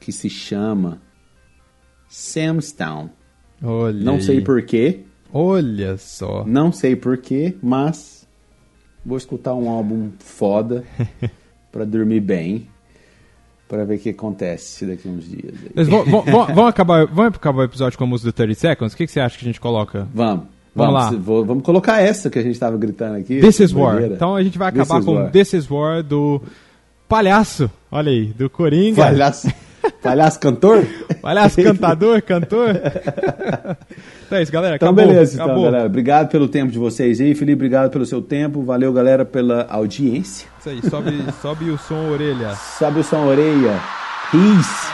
que 0.00 0.10
se 0.12 0.28
chama 0.28 1.00
Sam's 2.08 2.72
Town. 2.72 3.10
Olha. 3.62 4.04
Não 4.04 4.20
sei 4.20 4.40
porquê, 4.40 5.00
Olha 5.32 5.96
só. 5.96 6.44
não 6.46 6.72
sei 6.72 6.94
porquê, 6.96 7.56
mas 7.62 8.15
vou 9.06 9.16
escutar 9.16 9.54
um 9.54 9.70
álbum 9.70 10.10
foda 10.18 10.84
pra 11.70 11.84
dormir 11.84 12.20
bem, 12.20 12.66
pra 13.68 13.84
ver 13.84 13.96
o 13.96 13.98
que 13.98 14.10
acontece 14.10 14.84
daqui 14.86 15.08
a 15.08 15.10
uns 15.12 15.24
dias. 15.28 15.54
vamos, 15.74 16.10
vamos- 16.10 16.24
vamos- 16.26 16.46
vamos 16.54 16.68
acabar, 16.70 17.02
acabar 17.26 17.58
o 17.60 17.64
episódio 17.64 17.96
com 17.96 18.04
a 18.04 18.06
música 18.06 18.30
do 18.30 18.34
30 18.34 18.54
Seconds? 18.54 18.92
O 18.92 18.96
que, 18.96 19.06
que 19.06 19.12
você 19.12 19.20
acha 19.20 19.38
que 19.38 19.44
a 19.44 19.48
gente 19.48 19.60
coloca? 19.60 20.08
Vamos. 20.12 20.44
Vamos 20.74 20.92
Vamos, 20.94 21.12
lá. 21.14 21.18
vou- 21.22 21.44
vamos 21.44 21.62
colocar 21.64 22.02
essa 22.02 22.28
que 22.28 22.38
a 22.38 22.42
gente 22.42 22.58
tava 22.58 22.76
gritando 22.76 23.16
aqui. 23.16 23.40
This 23.40 23.60
is 23.60 23.72
War. 23.72 24.02
Então 24.02 24.34
a 24.36 24.42
gente 24.42 24.58
vai 24.58 24.70
This 24.70 24.82
acabar 24.82 24.98
is 25.00 25.04
com 25.06 25.14
War. 25.14 25.30
This 25.30 25.52
is 25.54 25.70
War 25.70 26.02
do 26.02 26.42
Palhaço. 27.08 27.70
Olha 27.90 28.10
aí, 28.10 28.26
do 28.26 28.50
Coringa. 28.50 28.96
Palhaço, 29.02 29.48
palhaço 30.02 30.40
cantor? 30.40 30.84
Palhaço 31.20 31.60
cantador, 31.62 32.22
cantor. 32.22 32.70
então 34.26 34.38
é 34.38 34.42
isso, 34.42 34.52
galera. 34.52 34.76
Então, 34.76 34.88
Acabou, 34.88 35.06
beleza, 35.06 35.34
então, 35.34 35.46
acabou. 35.46 35.64
galera. 35.64 35.86
Obrigado 35.86 36.28
pelo 36.28 36.48
tempo 36.48 36.70
de 36.72 36.78
vocês 36.78 37.20
aí. 37.20 37.34
Felipe, 37.34 37.54
obrigado 37.54 37.90
pelo 37.90 38.06
seu 38.06 38.20
tempo. 38.22 38.62
Valeu, 38.62 38.92
galera, 38.92 39.24
pela 39.24 39.66
audiência. 39.68 40.48
Isso 40.60 40.68
aí, 40.68 40.80
sobe, 40.90 41.12
sobe 41.40 41.70
o 41.70 41.78
som 41.78 42.10
orelha. 42.10 42.54
Sabe 42.54 43.00
o 43.00 43.04
som 43.04 43.26
orelha. 43.26 43.80
Peace. 44.30 44.86